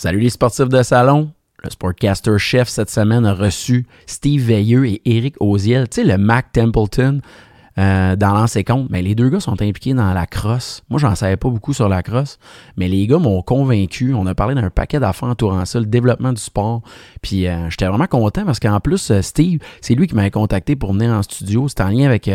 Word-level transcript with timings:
Salut 0.00 0.20
les 0.20 0.30
sportifs 0.30 0.68
de 0.68 0.80
salon. 0.84 1.32
Le 1.64 1.70
Sportcaster 1.70 2.38
chef 2.38 2.68
cette 2.68 2.88
semaine 2.88 3.26
a 3.26 3.34
reçu 3.34 3.84
Steve 4.06 4.42
Veilleux 4.42 4.86
et 4.86 5.02
Eric 5.04 5.34
Oziel, 5.40 5.88
tu 5.88 6.02
sais, 6.02 6.06
le 6.06 6.16
Mac 6.16 6.52
Templeton 6.52 7.20
euh, 7.78 8.14
dans 8.14 8.32
l'ancien 8.32 8.62
compte. 8.62 8.90
Mais 8.90 9.02
les 9.02 9.16
deux 9.16 9.28
gars 9.28 9.40
sont 9.40 9.60
impliqués 9.60 9.94
dans 9.94 10.14
la 10.14 10.26
crosse. 10.26 10.84
Moi, 10.88 11.00
j'en 11.00 11.16
savais 11.16 11.36
pas 11.36 11.48
beaucoup 11.48 11.72
sur 11.72 11.88
la 11.88 12.04
crosse, 12.04 12.38
mais 12.76 12.86
les 12.86 13.08
gars 13.08 13.18
m'ont 13.18 13.42
convaincu. 13.42 14.14
On 14.14 14.26
a 14.26 14.36
parlé 14.36 14.54
d'un 14.54 14.70
paquet 14.70 15.00
d'affaires 15.00 15.30
entourant 15.30 15.64
ça, 15.64 15.80
le 15.80 15.86
développement 15.86 16.32
du 16.32 16.40
sport. 16.40 16.82
Puis 17.20 17.48
euh, 17.48 17.68
j'étais 17.68 17.86
vraiment 17.86 18.06
content 18.06 18.44
parce 18.44 18.60
qu'en 18.60 18.78
plus, 18.78 19.10
euh, 19.10 19.20
Steve, 19.20 19.58
c'est 19.80 19.96
lui 19.96 20.06
qui 20.06 20.14
m'avait 20.14 20.30
contacté 20.30 20.76
pour 20.76 20.92
venir 20.92 21.10
en 21.10 21.22
studio. 21.24 21.66
C'était 21.66 21.82
en 21.82 21.88
lien 21.88 22.06
avec 22.06 22.30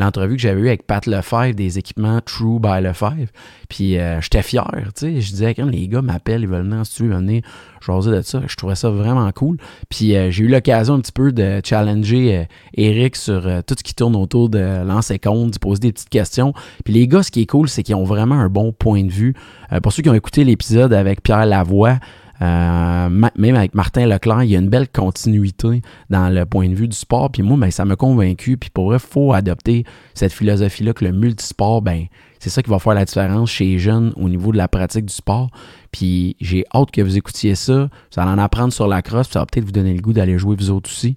l'entrevue 0.00 0.36
que 0.36 0.42
j'avais 0.42 0.60
eue 0.60 0.68
avec 0.68 0.86
Pat 0.86 1.06
Lefebvre 1.06 1.54
des 1.54 1.78
équipements 1.78 2.20
True 2.20 2.58
by 2.58 2.80
Lefebvre. 2.80 3.28
Puis 3.68 3.98
euh, 3.98 4.20
j'étais 4.20 4.42
fier, 4.42 4.68
tu 4.96 5.06
sais. 5.06 5.20
Je 5.20 5.30
disais, 5.30 5.54
quand 5.54 5.66
les 5.66 5.86
gars 5.86 6.02
m'appellent, 6.02 6.42
ils 6.42 6.48
veulent 6.48 6.64
venir 6.64 6.78
en 6.78 6.84
studio, 6.84 7.16
venir 7.16 7.42
de 7.86 8.22
ça. 8.22 8.42
Je 8.46 8.56
trouvais 8.56 8.74
ça 8.74 8.90
vraiment 8.90 9.30
cool. 9.32 9.56
Puis 9.88 10.14
euh, 10.14 10.30
j'ai 10.30 10.44
eu 10.44 10.48
l'occasion 10.48 10.94
un 10.94 11.00
petit 11.00 11.12
peu 11.12 11.32
de 11.32 11.60
challenger 11.64 12.36
euh, 12.36 12.44
Eric 12.74 13.16
sur 13.16 13.42
tout 13.66 13.74
ce 13.78 13.82
qui 13.82 13.94
tourne 13.94 14.16
autour 14.16 14.48
de 14.48 14.84
lancer 14.84 15.18
compte, 15.18 15.54
de 15.54 15.58
poser 15.58 15.80
des 15.80 15.92
petites 15.92 16.08
questions. 16.08 16.52
Puis 16.84 16.94
les 16.94 17.06
gars, 17.06 17.22
ce 17.22 17.30
qui 17.30 17.42
est 17.42 17.46
cool, 17.46 17.68
c'est 17.68 17.82
qu'ils 17.82 17.94
ont 17.94 18.04
vraiment 18.04 18.36
un 18.36 18.48
bon 18.48 18.72
point 18.72 19.04
de 19.04 19.12
vue. 19.12 19.34
pour 19.82 19.92
ceux 19.92 20.02
qui 20.02 20.10
ont 20.10 20.14
écouté 20.14 20.44
l'épisode 20.44 20.92
avec 20.92 21.22
Pierre 21.22 21.46
Lavoie, 21.46 21.98
même 22.40 23.54
avec 23.56 23.74
Martin 23.74 24.06
Leclerc, 24.06 24.44
il 24.44 24.50
y 24.50 24.56
a 24.56 24.58
une 24.58 24.68
belle 24.68 24.88
continuité 24.88 25.82
dans 26.08 26.32
le 26.32 26.46
point 26.46 26.68
de 26.68 26.74
vue 26.74 26.88
du 26.88 26.96
sport. 26.96 27.30
Puis 27.30 27.42
moi, 27.42 27.56
ben, 27.58 27.70
ça 27.70 27.84
m'a 27.84 27.96
convaincu. 27.96 28.56
Puis 28.56 28.70
pour 28.70 28.86
vrai, 28.86 28.96
il 28.96 29.06
faut 29.06 29.32
adopter 29.32 29.84
cette 30.14 30.32
philosophie-là 30.32 30.92
que 30.92 31.04
le 31.04 31.12
multisport, 31.12 31.82
ben, 31.82 32.06
c'est 32.38 32.50
ça 32.50 32.62
qui 32.62 32.70
va 32.70 32.78
faire 32.78 32.94
la 32.94 33.04
différence 33.04 33.50
chez 33.50 33.64
les 33.66 33.78
jeunes 33.78 34.12
au 34.16 34.28
niveau 34.28 34.52
de 34.52 34.56
la 34.56 34.68
pratique 34.68 35.04
du 35.04 35.12
sport. 35.12 35.50
Puis 35.92 36.36
j'ai 36.40 36.64
hâte 36.74 36.90
que 36.90 37.02
vous 37.02 37.18
écoutiez 37.18 37.54
ça. 37.54 37.90
Vous 38.14 38.20
allez 38.20 38.30
en 38.30 38.38
apprendre 38.38 38.72
sur 38.72 38.88
la 38.88 39.02
crosse. 39.02 39.28
Ça 39.28 39.40
va 39.40 39.46
peut-être 39.46 39.66
vous 39.66 39.72
donner 39.72 39.92
le 39.92 40.00
goût 40.00 40.14
d'aller 40.14 40.38
jouer 40.38 40.56
vous 40.56 40.70
autres 40.70 40.90
aussi 40.90 41.16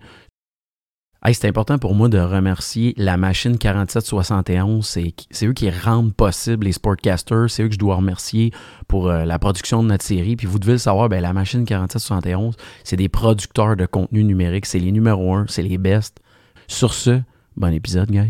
c'est 1.31 1.47
important 1.47 1.77
pour 1.77 1.95
moi 1.95 2.09
de 2.09 2.19
remercier 2.19 2.93
la 2.97 3.15
machine 3.15 3.57
4771. 3.57 4.85
C'est 5.31 5.45
eux 5.45 5.53
qui 5.53 5.69
rendent 5.69 6.13
possible 6.13 6.65
les 6.65 6.73
sportcasters. 6.73 7.49
C'est 7.49 7.63
eux 7.63 7.67
que 7.69 7.75
je 7.75 7.79
dois 7.79 7.95
remercier 7.95 8.51
pour 8.89 9.09
euh, 9.09 9.23
la 9.23 9.39
production 9.39 9.83
de 9.83 9.87
notre 9.87 10.03
série. 10.03 10.35
Puis 10.35 10.47
vous 10.47 10.59
devez 10.59 10.73
le 10.73 10.77
savoir, 10.79 11.07
ben, 11.07 11.21
la 11.21 11.31
machine 11.31 11.63
4771, 11.63 12.55
c'est 12.83 12.97
des 12.97 13.09
producteurs 13.09 13.77
de 13.77 13.85
contenu 13.85 14.23
numérique. 14.25 14.65
C'est 14.65 14.79
les 14.79 14.91
numéros 14.91 15.33
un, 15.33 15.45
c'est 15.47 15.63
les 15.63 15.77
best. 15.77 16.19
Sur 16.67 16.93
ce, 16.93 17.21
bon 17.55 17.73
épisode, 17.73 18.11
guys. 18.11 18.29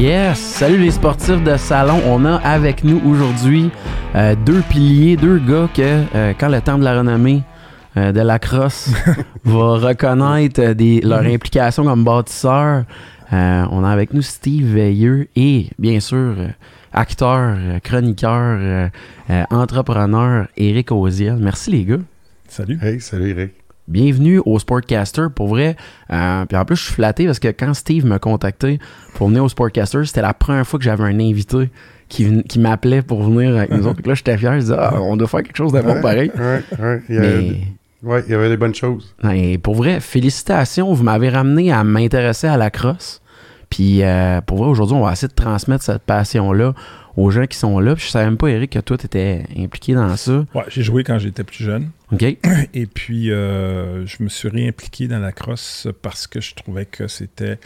Yes! 0.00 0.38
Salut 0.38 0.78
les 0.78 0.92
sportifs 0.92 1.44
de 1.44 1.58
salon. 1.58 2.00
On 2.06 2.24
a 2.24 2.36
avec 2.36 2.84
nous 2.84 3.02
aujourd'hui 3.06 3.70
euh, 4.14 4.34
deux 4.34 4.62
piliers, 4.62 5.18
deux 5.18 5.36
gars 5.38 5.68
que 5.74 6.04
euh, 6.14 6.32
quand 6.40 6.48
le 6.48 6.58
temps 6.62 6.78
de 6.78 6.84
la 6.84 6.96
renommée 6.96 7.42
euh, 7.98 8.10
de 8.10 8.20
la 8.22 8.38
crosse 8.38 8.88
va 9.44 9.76
reconnaître 9.76 10.62
leur 11.06 11.20
implication 11.20 11.84
comme 11.84 12.02
bâtisseur. 12.02 12.84
on 13.30 13.84
a 13.84 13.90
avec 13.90 14.14
nous 14.14 14.22
Steve 14.22 14.74
Veilleux 14.74 15.28
et 15.36 15.66
bien 15.78 16.00
sûr 16.00 16.34
acteur, 16.94 17.58
chroniqueur, 17.84 18.90
entrepreneur 19.50 20.48
Eric 20.56 20.92
Oziel. 20.92 21.36
Merci 21.36 21.72
les 21.72 21.84
gars. 21.84 22.04
Salut. 22.48 22.78
Hey, 22.82 23.02
salut 23.02 23.28
Eric. 23.28 23.59
Bienvenue 23.90 24.40
au 24.46 24.56
Sportcaster. 24.60 25.26
Pour 25.34 25.48
vrai, 25.48 25.74
euh, 26.12 26.44
puis 26.44 26.56
en 26.56 26.64
plus, 26.64 26.76
je 26.76 26.84
suis 26.84 26.94
flatté 26.94 27.26
parce 27.26 27.40
que 27.40 27.48
quand 27.48 27.74
Steve 27.74 28.06
m'a 28.06 28.20
contacté 28.20 28.78
pour 29.14 29.26
venir 29.26 29.42
au 29.42 29.48
Sportcaster, 29.48 30.04
c'était 30.04 30.22
la 30.22 30.32
première 30.32 30.64
fois 30.64 30.78
que 30.78 30.84
j'avais 30.84 31.02
un 31.02 31.18
invité 31.18 31.70
qui, 32.08 32.44
qui 32.44 32.60
m'appelait 32.60 33.02
pour 33.02 33.20
venir 33.24 33.56
avec 33.56 33.72
nous 33.72 33.84
autres. 33.88 34.00
là, 34.06 34.14
j'étais 34.14 34.38
fier. 34.38 34.54
Je 34.54 34.58
disais, 34.60 34.76
ah, 34.78 34.94
on 35.00 35.16
doit 35.16 35.26
faire 35.26 35.42
quelque 35.42 35.56
chose 35.56 35.72
de 35.72 35.80
bon 35.80 36.00
pareil. 36.00 36.30
Ouais, 36.38 36.62
ouais. 36.78 37.02
Il 37.08 37.14
y, 37.16 37.18
avait, 37.18 37.60
ouais, 38.04 38.22
il 38.28 38.30
y 38.30 38.34
avait 38.36 38.48
des 38.48 38.56
bonnes 38.56 38.76
choses. 38.76 39.12
Et 39.34 39.58
pour 39.58 39.74
vrai, 39.74 39.98
félicitations. 39.98 40.92
Vous 40.92 41.02
m'avez 41.02 41.28
ramené 41.28 41.72
à 41.72 41.82
m'intéresser 41.82 42.46
à 42.46 42.56
la 42.56 42.70
crosse. 42.70 43.20
Puis 43.70 44.04
euh, 44.04 44.40
pour 44.40 44.58
vrai, 44.58 44.68
aujourd'hui, 44.68 44.94
on 44.96 45.04
va 45.04 45.10
essayer 45.12 45.26
de 45.26 45.34
transmettre 45.34 45.82
cette 45.82 46.02
passion-là 46.02 46.74
aux 47.16 47.30
gens 47.30 47.46
qui 47.46 47.56
sont 47.56 47.78
là. 47.80 47.94
Puis 47.94 48.06
je 48.06 48.10
savais 48.10 48.24
même 48.24 48.36
pas, 48.36 48.48
Eric, 48.48 48.72
que 48.72 48.78
toi, 48.78 48.96
tu 48.98 49.06
étais 49.06 49.44
impliqué 49.56 49.94
dans 49.94 50.16
ça. 50.16 50.44
Ouais, 50.54 50.64
j'ai 50.68 50.82
joué 50.82 51.04
quand 51.04 51.18
j'étais 51.18 51.44
plus 51.44 51.64
jeune. 51.64 51.90
OK. 52.12 52.22
Et 52.74 52.86
puis, 52.86 53.30
euh, 53.30 54.06
je 54.06 54.22
me 54.22 54.28
suis 54.28 54.48
réimpliqué 54.48 55.08
dans 55.08 55.18
la 55.18 55.32
crosse 55.32 55.88
parce 56.02 56.26
que 56.26 56.40
je 56.40 56.54
trouvais 56.54 56.86
que 56.86 57.08
c'était 57.08 57.58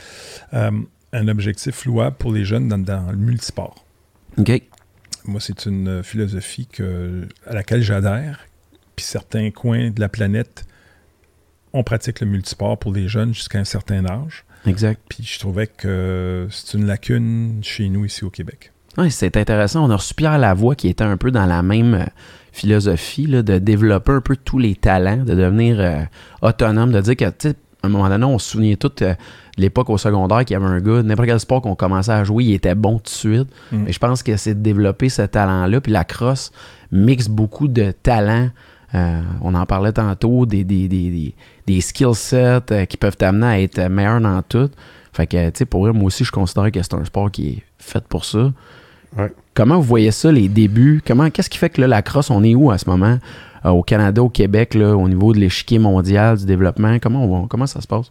euh, 0.53 0.71
un 1.13 1.29
objectif 1.29 1.85
louable 1.85 2.17
pour 2.17 2.33
les 2.33 2.45
jeunes 2.45 2.69
dans, 2.69 3.11
le 3.11 3.17
multisport. 3.17 3.85
OK. 4.39 4.63
Moi, 5.27 5.41
c'est 5.41 5.67
une 5.67 6.03
philosophie 6.03 6.67
que, 6.67 7.27
à 7.47 7.55
laquelle 7.55 7.83
j'adhère. 7.83 8.47
Puis 8.97 9.05
certains 9.05 9.51
coins 9.51 9.91
de 9.91 10.01
la 10.01 10.09
planète, 10.09 10.65
on 11.73 11.83
pratique 11.83 12.21
le 12.21 12.27
multisport 12.27 12.79
pour 12.79 12.93
les 12.93 13.09
jeunes 13.09 13.35
jusqu'à 13.35 13.59
un 13.59 13.65
certain 13.65 14.05
âge. 14.07 14.45
Exact. 14.67 15.01
Puis 15.09 15.25
je 15.25 15.39
trouvais 15.39 15.67
que 15.67 16.47
c'est 16.51 16.77
une 16.79 16.87
lacune 16.87 17.61
chez 17.63 17.89
nous 17.89 18.05
ici 18.05 18.25
au 18.25 18.31
Québec. 18.31 18.73
Oui, 18.99 19.11
c'est 19.11 19.37
intéressant. 19.37 19.85
On 19.85 19.91
a 19.91 19.97
reçu 19.97 20.15
Pierre 20.15 20.39
Lavoie 20.39 20.75
qui 20.75 20.89
était 20.89 21.05
un 21.05 21.17
peu 21.17 21.31
dans 21.31 21.47
la 21.47 21.63
même 21.63 21.95
euh, 21.95 22.05
philosophie 22.53 23.27
là, 23.27 23.43
de 23.43 23.59
développer 23.59 24.13
un 24.13 24.21
peu 24.21 24.37
tous 24.37 24.59
les 24.59 24.75
talents, 24.75 25.25
de 25.25 25.35
devenir 25.35 25.77
euh, 25.81 26.03
autonome, 26.43 26.93
de 26.93 27.01
dire 27.01 27.17
que, 27.17 27.25
tu 27.25 27.49
sais, 27.51 27.55
à 27.83 27.87
un 27.87 27.91
moment 27.91 28.09
donné, 28.09 28.25
on 28.25 28.39
se 28.39 28.51
souvenait 28.51 28.77
tout 28.77 28.93
euh, 29.03 29.15
de 29.57 29.63
l'époque 29.63 29.91
au 29.91 29.99
secondaire 29.99 30.45
qu'il 30.45 30.55
y 30.55 30.57
avait 30.57 30.67
un 30.67 30.81
gars, 30.81 31.03
n'importe 31.03 31.29
quel 31.29 31.41
sport 31.41 31.61
qu'on 31.61 31.75
commençait 31.75 32.13
à 32.13 32.25
jouer, 32.25 32.45
il 32.45 32.55
était 32.55 32.75
bon 32.75 32.99
tout 32.99 33.05
de 33.05 33.09
suite. 33.09 33.49
Mm. 33.73 33.89
Et 33.89 33.93
je 33.93 33.99
pense 33.99 34.23
que 34.23 34.37
c'est 34.37 34.55
de 34.55 34.61
développer 34.61 35.09
ce 35.09 35.23
talent-là. 35.23 35.81
Puis 35.81 35.93
la 35.93 36.05
crosse 36.05 36.53
mixe 36.93 37.29
beaucoup 37.29 37.69
de 37.69 37.91
talents. 37.91 38.51
on 39.43 39.55
en 39.55 39.67
parlait 39.67 39.93
tantôt, 39.93 40.47
des, 40.47 40.63
des, 40.63 40.87
des, 40.87 41.35
des 41.67 41.81
skill 41.81 42.15
sets 42.15 42.87
qui 42.89 42.97
peuvent 42.97 43.17
t'amener 43.17 43.47
à 43.47 43.61
être 43.61 43.81
meilleur 43.89 44.21
dans 44.21 44.41
tout. 44.43 44.71
Fait 45.13 45.27
que, 45.27 45.51
tu 45.51 45.59
sais, 45.59 45.65
pour 45.65 45.87
eux, 45.87 45.93
moi 45.93 46.07
aussi, 46.07 46.25
je 46.25 46.33
considère 46.33 46.71
que 46.73 46.83
c'est 46.83 46.95
un 46.95 47.05
sport 47.05 47.31
qui 47.31 47.49
est 47.49 47.63
fait 47.79 48.05
pour 48.07 48.25
ça. 48.25 48.53
Comment 49.55 49.77
vous 49.77 49.83
voyez 49.83 50.11
ça, 50.11 50.33
les 50.33 50.49
débuts? 50.49 51.01
Comment, 51.07 51.31
qu'est-ce 51.31 51.51
qui 51.51 51.59
fait 51.59 51.71
que 51.71 51.81
là, 51.81 51.87
la 51.87 52.03
crosse, 52.03 52.31
on 52.31 52.43
est 52.43 52.55
où 52.55 52.71
à 52.71 52.79
ce 52.79 52.89
moment? 52.89 53.19
Euh, 53.65 53.71
au 53.71 53.83
Canada, 53.83 54.23
au 54.23 54.29
Québec, 54.29 54.75
là, 54.75 54.97
au 54.97 55.09
niveau 55.09 55.33
de 55.33 55.39
l'échiquier 55.39 55.79
mondial, 55.79 56.37
du 56.37 56.45
développement, 56.45 56.99
comment, 56.99 57.25
on, 57.25 57.47
comment 57.47 57.67
ça 57.67 57.81
se 57.81 57.87
passe? 57.87 58.11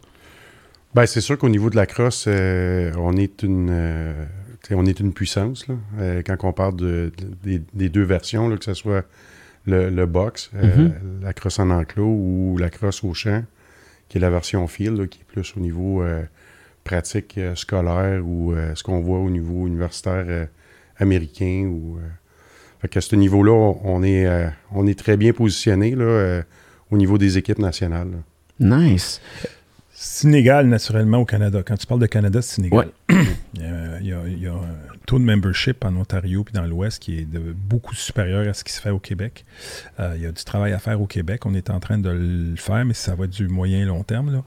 Ben, 0.94 1.06
c'est 1.06 1.20
sûr 1.20 1.38
qu'au 1.38 1.48
niveau 1.48 1.70
de 1.70 1.76
la 1.76 1.86
crosse, 1.86 2.24
euh, 2.28 2.92
on 2.98 3.16
est 3.16 3.42
une 3.42 3.68
euh, 3.70 4.24
on 4.70 4.86
est 4.86 4.98
une 5.00 5.12
puissance. 5.12 5.66
quand 5.98 6.36
on 6.44 6.52
parle 6.52 6.76
de, 6.76 7.12
des 7.44 7.88
deux 7.90 8.02
versions, 8.02 8.48
là, 8.48 8.56
que 8.56 8.64
ce 8.64 8.72
soit 8.72 9.04
le, 9.66 10.06
box, 10.06 10.50
mm-hmm. 10.56 10.92
la 11.22 11.34
crosse 11.34 11.58
en 11.58 11.68
enclos 11.68 12.06
ou 12.06 12.56
la 12.58 12.70
crosse 12.70 13.04
au 13.04 13.12
champ, 13.12 13.42
qui 14.08 14.16
est 14.16 14.20
la 14.22 14.30
version 14.30 14.66
fil, 14.66 15.06
qui 15.10 15.20
est 15.20 15.24
plus 15.24 15.52
au 15.58 15.60
niveau 15.60 16.02
pratique 16.82 17.38
scolaire 17.56 18.26
ou 18.26 18.54
ce 18.74 18.82
qu'on 18.82 19.00
voit 19.00 19.18
au 19.18 19.28
niveau 19.28 19.66
universitaire 19.66 20.48
américain. 20.98 21.66
Ou, 21.66 21.96
euh, 21.96 22.00
fait 22.80 22.88
qu'à 22.88 23.00
ce 23.00 23.16
niveau-là, 23.16 23.74
on 23.84 24.02
est, 24.02 24.26
euh, 24.26 24.48
on 24.72 24.86
est 24.86 24.98
très 24.98 25.16
bien 25.16 25.32
positionné 25.32 25.94
là, 25.94 26.04
euh, 26.04 26.42
au 26.90 26.96
niveau 26.96 27.18
des 27.18 27.38
équipes 27.38 27.58
nationales. 27.58 28.10
Nice. 28.60 29.20
Sénégal, 29.92 30.66
naturellement, 30.66 31.18
au 31.18 31.24
Canada. 31.24 31.62
Quand 31.64 31.76
tu 31.76 31.86
parles 31.86 32.00
de 32.00 32.06
Canada, 32.06 32.42
Sénégal. 32.42 32.88
il, 33.54 34.06
y 34.06 34.12
a, 34.12 34.52
un 34.52 34.96
taux 35.06 35.18
de 35.18 35.24
membership 35.24 35.84
en 35.84 35.96
Ontario 35.96 36.44
puis 36.44 36.52
dans 36.52 36.66
l'Ouest 36.66 37.00
qui 37.00 37.20
est 37.20 37.24
de 37.24 37.38
beaucoup 37.52 37.94
supérieur 37.94 38.46
à 38.48 38.54
ce 38.54 38.64
qui 38.64 38.72
se 38.72 38.80
fait 38.80 38.90
au 38.90 38.98
Québec. 38.98 39.44
il 39.98 40.20
y 40.20 40.26
a 40.26 40.32
du 40.32 40.44
travail 40.44 40.72
à 40.72 40.78
faire 40.78 41.00
au 41.00 41.06
Québec. 41.06 41.46
On 41.46 41.54
est 41.54 41.70
en 41.70 41.78
train 41.78 41.98
de 41.98 42.10
le 42.10 42.56
faire, 42.56 42.84
mais 42.84 42.94
ça 42.94 43.14
va 43.14 43.24
être 43.24 43.30
du 43.30 43.48
moyen 43.48 43.82
et 43.82 43.84
long 43.84 44.02
terme. 44.02 44.32
Là. 44.32 44.42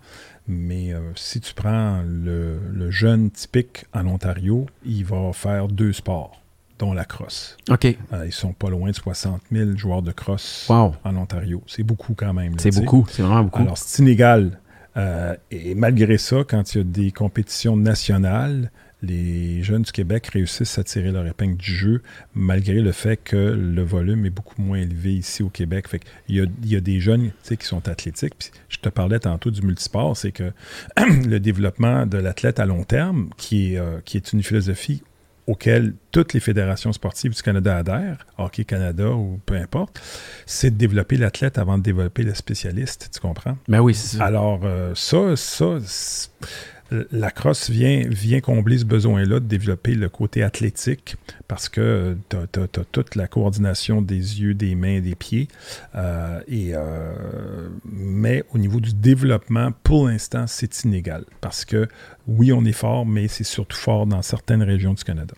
Mais 0.47 0.93
si 1.15 1.39
tu 1.39 1.53
prends 1.53 2.03
le, 2.05 2.59
le, 2.73 2.91
jeune 2.91 3.31
typique 3.31 3.85
en 3.93 4.05
Ontario, 4.05 4.67
il 4.85 5.05
va 5.05 5.31
faire 5.33 5.69
deux 5.69 5.93
sports 5.93 6.41
dont 6.79 6.93
la 6.93 7.05
crosse. 7.05 7.57
OK. 7.69 7.85
Euh, 7.85 8.25
ils 8.25 8.31
sont 8.31 8.53
pas 8.53 8.69
loin 8.69 8.89
de 8.89 8.95
60 8.95 9.41
000 9.51 9.77
joueurs 9.77 10.01
de 10.01 10.11
crosse 10.11 10.67
en 10.69 10.93
Ontario. 11.03 11.61
C'est 11.67 11.83
beaucoup 11.83 12.13
quand 12.13 12.33
même. 12.33 12.53
C'est 12.59 12.73
beaucoup, 12.73 13.05
c'est 13.09 13.21
vraiment 13.21 13.43
beaucoup. 13.43 13.61
Alors, 13.61 13.77
c'est 13.77 14.01
inégal. 14.01 14.59
Euh, 14.97 15.35
et 15.51 15.75
malgré 15.75 16.17
ça, 16.17 16.37
quand 16.47 16.73
il 16.73 16.77
y 16.79 16.81
a 16.81 16.83
des 16.83 17.11
compétitions 17.11 17.77
nationales, 17.77 18.71
les 19.03 19.61
jeunes 19.61 19.83
du 19.83 19.91
Québec 19.91 20.27
réussissent 20.27 20.79
à 20.79 20.83
tirer 20.83 21.11
leur 21.11 21.27
épingle 21.27 21.55
du 21.55 21.71
jeu, 21.71 22.01
malgré 22.33 22.81
le 22.81 22.91
fait 22.91 23.17
que 23.17 23.35
le 23.35 23.83
volume 23.83 24.25
est 24.25 24.31
beaucoup 24.31 24.59
moins 24.59 24.79
élevé 24.79 25.13
ici 25.13 25.43
au 25.43 25.49
Québec. 25.49 25.87
Fait 25.87 26.01
il, 26.27 26.37
y 26.37 26.41
a, 26.41 26.45
il 26.63 26.71
y 26.71 26.75
a 26.75 26.79
des 26.79 26.99
jeunes 26.99 27.31
qui 27.43 27.57
sont 27.61 27.87
athlétiques. 27.87 28.33
Puis 28.37 28.51
je 28.69 28.79
te 28.79 28.89
parlais 28.89 29.19
tantôt 29.19 29.51
du 29.51 29.61
multisport, 29.61 30.17
c'est 30.17 30.31
que 30.31 30.51
le 30.97 31.37
développement 31.37 32.07
de 32.07 32.17
l'athlète 32.17 32.59
à 32.59 32.65
long 32.65 32.83
terme, 32.83 33.29
qui 33.37 33.73
est, 33.73 33.77
euh, 33.77 33.99
qui 34.03 34.17
est 34.17 34.33
une 34.33 34.41
philosophie 34.41 35.03
auquel 35.47 35.93
toutes 36.11 36.33
les 36.33 36.41
fédérations 36.41 36.91
sportives 36.91 37.33
du 37.33 37.41
Canada 37.41 37.77
adhèrent, 37.77 38.25
Hockey 38.37 38.65
Canada 38.65 39.09
ou 39.11 39.39
peu 39.45 39.55
importe, 39.55 40.01
c'est 40.45 40.71
de 40.71 40.75
développer 40.75 41.15
l'athlète 41.15 41.57
avant 41.57 41.77
de 41.77 41.83
développer 41.83 42.23
le 42.23 42.33
spécialiste, 42.33 43.09
tu 43.13 43.19
comprends? 43.21 43.57
Ben 43.69 43.79
oui, 43.79 43.93
c'est 43.93 44.17
ça. 44.17 44.25
Alors, 44.25 44.61
euh, 44.63 44.91
ça, 44.93 45.35
ça, 45.37 45.77
la 46.91 47.31
crosse 47.31 47.69
vient, 47.69 48.39
combler 48.41 48.77
ce 48.77 48.85
besoin-là 48.85 49.39
de 49.39 49.45
développer 49.45 49.93
le 49.93 50.09
côté 50.09 50.43
athlétique 50.43 51.15
parce 51.47 51.69
que 51.69 52.17
tu 52.29 52.37
as, 52.37 52.67
toute 52.91 53.15
la 53.15 53.27
coordination 53.27 54.01
des 54.01 54.41
yeux, 54.41 54.53
des 54.53 54.75
mains, 54.75 54.99
des 54.99 55.15
pieds. 55.15 55.47
Euh, 55.95 56.39
euh, 56.49 57.69
mais 57.85 58.43
au 58.53 58.57
niveau 58.57 58.79
du 58.79 58.93
développement, 58.93 59.71
pour 59.83 60.07
l'instant, 60.07 60.45
c'est 60.47 60.83
inégal 60.83 61.25
parce 61.41 61.65
que 61.65 61.87
oui, 62.27 62.51
on 62.51 62.63
est 62.65 62.71
fort, 62.71 63.05
mais 63.05 63.27
c'est 63.27 63.43
surtout 63.43 63.77
fort 63.77 64.05
dans 64.05 64.21
certaines 64.21 64.63
régions 64.63 64.93
du 64.93 65.03
Canada. 65.03 65.33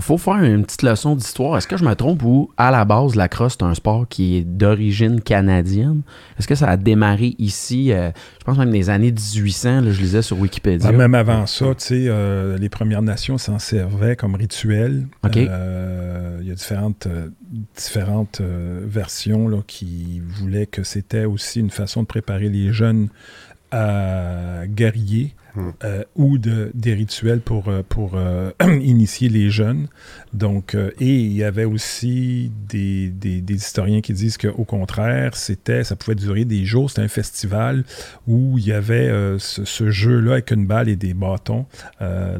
Faut 0.00 0.18
faire 0.18 0.42
une 0.42 0.64
petite 0.64 0.82
leçon 0.82 1.14
d'histoire. 1.14 1.56
Est-ce 1.56 1.68
que 1.68 1.76
je 1.76 1.84
me 1.84 1.94
trompe 1.94 2.22
ou, 2.24 2.50
à 2.56 2.70
la 2.70 2.84
base, 2.84 3.14
la 3.14 3.28
crosse, 3.28 3.56
c'est 3.58 3.64
un 3.64 3.74
sport 3.74 4.08
qui 4.08 4.38
est 4.38 4.42
d'origine 4.42 5.20
canadienne? 5.20 6.02
Est-ce 6.38 6.48
que 6.48 6.54
ça 6.54 6.68
a 6.68 6.76
démarré 6.76 7.36
ici, 7.38 7.92
euh, 7.92 8.10
je 8.40 8.44
pense 8.44 8.58
même 8.58 8.72
des 8.72 8.90
années 8.90 9.12
1800, 9.12 9.82
là, 9.82 9.90
je 9.92 10.00
lisais 10.00 10.22
sur 10.22 10.38
Wikipédia. 10.38 10.88
Ah, 10.88 10.92
même 10.92 11.14
avant 11.14 11.46
ça, 11.46 11.66
tu 11.66 11.74
sais, 11.78 12.04
euh, 12.08 12.58
les 12.58 12.68
Premières 12.68 13.02
Nations 13.02 13.38
s'en 13.38 13.58
servaient 13.58 14.16
comme 14.16 14.34
rituel. 14.34 15.06
Euh, 15.36 16.38
Il 16.40 16.48
y 16.48 16.50
a 16.50 16.54
différentes, 16.54 17.06
différentes 17.76 18.40
versions 18.40 19.46
là, 19.46 19.58
qui 19.66 20.20
voulaient 20.20 20.66
que 20.66 20.82
c'était 20.82 21.24
aussi 21.24 21.60
une 21.60 21.70
façon 21.70 22.02
de 22.02 22.06
préparer 22.08 22.48
les 22.48 22.72
jeunes 22.72 23.08
à 23.70 24.66
guerriers. 24.66 25.34
Euh, 25.84 26.02
ou 26.16 26.38
de, 26.38 26.70
des 26.74 26.94
rituels 26.94 27.40
pour, 27.40 27.68
euh, 27.68 27.82
pour 27.88 28.12
euh, 28.14 28.50
initier 28.82 29.28
les 29.28 29.50
jeunes. 29.50 29.88
Donc, 30.32 30.74
euh, 30.74 30.90
et 30.98 31.14
il 31.20 31.32
y 31.32 31.44
avait 31.44 31.64
aussi 31.66 32.50
des, 32.68 33.08
des- 33.08 33.40
des 33.42 33.54
historiens 33.54 34.00
qui 34.00 34.12
disent 34.14 34.38
qu'au 34.38 34.64
contraire, 34.64 35.36
c'était, 35.36 35.84
ça 35.84 35.94
pouvait 35.96 36.14
durer 36.14 36.44
des 36.44 36.64
jours. 36.64 36.88
C'était 36.90 37.02
un 37.02 37.08
festival 37.08 37.84
où 38.26 38.56
il 38.58 38.66
y 38.66 38.72
avait 38.72 39.08
ce, 39.38 39.64
ce 39.64 39.90
jeu-là 39.90 40.32
avec 40.32 40.50
une 40.52 40.66
balle 40.66 40.88
et 40.88 40.96
des 40.96 41.14
bâtons. 41.14 41.66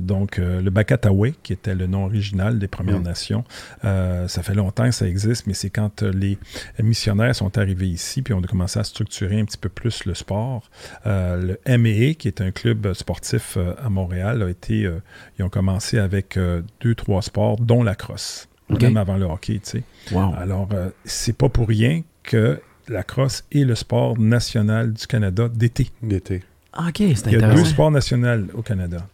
Donc, 0.01 0.39
le 0.39 0.71
Bakataoué, 0.71 1.35
qui 1.43 1.53
était 1.53 1.75
le 1.75 1.87
nom 1.87 2.05
original 2.07 2.59
des 2.59 2.69
Premières 2.69 3.01
Mm. 3.01 3.03
Nations, 3.05 3.45
ça 3.83 4.43
fait 4.43 4.55
longtemps 4.55 4.87
que 4.87 4.95
ça 4.95 5.07
existe, 5.07 5.47
mais 5.47 5.55
c'est 5.55 5.71
quand 5.71 6.03
les 6.03 6.39
missionnaires 6.83 7.35
sont 7.35 7.57
arrivés 7.59 7.89
ici, 7.89 8.23
puis 8.23 8.33
on 8.35 8.41
a 8.41 8.47
commencé 8.47 8.79
à 8.79 8.85
structurer 8.85 9.39
un 9.41 9.45
petit 9.45 9.59
peu 9.59 9.69
plus 9.69 10.05
le 10.05 10.15
sport. 10.15 10.71
Le 11.05 11.59
MEA, 11.67 12.15
qui 12.15 12.29
est 12.29 12.41
un 12.41 12.51
club 12.51 12.93
sportif 13.03 13.57
euh, 13.57 13.75
à 13.85 13.91
Montréal, 13.91 14.43
a 14.43 14.49
été, 14.49 14.85
euh, 14.87 15.01
ils 15.39 15.45
ont 15.45 15.49
commencé 15.51 15.99
avec 15.99 16.37
euh, 16.37 16.63
deux, 16.81 16.95
trois 16.95 17.21
sports, 17.23 17.57
dont 17.61 17.83
la 17.83 17.95
crosse, 17.95 18.49
même 18.71 18.97
avant 18.97 19.17
le 19.19 19.27
hockey, 19.27 19.61
tu 19.63 19.71
sais. 19.71 19.83
Wow. 20.13 20.35
Alors, 20.39 20.69
euh, 20.73 20.89
c'est 21.05 21.37
pas 21.37 21.49
pour 21.51 21.69
rien 21.69 22.03
que 22.23 22.59
la 22.89 23.03
crosse 23.03 23.45
est 23.53 23.65
le 23.65 23.75
sport 23.75 24.19
national 24.19 24.93
du 24.93 25.07
Canada 25.07 25.49
d'été. 25.49 25.91
D'été. 26.03 26.43
OK, 26.79 26.95
c'est 26.97 27.27
Il 27.27 27.33
y 27.33 27.37
a 27.37 27.39
deux 27.41 27.45
intéressant. 27.45 27.65
sports 27.67 27.91
nationaux 27.91 28.47
au 28.55 28.63
Canada. 28.63 29.07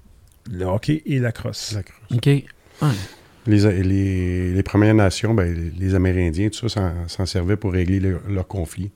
Le 0.50 0.64
hockey 0.64 1.02
et 1.06 1.19
la 1.19 1.32
crosse. 1.32 1.73
La 1.75 1.82
crosse. 1.82 1.99
OK. 2.17 2.26
Ouais. 2.26 2.88
Les, 3.46 3.82
les, 3.82 4.52
les 4.52 4.62
Premières 4.62 4.94
Nations, 4.94 5.34
ben, 5.34 5.52
les, 5.55 5.70
les 5.70 5.94
Amérindiens, 5.94 6.49
tout 6.50 6.69
ça, 6.69 6.93
s'en- 7.08 7.26
servaient 7.26 7.56
pour 7.56 7.73
régler 7.73 7.99
le- 7.99 8.20
leurs 8.29 8.46
conflits. 8.46 8.91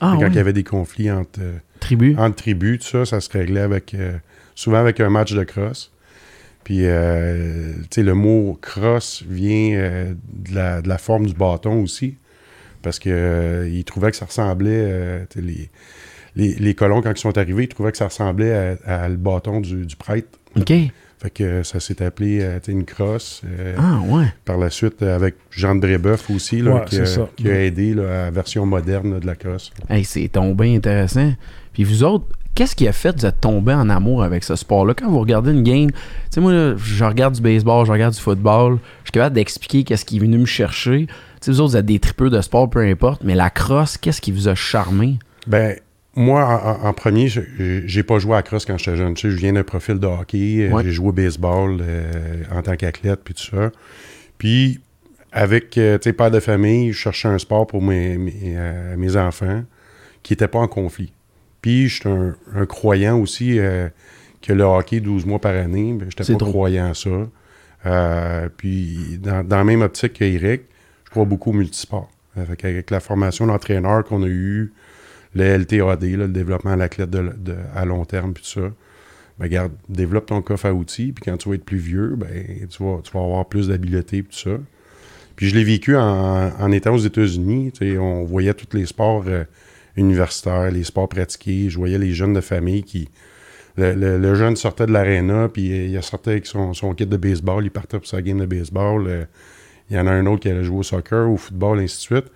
Ah, 0.00 0.16
Quand 0.18 0.28
il 0.28 0.34
y 0.34 0.38
avait 0.38 0.52
des 0.52 0.64
conflits 0.64 1.10
entre, 1.10 1.40
euh, 1.40 1.58
Tribu. 1.80 2.14
entre 2.16 2.36
tribus, 2.36 2.78
tout 2.80 2.86
ça, 2.88 3.04
ça 3.04 3.20
se 3.20 3.28
réglait 3.30 3.60
avec 3.60 3.94
euh, 3.94 4.16
souvent 4.58 4.78
avec 4.78 4.98
un 5.00 5.08
match 5.08 5.32
de 5.34 5.44
crosse. 5.44 5.92
Puis, 6.64 6.80
euh, 6.82 7.72
tu 7.82 7.86
sais, 7.90 8.02
le 8.02 8.14
mot 8.14 8.58
crosse 8.60 9.22
vient 9.28 9.76
euh, 9.78 10.12
de, 10.32 10.54
la, 10.54 10.82
de 10.82 10.88
la 10.88 10.98
forme 10.98 11.26
du 11.26 11.34
bâton 11.34 11.80
aussi. 11.82 12.16
Parce 12.82 12.98
que 12.98 13.08
euh, 13.10 13.68
ils 13.72 13.84
trouvaient 13.84 14.10
que 14.10 14.16
ça 14.16 14.26
ressemblait, 14.26 14.70
euh, 14.72 15.24
tu 15.30 15.38
sais, 15.40 15.46
les, 15.46 15.70
les, 16.36 16.54
les 16.54 16.74
colons, 16.74 17.00
quand 17.02 17.12
ils 17.12 17.18
sont 17.20 17.38
arrivés, 17.38 17.64
ils 17.64 17.68
trouvaient 17.68 17.92
que 17.92 17.98
ça 17.98 18.06
ressemblait 18.08 18.76
à, 18.84 19.04
à 19.04 19.08
le 19.08 19.16
bâton 19.16 19.60
du, 19.60 19.86
du 19.86 19.96
prêtre. 19.96 20.28
OK. 20.56 20.72
Fait 21.20 21.30
que 21.30 21.62
ça 21.64 21.80
s'est 21.80 22.00
appelé 22.02 22.38
euh, 22.42 22.60
une 22.68 22.84
crosse. 22.84 23.42
euh, 23.44 23.74
Ah, 23.78 24.00
ouais. 24.06 24.26
Par 24.44 24.56
la 24.58 24.70
suite, 24.70 25.02
euh, 25.02 25.16
avec 25.16 25.34
Jean 25.50 25.74
de 25.74 25.80
Brébeuf 25.80 26.30
aussi, 26.30 26.60
là, 26.62 26.74
Ouais, 26.76 26.84
qui, 26.86 27.00
a, 27.00 27.06
ça. 27.06 27.28
qui 27.36 27.50
a 27.50 27.64
aidé 27.64 27.92
là, 27.94 28.02
à 28.02 28.24
la 28.26 28.30
version 28.30 28.66
moderne 28.66 29.14
là, 29.14 29.20
de 29.20 29.26
la 29.26 29.34
crosse. 29.34 29.72
Hey, 29.90 30.04
c'est 30.04 30.28
tombé 30.28 30.76
intéressant. 30.76 31.32
Puis 31.72 31.82
vous 31.82 32.04
autres, 32.04 32.26
qu'est-ce 32.58 32.74
qui 32.74 32.88
a 32.88 32.92
fait 32.92 33.12
de 33.12 33.20
vous 33.20 33.26
être 33.26 33.38
tombé 33.40 33.72
en 33.72 33.88
amour 33.88 34.24
avec 34.24 34.42
ce 34.42 34.56
sport-là? 34.56 34.92
Quand 34.94 35.08
vous 35.08 35.20
regardez 35.20 35.52
une 35.52 35.62
game, 35.62 35.92
tu 35.92 35.96
sais, 36.30 36.40
moi, 36.40 36.52
là, 36.52 36.74
je 36.76 37.04
regarde 37.04 37.34
du 37.34 37.40
baseball, 37.40 37.86
je 37.86 37.92
regarde 37.92 38.14
du 38.14 38.20
football, 38.20 38.78
je 39.04 39.06
suis 39.06 39.12
capable 39.12 39.36
d'expliquer 39.36 39.84
qu'est-ce 39.84 40.04
qui 40.04 40.16
est 40.16 40.20
venu 40.20 40.38
me 40.38 40.44
chercher. 40.46 41.06
Tu 41.06 41.12
sais, 41.40 41.50
vous 41.52 41.60
autres, 41.60 41.70
vous 41.70 41.76
êtes 41.76 41.86
des 41.86 42.00
tripeux 42.00 42.30
de 42.30 42.40
sport, 42.40 42.68
peu 42.68 42.80
importe, 42.80 43.22
mais 43.22 43.36
la 43.36 43.48
crosse, 43.50 43.96
qu'est-ce 43.96 44.20
qui 44.20 44.32
vous 44.32 44.48
a 44.48 44.56
charmé? 44.56 45.20
Ben, 45.46 45.76
moi, 46.16 46.80
en, 46.82 46.88
en- 46.88 46.92
premier, 46.94 47.28
je- 47.28 47.40
j'ai 47.86 48.02
pas 48.02 48.18
joué 48.18 48.32
à 48.32 48.36
la 48.36 48.42
crosse 48.42 48.64
quand 48.66 48.76
j'étais 48.76 48.96
jeune. 48.96 49.14
Tu 49.14 49.28
sais, 49.28 49.30
je 49.30 49.36
viens 49.40 49.52
d'un 49.52 49.62
profil 49.62 50.00
de 50.00 50.06
hockey. 50.08 50.68
euh, 50.68 50.72
Ouais. 50.74 50.82
J'ai 50.82 50.90
joué 50.90 51.08
au 51.10 51.12
baseball 51.12 51.78
euh, 51.80 52.42
en 52.52 52.60
tant 52.62 52.74
qu'athlète, 52.74 53.20
puis 53.24 53.34
tout 53.34 53.44
ça. 53.56 53.70
Puis, 54.36 54.80
avec, 55.30 55.78
euh, 55.78 55.96
tu 55.98 56.08
sais, 56.08 56.12
père 56.12 56.32
de 56.32 56.40
famille, 56.40 56.90
je 56.92 56.98
cherchais 56.98 57.28
un 57.28 57.38
sport 57.38 57.68
pour 57.68 57.82
mes, 57.82 58.18
mes, 58.18 58.32
euh, 58.56 58.96
mes 58.96 59.16
enfants 59.16 59.62
qui 60.24 60.32
n'était 60.32 60.48
pas 60.48 60.58
en 60.58 60.66
conflit. 60.66 61.12
Puis, 61.62 61.88
je 61.88 62.00
suis 62.00 62.08
un, 62.08 62.34
un 62.54 62.66
croyant 62.66 63.18
aussi 63.18 63.58
euh, 63.58 63.88
que 64.42 64.52
le 64.52 64.62
hockey 64.64 65.00
12 65.00 65.26
mois 65.26 65.40
par 65.40 65.54
année, 65.54 65.92
ben, 65.92 66.08
j'étais 66.10 66.32
pas 66.32 66.38
trop. 66.38 66.50
croyant 66.50 66.90
à 66.90 66.94
ça. 66.94 67.10
Euh, 67.86 68.48
puis, 68.56 69.18
dans, 69.22 69.46
dans 69.46 69.56
la 69.58 69.64
même 69.64 69.82
optique 69.82 70.14
qu'Eric, 70.14 70.62
je 71.04 71.10
crois 71.10 71.24
beaucoup 71.24 71.50
au 71.50 71.54
multisport. 71.54 72.10
Avec, 72.36 72.64
avec 72.64 72.90
la 72.90 73.00
formation 73.00 73.46
d'entraîneur 73.46 74.04
qu'on 74.04 74.22
a 74.22 74.26
eue, 74.28 74.72
le 75.34 75.44
LTAD, 75.58 76.04
là, 76.04 76.16
le 76.26 76.28
développement 76.28 76.70
à 76.72 76.76
l'athlète 76.76 77.10
de, 77.10 77.32
de- 77.36 77.56
à 77.74 77.84
long 77.84 78.04
terme, 78.04 78.32
puis 78.32 78.44
tout 78.44 78.60
ça. 78.60 78.68
Ben, 79.38 79.44
regarde, 79.46 79.72
développe 79.88 80.26
ton 80.26 80.40
coffre 80.42 80.66
à 80.66 80.72
outils, 80.72 81.12
puis 81.12 81.24
quand 81.24 81.36
tu 81.36 81.48
vas 81.48 81.56
être 81.56 81.64
plus 81.64 81.78
vieux, 81.78 82.14
ben, 82.16 82.28
tu, 82.68 82.82
vas, 82.82 83.00
tu 83.02 83.10
vas 83.12 83.20
avoir 83.24 83.46
plus 83.46 83.68
d'habileté, 83.68 84.22
puis 84.22 84.36
tout 84.36 84.50
ça. 84.50 84.56
Puis 85.36 85.48
je 85.48 85.54
l'ai 85.56 85.64
vécu 85.64 85.96
en, 85.96 86.50
en 86.58 86.72
étant 86.72 86.94
aux 86.94 86.98
États-Unis. 86.98 87.72
On 88.00 88.24
voyait 88.24 88.54
tous 88.54 88.76
les 88.76 88.86
sports 88.86 89.24
euh, 89.28 89.44
universitaires, 89.98 90.70
les 90.70 90.84
sports 90.84 91.08
pratiqués. 91.08 91.68
Je 91.68 91.76
voyais 91.78 91.98
les 91.98 92.12
jeunes 92.12 92.32
de 92.32 92.40
famille 92.40 92.82
qui. 92.82 93.08
Le, 93.76 94.34
jeune 94.34 94.56
sortait 94.56 94.86
de 94.86 94.92
l'aréna, 94.92 95.48
puis 95.48 95.68
il 95.68 96.02
sortait 96.02 96.32
avec 96.32 96.46
son, 96.46 96.72
kit 96.96 97.06
de 97.06 97.16
baseball, 97.16 97.64
il 97.64 97.70
partait 97.70 97.98
pour 97.98 98.08
sa 98.08 98.20
game 98.22 98.40
de 98.40 98.46
baseball. 98.46 99.28
il 99.88 99.96
y 99.96 100.00
en 100.00 100.08
a 100.08 100.10
un 100.10 100.26
autre 100.26 100.40
qui 100.40 100.48
allait 100.48 100.64
jouer 100.64 100.78
au 100.78 100.82
soccer, 100.82 101.30
au 101.30 101.36
football, 101.36 101.78
ainsi 101.78 101.96
de 101.98 102.00
suite. 102.00 102.32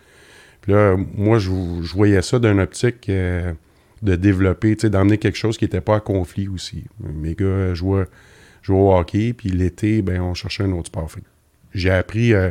Puis 0.62 0.72
là, 0.72 0.96
moi, 1.14 1.38
je, 1.38 1.50
voyais 1.50 2.22
ça 2.22 2.38
d'une 2.38 2.60
optique 2.60 3.08
euh, 3.08 3.52
de 4.00 4.16
développer, 4.16 4.76
d'emmener 4.76 5.18
quelque 5.18 5.36
chose 5.36 5.58
qui 5.58 5.64
n'était 5.64 5.80
pas 5.80 5.96
à 5.96 6.00
conflit 6.00 6.48
aussi. 6.48 6.84
Mes 7.00 7.34
gars 7.34 7.74
jouaient, 7.74 8.06
jouaient 8.62 8.78
au 8.78 8.96
hockey, 8.96 9.32
puis 9.32 9.50
l'été, 9.50 10.00
ben, 10.02 10.20
on 10.22 10.34
cherchait 10.34 10.62
un 10.62 10.72
autre 10.72 10.86
sport. 10.86 11.10
J'ai 11.74 11.90
appris, 11.90 12.32
euh, 12.32 12.50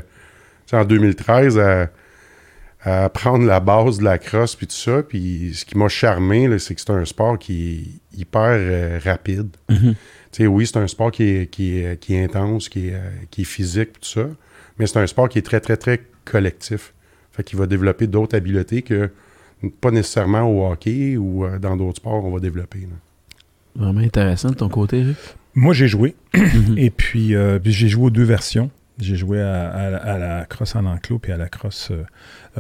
en 0.73 0.83
2013, 0.83 1.57
à, 1.57 1.89
à 2.83 3.09
prendre 3.09 3.45
la 3.45 3.59
base 3.59 3.99
de 3.99 4.03
la 4.03 4.17
crosse, 4.17 4.55
puis 4.55 4.67
tout 4.67 4.75
ça. 4.75 5.03
Puis 5.03 5.53
ce 5.53 5.65
qui 5.65 5.77
m'a 5.77 5.87
charmé, 5.87 6.57
c'est 6.59 6.75
que 6.75 6.81
c'est 6.81 6.89
un 6.91 7.05
sport 7.05 7.37
qui 7.37 7.99
est 8.13 8.19
hyper 8.19 8.41
euh, 8.57 8.99
rapide. 9.03 9.49
Mhm. 9.69 9.95
Tu 10.31 10.43
sais, 10.43 10.47
oui, 10.47 10.65
c'est 10.65 10.77
un 10.77 10.87
sport 10.87 11.11
qui 11.11 11.23
est, 11.23 11.51
qui 11.51 11.77
est, 11.77 11.99
qui 11.99 12.15
est 12.15 12.23
intense, 12.23 12.69
qui 12.69 12.87
est, 12.87 12.93
euh, 12.93 13.09
qui 13.29 13.41
est 13.41 13.45
physique, 13.45 13.99
tout 13.99 14.09
ça. 14.09 14.27
Mais 14.79 14.87
c'est 14.87 14.99
un 14.99 15.07
sport 15.07 15.29
qui 15.29 15.37
est 15.39 15.43
très, 15.43 15.59
très, 15.59 15.77
très 15.77 16.01
collectif. 16.25 16.93
Fait 17.31 17.43
qu'il 17.43 17.59
va 17.59 17.67
développer 17.67 18.07
d'autres 18.07 18.35
habiletés 18.35 18.81
que 18.81 19.09
pas 19.69 19.91
nécessairement 19.91 20.41
au 20.43 20.71
hockey 20.71 21.17
ou 21.17 21.45
euh, 21.45 21.59
dans 21.59 21.77
d'autres 21.77 21.97
sports 21.97 22.25
on 22.25 22.31
va 22.31 22.39
développer. 22.39 22.79
là. 22.79 22.95
Vraiment 23.75 24.01
intéressant 24.01 24.49
de 24.49 24.55
ton 24.55 24.69
côté, 24.69 24.99
Eric. 24.99 25.17
Moi, 25.53 25.73
j'ai 25.73 25.87
joué. 25.87 26.15
Mhm. 26.33 26.77
Et 26.77 26.89
puis, 26.89 27.35
euh, 27.35 27.59
puis 27.59 27.71
j'ai 27.71 27.89
joué 27.89 28.05
aux 28.05 28.09
deux 28.09 28.23
versions. 28.23 28.69
J'ai 29.01 29.15
joué 29.15 29.41
à, 29.41 29.69
à 29.69 29.89
la- 29.89 29.97
à 29.97 30.17
la 30.17 30.45
crosse 30.45 30.75
en 30.75 30.85
enclos 30.85 31.19
puis 31.19 31.31
à 31.31 31.37
la 31.37 31.49
crosse 31.49 31.91
euh, 31.91 32.03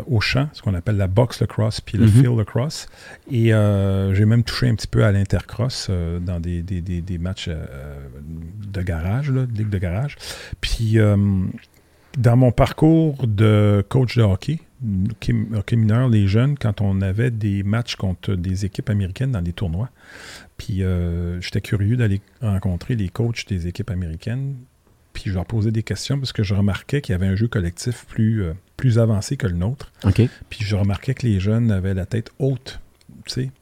au 0.07 0.19
champ, 0.19 0.49
ce 0.53 0.61
qu'on 0.61 0.73
appelle 0.73 0.97
la 0.97 1.07
box 1.07 1.39
lacrosse 1.41 1.79
puis 1.81 1.97
le 1.97 2.05
Mhm. 2.05 2.11
field 2.11 2.37
lacrosse. 2.37 2.87
Et 3.31 3.53
euh, 3.53 4.13
j'ai 4.13 4.25
même 4.25 4.43
touché 4.43 4.67
un 4.67 4.75
petit 4.75 4.87
peu 4.87 5.05
à 5.05 5.11
l'intercross 5.11 5.87
euh, 5.89 6.19
dans 6.19 6.39
des, 6.39 6.61
des- 6.63 6.81
des- 6.81 7.01
des 7.01 7.17
matchs 7.17 7.49
de 7.49 8.81
garage, 8.81 9.31
là, 9.31 9.45
de 9.45 9.57
ligue 9.57 9.69
de 9.69 9.77
garage. 9.77 10.17
Puis, 10.61 10.97
dans 12.17 12.35
mon 12.37 12.51
parcours 12.51 13.25
de 13.27 13.85
coach 13.87 14.17
de 14.17 14.21
hockey, 14.23 14.59
hockey, 15.11 15.33
hockey 15.55 15.75
mineur, 15.77 16.09
les 16.09 16.27
jeunes, 16.27 16.57
quand 16.57 16.81
on 16.81 17.01
avait 17.01 17.31
des 17.31 17.63
matchs 17.63 17.95
contre 17.95 18.35
des 18.35 18.65
équipes 18.65 18.89
américaines 18.89 19.31
dans 19.31 19.41
des 19.41 19.53
tournois, 19.53 19.89
puis 20.57 20.83
j'étais 21.39 21.61
curieux 21.61 21.95
d'aller 21.97 22.21
rencontrer 22.41 22.95
les 22.95 23.09
coachs 23.09 23.47
des 23.47 23.67
équipes 23.67 23.91
américaines, 23.91 24.55
puis 25.21 25.29
je 25.29 25.35
leur 25.35 25.45
posais 25.45 25.71
des 25.71 25.83
questions 25.83 26.17
parce 26.19 26.33
que 26.33 26.43
je 26.43 26.53
remarquais 26.55 27.01
qu'il 27.01 27.13
y 27.13 27.15
avait 27.15 27.27
un 27.27 27.35
jeu 27.35 27.47
collectif 27.47 28.05
plus, 28.07 28.43
euh, 28.43 28.53
plus 28.77 28.97
avancé 28.99 29.37
que 29.37 29.47
le 29.47 29.53
nôtre. 29.53 29.91
Puis 30.49 30.65
je 30.65 30.75
remarquais 30.75 31.13
que 31.13 31.25
les 31.27 31.39
jeunes 31.39 31.71
avaient 31.71 31.93
la 31.93 32.05
tête 32.05 32.31
haute 32.39 32.79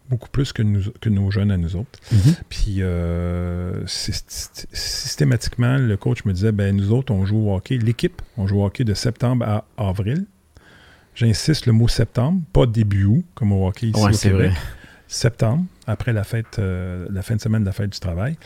beaucoup 0.10 0.30
plus 0.30 0.54
que, 0.54 0.62
nous, 0.62 0.82
que 1.02 1.10
nos 1.10 1.32
jeunes 1.32 1.52
à 1.52 1.58
nous 1.58 1.76
autres. 1.76 2.00
Mhm. 2.12 2.36
Puis 2.50 2.76
euh, 2.80 3.84
systématiquement, 3.86 5.78
le 5.78 5.98
coach 5.98 6.26
me 6.26 6.34
disait, 6.34 6.52
ben 6.52 6.76
nous 6.76 6.92
autres, 6.92 7.14
on 7.14 7.26
joue 7.26 7.50
au 7.50 7.56
hockey, 7.56 7.78
l'équipe, 7.78 8.22
on 8.38 8.48
joue 8.48 8.62
au 8.62 8.66
hockey 8.66 8.84
de 8.84 8.94
septembre 8.94 9.46
à 9.46 9.66
avril. 9.78 10.26
J'insiste 11.16 11.66
le 11.66 11.74
mot 11.74 11.88
septembre, 11.88 12.42
pas 12.54 12.66
début 12.66 13.06
août, 13.06 13.26
comme 13.36 13.52
au 13.52 13.68
hockey 13.68 13.88
ici 13.88 14.00
Ouais, 14.02 14.10
au 14.10 14.14
c'est 14.14 14.30
Québec. 14.32 14.52
vrai. 14.52 14.60
Septembre, 15.08 15.66
après 15.88 16.14
la 16.14 16.24
fête, 16.24 16.60
euh, 16.60 17.08
la 17.10 17.24
fin 17.24 17.36
de 17.36 17.42
semaine 17.42 17.64
de 17.64 17.66
la 17.66 17.72
fête 17.72 17.90
du 17.90 18.00
travail. 18.00 18.38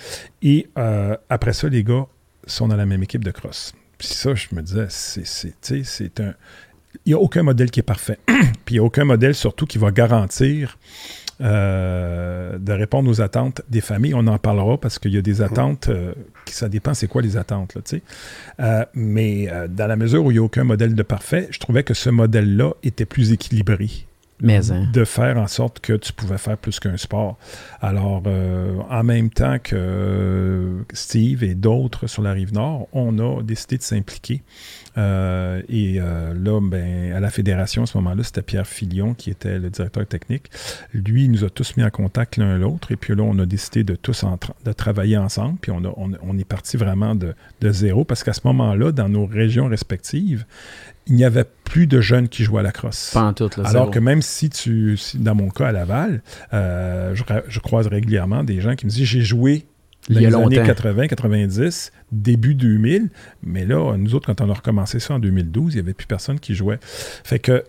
Et 0.41 0.70
euh, 0.77 1.15
après 1.29 1.51
ça, 1.51 1.67
les 1.67 1.84
gars 1.84 2.08
sont 2.45 2.67
dans 2.67 2.75
la 2.75 2.85
même 2.85 3.03
équipe 3.03 3.23
de 3.23 3.31
cross. 3.31 3.73
Puis 3.97 4.07
ça, 4.07 4.35
je 4.35 4.47
me 4.53 4.62
disais, 4.62 4.88
c'est, 4.89 6.19
un. 6.19 6.33
Il 7.05 7.09
n'y 7.09 7.13
a 7.13 7.19
aucun 7.19 7.43
modèle 7.43 7.71
qui 7.71 7.79
est 7.79 7.83
parfait. 7.83 8.19
Puis 8.65 8.75
il 8.75 8.79
n'y 8.79 8.79
a 8.79 8.83
aucun 8.83 9.05
modèle 9.05 9.33
surtout 9.33 9.65
qui 9.65 9.77
va 9.77 9.91
garantir 9.91 10.77
euh, 11.41 12.57
de 12.59 12.71
répondre 12.71 13.09
aux 13.09 13.21
attentes 13.21 13.62
des 13.69 13.81
familles. 13.81 14.13
On 14.13 14.27
en 14.27 14.38
parlera 14.38 14.77
parce 14.77 15.00
qu'il 15.00 15.13
y 15.13 15.17
a 15.17 15.21
des 15.21 15.41
attentes, 15.41 15.89
euh, 15.89 16.13
qui, 16.45 16.53
ça 16.53 16.69
dépend 16.69 16.93
c'est 16.93 17.07
quoi 17.07 17.21
les 17.21 17.38
attentes. 17.38 17.73
Là, 17.75 17.81
tu 17.81 17.97
sais. 17.97 18.03
Euh, 18.59 18.85
mais 18.93 19.50
euh, 19.51 19.67
dans 19.67 19.88
la 19.88 19.95
mesure 19.95 20.23
où 20.23 20.31
il 20.31 20.35
n'y 20.35 20.39
a 20.39 20.43
aucun 20.43 20.63
modèle 20.63 20.93
de 20.93 21.03
parfait, 21.03 21.47
je 21.50 21.59
trouvais 21.59 21.83
que 21.83 21.93
ce 21.93 22.09
modèle-là 22.09 22.73
était 22.83 23.05
plus 23.05 23.31
équilibré 23.31 24.05
Hein. 24.43 24.88
de 24.91 25.05
faire 25.05 25.38
en 25.38 25.47
sorte 25.47 25.79
que 25.79 25.93
tu 25.93 26.12
pouvais 26.12 26.38
faire 26.38 26.57
plus 26.57 26.79
qu'un 26.79 26.97
sport. 26.97 27.38
Alors, 27.81 28.21
euh, 28.27 28.75
en 28.89 29.03
même 29.03 29.29
temps 29.29 29.57
que 29.57 29.75
euh, 29.75 30.81
Steve 30.91 31.43
et 31.43 31.55
d'autres 31.55 32.07
sur 32.07 32.21
la 32.21 32.33
rive 32.33 32.53
nord, 32.53 32.88
on 32.91 33.17
a 33.19 33.41
décidé 33.41 33.77
de 33.77 33.83
s'impliquer. 33.83 34.43
Euh, 34.97 35.62
et 35.69 36.00
là, 36.00 36.59
ben, 36.62 37.13
à 37.13 37.19
la 37.19 37.29
fédération, 37.29 37.83
à 37.83 37.85
ce 37.85 37.97
moment-là, 37.97 38.23
c'était 38.23 38.41
Pierre 38.41 38.67
Filion 38.67 39.13
qui 39.13 39.29
était 39.29 39.59
le 39.59 39.69
directeur 39.69 40.05
technique. 40.05 40.51
Lui, 40.93 41.23
il 41.25 41.31
nous 41.31 41.43
a 41.43 41.50
tous 41.50 41.75
mis 41.77 41.83
en 41.83 41.89
contact 41.89 42.38
l'un 42.38 42.57
l'autre. 42.57 42.91
Et 42.91 42.95
puis 42.97 43.15
là, 43.15 43.23
on 43.23 43.39
a 43.39 43.45
décidé 43.45 43.83
de 43.83 43.95
tous 43.95 44.25
de 44.65 44.71
travailler 44.73 45.17
ensemble. 45.17 45.57
Puis 45.62 45.71
on, 45.71 45.83
a- 45.85 45.93
on, 45.97 46.38
est 46.38 46.43
parti 46.43 46.77
vraiment 46.77 47.15
de 47.15 47.33
zéro 47.62 48.03
parce 48.03 48.23
qu'à 48.23 48.33
ce 48.33 48.41
moment-là, 48.45 48.91
dans 48.91 49.09
nos 49.09 49.25
régions 49.25 49.67
respectives, 49.67 50.45
il 51.07 51.15
n'y 51.15 51.25
avait 51.25 51.45
plus 51.65 51.88
de 51.88 52.00
jeunes 52.01 52.29
qui 52.29 52.43
jouaient 52.43 52.60
à 52.62 52.63
la 52.63 52.72
crosse. 52.72 53.12
Pas 53.13 53.24
en 53.24 53.33
tout, 53.33 53.50
là. 53.57 53.63
Alors 53.67 53.91
que 53.91 54.00
même 54.00 54.22
si 54.22 54.50
tu, 54.50 54.95
si- 54.98 55.17
dans 55.17 55.36
mon 55.36 55.50
cas 55.50 55.67
à 55.67 55.72
Laval, 55.72 56.22
euh, 56.53 57.13
je, 57.15 57.60
croise 57.60 57.88
régulièrement 57.88 58.43
des 58.43 58.62
gens 58.62 58.75
qui 58.75 58.86
me 58.86 58.91
disent 58.91 59.05
j'ai 59.07 59.22
joué 59.22 59.65
Il 60.10 60.15
dans 60.15 60.22
y 60.22 60.25
a 60.25 60.29
les 60.29 60.36
années 60.36 60.55
longtemps. 60.57 60.67
80, 60.67 61.07
90, 61.07 61.91
début 62.12 62.55
2000, 62.55 63.10
mais 63.43 63.65
là, 63.65 63.98
nous 63.98 64.15
autres, 64.15 64.27
quand 64.33 64.41
on 64.41 64.50
a 64.50 64.53
recommencé 64.53 65.00
ça 65.00 65.15
en 65.15 65.19
2012, 65.19 65.74
il 65.74 65.77
n'y 65.77 65.79
avait 65.81 65.93
plus 65.93 66.07
personne 66.07 66.39
qui 66.39 66.55
jouait. 66.55 66.79
Fait 66.81 67.39
que 67.39 67.63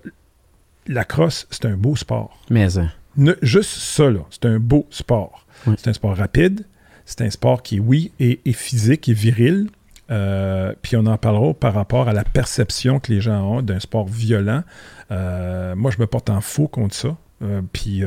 la 0.86 1.04
crosse, 1.04 1.46
c'est 1.50 1.64
un 1.64 1.76
beau 1.76 1.96
sport. 1.96 2.38
Mais, 2.50 2.78
hein. 2.78 2.90
Ne- 3.16 3.36
juste 3.42 3.70
ça, 3.70 4.10
là, 4.10 4.20
c'est 4.30 4.44
un 4.46 4.58
beau 4.58 4.86
sport. 4.90 5.46
Oui. 5.66 5.74
C'est 5.78 5.88
un 5.88 5.92
sport 5.92 6.16
rapide, 6.16 6.66
c'est 7.06 7.22
un 7.22 7.30
sport 7.30 7.62
qui, 7.62 7.80
oui, 7.80 8.12
est, 8.20 8.46
est 8.46 8.52
physique 8.52 9.08
et 9.08 9.12
viril. 9.14 9.68
Euh, 10.10 10.74
puis 10.82 10.96
on 10.96 11.06
en 11.06 11.16
parlera 11.16 11.54
par 11.54 11.72
rapport 11.74 12.08
à 12.08 12.12
la 12.12 12.24
perception 12.24 13.00
que 13.00 13.12
les 13.12 13.20
gens 13.20 13.40
ont 13.42 13.62
d'un 13.62 13.80
sport 13.80 14.06
violent. 14.06 14.62
Euh, 15.10 15.74
moi, 15.74 15.90
je 15.90 15.98
me 16.00 16.06
porte 16.06 16.28
en 16.30 16.40
faux 16.40 16.68
contre 16.68 16.94
ça. 16.94 17.16
Euh, 17.42 17.62
puis 17.72 18.02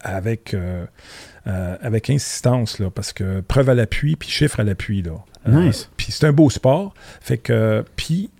avec, 0.00 0.54
avec 1.44 2.10
insistance, 2.10 2.78
là, 2.78 2.90
parce 2.90 3.12
que 3.12 3.40
preuve 3.40 3.70
à 3.70 3.74
l'appui, 3.74 4.16
puis 4.16 4.28
chiffre 4.28 4.60
à 4.60 4.64
l'appui. 4.64 5.02
là. 5.02 5.12
Nice. 5.46 5.88
puis 5.96 6.10
c'est 6.10 6.26
un 6.26 6.32
beau 6.32 6.50
sport. 6.50 6.92
Fait 7.20 7.38
que, 7.38 7.84
puis, 7.94 8.30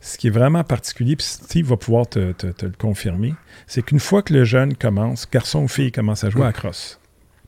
ce 0.00 0.16
qui 0.16 0.28
est 0.28 0.30
vraiment 0.30 0.64
particulier, 0.64 1.14
puis 1.16 1.26
Steve 1.26 1.66
va 1.66 1.76
pouvoir 1.76 2.06
te, 2.08 2.32
te- 2.32 2.46
te 2.46 2.64
le 2.64 2.72
confirmer, 2.72 3.34
c'est 3.66 3.82
qu'une 3.82 4.00
fois 4.00 4.22
que 4.22 4.32
le 4.32 4.44
jeune 4.44 4.74
commence, 4.74 5.28
garçon 5.30 5.62
ou 5.64 5.68
fille 5.68 5.92
commence 5.92 6.24
à 6.24 6.30
jouer 6.30 6.42
à 6.42 6.46
la 6.46 6.52
crosse, 6.52 7.00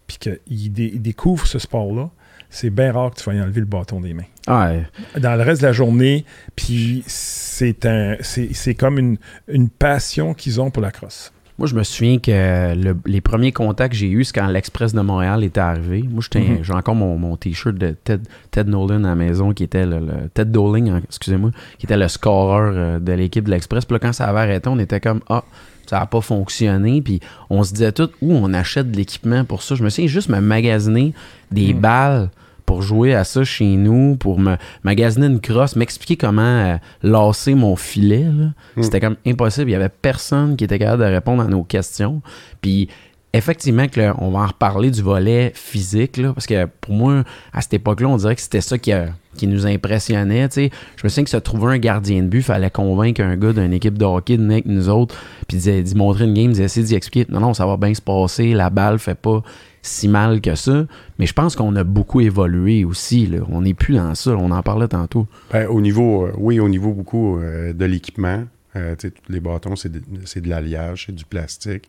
puis 0.07 0.19
qu'il 0.19 0.73
dé- 0.73 0.91
il 0.93 1.01
découvre 1.01 1.47
ce 1.47 1.59
sport-là, 1.59 2.11
c'est 2.51 2.71
bien 2.71 2.93
rare 2.93 3.11
que 3.13 3.21
tu 3.21 3.25
vas 3.31 3.35
y 3.35 3.41
enlever 3.41 3.61
le 3.61 3.67
bâton 3.67 4.01
des 4.01 4.13
mains. 4.13 4.25
Ah, 4.47 4.71
ouais. 4.73 5.21
Dans 5.21 5.37
le 5.37 5.43
reste 5.43 5.63
de 5.63 5.67
la 5.67 5.73
journée, 5.73 6.25
puis 6.57 7.03
c'est 7.07 7.87
un, 7.87 8.17
c'est 8.21 8.51
c'est 8.53 8.75
comme 8.75 8.99
une, 8.99 9.17
une 9.49 9.69
passion 9.69 10.35
qu'ils 10.35 10.61
ont 10.61 10.71
pour 10.71 10.83
la 10.83 10.91
crosse. 10.91 11.33
Moi, 11.59 11.67
je 11.67 11.75
me 11.75 11.83
souviens 11.83 12.19
que 12.19 12.75
le- 12.75 12.97
les 13.05 13.21
premiers 13.21 13.53
contacts 13.53 13.93
que 13.93 13.99
j'ai 13.99 14.09
eus, 14.09 14.25
c'est 14.25 14.33
quand 14.33 14.47
l'Express 14.47 14.95
de 14.95 15.01
Montréal 15.03 15.45
était 15.45 15.61
arrivé. 15.61 16.03
Moi, 16.09 16.23
Mhm. 16.35 16.61
j'ai 16.63 16.73
encore 16.73 16.95
mon, 16.95 17.19
mon 17.19 17.37
t-shirt 17.37 17.77
de 17.77 17.91
Ted, 18.03 18.23
Ted 18.51 18.71
Nolan 18.71 19.05
à 19.05 19.09
la 19.09 19.15
maison, 19.15 19.53
qui 19.53 19.65
était 19.65 19.85
le, 19.85 19.99
le- 20.01 20.29
Ted 20.33 20.51
Doling, 20.51 20.91
excusez-moi, 21.05 21.51
qui 21.79 21.85
était 21.85 21.99
le 21.99 22.09
scoreur 22.09 22.73
euh, 22.75 22.99
de 22.99 23.13
l'équipe 23.13 23.45
de 23.45 23.51
l'Express. 23.51 23.85
Puis 23.85 23.93
là, 23.95 23.99
quand 23.99 24.15
ça 24.15 24.25
avait 24.29 24.41
arrêté, 24.41 24.71
on 24.71 24.79
était 24.79 25.01
comme 25.01 25.21
Ah, 25.29 25.45
ça 25.87 25.99
n'a 25.99 26.07
pas 26.07 26.23
fonctionné. 26.23 27.03
Puis 27.03 27.21
on 27.51 27.63
se 27.63 27.73
disait 27.75 27.93
tout 27.93 28.09
où 28.23 28.33
on 28.33 28.55
achète 28.55 28.91
de 28.91 28.97
l'équipement 28.97 29.45
pour 29.45 29.63
ça? 29.63 29.75
Je 29.75 29.85
me 29.85 29.91
souviens 29.91 30.09
juste 30.09 30.31
me 30.31 30.41
magasiner 30.41 31.13
des 31.51 31.75
Mhm. 31.75 31.81
balles 31.81 32.31
pour 32.71 32.83
jouer 32.83 33.17
à 33.17 33.25
ça 33.25 33.43
chez 33.43 33.75
nous, 33.75 34.15
pour 34.15 34.39
me 34.39 34.57
magasiner 34.85 35.27
une 35.27 35.41
crosse, 35.41 35.75
m'expliquer 35.75 36.17
comment 36.17 36.43
euh, 36.43 36.77
lasser 37.03 37.57
mon 37.57 37.75
filet. 37.75 38.23
là. 38.23 38.53
Mm. 38.77 38.83
C'était 38.85 39.01
comme 39.01 39.17
impossible. 39.27 39.71
Il 39.71 39.73
y 39.73 39.75
avait 39.75 39.89
personne 39.89 40.55
qui 40.55 40.63
était 40.63 40.79
capable 40.79 41.03
de 41.03 41.09
répondre 41.09 41.43
à 41.43 41.49
nos 41.49 41.65
questions. 41.65 42.23
Puis 42.61 42.89
effectivement, 43.33 43.89
que 43.89 43.99
là, 43.99 44.15
on 44.19 44.31
va 44.31 44.39
en 44.39 44.47
reparler 44.47 44.93
du 44.93 45.03
volet 45.03 45.51
physique, 45.53 46.17
là, 46.17 46.33
parce 46.33 46.47
que 46.47 46.67
pour 46.81 46.95
moi, 46.95 47.25
à 47.53 47.61
cette 47.61 47.75
époque-là, 47.75 48.07
on 48.07 48.17
dirait 48.19 48.37
que 48.37 48.41
c'était 48.41 48.61
ça 48.61 48.79
qui, 48.79 48.93
qui 49.37 49.49
nous 49.49 49.67
impressionnait. 49.67 50.49
Je 50.55 50.69
me 51.03 51.09
souviens 51.09 51.25
que 51.25 51.31
se 51.31 51.39
trouver 51.39 51.75
un 51.75 51.79
gardien 51.79 52.23
de 52.23 52.29
but, 52.29 52.39
il 52.39 52.45
fallait 52.45 52.71
convaincre 52.71 53.21
un 53.21 53.37
gars 53.37 53.53
d'une 53.53 53.73
équipe 53.73 53.99
de 53.99 54.05
hockey 54.05 54.37
de 54.37 54.49
avec 54.49 54.67
nous 54.67 54.89
autres, 54.89 55.17
puis 55.49 55.59
d'y 55.59 55.83
d'y 55.83 55.95
montrer 55.97 56.27
une 56.27 56.35
game, 56.35 56.53
d'essayer 56.53 56.87
d'y 56.87 56.95
expliquer 56.95 57.33
non, 57.33 57.41
non, 57.41 57.53
ça 57.53 57.67
va 57.67 57.77
bien 57.77 57.93
se 57.95 58.03
passer, 58.03 58.55
la 58.55 58.71
balle 58.71 59.01
fait 59.01 59.17
pas 59.17 59.43
si 59.83 60.09
mal 60.09 60.41
que 60.41 60.55
ça. 60.55 60.87
Mais 61.19 61.27
je 61.27 61.33
pense 61.33 61.57
qu'on 61.57 61.75
a 61.77 61.85
beaucoup 61.85 62.21
évolué 62.21 62.85
aussi. 62.85 63.27
Là. 63.27 63.39
On 63.51 63.63
n'est 63.63 63.75
plus 63.75 63.95
dans 63.95 64.15
ça. 64.15 64.33
On 64.37 64.51
en 64.51 64.63
parlait 64.63 64.89
tantôt. 64.89 65.27
Ben, 65.53 65.67
au 65.69 65.81
niveau, 65.81 66.27
euh, 66.27 66.33
oui, 66.37 66.61
au 66.61 66.69
niveau 66.69 66.93
beaucoup 66.93 67.39
euh, 67.39 67.73
de 67.73 67.85
l'équipement, 67.87 68.45
euh, 68.77 68.95
tous 68.97 69.11
les 69.29 69.41
bâtons, 69.41 69.77
c'est 69.77 69.91
de, 69.91 69.99
de 70.01 70.49
l'alliage, 70.49 71.05
c'est 71.07 71.15
du 71.15 71.25
plastique. 71.25 71.89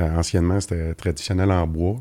Anciennement, 0.00 0.60
c'était 0.60 0.94
traditionnel 0.94 1.50
en 1.50 1.66
bois. 1.66 1.96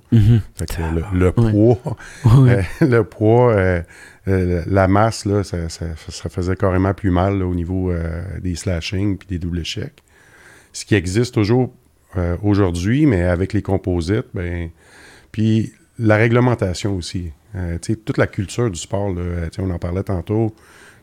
Fait 0.53 0.67
que 0.67 0.81
le, 1.15 1.31
poids, 1.31 1.97
Ouais. 2.37 2.63
le 2.79 3.03
poids, 3.03 3.55
la 4.27 4.87
masse, 4.87 5.25
là, 5.25 5.43
ça, 5.43 5.67
ça- 5.67 5.95
ça 6.07 6.29
faisait 6.29 6.55
carrément 6.55 6.93
plus 6.93 7.09
mal 7.09 7.39
là, 7.39 7.47
au 7.47 7.55
niveau 7.55 7.91
des 8.39 8.53
slashings 8.53 9.17
puis 9.17 9.27
des 9.27 9.39
doubles 9.39 9.57
échecs. 9.61 10.03
Ce 10.73 10.85
qui 10.85 10.93
existe 10.93 11.33
toujours 11.33 11.73
aujourd'hui, 12.43 13.07
mais 13.07 13.23
avec 13.23 13.53
les 13.53 13.63
composites, 13.63 14.27
ben, 14.31 14.69
puis 15.31 15.73
la 15.99 16.15
réglementation 16.15 16.95
aussi. 16.95 17.31
Euh, 17.55 17.77
toute 17.79 18.17
la 18.17 18.27
culture 18.27 18.69
du 18.69 18.79
sport, 18.79 19.09
là, 19.09 19.21
euh, 19.21 19.49
on 19.59 19.69
en 19.71 19.79
parlait 19.79 20.03
tantôt, 20.03 20.53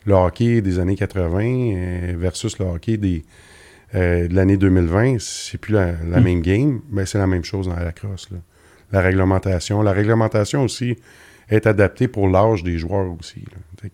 le 0.05 0.13
hockey 0.13 0.61
des 0.61 0.79
années 0.79 0.95
80 0.95 1.39
euh, 1.43 2.13
versus 2.17 2.59
le 2.59 2.65
hockey 2.65 2.97
des, 2.97 3.25
euh, 3.95 4.27
de 4.27 4.35
l'année 4.35 4.57
2020, 4.57 5.17
c'est 5.19 5.57
plus 5.57 5.73
la, 5.73 5.93
la 6.07 6.19
même 6.19 6.41
game, 6.41 6.81
mais 6.89 7.05
c'est 7.05 7.17
la 7.17 7.27
même 7.27 7.43
chose 7.43 7.67
dans 7.67 7.75
la 7.75 7.91
crosse. 7.91 8.29
là. 8.31 8.37
La 8.91 9.01
réglementation. 9.01 9.81
La 9.81 9.91
réglementation 9.91 10.63
aussi 10.63 10.95
est 11.49 11.65
adaptée 11.67 12.07
pour 12.07 12.27
l'âge 12.27 12.63
des 12.63 12.77
joueurs 12.77 13.11
aussi. 13.19 13.41
là. 13.41 13.89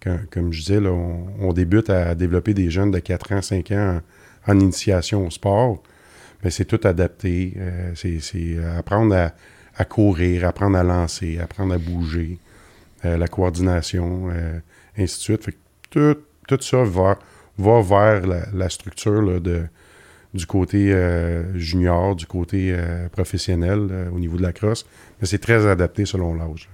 Que, 0.00 0.10
comme 0.30 0.52
je 0.52 0.60
disais, 0.60 0.78
on, 0.86 1.26
on 1.40 1.52
débute 1.52 1.90
à 1.90 2.14
développer 2.14 2.54
des 2.54 2.70
jeunes 2.70 2.90
de 2.90 2.98
4 2.98 3.32
ans, 3.32 3.42
5 3.42 3.70
ans 3.72 4.00
en, 4.46 4.52
en 4.52 4.60
initiation 4.60 5.26
au 5.26 5.30
sport. 5.30 5.82
Mais 6.44 6.50
c'est 6.50 6.64
tout 6.64 6.80
adapté. 6.84 7.54
Euh, 7.56 7.92
c'est 7.94 8.20
c'est 8.20 8.56
apprendre 8.78 9.14
à, 9.14 9.32
à 9.76 9.84
courir, 9.84 10.46
apprendre 10.46 10.76
à 10.78 10.82
lancer, 10.82 11.38
apprendre 11.38 11.74
à 11.74 11.78
bouger, 11.78 12.38
euh, 13.04 13.16
la 13.16 13.26
coordination, 13.28 14.28
euh, 14.30 14.58
ainsi 14.96 15.16
de 15.18 15.22
suite. 15.22 15.44
Fait 15.44 15.52
que 15.52 16.14
tout, 16.14 16.20
tout 16.48 16.60
ça 16.62 16.82
va, 16.84 17.18
va 17.58 17.80
vers 17.82 18.26
la, 18.26 18.46
la 18.52 18.68
structure 18.68 19.20
là, 19.22 19.40
de, 19.40 19.62
du 20.34 20.46
côté 20.46 20.92
euh, 20.92 21.56
junior, 21.58 22.14
du 22.14 22.26
côté 22.26 22.72
euh, 22.72 23.08
professionnel 23.08 23.88
euh, 23.90 24.10
au 24.10 24.18
niveau 24.18 24.36
de 24.36 24.42
la 24.42 24.52
crosse. 24.52 24.86
Mais 25.20 25.26
c'est 25.26 25.38
très 25.38 25.66
adapté 25.66 26.04
selon 26.06 26.34
l'âge. 26.34 26.68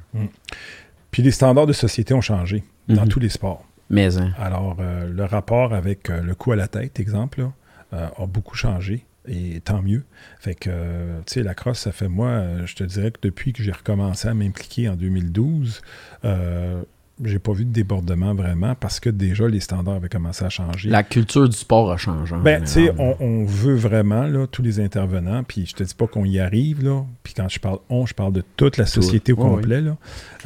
Puis 1.10 1.22
les 1.22 1.30
standards 1.30 1.66
de 1.66 1.72
société 1.72 2.12
ont 2.14 2.20
changé 2.20 2.64
dans 2.88 3.02
Mhm. 3.02 3.08
tous 3.08 3.20
les 3.20 3.28
sports. 3.28 3.64
Mais, 3.90 4.16
hein. 4.18 4.32
Alors, 4.38 4.76
euh, 4.80 5.06
le 5.08 5.24
rapport 5.24 5.74
avec 5.74 6.10
euh, 6.10 6.20
le 6.22 6.34
coup 6.34 6.52
à 6.52 6.56
la 6.56 6.68
tête, 6.68 6.98
exemple, 7.00 7.40
là, 7.40 7.52
euh, 7.92 8.08
a 8.16 8.26
beaucoup 8.26 8.56
changé. 8.56 9.04
Et 9.26 9.60
tant 9.60 9.82
mieux. 9.82 10.02
Fait 10.38 10.54
que, 10.54 10.68
euh, 10.70 11.18
tu 11.26 11.34
sais, 11.34 11.42
la 11.42 11.54
crosse, 11.54 11.78
ça 11.80 11.92
fait 11.92 12.08
moi, 12.08 12.28
euh, 12.28 12.66
je 12.66 12.74
te 12.74 12.84
dirais 12.84 13.10
que 13.10 13.20
depuis 13.22 13.52
que 13.52 13.62
j'ai 13.62 13.72
recommencé 13.72 14.28
à 14.28 14.34
m'impliquer 14.34 14.88
en 14.88 14.96
2012, 14.96 15.80
euh, 16.26 16.82
j'ai 17.22 17.38
pas 17.38 17.52
vu 17.52 17.64
de 17.64 17.70
débordement 17.70 18.34
vraiment 18.34 18.74
parce 18.74 18.98
que 18.98 19.08
déjà 19.08 19.46
les 19.46 19.60
standards 19.60 19.94
avaient 19.94 20.08
commencé 20.08 20.44
à 20.44 20.50
changer. 20.50 20.90
La 20.90 21.04
culture 21.04 21.48
du 21.48 21.56
sport 21.56 21.90
a 21.92 21.96
changé. 21.96 22.34
en 22.34 22.40
Ben, 22.40 22.62
tu 22.62 22.66
sais, 22.66 22.92
on, 22.98 23.16
on 23.20 23.44
veut 23.44 23.76
vraiment, 23.76 24.24
là, 24.24 24.46
tous 24.46 24.62
les 24.62 24.80
intervenants, 24.80 25.44
puis 25.44 25.64
je 25.64 25.74
te 25.74 25.84
dis 25.84 25.94
pas 25.94 26.06
qu'on 26.08 26.24
y 26.24 26.40
arrive, 26.40 26.84
là, 26.84 27.04
puis 27.22 27.32
quand 27.34 27.48
je 27.48 27.60
parle 27.60 27.78
on, 27.88 28.04
je 28.04 28.14
parle 28.14 28.32
de 28.32 28.42
toute 28.56 28.76
la 28.76 28.86
société 28.86 29.32
au 29.32 29.36
complet, 29.36 29.80
là, 29.80 29.96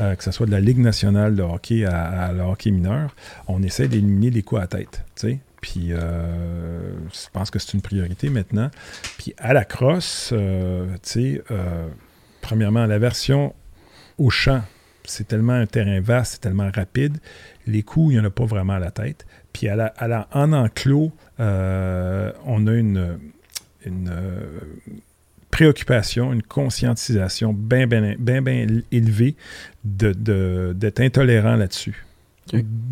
euh, 0.01 0.15
que 0.15 0.23
ce 0.23 0.31
soit 0.31 0.47
de 0.47 0.51
la 0.51 0.61
Ligue 0.61 0.79
nationale 0.79 1.35
de 1.35 1.43
hockey 1.43 1.85
à, 1.85 2.27
à 2.27 2.33
le 2.33 2.43
hockey 2.43 2.71
mineur, 2.71 3.15
on 3.47 3.63
essaie 3.63 3.89
d'éliminer 3.89 4.31
les 4.31 4.43
coups 4.43 4.61
à 4.61 4.67
tête, 4.67 5.05
tu 5.17 5.29
sais. 5.29 5.39
Puis 5.61 5.93
euh, 5.93 6.93
je 7.13 7.29
pense 7.33 7.51
que 7.51 7.59
c'est 7.59 7.75
une 7.75 7.83
priorité 7.83 8.29
maintenant. 8.31 8.71
Puis 9.19 9.35
à 9.39 9.53
la 9.53 9.65
crosse, 9.65 10.31
euh, 10.33 10.87
tu 11.03 11.35
sais, 11.35 11.43
euh, 11.51 11.89
premièrement, 12.41 12.87
la 12.87 12.99
version 12.99 13.55
au 14.19 14.31
champ, 14.31 14.63
c'est 15.05 15.27
tellement 15.27 15.55
un 15.55 15.67
terrain 15.67 16.01
vaste, 16.01 16.33
c'est 16.35 16.41
tellement 16.41 16.71
rapide. 16.75 17.19
Les 17.67 17.83
coups, 17.83 18.13
il 18.13 18.19
n'y 18.19 18.21
en 18.21 18.25
a 18.27 18.31
pas 18.31 18.45
vraiment 18.45 18.75
à 18.75 18.79
la 18.79 18.91
tête. 18.91 19.27
Puis 19.53 19.69
à 19.69 19.75
la, 19.77 19.87
à 19.87 20.07
la- 20.07 20.29
en 20.33 20.53
enclos, 20.53 21.13
on 21.39 22.67
a 22.67 22.73
une, 22.75 23.19
préoccupation, 25.51 26.33
une 26.33 26.43
conscientisation 26.43 27.53
bien, 27.53 27.87
bien, 27.87 28.15
bien, 28.19 28.43
bien 28.43 28.67
élevée 28.93 29.35
de- 29.85 30.13
de- 30.13 30.73
d'être 30.77 31.01
intolérant 31.01 31.57
là-dessus. 31.57 32.05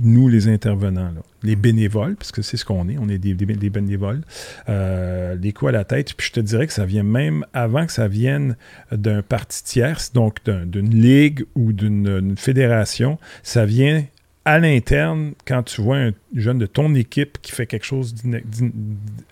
Nous, 0.01 0.29
les 0.29 0.49
intervenants, 0.49 1.13
les 1.43 1.57
bénévoles, 1.57 2.17
parce 2.17 2.33
que 2.33 2.43
c'est 2.43 2.57
ce 2.57 2.65
qu'on 2.65 2.89
est, 2.89 2.99
on 2.99 3.09
est 3.09 3.19
des, 3.19 3.35
bénévoles, 3.35 4.23
euh, 4.69 5.35
les 5.41 5.53
coups 5.53 5.71
à 5.71 5.73
la 5.73 5.85
tête. 5.85 6.15
Puis 6.15 6.29
je 6.29 6.33
te 6.33 6.41
dirais 6.41 6.67
que 6.67 6.73
ça 6.73 6.85
vient 6.85 7.03
même 7.03 7.45
avant 7.53 7.87
que 7.87 7.93
ça 7.93 8.09
vienne 8.09 8.57
d'un 8.93 9.23
parti 9.23 9.63
tierce, 9.65 10.13
donc 10.13 10.45
d'un- 10.45 10.67
d'une 10.67 10.91
ligue 10.95 11.45
ou 11.55 11.73
d'une 11.73 12.07
une 12.09 12.37
fédération, 12.37 13.19
ça 13.43 13.65
vient 13.67 14.05
à 14.45 14.59
l'interne 14.61 15.33
quand 15.45 15.65
tu 15.65 15.81
vois 15.83 15.97
un 15.99 16.13
jeune 16.35 16.59
de 16.59 16.67
ton 16.67 16.95
équipe 16.95 17.39
qui 17.43 17.51
fait 17.53 17.67
quelque 17.67 17.85
chose 17.87 18.15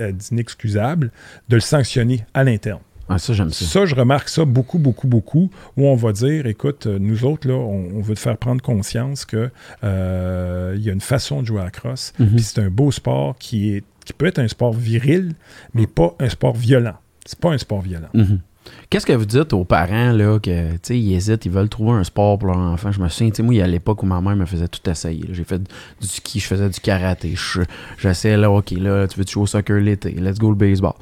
euh, 0.00 0.12
d'inexcusable, 0.12 1.10
de 1.48 1.54
le 1.56 1.60
sanctionner 1.60 2.24
à 2.34 2.42
l'interne. 2.44 2.80
Ah, 3.08 3.18
ça, 3.18 3.32
j'aime 3.34 3.50
ça. 3.50 3.64
Ça, 3.66 3.84
je 3.84 3.94
remarque 3.94 4.28
ça 4.30 4.44
beaucoup, 4.44 4.78
beaucoup, 4.78 5.06
beaucoup, 5.06 5.50
où 5.76 5.86
on 5.86 5.94
va 5.94 6.12
dire, 6.12 6.46
écoute, 6.46 6.86
euh, 6.86 6.98
nous 6.98 7.24
autres, 7.24 7.46
là, 7.46 7.54
on, 7.54 7.96
on 7.96 8.00
veut 8.00 8.14
te 8.14 8.20
faire 8.20 8.38
prendre 8.38 8.62
conscience 8.62 9.24
que 9.26 9.50
euh, 9.82 10.74
il 10.76 10.82
y 10.82 10.90
a 10.90 10.92
une 10.92 11.00
façon 11.00 11.42
de 11.42 11.46
jouer 11.46 11.60
à 11.60 11.64
la 11.64 11.70
crosse, 11.70 12.12
Mhm. 12.18 12.28
puis 12.28 12.42
c'est 12.42 12.60
un 12.60 12.70
beau 12.70 12.90
sport 12.90 13.36
qui, 13.38 13.74
est, 13.74 13.84
qui 14.04 14.12
peut 14.12 14.26
être 14.26 14.38
un 14.38 14.48
sport 14.48 14.72
viril, 14.72 15.34
mais 15.74 15.86
pas 15.86 16.14
un 16.18 16.28
sport 16.28 16.54
violent. 16.54 16.94
C'est 17.26 17.38
pas 17.38 17.50
un 17.50 17.58
sport 17.58 17.82
violent. 17.82 18.08
Mhm. 18.14 18.40
Qu'est-ce 18.88 19.04
que 19.04 19.12
vous 19.12 19.26
dites 19.26 19.52
aux 19.52 19.64
parents 19.64 20.12
là, 20.12 20.38
que 20.38 20.72
tu 20.72 20.78
sais, 20.82 20.98
ils 20.98 21.14
hésitent, 21.14 21.44
ils 21.44 21.52
veulent 21.52 21.68
trouver 21.68 21.92
un 21.98 22.04
sport 22.04 22.38
pour 22.38 22.48
leur 22.48 22.56
enfant? 22.56 22.90
Je 22.92 23.00
me 23.00 23.08
souviens, 23.10 23.30
tu 23.30 23.42
moi, 23.42 23.52
il 23.52 23.58
y 23.58 23.62
a 23.62 23.66
l'époque 23.66 24.02
où 24.02 24.06
ma 24.06 24.22
mère 24.22 24.36
me 24.36 24.46
faisait 24.46 24.68
tout 24.68 24.88
essayer. 24.88 25.22
J'ai 25.32 25.44
fait 25.44 25.58
du 26.00 26.06
ski, 26.06 26.40
je 26.40 26.46
faisais 26.46 26.70
du 26.70 26.80
karaté. 26.80 27.34
Je- 27.34 27.60
J'essayais 27.98 28.38
là, 28.38 28.50
OK, 28.50 28.70
là, 28.70 29.06
tu 29.06 29.18
veux 29.18 29.26
jouer 29.26 29.42
au 29.42 29.46
soccer 29.46 29.78
l'été? 29.80 30.12
Let's 30.12 30.38
go 30.38 30.48
le 30.48 30.56
baseball. 30.56 30.94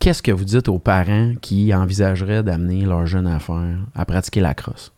Qu'est-ce 0.00 0.22
que 0.22 0.32
vous 0.32 0.44
dites 0.44 0.68
aux 0.68 0.78
parents 0.78 1.34
qui 1.40 1.74
envisageraient 1.74 2.42
d'amener 2.42 2.84
leur 2.86 3.06
jeune 3.06 3.26
à 3.26 3.38
faire, 3.38 3.76
à 3.94 4.04
pratiquer 4.06 4.40
la 4.40 4.54
crosse? 4.54 4.92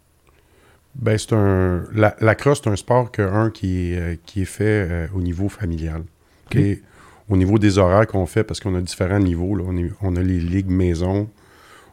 Ben, 0.95 1.19
c'est 1.19 1.33
un. 1.33 1.85
La, 1.93 2.15
la 2.21 2.35
crosse, 2.35 2.61
c'est 2.63 2.71
un 2.71 2.77
sport 2.77 3.11
que, 3.11 3.23
un, 3.23 3.51
qui 3.51 3.93
est, 3.93 3.99
euh, 3.99 4.17
qui 4.25 4.43
est 4.43 4.47
fait 4.47 4.89
euh, 4.91 5.07
au 5.15 5.21
niveau 5.21 5.49
familial. 5.49 6.03
Et 6.55 6.83
au 7.31 7.37
niveau 7.39 7.59
des 7.59 7.79
horaires 7.79 8.07
qu'on 8.07 8.27
fait, 8.27 8.45
parce 8.45 8.61
qu'on 8.61 8.75
a 8.75 8.81
différents 8.81 9.19
niveaux, 9.19 9.57
là, 9.57 9.65
on, 9.67 9.77
est- 9.77 9.91
on 10.03 10.15
a 10.17 10.21
les 10.23 10.39
ligues 10.39 10.71
maison, 10.71 11.31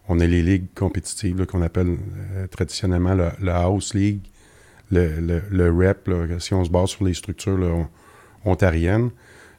on 0.09 0.19
a 0.19 0.25
les 0.25 0.41
ligues 0.43 0.65
compétitives 0.75 1.45
qu'on 1.45 1.61
appelle 1.61 1.97
euh, 2.35 2.45
traditionnellement 2.47 3.13
le, 3.15 3.29
le 3.41 3.51
house 3.51 3.93
league, 3.93 4.19
le, 4.91 5.19
le, 5.21 5.41
le 5.49 5.71
rep, 5.71 6.07
là, 6.09 6.25
si 6.39 6.53
on 6.53 6.65
se 6.65 6.69
base 6.69 6.89
sur 6.89 7.05
les 7.05 7.13
structures 7.13 7.57
là, 7.57 7.87
ontariennes. 8.43 9.11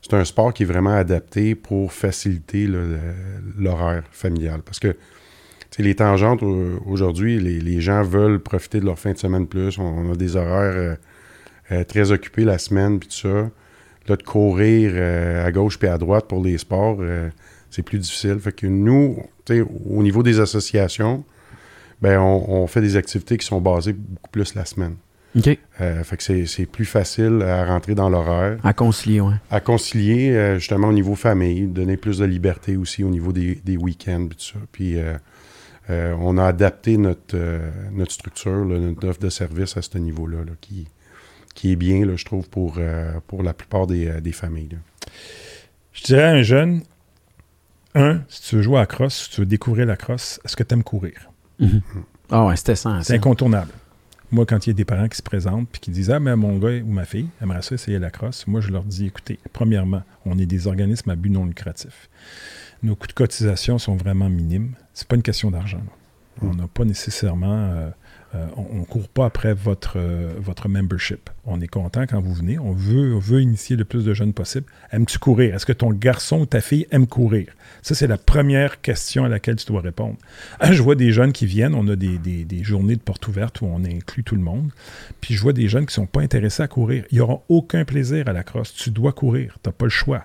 C'est 0.02 0.14
un 0.14 0.24
sport 0.24 0.52
qui 0.54 0.62
est 0.62 0.66
vraiment 0.66 0.94
adapté 0.94 1.54
pour 1.54 1.92
faciliter 1.92 2.66
l'horaire 3.58 4.04
familial. 4.12 4.62
Parce 4.62 4.78
que 4.78 4.96
les 5.78 5.94
tangentes, 5.94 6.42
au- 6.42 6.82
aujourd'hui, 6.86 7.38
les, 7.38 7.80
gens 7.80 8.02
veulent 8.02 8.40
profiter 8.40 8.80
de 8.80 8.86
leur 8.86 8.98
fin 8.98 9.12
de 9.12 9.18
semaine 9.18 9.46
plus. 9.46 9.78
On, 9.78 10.12
a 10.12 10.16
des 10.16 10.36
horaires 10.36 10.74
euh, 10.76 10.94
euh, 11.72 11.84
très 11.84 12.12
occupés 12.12 12.44
la 12.44 12.58
semaine, 12.58 12.98
puis 12.98 13.08
tout 13.08 13.28
ça. 13.28 13.50
Là, 14.08 14.16
de 14.16 14.22
courir 14.22 14.92
euh, 14.94 15.46
à 15.46 15.52
gauche 15.52 15.78
puis 15.78 15.88
à 15.88 15.98
droite 15.98 16.26
pour 16.26 16.42
les 16.42 16.58
sports, 16.58 16.98
c'est 17.70 17.82
plus 17.82 17.98
difficile. 17.98 18.38
Fait 18.40 18.52
que 18.52 18.66
nous, 18.66 19.22
au 19.88 20.02
niveau 20.02 20.22
des 20.22 20.40
associations, 20.40 21.24
ben, 22.00 22.18
on 22.18 22.66
fait 22.66 22.80
des 22.80 22.96
activités 22.96 23.36
qui 23.36 23.46
sont 23.46 23.60
basées 23.60 23.92
beaucoup 23.92 24.30
plus 24.30 24.54
la 24.54 24.64
semaine. 24.64 24.96
OK. 25.36 25.58
Euh, 25.80 26.02
fait 26.04 26.16
que 26.16 26.22
c'est- 26.22 26.46
c'est 26.46 26.66
plus 26.66 26.84
facile 26.84 27.42
à 27.42 27.64
rentrer 27.66 27.94
dans 27.94 28.08
l'horaire 28.08 28.58
À 28.64 28.72
concilier, 28.72 29.20
ouais. 29.20 29.34
à 29.50 29.60
concilier 29.60 30.30
euh, 30.32 30.58
justement 30.58 30.88
au 30.88 30.92
niveau 30.92 31.14
famille, 31.14 31.66
donner 31.68 31.96
plus 31.96 32.18
de 32.18 32.24
liberté 32.24 32.76
aussi 32.76 33.04
au 33.04 33.10
niveau 33.10 33.32
des, 33.32 33.54
des 33.64 33.76
week-ends 33.76 34.26
puis 34.28 34.36
tout 34.36 34.44
ça. 34.58 34.58
Puis 34.72 34.98
euh, 34.98 35.14
euh, 35.88 36.14
on 36.20 36.36
a 36.36 36.44
adapté 36.46 36.96
notre, 36.96 37.34
euh, 37.36 37.70
notre 37.92 38.12
structure, 38.12 38.64
là, 38.64 38.78
notre 38.78 39.08
offre 39.08 39.20
de 39.20 39.28
service 39.30 39.76
à 39.76 39.82
ce 39.82 39.98
niveau-là, 39.98 40.38
là, 40.38 40.52
qui, 40.60 40.88
qui 41.54 41.72
est 41.72 41.76
bien, 41.76 42.04
là, 42.04 42.16
je 42.16 42.24
trouve, 42.24 42.48
pour, 42.48 42.76
euh, 42.78 43.12
pour 43.28 43.42
la 43.44 43.54
plupart 43.54 43.86
des, 43.86 44.08
euh, 44.08 44.20
des 44.20 44.32
familles. 44.32 44.70
là. 44.72 44.78
Je 45.92 46.02
dirais 46.04 46.22
à 46.24 46.30
un 46.30 46.42
jeune, 46.42 46.82
un, 47.94 48.20
si 48.28 48.42
tu 48.42 48.56
veux 48.56 48.62
jouer 48.62 48.76
à 48.76 48.80
la 48.80 48.86
crosse, 48.86 49.24
si 49.24 49.30
tu 49.30 49.40
veux 49.40 49.46
découvrir 49.46 49.86
la 49.86 49.96
crosse, 49.96 50.40
est-ce 50.44 50.56
que 50.56 50.62
tu 50.62 50.74
aimes 50.74 50.84
courir? 50.84 51.30
Mhm. 51.58 51.82
Ah 52.30 52.46
ouais, 52.46 52.56
c'était 52.56 52.76
ça. 52.76 52.98
C'est 53.02 53.14
incontournable. 53.14 53.70
Moi, 54.32 54.46
quand 54.46 54.66
il 54.66 54.70
y 54.70 54.72
a 54.72 54.74
des 54.74 54.84
parents 54.84 55.08
qui 55.08 55.16
se 55.16 55.22
présentent 55.22 55.68
puis 55.70 55.80
qui 55.80 55.90
disent 55.90 56.10
Ah, 56.10 56.20
mais 56.20 56.34
mon 56.36 56.58
gars 56.58 56.78
ou 56.82 56.90
ma 56.92 57.04
fille 57.04 57.28
aimerait 57.42 57.62
ça 57.62 57.74
essayer 57.74 57.98
la 57.98 58.10
crosse, 58.10 58.46
moi, 58.46 58.60
je 58.60 58.70
leur 58.70 58.84
dis 58.84 59.06
écoutez, 59.06 59.38
premièrement, 59.52 60.02
on 60.24 60.38
est 60.38 60.46
des 60.46 60.66
organismes 60.66 61.10
à 61.10 61.16
but 61.16 61.30
non 61.30 61.46
lucratif. 61.46 62.08
Nos 62.82 62.94
coûts 62.96 63.08
de 63.08 63.12
cotisation 63.12 63.78
sont 63.78 63.96
vraiment 63.96 64.30
minimes. 64.30 64.72
C'est 64.94 65.06
pas 65.08 65.16
une 65.16 65.22
question 65.22 65.50
d'argent. 65.50 65.82
On 66.42 66.54
n'a 66.54 66.68
pas 66.68 66.84
nécessairement. 66.84 67.70
euh, 67.72 67.90
euh, 68.34 68.46
on 68.56 68.78
ne 68.78 68.84
court 68.84 69.08
pas 69.08 69.24
après 69.24 69.54
votre, 69.54 69.94
euh, 69.96 70.32
votre 70.38 70.68
membership. 70.68 71.30
On 71.46 71.60
est 71.60 71.66
content 71.66 72.02
quand 72.06 72.20
vous 72.20 72.32
venez. 72.32 72.60
On 72.60 72.72
veut, 72.72 73.40
initier 73.40 73.74
le 73.74 73.84
plus 73.84 74.04
de 74.04 74.14
jeunes 74.14 74.32
possible. 74.32 74.66
Aimes-tu 74.92 75.18
courir? 75.18 75.56
Est-ce 75.56 75.66
que 75.66 75.72
ton 75.72 75.90
garçon 75.90 76.40
ou 76.40 76.46
ta 76.46 76.60
fille 76.60 76.86
aime 76.92 77.08
courir? 77.08 77.48
Ça, 77.82 77.96
c'est 77.96 78.06
la 78.06 78.18
première 78.18 78.80
question 78.82 79.24
à 79.24 79.28
laquelle 79.28 79.56
tu 79.56 79.66
dois 79.66 79.80
répondre. 79.80 80.16
Je 80.70 80.80
vois 80.80 80.94
des 80.94 81.10
jeunes 81.10 81.32
qui 81.32 81.44
viennent. 81.46 81.74
On 81.74 81.88
a 81.88 81.96
des, 81.96 82.46
journées 82.62 82.94
de 82.94 83.00
porte 83.00 83.26
ouverte 83.26 83.62
où 83.62 83.66
on 83.66 83.84
inclut 83.84 84.22
tout 84.22 84.36
le 84.36 84.42
monde. 84.42 84.70
Puis 85.20 85.34
je 85.34 85.40
vois 85.40 85.52
des 85.52 85.66
jeunes 85.66 85.86
qui 85.86 85.92
ne 85.92 86.04
sont 86.04 86.06
pas 86.06 86.20
intéressés 86.20 86.62
à 86.62 86.68
courir. 86.68 87.04
Ils 87.10 87.18
n'auront 87.18 87.42
aucun 87.48 87.84
plaisir 87.84 88.28
à 88.28 88.32
la 88.32 88.44
crosse. 88.44 88.72
Tu 88.74 88.90
dois 88.90 89.12
courir. 89.12 89.58
Tu 89.62 89.68
n'as 89.68 89.72
pas 89.72 89.86
le 89.86 89.90
choix. 89.90 90.22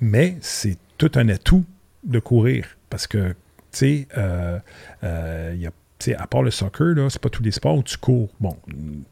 Mais 0.00 0.36
c'est 0.40 0.78
tout 0.96 1.10
un 1.16 1.28
atout 1.28 1.64
de 2.04 2.20
courir. 2.20 2.78
Parce 2.88 3.06
que, 3.06 3.30
tu 3.30 3.34
sais, 3.72 4.08
euh, 4.16 4.58
euh, 5.04 5.52
il 5.54 5.60
y 5.60 5.66
a 5.66 5.70
tu 5.70 5.87
à 6.18 6.26
part 6.26 6.42
le 6.42 6.50
soccer, 6.50 6.94
là, 6.94 7.08
c'est 7.10 7.20
pas 7.20 7.28
tous 7.28 7.42
les 7.42 7.50
sports 7.50 7.76
où 7.76 7.82
tu 7.82 7.96
cours. 7.96 8.28
Bon, 8.40 8.56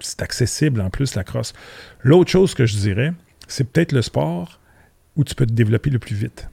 c'est 0.01 0.22
accessible 0.22 0.81
en 0.81 0.90
plus 0.90 1.14
la 1.14 1.25
crosse. 1.25 1.53
L'autre 2.03 2.31
chose 2.31 2.55
que 2.55 2.66
je 2.66 2.77
dirais, 2.77 3.12
c'est 3.49 3.64
peut-être 3.70 3.92
le 3.92 4.03
sport 4.03 4.61
où 5.16 5.25
tu 5.25 5.35
peux 5.35 5.46
te 5.46 5.53
développer 5.53 5.90
le 5.90 5.99
plus 5.99 6.14
vite. 6.16 6.49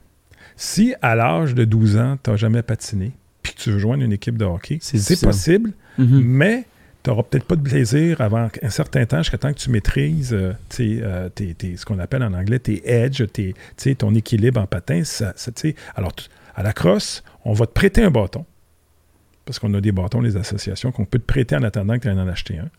Si 0.56 0.93
à 1.02 1.15
l'âge 1.15 1.54
de 1.56 1.65
12 1.65 1.98
ans, 1.98 2.17
tu 2.24 2.30
n'as 2.30 2.36
jamais 2.38 2.62
patiné, 2.62 3.12
puis 3.41 3.54
que 3.54 3.60
tu 3.60 3.72
veux 3.72 3.80
joindre 3.80 4.04
une 4.04 4.13
équipe 4.13 4.38
de 4.38 4.46
hockey, 4.46 4.78
C'est 4.82 5.19
possible, 5.22 5.74
Mhm. 5.98 6.22
mais 6.24 6.65
tu 7.04 7.10
n'auras 7.10 7.24
peut-être 7.24 7.43
pas 7.46 7.56
de 7.58 7.62
plaisir 7.62 8.22
avant 8.22 8.50
un 8.62 8.69
certain 8.69 9.06
temps, 9.06 9.17
jusqu'à 9.17 9.38
temps 9.38 9.52
que 9.52 9.60
tu 9.60 9.69
maîtrises 9.69 10.34
euh, 10.34 10.54
euh, 10.80 11.30
tes- 11.30 11.54
tes- 11.54 11.76
ce 11.76 11.86
qu'on 11.86 12.00
appelle 12.00 12.24
en 12.24 12.34
anglais 12.34 12.60
tes 12.60 12.82
edges, 12.89 13.26
tes, 13.34 13.96
ton 13.96 14.15
équilibre 14.15 14.62
en 14.62 14.67
patin. 14.67 15.04
Ça. 15.04 15.34
Alors, 15.96 16.13
à 16.56 16.63
la 16.63 16.72
crosse, 16.72 17.24
on 17.43 17.54
va 17.54 17.65
te 17.65 17.74
prêter 17.74 18.04
un 18.04 18.12
bâton, 18.12 18.46
parce 19.45 19.60
qu'on 19.60 19.73
a 19.73 19.82
des 19.82 19.91
bâtons, 19.91 20.21
les 20.21 20.38
associations, 20.38 20.91
qu'on 20.91 21.06
peut 21.06 21.19
te 21.19 21.25
prêter 21.25 21.56
en 21.56 21.63
attendant 21.63 21.95
que 21.97 22.08
tu 22.08 22.10
en 22.10 22.27
acheter 22.27 22.58
un. 22.58 22.69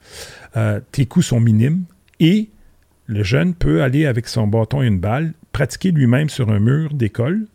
Euh, 0.57 0.81
tes 0.93 1.07
coûts 1.07 1.23
sont 1.23 1.41
minimes 1.41 1.85
et 2.21 2.51
le 3.07 3.23
jeune 3.23 3.55
peut 3.55 3.83
aller 3.83 4.07
avec 4.07 4.29
son 4.29 4.47
bâton 4.47 4.83
et 4.83 4.87
une 4.87 4.99
balle, 4.99 5.35
pratiquer 5.53 5.91
lui-même 5.91 6.31
sur 6.31 6.51
un 6.51 6.59
mur 6.59 6.95
d'école, 6.95 7.47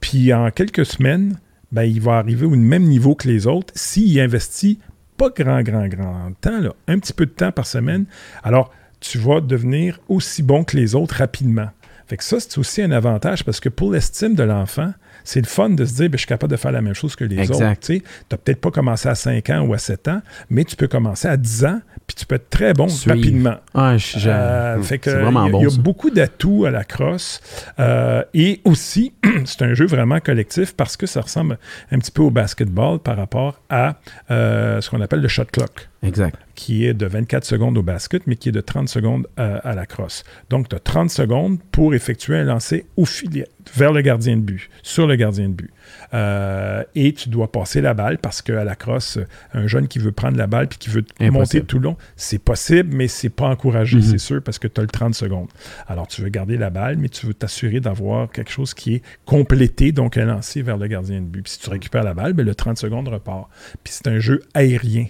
puis 0.00 0.32
en 0.32 0.50
quelques 0.50 0.86
semaines, 0.86 1.38
ben, 1.72 1.84
il 1.84 2.00
va 2.00 2.18
arriver 2.18 2.46
au 2.46 2.50
même 2.50 2.84
niveau 2.84 3.14
que 3.14 3.28
les 3.28 3.46
autres 3.46 3.72
s'il 3.76 4.18
investit 4.20 4.78
pas 5.16 5.28
grand, 5.28 5.62
grand, 5.62 5.86
grand 5.88 6.32
temps, 6.40 6.60
là, 6.60 6.72
un 6.88 6.98
petit 6.98 7.12
peu 7.12 7.26
de 7.26 7.30
temps 7.30 7.52
par 7.52 7.66
semaine. 7.66 8.06
Alors, 8.42 8.72
tu 9.00 9.18
vas 9.18 9.40
devenir 9.40 10.00
aussi 10.08 10.42
bon 10.42 10.64
que 10.64 10.76
les 10.76 10.94
autres 10.94 11.16
rapidement. 11.16 11.68
Fait 12.06 12.16
que 12.16 12.24
ça, 12.24 12.40
c'est 12.40 12.58
aussi 12.58 12.82
un 12.82 12.90
avantage 12.90 13.44
parce 13.44 13.60
que 13.60 13.68
pour 13.68 13.92
l'estime 13.92 14.34
de 14.34 14.42
l'enfant, 14.42 14.92
c'est 15.32 15.40
le 15.40 15.46
fun 15.46 15.70
de 15.70 15.84
se 15.84 15.94
dire, 15.94 16.08
ben, 16.10 16.14
je 16.14 16.18
suis 16.22 16.26
capable 16.26 16.50
de 16.50 16.56
faire 16.56 16.72
la 16.72 16.80
même 16.80 16.94
chose 16.94 17.14
que 17.14 17.22
les 17.24 17.38
Exact. 17.38 17.54
autres. 17.54 17.80
Tu 17.80 18.02
n'as 18.32 18.36
peut-être 18.36 18.60
pas 18.60 18.70
commencé 18.72 19.08
à 19.08 19.14
5 19.14 19.48
ans 19.50 19.60
ou 19.60 19.74
à 19.74 19.78
7 19.78 20.08
ans, 20.08 20.22
mais 20.50 20.64
tu 20.64 20.74
peux 20.74 20.88
commencer 20.88 21.28
à 21.28 21.36
10 21.36 21.64
ans, 21.66 21.80
puis 22.08 22.16
tu 22.16 22.26
peux 22.26 22.34
être 22.34 22.50
très 22.50 22.72
bon 22.74 22.88
Suivre. 22.88 23.14
rapidement. 23.16 23.54
Ah, 23.74 23.96
je- 23.96 24.18
je- 24.18 24.28
Euh, 24.28 24.82
fait 24.82 24.98
que 24.98 25.10
c'est 25.10 25.20
vraiment 25.20 25.44
il 25.44 25.46
y 25.46 25.48
a- 25.48 25.52
bon, 25.52 25.60
Il 25.60 25.64
y 25.64 25.66
a 25.66 25.70
ça. 25.70 25.80
beaucoup 25.80 26.10
d'atouts 26.10 26.64
à 26.64 26.70
la 26.72 26.82
crosse. 26.82 27.40
Euh, 27.78 28.24
et 28.34 28.60
aussi, 28.64 29.12
c'est 29.44 29.62
un 29.62 29.74
jeu 29.74 29.86
vraiment 29.86 30.18
collectif 30.18 30.74
parce 30.74 30.96
que 30.96 31.06
ça 31.06 31.20
ressemble 31.20 31.58
un 31.92 31.98
petit 32.00 32.10
peu 32.10 32.22
au 32.22 32.30
basketball 32.30 32.98
par 32.98 33.16
rapport 33.16 33.60
à 33.70 33.96
euh, 34.32 34.80
ce 34.80 34.90
qu'on 34.90 35.00
appelle 35.00 35.20
le 35.20 35.28
shot 35.28 35.44
clock. 35.52 35.88
Exact. 36.02 36.36
Qui 36.60 36.84
est 36.84 36.92
de 36.92 37.06
24 37.06 37.42
secondes 37.42 37.78
au 37.78 37.82
basket, 37.82 38.26
mais 38.26 38.36
qui 38.36 38.50
est 38.50 38.52
de 38.52 38.60
30 38.60 38.86
secondes 38.86 39.26
à, 39.38 39.74
la 39.74 39.86
crosse. 39.86 40.24
Donc, 40.50 40.68
tu 40.68 40.76
as 40.76 40.78
30 40.78 41.08
secondes 41.08 41.58
pour 41.72 41.94
effectuer 41.94 42.36
un 42.36 42.44
lancer 42.44 42.84
au 42.98 43.06
filet, 43.06 43.46
vers 43.74 43.94
le 43.94 44.02
gardien 44.02 44.36
de 44.36 44.42
but, 44.42 44.68
sur 44.82 45.06
le 45.06 45.16
gardien 45.16 45.48
de 45.48 45.54
but. 45.54 45.70
Euh, 46.12 46.84
et 46.94 47.14
tu 47.14 47.30
dois 47.30 47.50
passer 47.50 47.80
la 47.80 47.94
balle 47.94 48.18
parce 48.18 48.42
qu'à 48.42 48.62
la 48.62 48.76
crosse, 48.76 49.18
un 49.54 49.68
jeune 49.68 49.88
qui 49.88 49.98
veut 49.98 50.12
prendre 50.12 50.36
la 50.36 50.46
balle 50.46 50.68
puis 50.68 50.76
qui 50.78 50.90
veut 50.90 51.02
monter 51.18 51.62
tout 51.62 51.78
le 51.78 51.84
long, 51.84 51.96
c'est 52.14 52.38
possible, 52.38 52.94
mais 52.94 53.08
c'est 53.08 53.30
pas 53.30 53.46
encouragé, 53.46 53.96
mhm. 53.96 54.02
c'est 54.02 54.18
sûr, 54.18 54.42
parce 54.42 54.58
que 54.58 54.68
tu 54.68 54.80
as 54.80 54.84
le 54.84 54.90
30 54.90 55.14
secondes. 55.14 55.48
Alors, 55.88 56.08
tu 56.08 56.20
veux 56.20 56.28
garder 56.28 56.58
la 56.58 56.68
balle, 56.68 56.98
mais 56.98 57.08
tu 57.08 57.24
veux 57.24 57.32
t'assurer 57.32 57.80
d'avoir 57.80 58.30
quelque 58.30 58.50
chose 58.50 58.74
qui 58.74 58.96
est 58.96 59.02
complété, 59.24 59.92
donc 59.92 60.18
un 60.18 60.26
lancer 60.26 60.60
vers 60.60 60.76
le 60.76 60.88
gardien 60.88 61.22
de 61.22 61.26
but. 61.26 61.40
Puis 61.40 61.54
si 61.54 61.58
tu 61.58 61.70
récupères 61.70 62.04
la 62.04 62.12
balle, 62.12 62.34
ben, 62.34 62.44
le 62.44 62.54
30 62.54 62.76
secondes 62.76 63.08
repart. 63.08 63.48
Puis 63.82 63.94
c'est 63.94 64.08
un 64.08 64.18
jeu 64.18 64.42
aérien. 64.52 65.06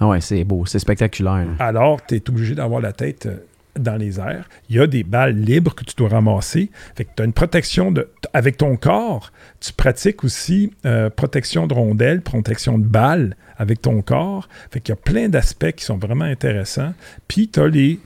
Ah 0.00 0.08
ouais, 0.08 0.20
c'est 0.20 0.42
beau, 0.44 0.66
c'est 0.66 0.78
spectaculaire. 0.78 1.46
Alors, 1.58 2.04
tu 2.04 2.16
es 2.16 2.28
obligé 2.28 2.54
d'avoir 2.54 2.80
la 2.80 2.92
tête 2.92 3.26
euh, 3.26 3.36
dans 3.78 3.96
les 3.96 4.18
airs. 4.18 4.48
Il 4.68 4.76
y 4.76 4.80
a 4.80 4.86
des 4.86 5.04
balles 5.04 5.36
libres 5.36 5.74
que 5.74 5.84
tu 5.84 5.94
dois 5.96 6.08
ramasser. 6.08 6.70
Fait 6.96 7.04
que 7.04 7.10
tu 7.16 7.22
as 7.22 7.26
une 7.26 7.32
protection 7.32 7.92
de, 7.92 8.08
avec 8.32 8.56
ton 8.56 8.76
corps. 8.76 9.32
Tu 9.60 9.72
pratiques 9.72 10.24
aussi 10.24 10.72
euh, 10.84 11.10
protection 11.10 11.66
de 11.66 11.74
rondelles, 11.74 12.22
protection 12.22 12.78
de 12.78 12.84
balles 12.84 13.36
avec 13.56 13.82
ton 13.82 14.02
corps. 14.02 14.48
Fait 14.70 14.80
qu'il 14.80 14.92
y 14.92 14.98
a 14.98 15.00
plein 15.00 15.28
d'aspects 15.28 15.72
qui 15.72 15.84
sont 15.84 15.98
vraiment 15.98 16.24
intéressants. 16.24 16.92
Puis 17.28 17.48
tu 17.48 17.60
as 17.60 17.68
les 17.68 18.00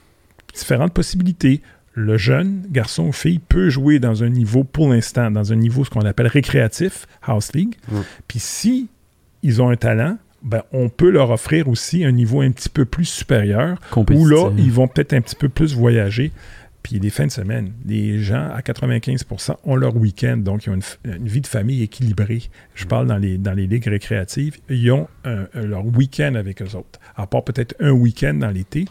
différentes 0.54 0.92
possibilités. 0.92 1.62
Le 1.94 2.16
jeune 2.16 2.62
garçon 2.70 3.08
ou 3.08 3.12
fille 3.12 3.40
peut 3.40 3.70
jouer 3.70 3.98
dans 3.98 4.22
un 4.22 4.28
niveau, 4.28 4.62
pour 4.62 4.88
l'instant, 4.90 5.30
dans 5.30 5.52
un 5.52 5.56
niveau 5.56 5.84
ce 5.84 5.90
qu'on 5.90 6.02
appelle 6.02 6.28
récréatif, 6.28 7.06
House 7.22 7.52
League. 7.54 7.74
Puis 8.28 8.38
si 8.38 8.88
ils 9.42 9.60
ont 9.60 9.68
un 9.68 9.76
talent, 9.76 10.16
ben, 10.42 10.62
on 10.72 10.88
peut 10.88 11.10
leur 11.10 11.30
offrir 11.30 11.68
aussi 11.68 12.04
un 12.04 12.12
niveau 12.12 12.40
un 12.40 12.50
petit 12.50 12.68
peu 12.68 12.84
plus 12.84 13.04
supérieur, 13.04 13.78
où 13.96 14.26
là, 14.26 14.50
ils 14.56 14.72
vont 14.72 14.88
peut-être 14.88 15.12
un 15.12 15.20
petit 15.20 15.36
peu 15.36 15.48
plus 15.48 15.74
voyager. 15.74 16.32
Puis 16.82 17.00
les 17.00 17.10
fins 17.10 17.26
de 17.26 17.32
semaine, 17.32 17.72
les 17.84 18.20
gens 18.20 18.48
à 18.54 18.60
95% 18.60 19.56
ont 19.64 19.76
leur 19.76 19.96
week-end, 19.96 20.36
donc 20.36 20.64
ils 20.64 20.70
ont 20.70 20.78
une, 21.04 21.26
vie 21.26 21.40
de 21.40 21.46
famille 21.46 21.82
équilibrée. 21.82 22.42
Je 22.74 22.86
parle 22.86 23.08
dans 23.08 23.18
les, 23.18 23.36
dans 23.36 23.52
les 23.52 23.66
ligues 23.66 23.88
récréatives, 23.88 24.58
ils 24.70 24.90
ont 24.92 25.08
leur 25.54 25.84
week-end 25.84 26.34
avec 26.34 26.62
eux 26.62 26.76
autres, 26.76 27.00
à 27.16 27.26
part 27.26 27.44
peut-être 27.44 27.74
un 27.80 27.90
week-end 27.90 28.34
dans 28.34 28.50
l'été. 28.50 28.86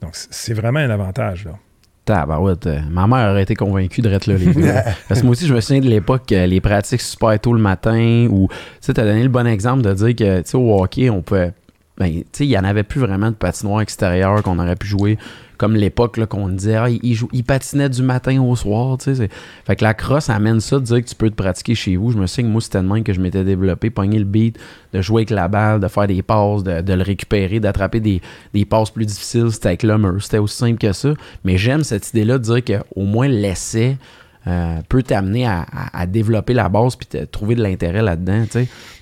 Donc 0.00 0.12
c'est 0.14 0.54
vraiment 0.54 0.78
un 0.78 0.90
avantage. 0.90 1.44
Là. 1.44 1.58
Tabarouette. 2.04 2.66
Euh, 2.66 2.80
ma 2.90 3.06
mère 3.06 3.30
aurait 3.30 3.42
été 3.42 3.54
convaincue 3.54 4.02
de 4.02 4.10
être 4.10 4.26
là, 4.26 4.34
les 4.36 4.52
gars. 4.52 4.84
Parce 5.08 5.20
que 5.20 5.26
moi 5.26 5.32
aussi, 5.32 5.46
je 5.46 5.54
me 5.54 5.60
souviens 5.60 5.80
de 5.80 5.88
l'époque, 5.88 6.30
les 6.30 6.60
pratiques 6.60 7.00
super 7.00 7.38
tôt 7.40 7.52
le 7.52 7.60
matin, 7.60 8.26
ou 8.30 8.48
tu 8.48 8.56
sais, 8.80 8.98
as 8.98 9.04
donné 9.04 9.22
le 9.22 9.28
bon 9.28 9.46
exemple 9.46 9.82
de 9.82 9.92
dire 9.92 10.16
que, 10.16 10.40
tu 10.40 10.50
sais, 10.50 10.56
au 10.56 10.82
hockey, 10.82 11.10
on 11.10 11.22
peut. 11.22 11.50
Ben, 11.98 12.10
tu 12.10 12.24
sais, 12.32 12.46
il 12.46 12.48
n'y 12.48 12.58
en 12.58 12.64
avait 12.64 12.82
plus 12.82 13.00
vraiment 13.00 13.30
de 13.30 13.36
patinoire 13.36 13.82
extérieur 13.82 14.42
qu'on 14.42 14.58
aurait 14.58 14.76
pu 14.76 14.86
jouer 14.86 15.18
comme 15.62 15.76
l'époque 15.76 16.26
qu'on 16.26 16.48
disait, 16.48 16.74
ah, 16.74 16.88
il, 16.90 17.44
patinait 17.44 17.88
du 17.88 18.02
matin 18.02 18.42
au 18.42 18.56
soir. 18.56 18.98
Tu 18.98 19.14
sais, 19.14 19.28
fait 19.64 19.76
que 19.76 19.84
la 19.84 19.94
crosse 19.94 20.28
amène 20.28 20.58
ça 20.58 20.80
de 20.80 20.84
dire 20.84 20.96
que 20.96 21.08
tu 21.08 21.14
peux 21.14 21.30
te 21.30 21.36
pratiquer 21.36 21.76
chez 21.76 21.94
vous. 21.94 22.10
Je 22.10 22.18
me 22.18 22.26
souviens 22.26 22.48
que 22.48 22.50
moi, 22.50 22.60
c'était 22.60 22.82
de 22.82 23.00
que 23.02 23.12
je 23.12 23.20
m'étais 23.20 23.44
développé, 23.44 23.88
pogner 23.88 24.18
le 24.18 24.24
beat, 24.24 24.58
de 24.92 25.00
jouer 25.00 25.20
avec 25.20 25.30
la 25.30 25.46
balle, 25.46 25.78
de 25.78 25.86
faire 25.86 26.08
des 26.08 26.20
passes, 26.20 26.64
de, 26.64 26.92
le 26.92 27.02
récupérer, 27.04 27.60
d'attraper 27.60 28.00
des, 28.00 28.64
passes 28.64 28.90
plus 28.90 29.06
difficiles. 29.06 29.52
C'était 29.52 29.68
avec 29.68 29.84
l'homme. 29.84 30.18
C'était 30.18 30.38
aussi 30.38 30.56
simple 30.56 30.78
que 30.78 30.92
ça. 30.92 31.10
Mais 31.44 31.56
j'aime 31.58 31.84
cette 31.84 32.10
idée-là 32.10 32.38
de 32.38 32.42
dire 32.42 32.64
qu'au 32.64 33.04
moins 33.04 33.28
l'essai, 33.28 33.98
euh, 34.46 34.80
peut 34.88 35.02
t'amener 35.02 35.46
à, 35.46 36.06
développer 36.06 36.52
la 36.52 36.68
base 36.68 36.96
puis 36.96 37.06
te 37.06 37.24
trouver 37.24 37.54
de 37.54 37.62
l'intérêt 37.62 38.02
là-dedans. 38.02 38.44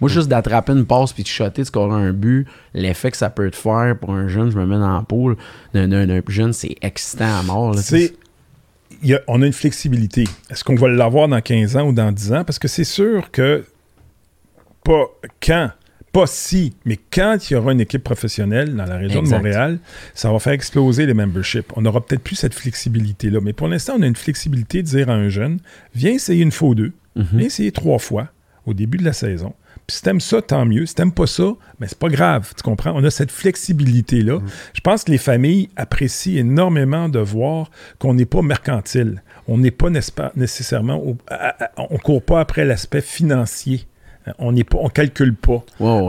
Moi, 0.01 0.11
juste 0.11 0.29
d'attraper 0.29 0.73
une 0.73 0.85
passe 0.85 1.13
puis 1.13 1.23
de 1.23 1.29
shotter, 1.29 1.63
de 1.63 1.67
scorer 1.67 1.95
un 1.95 2.13
but, 2.13 2.47
l'effet 2.75 3.11
que 3.11 3.17
ça 3.17 3.31
peut 3.31 3.51
te 3.51 3.57
faire 3.57 3.97
pour 3.99 4.13
un 4.13 4.29
jeune, 4.29 4.51
je 4.51 4.59
me 4.59 4.67
mets 4.67 4.79
dans 4.79 4.97
la 4.97 5.03
poule 5.03 5.37
d'un 5.73 6.23
jeune, 6.29 6.53
c'est 6.53 6.77
excitant 6.83 7.39
à 7.39 7.43
mort. 7.43 7.75
on 9.29 9.43
a 9.43 9.47
une 9.47 9.53
flexibilité. 9.53 10.25
Est-ce 10.51 10.63
qu'on 10.63 10.75
va 10.75 10.89
l'avoir 10.89 11.29
dans 11.29 11.41
15 11.41 11.77
ans 11.77 11.89
ou 11.89 11.93
dans 11.93 12.13
10 12.13 12.33
ans? 12.33 12.45
Parce 12.45 12.59
que 12.59 12.69
c'est 12.69 12.85
sûr 12.85 13.31
que 13.31 13.65
pas 14.85 15.07
quand 15.43 15.71
pas 16.13 16.27
si, 16.27 16.75
mais 16.85 16.97
quand 16.97 17.39
il 17.49 17.55
y 17.55 17.57
aura 17.57 17.73
une 17.73 17.81
équipe 17.81 18.03
professionnelle 18.03 18.75
dans 18.75 18.85
la 18.85 18.97
région 18.97 19.23
de 19.23 19.29
Montréal, 19.29 19.79
ça 20.15 20.33
va 20.33 20.39
faire 20.41 20.53
exploser 20.53 21.07
les 21.07 21.15
memberships. 21.15 21.73
On 21.77 21.83
n'aura 21.83 22.01
peut-être 22.05 22.23
plus 22.23 22.37
cette 22.37 22.55
flexibilité-là. 22.55 23.41
Mais 23.41 23.53
pour 23.53 23.69
l'instant, 23.69 23.95
on 23.97 24.03
a 24.03 24.07
une 24.07 24.17
flexibilité 24.17 24.83
de 24.83 24.89
dire 24.89 25.09
à 25.09 25.15
un 25.15 25.29
jeune 25.29 25.61
viens 25.95 26.13
essayer 26.13 26.43
une 26.43 26.51
fois 26.51 26.71
ou 26.71 26.75
deux, 26.75 26.93
mhm. 27.15 27.27
viens 27.35 27.47
essayer 27.47 27.73
trois 27.73 27.99
fois 27.99 28.29
au 28.67 28.75
début 28.75 28.99
de 28.99 29.05
la 29.05 29.13
saison. 29.13 29.55
Puis 29.87 29.97
si 29.97 30.03
t'aimes 30.03 30.21
ça, 30.21 30.43
tant 30.43 30.67
mieux. 30.67 30.87
Si 30.87 30.95
t'aimes 30.95 31.13
pas 31.13 31.27
ça, 31.27 31.45
mais 31.45 31.57
ben, 31.81 31.87
c'est 31.89 31.99
pas 31.99 32.09
grave. 32.09 32.53
Tu 32.57 32.63
comprends? 32.63 32.93
On 32.95 33.05
a 33.05 33.11
cette 33.11 33.31
flexibilité-là. 33.31 34.41
Mhm. 34.41 34.49
Je 34.75 34.81
pense 34.81 35.05
que 35.05 35.13
les 35.13 35.19
familles 35.19 35.69
apprécient 35.77 36.41
énormément 36.41 37.09
de 37.09 37.21
voir 37.21 37.71
qu'on 37.99 38.15
n'est 38.15 38.27
pas 38.27 38.43
mercantile. 38.43 39.23
On 39.47 39.59
n'est 39.59 39.71
pas 39.71 39.91
nécessairement. 40.35 41.03
on 41.77 41.99
court 41.99 42.23
pas 42.23 42.41
après 42.41 42.65
l'aspect 42.65 43.01
financier 43.01 43.87
on 44.39 44.53
ne 44.53 44.63
on 44.75 44.89
calcule 44.89 45.35
pas. 45.35 45.65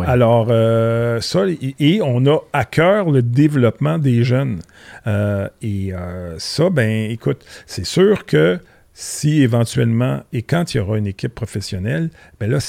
Alors, 0.05 0.47
euh, 0.49 1.21
ça, 1.21 1.45
et, 1.47 2.01
on 2.01 2.25
a 2.25 2.39
à 2.53 2.65
cœur 2.65 3.10
le 3.12 3.21
développement 3.21 3.97
des 3.97 4.23
jeunes. 4.23 4.60
Euh, 5.07 5.47
et 5.62 5.93
euh, 5.93 6.36
ça, 6.39 6.69
ben, 6.69 7.10
écoute, 7.10 7.45
c'est 7.65 7.86
sûr 7.86 8.25
que 8.25 8.60
si 8.93 9.41
éventuellement, 9.41 10.21
et 10.34 10.41
quand 10.41 10.73
il 10.73 10.77
y 10.77 10.79
aura 10.79 10.97
une 10.97 11.07
équipe 11.07 11.34
professionnelle, 11.34 12.10
ben 12.39 12.49
là, 12.49 12.60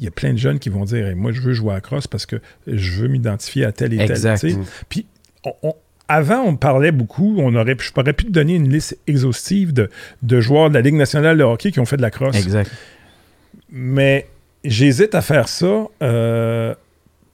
il 0.00 0.04
y 0.04 0.08
a 0.08 0.10
plein 0.10 0.32
de 0.32 0.38
jeunes 0.38 0.58
qui 0.58 0.68
vont 0.68 0.84
dire 0.84 1.14
Moi, 1.16 1.32
je 1.32 1.40
veux 1.40 1.52
jouer 1.52 1.74
à 1.74 1.80
cross 1.80 2.06
parce 2.06 2.26
que 2.26 2.36
je 2.66 3.02
veux 3.02 3.08
m'identifier 3.08 3.64
à 3.64 3.72
tel 3.72 3.94
et 3.94 3.98
tel. 3.98 4.10
Exact. 4.10 4.44
Puis, 4.88 5.06
avant, 6.08 6.40
on 6.40 6.56
parlait 6.56 6.90
beaucoup, 6.90 7.36
on 7.38 7.54
aurait, 7.54 7.76
je 7.78 7.92
pourrais 7.92 8.12
pu 8.12 8.24
te 8.24 8.30
donner 8.30 8.54
une 8.54 8.70
liste 8.70 8.98
exhaustive 9.06 9.72
de, 9.72 9.90
de 10.22 10.40
joueurs 10.40 10.70
de 10.70 10.74
la 10.74 10.80
Ligue 10.80 10.94
nationale 10.94 11.36
de 11.36 11.44
hockey 11.44 11.70
qui 11.70 11.80
ont 11.80 11.84
fait 11.84 11.98
de 11.98 12.02
la 12.02 12.10
crosse. 12.10 12.36
Exact. 12.36 12.70
Mais 13.70 14.26
J'hésite 14.64 15.14
à 15.14 15.22
faire 15.22 15.48
ça 15.48 15.86
euh, 16.02 16.74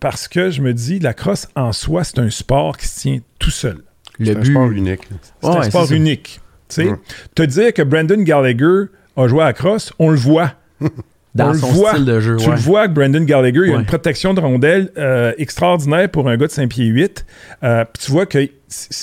parce 0.00 0.28
que 0.28 0.50
je 0.50 0.60
me 0.60 0.74
dis, 0.74 0.98
la 0.98 1.14
crosse 1.14 1.48
en 1.56 1.72
soi, 1.72 2.04
c'est 2.04 2.18
un 2.18 2.30
sport 2.30 2.76
qui 2.76 2.86
se 2.86 3.00
tient 3.00 3.18
tout 3.38 3.50
seul. 3.50 3.82
C'est 4.22 4.36
un 4.36 4.44
sport 4.44 4.70
unique. 4.70 5.08
C'est 5.40 5.48
un 5.48 5.62
sport 5.62 5.92
unique. 5.92 6.40
Tu 6.68 6.90
Te 7.34 7.42
dire 7.42 7.72
que 7.72 7.82
Brandon 7.82 8.22
Gallagher 8.22 8.86
a 9.16 9.28
joué 9.28 9.42
à 9.42 9.46
la 9.46 9.52
crosse, 9.52 9.92
on 9.98 10.10
le 10.10 10.16
voit. 10.16 10.52
Dans 11.34 11.52
son 11.52 11.86
style 11.86 12.04
de 12.04 12.20
jeu. 12.20 12.36
Tu 12.36 12.48
le 12.48 12.56
vois 12.56 12.86
que 12.86 12.92
Brandon 12.92 13.22
Gallagher, 13.22 13.62
il 13.66 13.72
a 13.72 13.76
une 13.76 13.86
protection 13.86 14.34
de 14.34 14.40
rondelle 14.40 14.90
euh, 14.96 15.32
extraordinaire 15.36 16.08
pour 16.08 16.28
un 16.28 16.36
gars 16.36 16.46
de 16.46 16.52
5 16.52 16.68
pieds 16.68 16.86
8. 16.86 17.26
Euh, 17.64 17.84
puis 17.84 18.04
tu 18.04 18.12
vois 18.12 18.26
que 18.26 18.38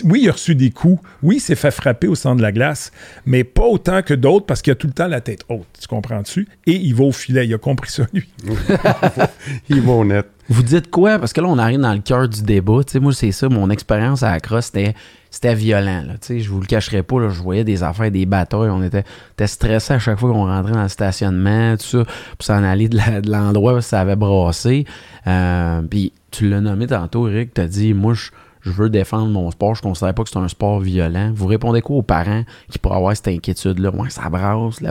oui, 0.03 0.21
il 0.23 0.29
a 0.29 0.31
reçu 0.31 0.55
des 0.55 0.69
coups. 0.69 1.01
Oui, 1.23 1.37
il 1.37 1.39
s'est 1.39 1.55
fait 1.55 1.71
frapper 1.71 2.07
au 2.07 2.15
centre 2.15 2.37
de 2.37 2.41
la 2.41 2.51
glace, 2.51 2.91
mais 3.25 3.43
pas 3.43 3.65
autant 3.65 4.01
que 4.01 4.13
d'autres 4.13 4.45
parce 4.45 4.61
qu'il 4.61 4.71
a 4.71 4.75
tout 4.75 4.87
le 4.87 4.93
temps 4.93 5.07
la 5.07 5.21
tête 5.21 5.43
haute. 5.49 5.67
Tu 5.79 5.87
comprends-tu? 5.87 6.47
Et 6.65 6.73
il 6.73 6.95
va 6.95 7.05
au 7.05 7.11
filet. 7.11 7.45
Il 7.45 7.53
a 7.53 7.57
compris 7.57 7.91
ça, 7.91 8.03
lui. 8.13 8.27
il 9.69 9.81
va 9.81 10.03
net. 10.03 10.27
Vous 10.49 10.63
dites 10.63 10.89
quoi? 10.89 11.19
Parce 11.19 11.33
que 11.33 11.41
là, 11.41 11.47
on 11.47 11.57
arrive 11.57 11.79
dans 11.79 11.93
le 11.93 12.01
cœur 12.01 12.27
du 12.27 12.41
débat. 12.41 12.83
Tu 12.85 12.93
sais, 12.93 12.99
moi, 12.99 13.13
c'est 13.13 13.31
ça. 13.31 13.49
Mon 13.49 13.69
expérience 13.69 14.23
à 14.23 14.31
la 14.31 14.39
crosse, 14.39 14.65
c'était, 14.65 14.95
c'était 15.31 15.55
violent. 15.55 16.03
Là. 16.05 16.13
Je 16.29 16.49
vous 16.49 16.59
le 16.59 16.67
cacherai 16.67 17.03
pas. 17.03 17.19
Là, 17.19 17.29
je 17.29 17.41
voyais 17.41 17.63
des 17.63 17.83
affaires, 17.83 18.11
des 18.11 18.25
batailles. 18.25 18.69
On 18.69 18.83
était, 18.83 19.05
stressé 19.47 19.93
à 19.93 19.99
chaque 19.99 20.19
fois 20.19 20.31
qu'on 20.31 20.45
rentrait 20.45 20.73
dans 20.73 20.83
le 20.83 20.89
stationnement, 20.89 21.75
tout 21.77 21.85
ça, 21.85 22.03
pour 22.03 22.45
s'en 22.45 22.63
aller 22.63 22.89
de, 22.89 22.99
l'endroit 23.29 23.75
où 23.75 23.81
ça 23.81 24.01
avait 24.01 24.17
brassé. 24.17 24.85
Euh, 25.25 25.81
puis 25.83 26.11
tu 26.29 26.49
l'as 26.49 26.59
nommé 26.59 26.85
tantôt, 26.85 27.29
Eric. 27.29 27.53
Tu 27.53 27.61
as 27.61 27.67
dit, 27.67 27.93
moi, 27.93 28.13
je 28.13 28.69
veux 28.69 28.89
défendre 28.89 29.27
mon 29.27 29.49
sport, 29.51 29.73
je 29.73 29.79
ne 29.79 29.83
considère 29.83 30.13
pas 30.13 30.23
que 30.23 30.29
c'est 30.29 30.37
un 30.37 30.49
sport 30.49 30.81
violent. 30.81 31.31
Vous 31.33 31.47
répondez 31.47 31.81
quoi 31.81 31.95
aux 31.95 32.03
parents 32.03 32.43
qui 32.69 32.77
pourraient 32.77 32.97
avoir 32.97 33.15
cette 33.15 33.29
inquiétude-là? 33.29 33.91
Moi, 33.91 34.09
ça 34.09 34.29
brasse, 34.29 34.81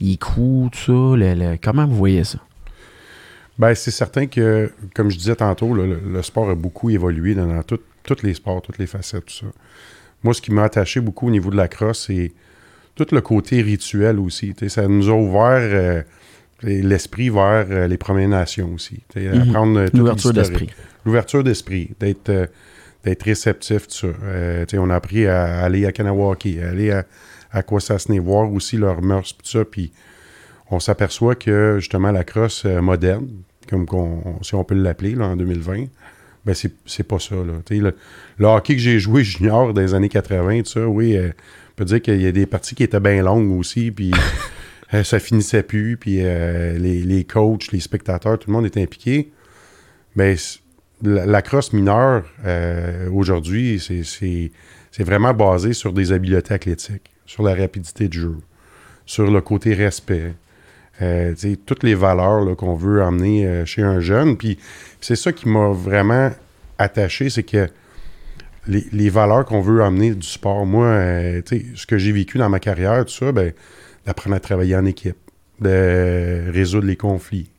il 0.00 0.18
coûte, 0.18 0.76
ça. 0.76 0.92
comment 1.62 1.86
vous 1.86 1.96
voyez 1.96 2.24
ça? 2.24 2.38
Ben, 3.58 3.74
c'est 3.74 3.90
certain 3.90 4.26
que, 4.26 4.70
comme 4.94 5.10
je 5.10 5.16
disais 5.16 5.34
tantôt, 5.34 5.74
le, 5.74 6.22
sport 6.22 6.50
a 6.50 6.54
beaucoup 6.54 6.90
évolué 6.90 7.34
dans, 7.34 7.62
tous 8.08 8.22
les 8.22 8.34
sports, 8.34 8.62
toutes 8.62 8.78
les 8.78 8.86
facettes, 8.86 9.26
tout 9.26 9.34
ça. 9.34 9.46
Moi, 10.22 10.34
ce 10.34 10.40
qui 10.40 10.52
m'a 10.52 10.64
attaché 10.64 11.00
beaucoup 11.00 11.28
au 11.28 11.30
niveau 11.30 11.50
de 11.50 11.56
la 11.56 11.68
crosse, 11.68 12.06
c'est 12.06 12.32
tout 12.96 13.06
le 13.12 13.20
côté 13.20 13.62
rituel 13.62 14.18
aussi. 14.18 14.54
ça 14.68 14.88
nous 14.88 15.08
a 15.08 15.12
ouvert 15.12 15.60
euh, 15.62 16.02
l'esprit 16.62 17.30
vers 17.30 17.66
euh, 17.70 17.86
les 17.86 17.96
Premières 17.96 18.28
Nations 18.28 18.72
aussi. 18.74 19.00
Mhm. 19.14 19.76
Euh, 19.76 19.88
L'ouverture 19.94 20.32
d'esprit. 20.32 20.70
L'ouverture 21.04 21.44
d'esprit, 21.44 21.90
d'être 22.00 22.50
d'être 23.04 23.22
réceptif, 23.22 23.86
tout 23.86 24.08
ça. 24.08 24.78
On 24.80 24.90
a 24.90 24.96
appris 24.96 25.26
à 25.28 25.60
aller 25.60 25.86
à 25.86 25.92
Kanawaki, 25.92 26.60
à 26.60 26.70
aller 26.70 26.90
à, 26.90 27.04
à 27.52 27.62
Kwasasne, 27.62 28.18
voir 28.18 28.52
aussi 28.52 28.76
leurs 28.76 29.00
mœurs, 29.00 29.36
tout 29.38 29.46
ça. 29.46 29.64
Puis 29.64 29.92
on 30.68 30.80
s'aperçoit 30.80 31.36
que 31.36 31.76
justement 31.78 32.10
la 32.10 32.24
crosse 32.24 32.64
moderne, 32.64 33.28
comme 33.68 33.86
si 34.42 34.56
on 34.56 34.64
peut 34.64 34.74
l'appeler 34.74 35.16
en 35.16 35.36
2020, 35.36 35.84
ben 36.52 36.70
c'est 36.86 37.02
pas 37.02 37.18
ça. 37.18 37.34
Là. 37.34 37.54
Le, 37.70 37.94
le, 38.38 38.46
hockey 38.46 38.74
que 38.74 38.80
j'ai 38.80 38.98
joué 38.98 39.24
junior 39.24 39.72
dans 39.72 39.80
les 39.80 39.94
années 39.94 40.08
80, 40.08 40.62
tout 40.62 40.70
ça, 40.70 40.86
oui, 40.86 41.16
euh, 41.16 41.28
on 41.28 41.74
peut 41.76 41.84
dire 41.84 42.02
qu'il 42.02 42.20
y 42.20 42.26
a 42.26 42.32
des 42.32 42.46
parties 42.46 42.74
qui 42.74 42.82
étaient 42.82 43.00
bien 43.00 43.22
longues 43.22 43.50
aussi, 43.52 43.90
puis 43.90 44.12
ça 45.04 45.18
finissait 45.18 45.62
plus, 45.62 45.96
puis 45.96 46.16
les, 46.16 47.02
les, 47.02 47.24
coachs, 47.24 47.70
les 47.72 47.80
spectateurs, 47.80 48.38
tout 48.38 48.50
le 48.50 48.54
monde 48.54 48.66
était 48.66 48.82
impliqué. 48.82 49.30
Mais 50.16 50.36
la, 51.02 51.26
la 51.26 51.42
crosse 51.42 51.72
mineure, 51.72 52.24
euh, 52.44 53.08
aujourd'hui, 53.10 53.80
c'est 53.80 55.04
vraiment 55.04 55.34
basé 55.34 55.72
sur 55.72 55.92
des 55.92 56.12
habiletés 56.12 56.54
athlétiques, 56.54 57.10
sur 57.26 57.42
la 57.42 57.54
rapidité 57.54 58.08
de 58.08 58.14
jeu, 58.14 58.36
sur 59.06 59.30
le 59.30 59.40
côté 59.40 59.74
respect, 59.74 60.34
euh, 61.00 61.34
toutes 61.64 61.84
les 61.84 61.94
valeurs 61.94 62.56
qu'on 62.56 62.74
veut 62.74 63.02
emmener 63.02 63.46
euh, 63.46 63.64
chez 63.64 63.82
un 63.82 64.00
jeune. 64.00 64.36
Puis 64.36 64.58
c'est 65.00 65.16
ça 65.16 65.32
qui 65.32 65.48
m'a 65.48 65.68
vraiment 65.68 66.30
attaché, 66.78 67.30
c'est 67.30 67.44
que 67.44 67.68
les, 68.66 69.08
valeurs 69.08 69.46
qu'on 69.46 69.62
veut 69.62 69.82
emmener 69.82 70.14
du 70.14 70.26
sport, 70.26 70.66
moi, 70.66 70.86
euh, 70.86 71.40
ce 71.74 71.86
que 71.86 71.96
j'ai 71.96 72.12
vécu 72.12 72.36
dans 72.36 72.50
ma 72.50 72.60
carrière, 72.60 73.04
tout 73.04 73.12
ça, 73.12 73.32
ben, 73.32 73.52
d'apprendre 74.04 74.36
à 74.36 74.40
travailler 74.40 74.76
en 74.76 74.84
équipe, 74.84 75.16
de 75.60 76.50
résoudre 76.52 76.86
les 76.86 76.96
conflits, 76.96 77.50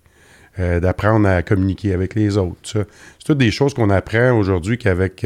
d'apprendre 0.58 1.28
à 1.28 1.42
communiquer 1.42 1.94
avec 1.94 2.16
les 2.16 2.38
autres. 2.38 2.58
C'est 2.64 2.86
toutes 3.26 3.38
des 3.38 3.50
choses 3.50 3.74
qu'on 3.74 3.90
apprend 3.90 4.38
aujourd'hui 4.38 4.78
qu'avec 4.78 5.26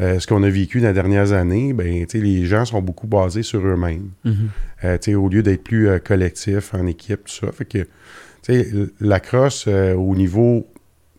euh, 0.00 0.18
ce 0.18 0.26
qu'on 0.26 0.42
a 0.42 0.48
vécu 0.48 0.80
dans 0.80 0.88
les 0.88 0.92
dernières 0.94 1.32
années, 1.32 1.72
ben, 1.72 2.04
tu 2.06 2.18
sais, 2.18 2.24
les 2.24 2.46
gens 2.46 2.64
sont 2.64 2.82
beaucoup 2.82 3.06
basés 3.06 3.42
sur 3.42 3.60
eux-mêmes. 3.60 4.10
Mhm. 4.24 4.48
Euh, 4.84 4.98
tu 4.98 5.10
sais, 5.10 5.14
au 5.14 5.28
lieu 5.28 5.42
d'être 5.42 5.62
plus 5.62 5.88
euh, 5.88 5.98
collectif, 5.98 6.74
en 6.74 6.86
équipe, 6.86 7.24
tout 7.26 7.46
ça. 7.46 7.52
Fait 7.52 7.64
que, 7.64 7.78
tu 7.78 7.86
sais, 8.42 8.60
l- 8.60 8.90
la 9.00 9.20
crosse 9.20 9.66
euh, 9.68 9.94
au 9.94 10.14
niveau, 10.16 10.66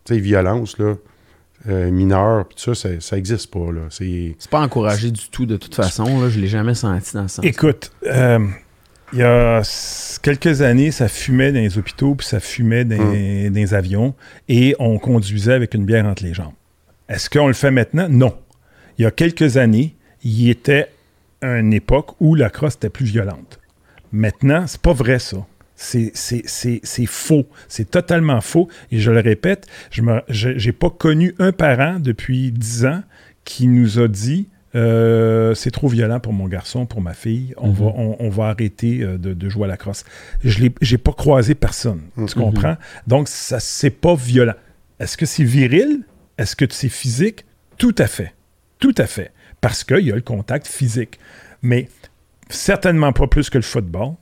tu 0.04 0.14
sais, 0.16 0.20
violence, 0.20 0.78
là, 0.78 0.96
euh, 1.68 2.44
tout 2.44 2.58
ça, 2.58 2.76
ça, 2.76 2.90
ça 3.00 3.18
existe 3.18 3.50
pas, 3.52 3.72
là. 3.72 3.82
C'est... 3.90 4.36
C'est 4.38 4.52
pas 4.52 4.60
encouragé 4.62 5.10
du 5.10 5.30
tout 5.32 5.46
de 5.46 5.58
toute 5.58 5.74
façon. 5.74 6.22
Là, 6.22 6.30
je 6.30 6.40
l'ai 6.40 6.48
jamais 6.48 6.76
senti 6.76 7.14
dans 7.16 7.28
ce 7.28 7.36
sens. 7.38 7.46
Écoute, 7.46 7.92
euh, 8.06 8.40
il 9.14 9.20
y 9.20 9.24
a 9.24 9.62
quelques 10.22 10.62
années, 10.62 10.92
ça 10.92 11.08
fumait 11.08 11.52
dans 11.52 11.60
les 11.62 11.78
hôpitaux, 11.78 12.14
puis 12.16 12.28
ça 12.28 12.40
fumait 12.40 12.84
dans, 12.86 12.98
Hum. 13.00 13.14
dans 13.50 13.56
les 13.56 13.74
avions, 13.74 14.14
et 14.50 14.76
on 14.80 15.00
conduisait 15.00 15.54
avec 15.54 15.74
une 15.74 15.86
bière 15.86 16.06
entre 16.06 16.24
les 16.24 16.34
jambes. 16.34 16.54
Est-ce 17.08 17.30
qu'on 17.30 17.48
le 17.48 17.54
fait 17.54 17.72
maintenant? 17.72 18.08
Non. 18.10 18.36
Il 18.98 19.04
y 19.04 19.06
a 19.06 19.12
quelques 19.12 19.58
années, 19.58 19.96
il 20.24 20.32
y 20.42 20.50
était 20.50 20.90
une 21.42 21.74
époque 21.74 22.12
où 22.20 22.34
la 22.36 22.50
crosse 22.50 22.76
était 22.76 22.90
plus 22.90 23.06
violente. 23.06 23.60
Maintenant, 24.12 24.66
c'est 24.68 24.82
pas 24.82 24.94
vrai 24.94 25.20
ça. 25.20 25.46
C'est- 25.76 26.12
C'est 26.14 26.44
c'est- 26.46 26.80
c'est 26.84 27.06
faux. 27.06 27.46
C'est 27.68 27.92
totalement 27.92 28.40
faux. 28.42 28.70
Et 28.92 29.00
je 29.00 29.12
le 29.12 29.20
répète, 29.20 29.68
je 29.92 30.02
n'ai 30.02 30.72
pas 30.72 30.90
connu 30.90 31.36
un 31.40 31.52
parent 31.52 32.00
depuis 32.00 32.52
10 32.52 32.86
ans 32.86 33.04
qui 33.44 33.68
nous 33.68 34.00
a 34.00 34.08
dit 34.08 34.48
euh, 34.76 35.54
c'est 35.56 35.72
trop 35.72 35.88
violent 35.88 36.20
pour 36.20 36.34
mon 36.34 36.50
garçon, 36.50 36.86
pour 36.86 37.00
ma 37.00 37.14
fille, 37.14 37.54
on, 37.56 37.70
va, 37.72 37.86
on, 37.96 38.18
on 38.20 38.30
va 38.30 38.48
arrêter 38.48 39.02
euh, 39.04 39.18
de, 39.18 39.34
de 39.34 39.50
jouer 39.50 39.64
à 39.64 39.68
la 39.68 39.78
crosse. 39.78 40.04
Je 40.44 40.62
n'ai 40.64 40.98
pas 40.98 41.14
croisé 41.14 41.56
personne. 41.56 42.02
Tu 42.28 42.36
comprends? 42.40 42.76
Donc, 43.08 43.30
ça 43.30 43.62
c'est 43.62 43.90
pas 43.90 44.16
violent. 44.16 44.56
Est-ce 45.00 45.16
que 45.16 45.26
c'est 45.26 45.46
viril? 45.46 46.02
Est-ce 46.38 46.58
que 46.58 46.66
c'est 46.70 46.90
physique? 46.90 47.46
Tout 47.78 47.96
à 47.98 48.08
fait. 48.08 48.34
Tout 48.80 48.96
à 48.98 49.06
fait. 49.08 49.32
Parce 49.62 49.84
qu'il 49.84 50.00
y 50.06 50.12
a 50.12 50.16
le 50.16 50.22
contact 50.22 50.68
physique. 50.68 51.20
Mais 51.62 51.88
certainement 52.50 53.14
pas 53.14 53.28
plus 53.28 53.50
que 53.50 53.58
le 53.58 53.64
football. 53.64 54.14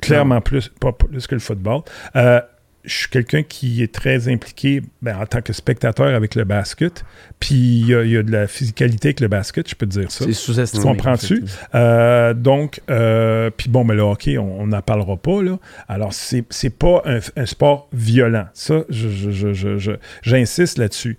Clairement 0.00 0.40
plus, 0.40 0.68
pas 0.80 0.92
plus 0.92 1.26
que 1.26 1.34
le 1.34 1.40
football. 1.40 1.80
Euh, 2.14 2.40
je 2.84 2.94
suis 2.96 3.08
quelqu'un 3.08 3.42
qui 3.42 3.82
est 3.82 3.92
très 3.92 4.28
impliqué 4.28 4.80
ben, 5.02 5.18
en 5.20 5.26
tant 5.26 5.42
que 5.42 5.52
spectateur 5.52 6.06
avec 6.14 6.36
le 6.36 6.44
basket. 6.44 7.04
Puis 7.40 7.54
il 7.56 7.86
y, 7.88 7.94
a- 7.94 8.04
il 8.04 8.10
y 8.12 8.16
a 8.16 8.22
de 8.22 8.30
la 8.30 8.46
physicalité 8.46 9.08
avec 9.08 9.20
le 9.20 9.26
basket, 9.28 9.68
je 9.68 9.74
peux 9.74 9.86
te 9.86 9.90
dire 9.98 10.10
ça. 10.10 10.24
C'est 10.24 10.32
sous-estimé. 10.32 10.82
Comprends-tu? 10.84 11.42
Euh, 11.74 12.32
donc, 12.32 12.80
euh, 12.88 13.50
puis 13.54 13.68
bon, 13.68 13.82
mais 13.84 13.94
le 13.94 14.02
hockey, 14.02 14.38
on 14.38 14.68
n'en 14.68 14.80
parlera 14.80 15.16
pas, 15.16 15.42
là. 15.42 15.58
Alors, 15.88 16.12
c'est 16.14 16.70
pas 16.70 17.02
un, 17.04 17.18
un 17.36 17.46
sport 17.46 17.88
violent. 17.92 18.46
Ça, 18.54 18.84
je- 18.88 19.08
je- 19.08 19.30
je- 19.32 19.52
je- 19.52 19.78
je- 19.78 19.92
j'insiste 20.22 20.78
là-dessus. 20.78 21.18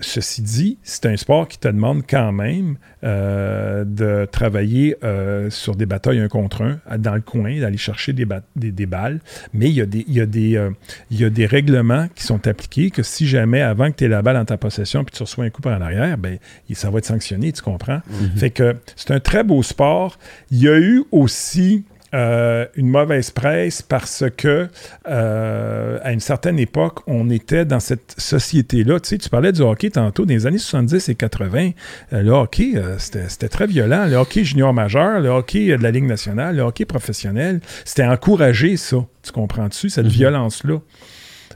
Ceci 0.00 0.42
dit, 0.42 0.78
c'est 0.82 1.06
un 1.06 1.16
sport 1.16 1.48
qui 1.48 1.58
te 1.58 1.66
demande 1.68 2.02
quand 2.08 2.30
même 2.32 2.76
euh, 3.02 3.84
de 3.84 4.26
travailler 4.30 4.96
euh, 5.02 5.50
sur 5.50 5.74
des 5.74 5.86
batailles 5.86 6.20
un 6.20 6.28
contre 6.28 6.62
un, 6.62 6.98
dans 6.98 7.14
le 7.14 7.20
coin, 7.20 7.58
d'aller 7.60 7.76
chercher 7.78 8.12
des, 8.12 8.24
ba- 8.24 8.42
des, 8.54 8.70
des 8.70 8.86
balles. 8.86 9.18
Mais 9.52 9.68
il 9.68 9.74
y, 9.74 9.80
a 9.80 9.86
des, 9.86 10.04
il, 10.06 10.14
y 10.14 10.20
a 10.20 10.26
des, 10.26 10.56
euh, 10.56 10.70
il 11.10 11.20
y 11.20 11.24
a 11.24 11.30
des 11.30 11.46
règlements 11.46 12.06
qui 12.14 12.22
sont 12.22 12.46
appliqués 12.46 12.90
que 12.90 13.02
si 13.02 13.26
jamais, 13.26 13.60
avant 13.60 13.90
que 13.90 13.96
tu 13.96 14.04
aies 14.04 14.08
la 14.08 14.22
balle 14.22 14.36
en 14.36 14.44
ta 14.44 14.56
possession 14.56 15.04
puis 15.04 15.14
tu 15.16 15.22
reçois 15.22 15.44
un 15.44 15.50
coup 15.50 15.62
par 15.62 15.76
en 15.76 15.82
arrière, 15.82 16.16
ben, 16.16 16.38
ça 16.74 16.90
va 16.90 16.98
être 16.98 17.06
sanctionné, 17.06 17.50
tu 17.52 17.62
comprends? 17.62 18.00
Fait 18.36 18.50
que 18.50 18.76
c'est 18.94 19.10
un 19.10 19.20
très 19.20 19.42
beau 19.42 19.62
sport. 19.64 20.18
Il 20.52 20.62
y 20.62 20.68
a 20.68 20.78
eu 20.78 21.02
aussi 21.10 21.84
euh, 22.14 22.66
une 22.74 22.88
mauvaise 22.88 23.30
presse 23.30 23.82
parce 23.82 24.24
que 24.36 24.68
euh, 25.08 25.98
à 26.02 26.12
une 26.12 26.20
certaine 26.20 26.58
époque, 26.58 27.00
on 27.06 27.28
était 27.30 27.64
dans 27.64 27.80
cette 27.80 28.14
société-là. 28.18 29.00
Tu 29.00 29.10
sais, 29.10 29.18
tu 29.18 29.28
parlais 29.28 29.52
du 29.52 29.60
hockey 29.62 29.90
tantôt, 29.90 30.24
dans 30.24 30.32
les 30.34 30.46
années 30.46 30.58
70 30.58 31.08
et 31.08 31.14
80. 31.14 31.70
euh, 32.12 32.22
le 32.22 32.30
hockey, 32.30 32.74
c'était 32.98 33.48
très 33.48 33.66
violent. 33.66 34.06
Le 34.06 34.16
hockey 34.16 34.44
junior 34.44 34.72
majeur, 34.72 35.20
le 35.20 35.28
hockey 35.28 35.76
de 35.76 35.82
la 35.82 35.90
Ligue 35.90 36.04
nationale, 36.06 36.56
le 36.56 36.62
hockey 36.62 36.84
professionnel, 36.84 37.60
c'était 37.84 38.06
encouragé, 38.06 38.76
ça. 38.76 38.96
Tu 39.22 39.32
comprends-tu, 39.32 39.90
cette 39.90 40.06
violence-là? 40.06 40.78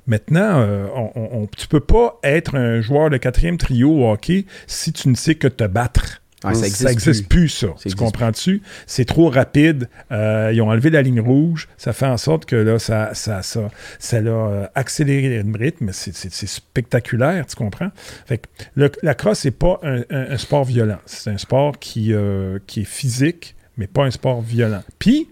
Maintenant, 0.06 0.54
euh, 0.60 0.86
on- 0.96 1.42
on- 1.42 1.46
tu 1.56 1.68
peux 1.68 1.80
pas 1.80 2.18
être 2.24 2.56
un 2.56 2.80
joueur 2.80 3.08
de 3.10 3.18
quatrième 3.18 3.56
trio 3.56 3.90
au 3.90 4.10
hockey 4.10 4.46
si 4.66 4.92
tu 4.92 5.08
ne 5.08 5.14
sais 5.14 5.36
que 5.36 5.46
te 5.48 5.64
battre. 5.64 6.21
Ouais, 6.48 6.54
ça 6.54 6.60
ça 6.60 6.66
existe 6.66 6.84
n'existe 6.88 7.28
plus. 7.28 7.48
ça. 7.48 7.68
Ça 7.76 7.88
Tu 7.90 7.94
comprends-tu? 7.96 8.62
C'est 8.86 9.04
trop 9.04 9.28
rapide. 9.30 9.88
Euh, 10.10 10.50
ils 10.52 10.60
ont 10.62 10.68
enlevé 10.70 10.90
la 10.90 11.02
ligne 11.02 11.20
rouge. 11.20 11.68
Ça 11.76 11.92
fait 11.92 12.06
en 12.06 12.16
sorte 12.16 12.46
que 12.46 12.56
là, 12.56 12.78
ça, 12.78 13.10
ça, 13.14 13.42
ça, 13.42 13.70
ça 13.98 14.20
l'a 14.20 14.30
euh, 14.30 14.66
accéléré 14.74 15.42
le 15.42 15.58
rythme. 15.58 15.90
C'est- 15.92 16.12
spectaculaire, 16.46 17.46
tu 17.46 17.56
comprends? 17.56 17.90
Fait 18.26 18.38
que 18.38 18.46
le- 18.74 18.90
la 19.02 19.14
crosse, 19.14 19.40
c'est 19.40 19.50
pas 19.50 19.78
un, 19.82 20.00
un- 20.10 20.30
un 20.32 20.38
sport 20.38 20.64
violent. 20.64 20.98
C'est 21.06 21.30
un 21.30 21.38
sport 21.38 21.78
qui, 21.78 22.12
euh, 22.12 22.58
qui 22.66 22.80
est 22.80 22.84
physique, 22.84 23.54
mais 23.76 23.86
pas 23.86 24.04
un 24.04 24.10
sport 24.10 24.40
violent. 24.42 24.82
Puis, 24.98 25.28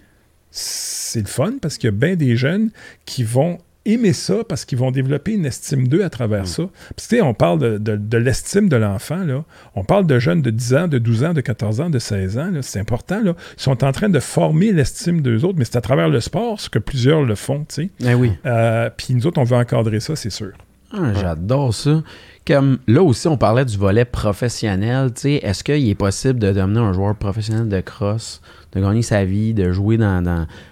c'est 0.51 1.21
le 1.21 1.27
fun 1.27 1.55
parce 1.61 1.79
qu'il 1.79 1.89
y 1.89 1.93
a 1.93 1.97
bien 1.97 2.17
des 2.17 2.37
jeunes 2.37 2.71
qui 3.05 3.23
vont 3.23 3.59
aimer 3.87 4.13
ça 4.13 4.45
parce 4.49 4.65
qu'ils 4.65 4.79
vont 4.79 4.91
développer 4.91 5.33
une 5.33 5.47
estime 5.47 5.89
d'eux 5.89 6.05
à 6.05 6.11
travers 6.11 6.47
ça. 6.47 6.65
Puis, 6.97 7.07
tu 7.09 7.17
sais, 7.17 7.23
on 7.23 7.33
parle 7.35 7.59
de, 7.59 7.79
de- 7.79 7.97
de 7.97 8.19
l'estime 8.19 8.69
de 8.69 8.77
l'enfant, 8.77 9.25
là. 9.25 9.45
On 9.75 9.85
parle 9.85 10.07
de 10.07 10.19
jeunes 10.19 10.43
de 10.43 10.51
10 10.51 10.75
ans, 10.75 10.89
de 10.89 10.99
12 10.99 11.25
ans, 11.25 11.33
de 11.33 11.41
14 11.41 11.81
ans, 11.81 11.91
de 11.91 11.99
16 11.99 12.39
ans, 12.39 12.51
là. 12.51 12.61
C'est 12.63 12.79
important, 12.79 13.21
là. 13.23 13.35
Ils 13.57 13.63
sont 13.63 13.83
en 13.83 13.93
train 13.93 14.09
de 14.09 14.21
former 14.21 14.73
l'estime 14.73 15.23
d'eux 15.23 15.45
autres, 15.45 15.59
mais 15.59 15.65
c'est 15.65 15.77
à 15.77 15.81
travers 15.81 16.09
le 16.09 16.21
sport, 16.21 16.61
ce 16.61 16.69
que 16.69 16.79
plusieurs 16.79 17.23
le 17.23 17.35
font, 17.35 17.61
tu 17.69 17.85
sais. 17.85 17.91
Eh 18.05 18.15
oui. 18.15 18.33
Euh, 18.47 18.91
Puis 18.97 19.15
nous 19.15 19.27
autres, 19.27 19.41
on 19.41 19.45
veut 19.45 19.57
encadrer 19.57 20.01
ça, 20.01 20.15
c'est 20.17 20.31
sûr. 20.31 20.53
Ah, 20.93 21.13
J'adore 21.15 21.73
ça. 21.73 22.03
Comme 22.47 22.79
là 22.89 23.03
aussi, 23.03 23.29
on 23.29 23.37
parlait 23.37 23.65
du 23.65 23.77
volet 23.77 24.05
professionnel. 24.05 25.11
Est-ce 25.25 25.63
qu'il 25.63 25.89
est 25.89 25.95
possible 25.95 26.39
de 26.39 26.53
devenir 26.53 26.83
un 26.83 26.93
joueur 26.93 27.15
professionnel 27.15 27.69
de 27.69 27.81
cross, 27.81 28.41
de 28.73 28.81
gagner 28.81 29.03
sa 29.03 29.25
vie, 29.25 29.55
de 29.55 29.71
jouer 29.73 29.99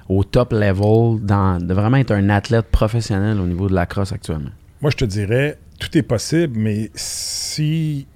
au 0.08 0.24
top 0.24 0.52
level, 0.52 1.24
de 1.24 1.74
vraiment 1.74 1.98
être 1.98 2.12
un 2.12 2.30
athlète 2.30 2.66
professionnel 2.66 3.38
au 3.38 3.46
niveau 3.46 3.68
de 3.68 3.74
la 3.74 3.86
crosse 3.86 4.12
actuellement? 4.12 4.50
Moi, 4.80 4.90
je 4.90 4.96
te 4.96 5.04
dirais, 5.04 5.58
tout 5.78 5.96
est 5.96 6.02
possible, 6.02 6.58
mais 6.58 6.90
si 6.94 8.06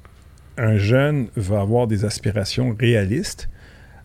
un 0.59 0.77
jeune 0.77 1.29
veut 1.37 1.57
avoir 1.57 1.87
des 1.87 2.05
aspirations 2.05 2.75
réalistes, 2.79 3.49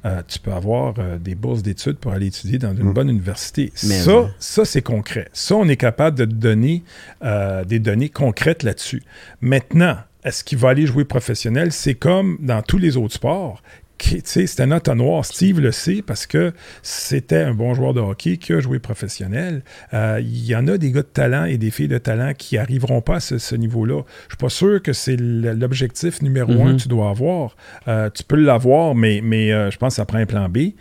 euh, 0.06 0.22
tu 0.28 0.40
peux 0.40 0.52
avoir 0.52 0.96
euh, 1.00 1.18
des 1.18 1.36
bourses 1.36 1.64
d'études 1.64 1.98
pour 1.98 2.12
aller 2.14 2.28
étudier 2.28 2.58
dans 2.58 2.74
une 2.76 2.90
Mm. 2.90 2.94
bonne 2.94 3.10
université. 3.10 3.72
Mais 3.84 4.00
ça, 4.00 4.30
ça 4.40 4.66
c'est 4.66 4.82
concret. 4.82 5.28
Ça, 5.34 5.56
on 5.56 5.68
est 5.68 5.78
capable 5.78 6.18
de 6.18 6.26
te 6.26 6.34
donner 6.34 6.84
euh, 7.24 7.64
des 7.64 7.80
données 7.80 8.10
concrètes 8.10 8.64
là-dessus. 8.64 9.04
Maintenant, 9.42 9.98
est-ce 10.24 10.44
qu'il 10.44 10.58
va 10.58 10.70
aller 10.70 10.86
jouer 10.86 11.06
professionnel? 11.06 11.72
C'est 11.72 11.96
comme 11.96 12.38
dans 12.42 12.62
tous 12.62 12.78
les 12.78 12.98
autres 12.98 13.14
sports. 13.16 13.62
C'est 14.00 14.60
un 14.60 14.72
entonnoir. 14.72 15.26
Steve 15.26 15.60
le 15.60 15.72
sait 15.72 16.02
parce 16.06 16.28
que 16.28 16.54
c'était 16.84 17.42
un 17.42 17.54
bon 17.54 17.74
joueur 17.74 17.94
de 17.94 18.00
hockey 18.00 18.38
qui 18.38 18.54
a 18.54 18.60
joué 18.60 18.80
professionnel. 18.80 19.64
Euh, 19.94 20.20
Il 20.22 20.46
y 20.46 20.56
en 20.56 20.68
a 20.68 20.78
des 20.78 20.92
gars 20.92 21.02
de 21.02 21.08
talent 21.08 21.46
et 21.46 21.58
des 21.58 21.72
filles 21.72 21.88
de 21.88 21.98
talent 21.98 22.34
qui 22.38 22.56
n'arriveront 22.56 23.02
pas 23.02 23.16
à 23.16 23.20
ce, 23.20 23.38
ce 23.38 23.56
niveau-là. 23.56 24.04
Je 24.28 24.34
suis 24.34 24.38
pas 24.38 24.50
sûr 24.50 24.82
que 24.82 24.94
c'est 24.94 25.18
l'objectif 25.18 26.22
numéro 26.22 26.52
Mhm. 26.54 26.62
un 26.68 26.76
que 26.78 26.82
tu 26.84 26.88
dois 26.88 27.10
avoir. 27.10 27.56
Euh, 27.88 28.10
tu 28.12 28.24
peux 28.24 28.36
l'avoir, 28.36 28.94
mais, 28.96 29.22
mais 29.24 29.52
euh, 29.52 29.72
je 29.72 29.78
pense 29.78 29.94
que 29.94 29.98
ça 29.98 30.06
prend 30.06 30.20
un 30.20 30.26
plan 30.26 30.48
B. 30.48 30.74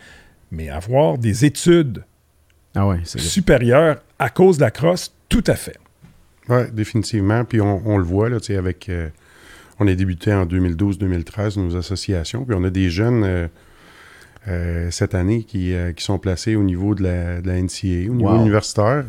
Mais 0.51 0.69
avoir 0.69 1.19
des 1.19 1.45
études 1.45 2.05
Ah 2.75 2.87
ouais, 2.87 3.01
c'est 3.05 3.19
supérieures 3.21 3.97
à 4.19 4.29
cause 4.31 4.59
de 4.59 4.63
la 4.63 4.71
crosse, 4.71 5.13
tout 5.29 5.45
à 5.47 5.55
fait. 5.57 5.77
Oui, 6.49 6.63
définitivement. 6.73 7.45
Puis 7.45 7.61
on, 7.61 7.83
on 7.87 7.97
le 7.99 8.05
voit, 8.05 8.29
là, 8.29 8.39
tu 8.41 8.47
sais, 8.49 8.57
avec... 8.57 8.89
on 9.79 9.87
a 9.87 9.95
débuté 9.95 10.33
en 10.33 10.47
2012-2013 10.47 11.59
nos 11.59 11.77
associations, 11.77 12.45
puis 12.45 12.57
on 12.59 12.65
a 12.65 12.71
des 12.71 12.89
jeunes 12.91 13.25
euh, 13.25 13.49
euh, 14.49 14.91
cette 14.91 15.15
année 15.15 15.45
qui, 15.45 15.75
euh, 15.75 15.93
qui 15.93 16.05
sont 16.05 16.19
placés 16.19 16.57
au 16.57 16.63
niveau 16.63 16.95
de 16.95 17.03
la, 17.03 17.41
de 17.41 17.49
la 17.49 17.61
NCA, 17.61 18.11
au 18.11 18.15
niveau 18.15 18.31
Wow. 18.31 18.41
universitaire. 18.43 19.05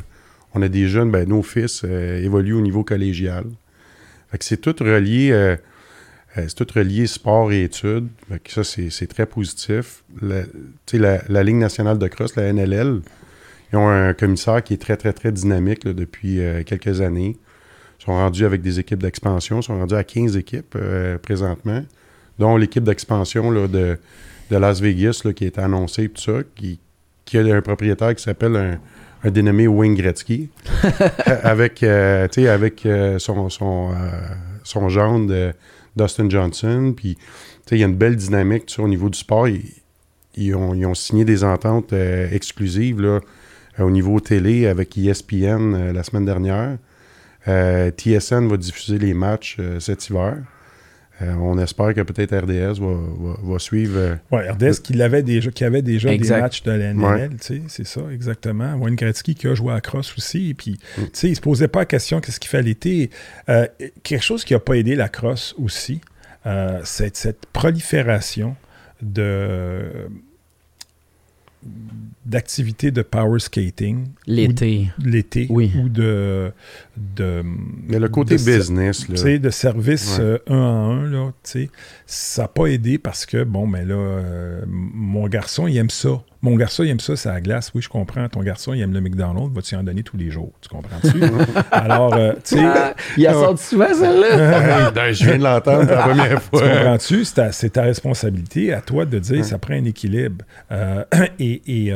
On 0.53 0.61
a 0.61 0.67
des 0.67 0.87
jeunes, 0.87 1.11
ben, 1.11 1.27
nos 1.27 1.43
fils 1.43 1.83
évoluent 1.83 2.53
au 2.55 2.61
niveau 2.61 2.83
collégial. 2.83 3.45
Fait 4.31 4.37
que 4.39 4.45
c'est 4.45 4.57
tout 4.57 4.75
relié... 4.79 5.55
c'est 6.35 6.55
tout 6.55 6.67
relié 6.73 7.05
sport 7.05 7.51
et 7.51 7.63
études. 7.63 8.07
Ça, 8.47 8.63
c'est 8.63 8.89
c'est 8.89 9.07
très 9.07 9.25
positif. 9.25 10.03
La, 10.21 10.43
la, 10.93 11.21
la 11.29 11.43
Ligue 11.43 11.57
nationale 11.57 11.99
de 11.99 12.07
cross, 12.07 12.35
la 12.35 12.51
NLL, 12.53 13.01
ils 13.71 13.75
ont 13.77 13.89
un 13.89 14.13
commissaire 14.13 14.63
qui 14.63 14.73
est 14.73 14.81
très, 14.81 14.97
très, 14.97 15.13
très 15.13 15.31
dynamique 15.31 15.83
là, 15.83 15.93
depuis 15.93 16.39
euh, 16.39 16.63
quelques 16.63 17.01
années 17.01 17.37
sont 17.99 18.13
rendus 18.13 18.45
avec 18.45 18.61
des 18.61 18.79
équipes 18.79 19.01
d'expansion, 19.01 19.61
sont 19.61 19.77
rendus 19.77 19.95
à 19.95 20.03
15 20.03 20.37
équipes 20.37 20.77
présentement, 21.21 21.83
dont 22.39 22.57
l'équipe 22.57 22.83
d'expansion 22.83 23.51
de, 23.51 23.97
de 24.51 24.57
Las 24.57 24.79
Vegas 24.79 25.23
qui 25.35 25.45
est 25.45 25.57
annoncée, 25.57 26.09
tout 26.09 26.21
ça, 26.21 26.39
qui, 26.55 26.79
qui 27.25 27.37
a 27.37 27.41
un 27.41 27.61
propriétaire 27.61 28.15
qui 28.15 28.23
s'appelle 28.23 28.55
un, 28.55 28.79
un, 29.23 29.31
dénommé 29.31 29.67
Wayne 29.67 29.95
Gretzky, 29.95 30.49
avec, 31.43 31.83
avec 31.83 32.87
son, 33.17 33.49
son, 33.49 33.91
son 34.63 34.89
genre 34.89 35.19
de 35.19 35.53
Dustin 35.97 36.29
Johnson. 36.29 36.93
Puis, 36.95 37.17
il 37.71 37.79
y 37.79 37.83
a 37.83 37.87
une 37.87 37.95
belle 37.95 38.15
dynamique 38.15 38.73
au 38.79 38.87
niveau 38.87 39.09
du 39.09 39.17
sport. 39.17 39.47
Ils, 40.35 40.55
ont, 40.55 40.93
signé 40.93 41.25
des 41.25 41.43
ententes 41.43 41.93
euh, 41.93 42.29
exclusives 42.31 43.01
là, 43.01 43.19
euh, 43.79 43.83
au 43.83 43.89
niveau 43.89 44.19
télé 44.19 44.67
avec 44.67 44.97
ESPN 44.97 45.73
euh, 45.73 45.93
la 45.93 46.03
semaine 46.03 46.25
dernière. 46.25 46.77
TSN 47.47 48.47
va 48.47 48.57
diffuser 48.57 48.97
les 48.97 49.13
matchs 49.13 49.57
cet 49.79 50.09
hiver. 50.09 50.37
on 51.21 51.57
espère 51.59 51.93
que 51.93 52.01
peut-être 52.01 52.35
RDS 52.35 52.79
va, 52.79 53.59
suivre. 53.59 54.17
oui, 54.31 54.41
RDS 54.49 54.81
qui, 54.83 55.01
avait 55.01 55.23
déjà, 55.23 55.49
qui 55.51 55.63
avait 55.63 55.81
déjà 55.81 56.15
des 56.15 56.29
matchs 56.29 56.63
de 56.63 56.71
la 56.71 57.29
c'est 57.39 57.87
ça, 57.87 58.01
exactement. 58.11 58.75
Wayne 58.75 58.95
Gretzky 58.95 59.33
qui 59.35 59.47
a 59.47 59.55
joué 59.55 59.73
à 59.73 59.81
cross 59.81 60.13
aussi. 60.17 60.49
Et 60.49 60.53
puis, 60.53 60.77
mm. 60.97 61.01
il 61.23 61.29
ne 61.29 61.35
se 61.35 61.41
posait 61.41 61.67
pas 61.67 61.79
la 61.79 61.85
question 61.85 62.19
qu'est-ce 62.19 62.39
qu'il 62.39 62.49
fait 62.49 62.61
l'été. 62.61 63.09
quelque 64.03 64.23
chose 64.23 64.43
qui 64.43 64.53
n'a 64.53 64.59
pas 64.59 64.75
aidé 64.75 64.95
la 64.95 65.09
crosse 65.09 65.55
aussi, 65.57 66.01
euh, 66.47 66.79
cette, 66.85 67.17
cette, 67.17 67.45
prolifération 67.47 68.55
de 69.01 70.07
d'activités 72.25 72.91
de 72.91 73.01
power 73.01 73.39
skating. 73.39 74.07
L'été. 74.25 74.89
L'été. 75.03 75.47
Oui. 75.49 75.73
Ou 75.77 75.89
de, 75.89 76.53
de. 77.15 77.43
Mais 77.87 77.99
le 77.99 78.09
côté 78.09 78.35
business, 78.35 79.07
là. 79.07 79.37
de 79.37 79.49
service 79.49 80.17
euh, 80.19 80.37
un 80.47 80.55
à 80.55 80.57
un, 80.57 81.09
là, 81.09 81.31
ça 82.05 82.41
n'a 82.43 82.47
pas 82.47 82.67
aidé 82.67 82.97
parce 82.97 83.25
que, 83.25 83.43
bon, 83.43 83.67
mais 83.67 83.85
là, 83.85 83.95
euh, 83.95 84.61
mon 84.67 85.27
garçon, 85.27 85.67
il 85.67 85.77
aime 85.77 85.89
ça. 85.89 86.21
Mon 86.43 86.55
garçon, 86.55 86.83
il 86.83 86.89
aime 86.89 86.99
ça, 86.99 87.15
c'est 87.15 87.29
la 87.29 87.41
glace. 87.41 87.71
Oui, 87.73 87.81
je 87.81 87.89
comprends. 87.89 88.29
Ton 88.29 88.41
garçon, 88.41 88.73
il 88.73 88.81
aime 88.81 88.93
le 88.93 89.01
McDonald's. 89.01 89.53
Va-tu 89.53 89.75
en 89.75 89.83
donner 89.83 90.03
tous 90.03 90.17
les 90.17 90.29
jours? 90.29 90.53
Tu 90.61 90.69
comprends-tu? 90.69 91.19
Alors, 91.71 92.13
euh, 92.13 92.33
tu 92.43 92.55
sais. 92.55 92.63
Ah, 92.63 92.93
il 93.17 93.25
a 93.25 93.33
sorti 93.33 93.63
souvent, 93.63 93.93
celle-là. 93.93 94.91
Ben, 94.97 95.11
je 95.11 95.25
viens 95.25 95.37
de 95.37 95.43
l'entendre 95.43 95.89
la 95.89 96.03
première 96.03 96.41
fois. 96.41 96.61
Tu 96.61 96.67
comprends-tu? 96.67 97.25
C'est 97.25 97.69
ta, 97.71 97.81
responsabilité 97.81 98.73
à 98.73 98.81
toi 98.81 99.05
de 99.05 99.19
dire 99.19 99.43
ça 99.43 99.57
prend 99.57 99.73
un 99.73 99.85
équilibre. 99.85 100.45
et, 101.39 101.87
et 101.87 101.93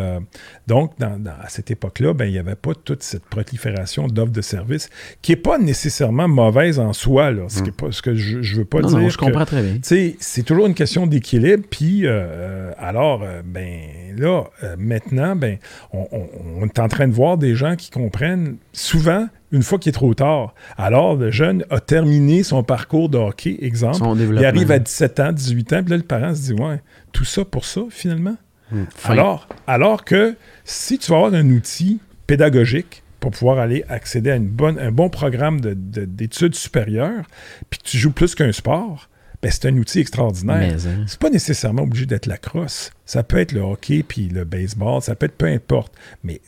donc, 0.68 0.94
à 1.02 1.50
cette 1.50 1.72
époque-là, 1.72 2.14
ben, 2.14 2.26
il 2.26 2.32
n'y 2.32 2.40
avait 2.40 2.56
pas 2.56 2.74
toute 2.74 3.04
cette 3.04 3.26
prolifération 3.26 4.08
d'offres 4.08 4.32
de 4.32 4.42
services 4.42 4.90
qui 5.22 5.32
n'est 5.32 5.38
pas 5.38 5.58
nécessairement 5.58 6.28
mauvaise 6.28 6.80
en 6.80 6.94
soi. 6.94 7.32
Là, 7.32 7.44
ce, 7.48 7.62
pas, 7.70 7.92
ce 7.92 8.02
que 8.02 8.16
je 8.16 8.38
ne 8.38 8.58
veux 8.60 8.66
pas 8.66 8.82
dire. 8.82 8.98
Non, 8.98 9.10
je 9.10 9.18
comprends 9.18 9.46
très 9.46 9.62
bien. 9.62 9.80
C'est 9.84 10.44
toujours 10.44 10.68
une 10.68 10.74
question 10.74 11.08
d'équilibre. 11.08 11.64
Puis, 11.70 12.02
euh, 12.06 12.72
alors, 12.78 13.22
euh, 13.24 13.42
ben 13.46 13.82
là, 14.18 14.46
euh, 14.64 14.76
maintenant, 14.78 15.36
ben, 15.36 15.58
on, 15.94 16.66
est 16.66 16.80
en 16.80 16.88
train 16.88 17.08
de 17.08 17.14
voir 17.14 17.38
des 17.38 17.56
gens 17.56 17.76
qui 17.76 17.90
comprennent 17.90 18.58
souvent 18.74 19.28
une 19.52 19.64
fois 19.64 19.80
qu'il 19.80 19.90
est 19.90 19.94
trop 19.94 20.14
tard. 20.14 20.54
Alors, 20.78 21.16
le 21.16 21.32
jeune 21.32 21.66
a 21.70 21.80
terminé 21.80 22.44
son 22.44 22.64
parcours 22.64 23.10
de 23.10 23.18
hockey, 23.18 23.58
exemple. 23.62 23.98
Il 24.18 24.46
arrive 24.46 24.72
à 24.72 24.80
17 24.80 25.20
ans, 25.20 25.32
18 25.32 25.74
ans, 25.74 25.82
puis 25.84 25.92
là, 25.92 25.98
le 25.98 26.04
parent 26.04 26.34
se 26.34 26.42
dit 26.42 26.54
Ouais, 26.54 26.82
tout 27.12 27.26
ça 27.26 27.44
pour 27.44 27.66
ça, 27.66 27.82
finalement? 27.90 28.38
Hmm. 28.72 28.84
Alors, 29.04 29.50
alors 29.68 30.06
que 30.06 30.36
si 30.64 30.98
tu 30.98 31.12
vas 31.12 31.18
avoir 31.18 31.34
un 31.34 31.50
outil 31.50 32.00
pédagogique 32.28 33.04
pour 33.22 33.32
pouvoir 33.32 33.60
aller 33.60 33.86
accéder 33.88 34.32
à 34.32 34.36
une 34.36 34.50
bonne, 34.50 34.78
un 34.80 34.92
bon 34.92 35.10
programme 35.10 35.62
d'études 35.62 36.56
supérieures, 36.56 37.24
puis 37.70 37.80
que 37.80 37.86
tu 37.86 37.98
joues 37.98 38.12
plus 38.12 38.36
qu'un 38.36 38.52
sport, 38.52 39.08
ben 39.42 39.52
c'est 39.52 39.68
un 39.68 39.78
outil 39.78 40.00
extraordinaire. 40.00 40.76
Hein. 40.86 41.06
C'est 41.08 41.20
pas 41.20 41.30
nécessairement 41.30 41.84
obligé 41.84 42.06
d'être 42.06 42.26
la 42.26 42.38
crosse. 42.38 42.92
Ça 43.06 43.24
peut 43.24 43.38
être 43.38 43.54
le 43.54 43.62
hockey 43.62 44.04
puis 44.04 44.28
le 44.28 44.44
baseball, 44.44 45.02
ça 45.02 45.16
peut 45.16 45.28
être 45.28 45.36
peu 45.36 45.48
importe. 45.48 45.94
Mais 46.24 46.42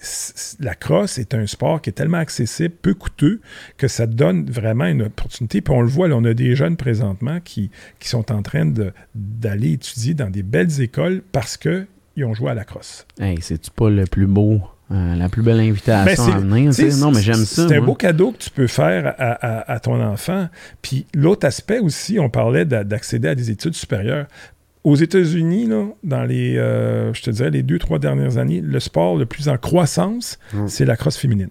la 0.59 0.75
crosse 0.75 1.17
est 1.17 1.33
un 1.33 1.47
sport 1.47 1.81
qui 1.81 1.91
est 1.91 1.93
tellement 1.93 2.17
accessible, 2.17 2.73
peu 2.81 2.93
coûteux, 2.93 3.39
que 3.77 3.87
ça 3.87 4.05
donne 4.05 4.49
vraiment 4.49 4.85
une 4.85 5.03
opportunité. 5.03 5.61
Puis 5.61 5.73
on 5.73 5.81
le 5.81 5.87
voit, 5.87 6.07
là, 6.07 6.15
on 6.17 6.25
a 6.25 6.33
des 6.33 6.55
jeunes 6.55 6.77
présentement 6.77 7.39
qui, 7.39 7.71
qui 7.99 8.09
sont 8.09 8.31
en 8.31 8.41
train 8.41 8.71
d'aller 9.15 9.73
étudier 9.73 10.13
dans 10.15 10.29
des 10.29 10.43
belles 10.43 10.81
écoles 10.81 11.21
parce 11.31 11.57
que 11.57 11.87
ils 12.15 12.25
ont 12.25 12.33
joué 12.33 12.51
à 12.51 12.53
la 12.53 12.63
crosse. 12.63 13.07
Hey, 13.19 13.39
c'est-tu 13.41 13.71
pas 13.71 13.89
le 13.89 14.05
plus 14.05 14.27
beau, 14.27 14.61
euh, 14.93 15.15
la 15.15 15.29
plus 15.29 15.41
belle 15.41 15.59
invitation 15.59 16.25
ben, 16.25 16.35
à 16.35 16.39
venir? 16.39 16.97
Non, 16.97 17.11
mais 17.11 17.21
j'aime 17.21 17.45
ça. 17.45 17.67
C'est 17.67 17.77
un 17.77 17.81
beau 17.81 17.95
cadeau 17.95 18.31
que 18.31 18.37
tu 18.37 18.49
peux 18.49 18.67
faire 18.67 19.15
à, 19.17 19.79
ton 19.79 20.01
enfant. 20.01 20.47
Puis 20.81 21.05
l'autre 21.13 21.47
aspect 21.47 21.79
aussi, 21.79 22.19
on 22.19 22.29
parlait 22.29 22.65
d'accéder 22.65 23.27
à 23.27 23.35
des 23.35 23.51
études 23.51 23.75
supérieures. 23.75 24.27
Aux 24.83 24.95
États-Unis, 24.95 25.69
dans 26.03 26.23
les, 26.23 26.57
euh, 26.57 27.13
je 27.13 27.21
te 27.21 27.31
dirais, 27.31 27.49
les 27.49 27.63
deux, 27.63 27.79
trois 27.79 27.99
dernières 27.99 28.37
années, 28.37 28.59
le 28.59 28.79
sport 28.81 29.15
le 29.15 29.25
plus 29.25 29.47
en 29.47 29.57
croissance, 29.57 30.37
mm. 30.53 30.67
c'est 30.67 30.85
la 30.85 30.97
crosse 30.97 31.17
féminine. 31.17 31.49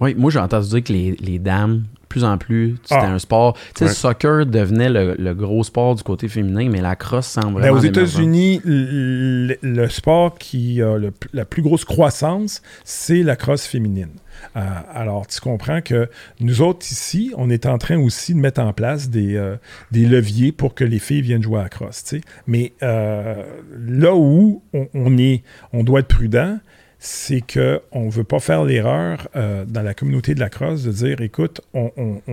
Oui, 0.00 0.14
moi 0.14 0.30
j'ai 0.30 0.38
entendu 0.38 0.68
dire 0.68 0.84
que 0.84 0.92
les, 0.92 1.16
les 1.20 1.38
dames 1.38 1.84
plus 2.12 2.24
en 2.24 2.36
plus. 2.36 2.76
C'était 2.82 3.00
ah. 3.00 3.10
un 3.10 3.18
sport. 3.18 3.54
Tu 3.54 3.78
sais, 3.78 3.84
le 3.86 3.90
soccer 3.90 4.44
devenait 4.44 4.90
le, 4.90 5.32
gros 5.32 5.64
sport 5.64 5.94
du 5.94 6.02
côté 6.02 6.28
féminin, 6.28 6.68
mais 6.70 6.82
la 6.82 6.94
crosse 6.94 7.26
semble 7.26 7.62
ben, 7.62 7.70
aux 7.70 7.78
États-Unis, 7.78 8.60
le, 8.64 9.88
sport 9.88 10.36
qui 10.36 10.82
a 10.82 10.98
la 11.32 11.44
plus 11.46 11.62
grosse 11.62 11.86
croissance, 11.86 12.60
c'est 12.84 13.22
la 13.22 13.34
crosse 13.34 13.64
féminine. 13.64 14.10
Euh, 14.56 14.60
alors, 14.92 15.26
tu 15.26 15.40
comprends 15.40 15.80
que 15.80 16.08
nous 16.40 16.60
autres 16.60 16.84
ici, 16.90 17.32
on 17.38 17.48
est 17.48 17.64
en 17.64 17.78
train 17.78 17.98
aussi 17.98 18.34
de 18.34 18.38
mettre 18.38 18.60
en 18.60 18.74
place 18.74 19.08
des, 19.08 19.36
euh, 19.36 19.56
des 19.90 20.04
leviers 20.04 20.52
pour 20.52 20.74
que 20.74 20.84
les 20.84 20.98
filles 20.98 21.22
viennent 21.22 21.42
jouer 21.42 21.60
à 21.60 21.62
la 21.62 21.68
crosse. 21.70 22.14
Mais 22.46 22.72
euh, 22.82 23.42
là 23.88 24.14
où 24.14 24.62
on, 24.74 24.88
on, 24.92 25.16
est, 25.16 25.44
on 25.72 25.82
doit 25.82 26.00
être 26.00 26.08
prudent, 26.08 26.58
c'est 27.04 27.40
qu'on 27.40 28.04
ne 28.04 28.10
veut 28.10 28.22
pas 28.22 28.38
faire 28.38 28.62
l'erreur 28.62 29.28
euh, 29.34 29.64
dans 29.64 29.82
la 29.82 29.92
communauté 29.92 30.36
de 30.36 30.40
la 30.40 30.48
crosse 30.48 30.84
de 30.84 30.92
dire 30.92 31.20
écoute, 31.20 31.60
on, 31.74 31.90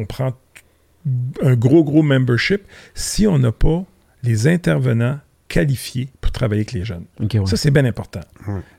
prend 0.08 0.34
un 1.42 1.56
gros, 1.56 1.84
gros 1.84 2.04
membership 2.04 2.62
si 2.94 3.26
on 3.26 3.40
n'a 3.40 3.52
pas 3.52 3.84
les 4.22 4.48
intervenants 4.48 5.18
qualifiés 5.48 6.10
pour 6.22 6.32
travailler 6.32 6.62
avec 6.62 6.74
les 6.74 6.86
jeunes. 6.86 7.06
Ça, 7.48 7.58
c'est 7.58 7.72
bien 7.72 7.86
important. 7.86 8.20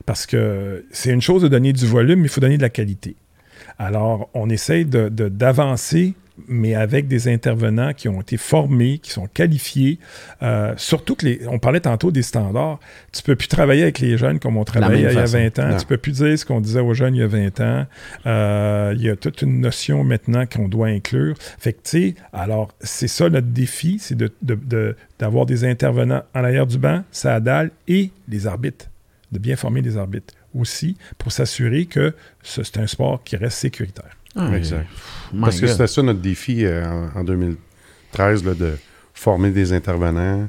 Parce 0.06 0.26
que 0.26 0.86
c'est 0.92 1.10
une 1.10 1.20
chose 1.20 1.42
de 1.42 1.48
donner 1.48 1.72
du 1.72 1.86
volume, 1.86 2.20
mais 2.20 2.26
il 2.26 2.30
faut 2.30 2.40
donner 2.40 2.56
de 2.56 2.62
la 2.62 2.70
qualité. 2.70 3.16
Alors, 3.76 4.30
on 4.32 4.48
essaye 4.48 4.84
d'avancer 4.84 6.14
mais 6.48 6.74
avec 6.74 7.08
des 7.08 7.28
intervenants 7.28 7.92
qui 7.92 8.08
ont 8.08 8.20
été 8.20 8.36
formés, 8.36 8.98
qui 8.98 9.10
sont 9.10 9.26
qualifiés. 9.26 9.98
Euh, 10.42 10.74
surtout 10.76 11.14
que 11.14 11.26
les, 11.26 11.40
on 11.48 11.58
parlait 11.58 11.80
tantôt 11.80 12.10
des 12.10 12.22
standards. 12.22 12.78
Tu 13.12 13.22
peux 13.22 13.36
plus 13.36 13.48
travailler 13.48 13.82
avec 13.82 13.98
les 13.98 14.16
jeunes 14.16 14.38
comme 14.38 14.56
on 14.56 14.64
travaillait 14.64 15.12
il 15.12 15.16
y 15.16 15.18
a 15.18 15.24
20 15.24 15.58
ans. 15.58 15.76
Tu 15.78 15.86
peux 15.86 15.96
plus 15.96 16.12
dire 16.12 16.38
ce 16.38 16.44
qu'on 16.44 16.60
disait 16.60 16.80
aux 16.80 16.94
jeunes 16.94 17.14
il 17.14 17.20
y 17.20 17.22
a 17.22 17.26
20 17.26 17.60
ans. 17.60 17.86
Euh, 18.26 18.94
il 18.96 19.02
y 19.02 19.10
a 19.10 19.16
toute 19.16 19.42
une 19.42 19.60
notion 19.60 20.04
maintenant 20.04 20.44
qu'on 20.46 20.68
doit 20.68 20.88
inclure. 20.88 21.34
Fait 21.58 21.72
que, 21.72 21.78
tu 21.82 21.90
sais, 21.90 22.14
alors, 22.32 22.72
c'est 22.80 23.08
ça 23.08 23.28
notre 23.28 23.48
défi, 23.48 23.98
c'est 24.00 24.16
d'avoir 25.18 25.46
de, 25.46 25.52
des 25.52 25.64
intervenants 25.64 26.22
en 26.34 26.44
arrière 26.44 26.66
du 26.66 26.78
banc, 26.78 27.02
ça 27.10 27.40
dalle, 27.40 27.70
et 27.88 28.10
les 28.28 28.46
arbitres, 28.46 28.86
de 29.32 29.38
bien 29.38 29.56
former 29.56 29.82
les 29.82 29.96
arbitres 29.96 30.34
aussi 30.58 30.96
pour 31.18 31.32
s'assurer 31.32 31.86
que 31.86 32.14
c'est 32.42 32.78
un 32.78 32.86
sport 32.86 33.22
qui 33.22 33.36
reste 33.36 33.58
sécuritaire. 33.58 34.16
Ah, 34.36 34.56
exact. 34.56 34.86
Parce 35.40 35.60
que 35.60 35.66
c'était 35.66 35.86
ça 35.86 36.02
notre 36.02 36.20
défi 36.20 36.64
euh, 36.64 36.84
en, 37.14 37.24
2013, 37.24 38.42
de 38.42 38.76
former 39.14 39.50
des 39.50 39.72
intervenants. 39.72 40.48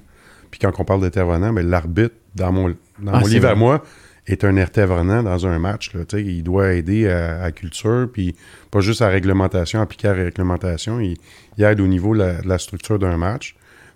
Puis 0.49 0.59
quand 0.59 0.71
on 0.79 0.83
parle 0.83 1.01
d'intervenants, 1.01 1.53
ben, 1.53 1.67
l'arbitre, 1.67 2.15
dans 2.35 2.51
mon, 2.51 2.69
dans 2.99 3.13
ah, 3.13 3.19
mon 3.19 3.27
livre 3.27 3.47
à 3.47 3.55
moi, 3.55 3.83
est 4.27 4.43
un 4.43 4.57
intervenant 4.57 5.23
dans 5.23 5.47
un 5.47 5.59
match. 5.59 5.93
Là, 5.93 6.01
il 6.19 6.43
doit 6.43 6.73
aider 6.73 7.07
à, 7.07 7.41
la 7.41 7.51
culture, 7.51 8.07
puis 8.11 8.35
pas 8.69 8.79
juste 8.79 9.01
à 9.01 9.05
la 9.05 9.11
réglementation, 9.11 9.81
appliquer 9.81 10.09
à 10.09 10.13
la 10.13 10.23
réglementation. 10.25 10.99
Il, 10.99 11.17
aide 11.63 11.81
au 11.81 11.87
niveau 11.87 12.15
de 12.15 12.35
la, 12.43 12.57
structure 12.57 12.99
d'un 12.99 13.17
match. 13.17 13.55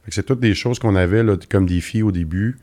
C'est 0.09 0.25
toutes 0.25 0.39
des 0.39 0.53
choses 0.53 0.77
qu'on 0.77 0.95
avait 0.95 1.23
là, 1.23 1.35
comme 1.49 1.65
défi 1.65 2.03
au 2.03 2.11
début, 2.11 2.57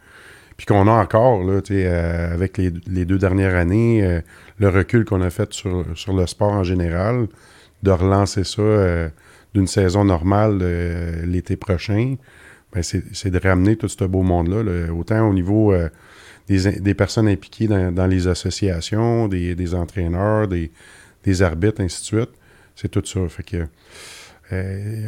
puis 0.56 0.66
qu'on 0.66 0.86
a 0.86 0.92
encore 0.92 1.42
là, 1.42 1.60
euh, 1.70 2.34
avec 2.34 2.58
les, 2.58 3.04
deux 3.04 3.18
dernières 3.18 3.54
années, 3.54 4.04
euh, 4.04 4.20
le 4.62 4.68
recul 4.68 5.04
qu'on 5.04 5.20
a 5.22 5.30
fait 5.30 5.52
sur, 5.52 5.84
le 6.14 6.26
sport 6.26 6.52
en 6.52 6.64
général, 6.64 7.26
de 7.82 7.90
relancer 7.90 8.44
ça 8.44 8.62
euh, 8.62 9.08
d'une 9.54 9.66
saison 9.66 10.04
normale 10.04 10.58
l'été 11.24 11.56
prochain, 11.56 12.16
ben 12.72 12.82
c'est 12.82 13.30
de 13.30 13.38
ramener 13.38 13.76
tout 13.76 13.88
ce 13.88 14.04
beau 14.04 14.22
monde-là, 14.22 14.90
autant 14.92 15.28
au 15.28 15.34
niveau 15.34 15.74
des, 16.48 16.80
des, 16.80 16.94
personnes 16.94 17.28
impliquées 17.28 17.66
dans, 17.66 18.06
les 18.06 18.28
associations, 18.28 19.28
des, 19.28 19.74
entraîneurs, 19.74 20.48
des, 20.48 21.42
arbitres, 21.42 21.82
ainsi 21.82 22.00
de 22.00 22.06
suite. 22.06 22.30
C'est 22.74 22.88
tout 22.88 23.04
ça. 23.04 23.20
Que, 23.46 23.66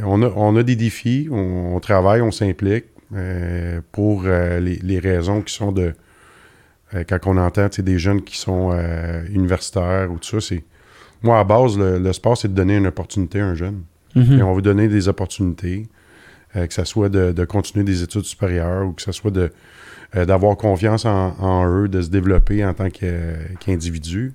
on, 0.05 0.23
a, 0.23 0.29
on 0.37 0.57
a 0.57 0.63
des 0.63 0.77
défis, 0.77 1.29
on 1.31 1.81
travaille, 1.81 2.21
on 2.21 2.31
s'implique. 2.31 2.85
Euh, 3.15 3.81
pour 3.93 4.23
euh, 4.25 4.59
les, 4.59 4.99
raisons 4.99 5.43
qui 5.43 5.55
sont 5.55 5.73
de. 5.73 5.93
Euh, 6.95 7.05
quand 7.09 7.19
on 7.27 7.37
entend 7.37 7.69
des 7.79 7.99
jeunes 7.99 8.23
qui 8.23 8.39
sont 8.39 8.73
universitaires 9.31 10.11
ou 10.13 10.19
tout 10.19 10.41
ça, 10.41 10.41
c'est. 10.41 10.65
Moi, 11.23 11.39
à 11.39 11.45
base, 11.45 11.79
le, 11.79 12.13
sport, 12.13 12.37
c'est 12.37 12.49
de 12.49 12.55
donner 12.55 12.77
une 12.77 12.87
opportunité 12.87 13.41
à 13.41 13.47
un 13.47 13.55
jeune. 13.55 13.83
Mhm. 14.15 14.39
Et 14.39 14.43
on 14.43 14.55
veut 14.55 14.61
donner 14.63 14.89
des 14.89 15.09
opportunités, 15.09 15.89
euh, 16.55 16.67
que 16.67 16.75
ce 16.75 16.85
soit 16.85 17.09
de, 17.09 17.33
de 17.33 17.45
continuer 17.47 17.85
des 17.85 18.03
études 18.03 18.25
supérieures 18.25 18.87
ou 18.87 18.93
que 18.93 19.03
ce 19.03 19.11
soit 19.13 19.31
de 19.31 19.51
euh, 20.17 20.25
d'avoir 20.27 20.57
confiance 20.57 21.05
en, 21.07 21.35
en 21.41 21.67
eux, 21.67 21.89
de 21.89 22.03
se 22.03 22.09
développer 22.11 22.65
en 22.65 22.75
tant 22.75 22.91
que- 22.91 23.35
qu'individu. 23.59 24.35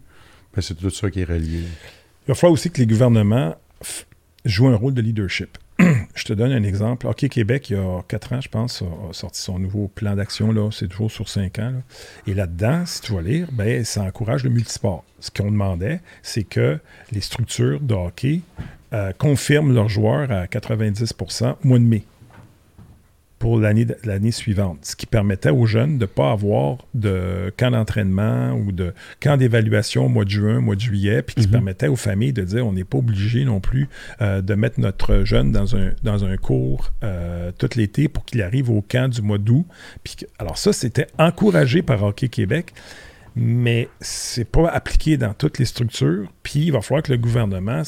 Ben, 0.56 0.62
c'est 0.62 0.74
tout 0.74 0.90
ça 0.90 1.10
qui 1.12 1.22
est 1.22 1.26
relié. 1.26 1.60
Il 1.62 2.28
va 2.28 2.34
falloir 2.36 2.54
aussi 2.54 2.70
que 2.72 2.80
les 2.82 2.88
gouvernements 2.88 3.56
f- 3.84 4.04
jouent 4.46 4.68
un 4.68 4.76
rôle 4.76 4.94
de 4.96 5.02
leadership. 5.02 5.58
je 6.16 6.24
te 6.26 6.34
donne 6.34 6.52
un 6.52 6.64
exemple. 6.64 7.08
Hockey 7.08 7.30
Québec, 7.30 7.70
il 7.70 7.78
y 7.78 7.80
a 7.80 8.02
quatre 8.08 8.34
ans, 8.34 8.42
je 8.42 8.50
pense, 8.50 8.82
a, 8.82 9.14
sorti 9.14 9.40
son 9.40 9.60
nouveau 9.60 9.88
plan 9.88 10.16
d'action. 10.16 10.72
C'est 10.72 10.88
toujours 10.88 11.12
sur 11.12 11.30
cinq 11.30 11.60
ans. 11.60 11.74
Et 12.28 12.34
là-dedans, 12.34 12.86
si 12.86 13.02
tu 13.02 13.14
vas 13.14 13.22
lire, 13.22 13.48
ben, 13.52 13.84
ça 13.86 14.04
encourage 14.04 14.44
le 14.44 14.50
multisport. 14.50 15.04
Ce 15.20 15.32
qu'on 15.32 15.52
demandait, 15.52 16.02
c'est 16.22 16.44
que 16.44 16.80
les 17.12 17.22
structures 17.22 17.80
de 17.80 17.94
hockey 17.94 18.42
euh, 18.94 19.12
confirment 19.18 19.74
leurs 19.74 19.90
joueurs 19.90 20.32
à 20.32 20.46
90% 20.46 21.56
au 21.64 21.68
mois 21.68 21.80
de 21.80 21.84
mai 21.84 22.04
pour 23.40 23.58
l'année 23.58 24.32
suivante, 24.32 24.80
ce 24.84 24.96
qui 24.98 25.06
permettait 25.06 25.50
aux 25.50 25.66
jeunes 25.66 25.98
de 25.98 26.04
ne 26.04 26.06
pas 26.06 26.32
avoir 26.32 26.78
de 26.94 27.54
camp 27.58 27.72
d'entraînement 27.72 28.52
ou 28.54 28.74
de 28.74 28.94
camp 29.22 29.38
d'évaluation 29.38 30.06
au 30.06 30.10
mois 30.10 30.26
de 30.26 30.30
juin, 30.30 30.58
au 30.58 30.62
mois 30.62 30.76
de 30.76 30.82
juillet, 30.82 31.22
puis 31.22 31.36
qui 31.36 31.48
Mhm. 31.48 31.52
permettait 31.52 31.88
aux 31.88 31.96
familles 31.96 32.34
de 32.34 32.44
dire 32.44 32.68
on 32.68 32.74
n'est 32.74 32.84
pas 32.84 32.98
obligé 32.98 33.46
non 33.46 33.62
plus 33.62 33.88
euh, 34.22 34.42
de 34.42 34.54
mettre 34.56 34.80
notre 34.82 35.24
jeune 35.24 35.52
dans 35.54 35.76
un, 35.78 35.92
dans 36.04 36.26
un 36.26 36.36
cours 36.36 36.92
euh, 37.04 37.52
tout 37.58 37.70
l'été 37.78 38.10
pour 38.10 38.26
qu'il 38.26 38.42
arrive 38.42 38.70
au 38.70 38.82
camp 38.82 39.10
du 39.10 39.22
mois 39.22 39.38
d'août. 39.38 39.66
Alors 40.38 40.58
ça, 40.58 40.74
c'était 40.74 41.08
encouragé 41.18 41.82
par 41.82 42.04
Hockey 42.04 42.28
Québec, 42.28 42.74
mais 43.36 43.88
c'est 44.02 44.44
pas 44.50 44.68
appliqué 44.70 45.16
dans 45.16 45.34
toutes 45.34 45.60
les 45.60 45.66
structures. 45.66 46.30
Puis 46.44 46.60
il 46.66 46.72
va 46.74 46.82
falloir 46.82 47.04
que 47.04 47.12
le 47.12 47.18
gouvernement 47.18 47.84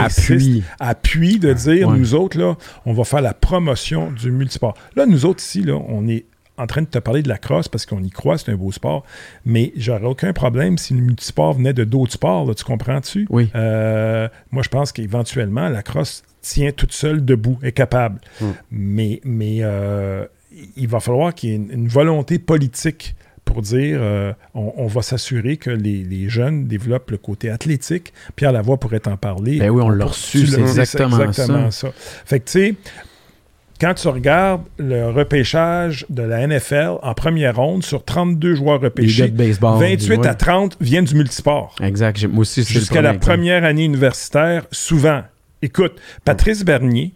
insiste 0.00 0.30
Appuie. 0.32 0.62
appuie 0.80 1.38
de 1.38 1.52
dire, 1.52 1.88
Ouais. 1.88 1.98
nous 1.98 2.14
autres, 2.14 2.38
là, 2.38 2.56
on 2.86 2.92
va 2.92 3.04
faire 3.04 3.20
la 3.22 3.34
promotion 3.34 4.10
du 4.10 4.30
multisport. 4.30 4.74
Là, 4.96 5.06
nous 5.06 5.24
autres, 5.26 5.42
ici, 5.42 5.62
là, 5.62 5.74
on 5.88 6.06
est 6.08 6.24
en 6.56 6.66
train 6.68 6.82
de 6.82 6.86
te 6.86 6.98
parler 6.98 7.22
de 7.22 7.28
la 7.28 7.36
crosse 7.38 7.66
parce 7.66 7.84
qu'on 7.84 8.00
y 8.02 8.10
croit, 8.10 8.38
c'est 8.38 8.52
un 8.52 8.56
beau 8.56 8.70
sport, 8.70 9.04
mais 9.44 9.72
j'aurais 9.76 10.04
aucun 10.06 10.32
problème 10.32 10.78
si 10.78 10.94
le 10.94 11.00
multisport 11.00 11.54
venait 11.54 11.72
de 11.72 11.82
d'autres 11.82 12.12
sports, 12.12 12.46
là, 12.46 12.54
tu 12.54 12.62
comprends-tu? 12.64 13.26
Oui. 13.28 13.50
Euh, 13.56 14.28
moi, 14.52 14.62
je 14.62 14.68
pense 14.68 14.92
qu'éventuellement, 14.92 15.68
la 15.68 15.82
crosse 15.82 16.22
tient 16.42 16.70
toute 16.70 16.92
seule 16.92 17.24
debout, 17.24 17.58
est 17.62 17.72
capable. 17.72 18.20
Mm. 18.40 18.44
Mais, 18.70 19.20
mais 19.24 19.56
euh, 19.62 20.24
il 20.76 20.86
va 20.86 21.00
falloir 21.00 21.34
qu'il 21.34 21.50
y 21.50 21.52
ait 21.54 21.56
une, 21.56 21.70
une 21.72 21.88
volonté 21.88 22.38
politique 22.38 23.16
pour 23.44 23.62
dire 23.62 23.98
euh, 24.00 24.32
on, 24.54 24.72
on 24.76 24.86
va 24.86 25.02
s'assurer 25.02 25.56
que 25.56 25.70
les, 25.70 26.02
les 26.02 26.28
jeunes 26.28 26.66
développent 26.66 27.10
le 27.10 27.18
côté 27.18 27.50
athlétique. 27.50 28.12
Pierre 28.36 28.52
Lavoie 28.52 28.78
pourrait 28.78 29.00
t'en 29.00 29.16
parler. 29.16 29.58
Ben 29.58 29.70
oui, 29.70 29.82
on 29.82 29.90
l'a 29.90 30.06
reçu, 30.06 30.46
c'est 30.46 30.60
exactement 30.60 31.22
exactement 31.22 31.70
ça. 31.70 31.88
Fait 32.24 32.40
que 32.40 32.46
tu 32.46 32.52
sais, 32.52 32.74
quand 33.80 33.94
tu 33.94 34.08
regardes 34.08 34.62
le 34.78 35.10
repêchage 35.10 36.06
de 36.08 36.22
la 36.22 36.46
NFL 36.46 36.92
en 37.02 37.12
première 37.14 37.56
ronde 37.56 37.82
sur 37.84 38.04
32 38.04 38.54
joueurs 38.54 38.80
repêchés, 38.80 39.28
de 39.28 39.36
baseball. 39.36 39.78
28 39.80 40.16
ouais. 40.18 40.26
à 40.26 40.34
30 40.34 40.76
viennent 40.80 41.04
du 41.04 41.14
multisport. 41.16 41.74
Exact. 41.82 42.24
Moi 42.26 42.40
aussi, 42.42 42.62
Jusqu'à 42.64 43.02
la 43.02 43.10
exemple. 43.10 43.26
première 43.26 43.64
année 43.64 43.84
universitaire, 43.84 44.64
souvent. 44.70 45.22
Écoute, 45.60 46.00
Patrice 46.24 46.64
Bernier 46.64 47.12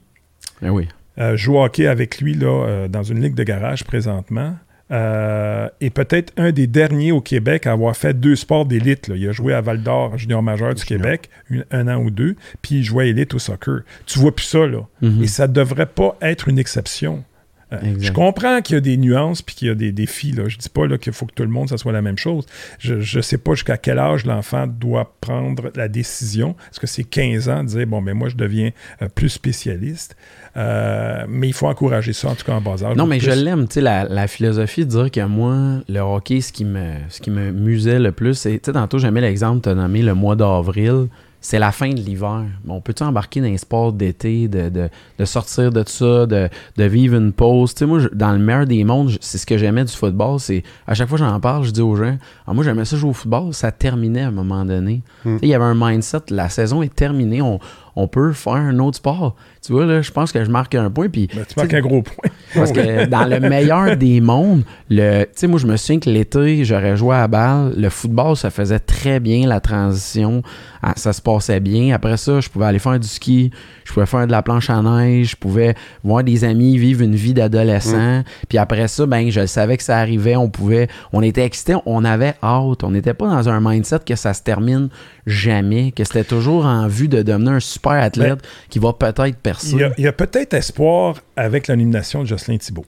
Ben 0.60 0.70
oui. 0.70 0.88
euh, 1.18 1.36
joue 1.36 1.56
au 1.56 1.64
hockey 1.64 1.86
avec 1.86 2.20
lui 2.20 2.34
là, 2.34 2.46
euh, 2.66 2.88
dans 2.88 3.02
une 3.02 3.22
ligue 3.22 3.34
de 3.34 3.44
garage 3.44 3.84
présentement. 3.84 4.56
Euh, 4.90 5.68
et 5.80 5.90
peut-être 5.90 6.32
un 6.38 6.50
des 6.50 6.66
derniers 6.66 7.12
au 7.12 7.20
Québec 7.20 7.66
à 7.66 7.72
avoir 7.72 7.96
fait 7.96 8.14
deux 8.18 8.36
sports 8.36 8.64
d'élite. 8.64 9.10
Il 9.14 9.28
a 9.28 9.32
joué 9.32 9.52
à 9.52 9.60
Val 9.60 9.82
d'Or, 9.82 10.16
junior 10.16 10.42
majeur 10.42 10.74
du 10.74 10.82
Junior. 10.82 11.02
Québec, 11.02 11.30
une- 11.50 11.66
un 11.70 11.88
an 11.88 12.02
ou 12.02 12.10
deux, 12.10 12.36
puis 12.62 12.76
il 12.76 12.82
jouait 12.84 13.10
élite 13.10 13.34
au 13.34 13.38
soccer. 13.38 13.80
Tu 14.06 14.18
vois 14.18 14.34
plus 14.34 14.46
ça, 14.46 14.66
là. 14.66 14.86
Mhm. 15.02 15.22
Et 15.22 15.26
ça 15.26 15.46
devrait 15.46 15.86
pas 15.86 16.16
être 16.22 16.48
une 16.48 16.58
exception. 16.58 17.22
Euh, 17.70 17.96
je 18.00 18.12
comprends 18.12 18.62
qu'il 18.62 18.76
y 18.76 18.78
a 18.78 18.80
des 18.80 18.96
nuances 18.96 19.42
puis 19.42 19.54
qu'il 19.54 19.68
y 19.68 19.70
a 19.70 19.74
des 19.74 19.92
défis. 19.92 20.32
Là. 20.32 20.48
Je 20.48 20.56
dis 20.56 20.70
pas 20.70 20.86
là, 20.86 20.96
qu'il 20.96 21.12
faut 21.12 21.26
que 21.26 21.34
tout 21.34 21.42
le 21.42 21.50
monde, 21.50 21.68
ça 21.68 21.76
soit 21.76 21.92
la 21.92 22.00
même 22.00 22.16
chose. 22.16 22.46
Je 22.78 22.94
ne 22.94 23.20
sais 23.22 23.36
pas 23.36 23.52
jusqu'à 23.52 23.76
quel 23.76 23.98
âge 23.98 24.24
l'enfant 24.24 24.66
doit 24.66 25.14
prendre 25.20 25.70
la 25.74 25.86
décision. 25.88 26.56
Est-ce 26.70 26.80
que 26.80 26.86
c'est 26.86 27.04
15 27.04 27.50
ans 27.50 27.62
de 27.64 27.68
dire, 27.68 27.86
bon, 27.86 28.00
mais 28.00 28.14
moi, 28.14 28.30
je 28.30 28.36
deviens 28.36 28.70
euh, 29.02 29.08
plus 29.14 29.28
spécialiste? 29.28 30.16
Euh, 30.56 31.24
mais 31.28 31.48
il 31.48 31.52
faut 31.52 31.66
encourager 31.68 32.12
ça, 32.12 32.28
en 32.28 32.34
tout 32.34 32.44
cas 32.44 32.54
en 32.54 32.60
bas 32.60 32.82
âge. 32.84 32.96
Non, 32.96 33.06
mais 33.06 33.20
je 33.20 33.30
l'aime, 33.30 33.68
tu 33.68 33.74
sais, 33.74 33.80
la, 33.80 34.04
la 34.04 34.26
philosophie 34.26 34.84
de 34.84 34.90
dire 34.90 35.10
que 35.10 35.24
moi, 35.24 35.56
le 35.88 36.00
hockey, 36.00 36.40
ce 36.40 36.52
qui 36.52 36.64
me, 36.64 36.94
ce 37.08 37.20
qui 37.20 37.30
me 37.30 37.50
musait 37.52 37.98
le 37.98 38.12
plus, 38.12 38.34
c'est, 38.34 38.52
tu 38.58 38.60
sais, 38.64 38.72
tantôt, 38.72 38.98
j'aimais 38.98 39.20
l'exemple, 39.20 39.60
tu 39.62 39.68
as 39.68 39.74
nommé 39.74 40.02
le 40.02 40.14
mois 40.14 40.36
d'avril, 40.36 41.06
c'est 41.40 41.60
la 41.60 41.70
fin 41.70 41.90
de 41.90 42.00
l'hiver. 42.00 42.42
Bon, 42.64 42.80
peux-tu 42.80 43.04
embarquer 43.04 43.40
dans 43.40 43.46
les 43.46 43.58
sports 43.58 43.92
d'été, 43.92 44.48
de, 44.48 44.68
de, 44.70 44.88
de 45.20 45.24
sortir 45.24 45.70
de 45.70 45.84
ça, 45.86 46.26
de, 46.26 46.48
de 46.76 46.84
vivre 46.84 47.14
une 47.16 47.32
pause? 47.32 47.74
Tu 47.74 47.80
sais, 47.80 47.86
moi, 47.86 48.00
je- 48.00 48.08
dans 48.12 48.32
le 48.32 48.38
meilleur 48.38 48.66
des 48.66 48.82
mondes, 48.82 49.12
c'est 49.20 49.38
ce 49.38 49.46
que 49.46 49.56
j'aimais 49.56 49.84
du 49.84 49.92
football, 49.92 50.40
c'est, 50.40 50.64
à 50.88 50.94
chaque 50.94 51.08
fois 51.08 51.16
que 51.18 51.24
j'en 51.24 51.38
parle, 51.38 51.62
je 51.64 51.70
dis 51.70 51.80
aux 51.80 51.94
gens, 51.94 52.16
ah, 52.46 52.52
moi, 52.54 52.64
j'aimais 52.64 52.84
ça 52.84 52.96
jouer 52.96 53.10
au 53.10 53.14
football, 53.14 53.54
ça 53.54 53.70
terminait 53.70 54.22
à 54.22 54.28
un 54.28 54.32
moment 54.32 54.64
donné. 54.64 55.02
Mm. 55.24 55.28
Tu 55.34 55.38
sais, 55.38 55.38
Il 55.42 55.48
y 55.48 55.54
avait 55.54 55.64
un 55.64 55.76
mindset, 55.76 56.18
la 56.30 56.48
saison 56.48 56.82
est 56.82 56.92
terminée, 56.92 57.40
on, 57.40 57.60
on 58.00 58.06
peut 58.06 58.32
faire 58.32 58.52
un 58.54 58.78
autre 58.78 58.96
sport. 58.98 59.34
Tu 59.60 59.72
vois, 59.72 59.84
là, 59.84 60.02
je 60.02 60.12
pense 60.12 60.30
que 60.30 60.42
je 60.44 60.50
marque 60.50 60.74
un 60.76 60.88
point, 60.88 61.08
puis 61.08 61.28
Ben, 61.34 61.44
tu 61.44 61.54
marques 61.56 61.74
un 61.74 61.80
gros 61.80 62.02
point. 62.02 62.30
parce 62.54 62.70
que 62.70 63.06
dans 63.10 63.24
le 63.24 63.40
meilleur 63.40 63.96
des 63.96 64.20
mondes, 64.20 64.62
le, 64.88 65.24
tu 65.24 65.30
sais, 65.34 65.46
moi, 65.48 65.58
je 65.58 65.66
me 65.66 65.76
souviens 65.76 65.98
que 65.98 66.08
l'été, 66.08 66.64
j'aurais 66.64 66.96
joué 66.96 67.16
à 67.16 67.26
balle. 67.26 67.74
Le 67.76 67.90
football, 67.90 68.36
ça 68.36 68.50
faisait 68.50 68.78
très 68.78 69.18
bien 69.18 69.48
la 69.48 69.58
transition. 69.60 70.42
Ah, 70.82 70.92
Ça 70.96 71.12
se 71.12 71.20
passait 71.20 71.60
bien. 71.60 71.94
Après 71.94 72.16
ça, 72.16 72.40
je 72.40 72.48
pouvais 72.48 72.66
aller 72.66 72.78
faire 72.78 72.98
du 72.98 73.08
ski. 73.08 73.50
Je 73.84 73.92
pouvais 73.92 74.06
faire 74.06 74.26
de 74.26 74.32
la 74.32 74.42
planche 74.42 74.70
à 74.70 74.80
neige. 74.82 75.30
Je 75.30 75.36
pouvais 75.36 75.74
voir 76.04 76.22
des 76.24 76.44
amis 76.44 76.78
vivre 76.78 77.02
une 77.02 77.14
vie 77.14 77.34
d'adolescent. 77.34 78.22
Puis 78.48 78.58
après 78.58 78.88
ça, 78.88 79.06
ben, 79.06 79.30
je 79.30 79.46
savais 79.46 79.76
que 79.76 79.82
ça 79.82 79.98
arrivait. 79.98 80.36
On 80.36 80.48
pouvait, 80.48 80.88
on 81.12 81.22
était 81.22 81.44
excités. 81.44 81.74
On 81.86 82.04
avait 82.04 82.34
hâte. 82.42 82.84
On 82.84 82.90
n'était 82.90 83.14
pas 83.14 83.26
dans 83.28 83.48
un 83.48 83.60
mindset 83.60 84.00
que 84.06 84.14
ça 84.16 84.34
se 84.34 84.42
termine 84.42 84.88
jamais. 85.26 85.92
Que 85.92 86.04
c'était 86.04 86.24
toujours 86.24 86.64
en 86.66 86.86
vue 86.88 87.08
de 87.08 87.22
devenir 87.22 87.52
un 87.52 87.60
super 87.60 87.92
athlète 87.92 88.40
qui 88.68 88.78
va 88.78 88.92
peut-être 88.92 89.36
percer. 89.38 89.72
Il 89.72 89.80
y 89.80 89.84
a, 89.84 89.92
il 89.98 90.04
y 90.04 90.08
a 90.08 90.12
peut-être 90.12 90.54
espoir 90.54 91.16
avec 91.36 91.66
la 91.66 91.76
nomination 91.76 92.22
de 92.22 92.26
Jocelyn 92.26 92.58
Thibault 92.58 92.86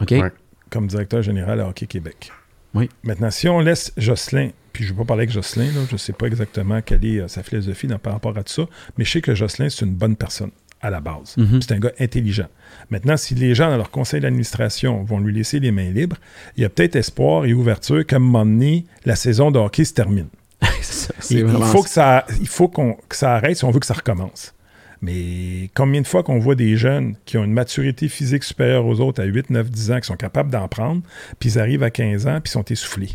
OK? 0.00 0.10
Ouais. 0.12 0.30
comme 0.70 0.86
directeur 0.86 1.22
général 1.22 1.60
à 1.60 1.68
Hockey 1.68 1.86
Québec. 1.86 2.32
Oui. 2.74 2.88
Maintenant, 3.02 3.30
si 3.30 3.48
on 3.48 3.60
laisse 3.60 3.92
Jocelyn, 3.96 4.50
puis 4.80 4.86
je 4.86 4.92
ne 4.92 4.96
vais 4.98 5.04
pas 5.04 5.08
parler 5.08 5.22
avec 5.24 5.30
Jocelyn, 5.34 5.66
là, 5.66 5.80
je 5.86 5.92
ne 5.92 5.98
sais 5.98 6.12
pas 6.14 6.26
exactement 6.26 6.80
quelle 6.80 7.04
est 7.04 7.20
euh, 7.20 7.28
sa 7.28 7.42
philosophie 7.42 7.86
dans- 7.86 7.98
par 7.98 8.14
rapport 8.14 8.36
à 8.38 8.42
tout 8.42 8.52
ça, 8.52 8.62
mais 8.96 9.04
je 9.04 9.10
sais 9.10 9.20
que 9.20 9.34
Jocelyn, 9.34 9.68
c'est 9.68 9.84
une 9.84 9.94
bonne 9.94 10.16
personne 10.16 10.50
à 10.80 10.88
la 10.88 11.00
base. 11.00 11.36
Mhm. 11.36 11.60
C'est 11.60 11.72
un 11.74 11.78
gars 11.78 11.92
intelligent. 12.00 12.46
Maintenant, 12.88 13.18
si 13.18 13.34
les 13.34 13.54
gens 13.54 13.68
dans 13.68 13.76
leur 13.76 13.90
conseil 13.90 14.20
d'administration 14.22 15.04
vont 15.04 15.20
lui 15.20 15.34
laisser 15.34 15.60
les 15.60 15.70
mains 15.70 15.90
libres, 15.90 16.16
il 16.56 16.62
y 16.62 16.64
a 16.64 16.70
peut-être 16.70 16.96
espoir 16.96 17.44
et 17.44 17.52
ouverture 17.52 18.06
qu'à 18.06 18.16
un 18.16 18.20
moment 18.20 18.46
donné, 18.46 18.86
la 19.04 19.14
saison 19.16 19.50
de 19.50 19.58
hockey 19.58 19.84
se 19.84 19.92
termine. 19.92 20.28
Ça, 20.80 21.12
Il, 21.30 21.46
faut, 21.50 21.82
que 21.82 21.90
ça, 21.90 22.24
il 22.40 22.48
faut 22.48 22.68
que 22.68 23.16
ça 23.16 23.34
arrête 23.34 23.56
si 23.58 23.64
on 23.66 23.70
veut 23.70 23.80
que 23.80 23.86
ça 23.86 23.92
recommence. 23.94 24.54
Mais 25.02 25.70
combien 25.74 26.00
de 26.00 26.06
fois 26.06 26.22
qu'on 26.22 26.38
voit 26.38 26.54
des 26.54 26.76
jeunes 26.76 27.14
qui 27.26 27.36
ont 27.38 27.44
une 27.44 27.52
maturité 27.52 28.08
physique 28.08 28.44
supérieure 28.44 28.84
aux 28.86 29.00
autres 29.00 29.22
à 29.22 29.24
8, 29.26 29.50
9, 29.50 29.70
10 29.70 29.90
ans, 29.92 30.00
qui 30.00 30.06
sont 30.06 30.16
capables 30.16 30.50
d'en 30.50 30.68
prendre, 30.68 31.02
puis 31.38 31.50
ils 31.52 31.58
arrivent 31.58 31.82
à 31.82 31.90
15 31.90 32.26
ans, 32.26 32.40
puis 32.42 32.50
ils 32.50 32.52
sont 32.52 32.64
essoufflés? 32.64 33.10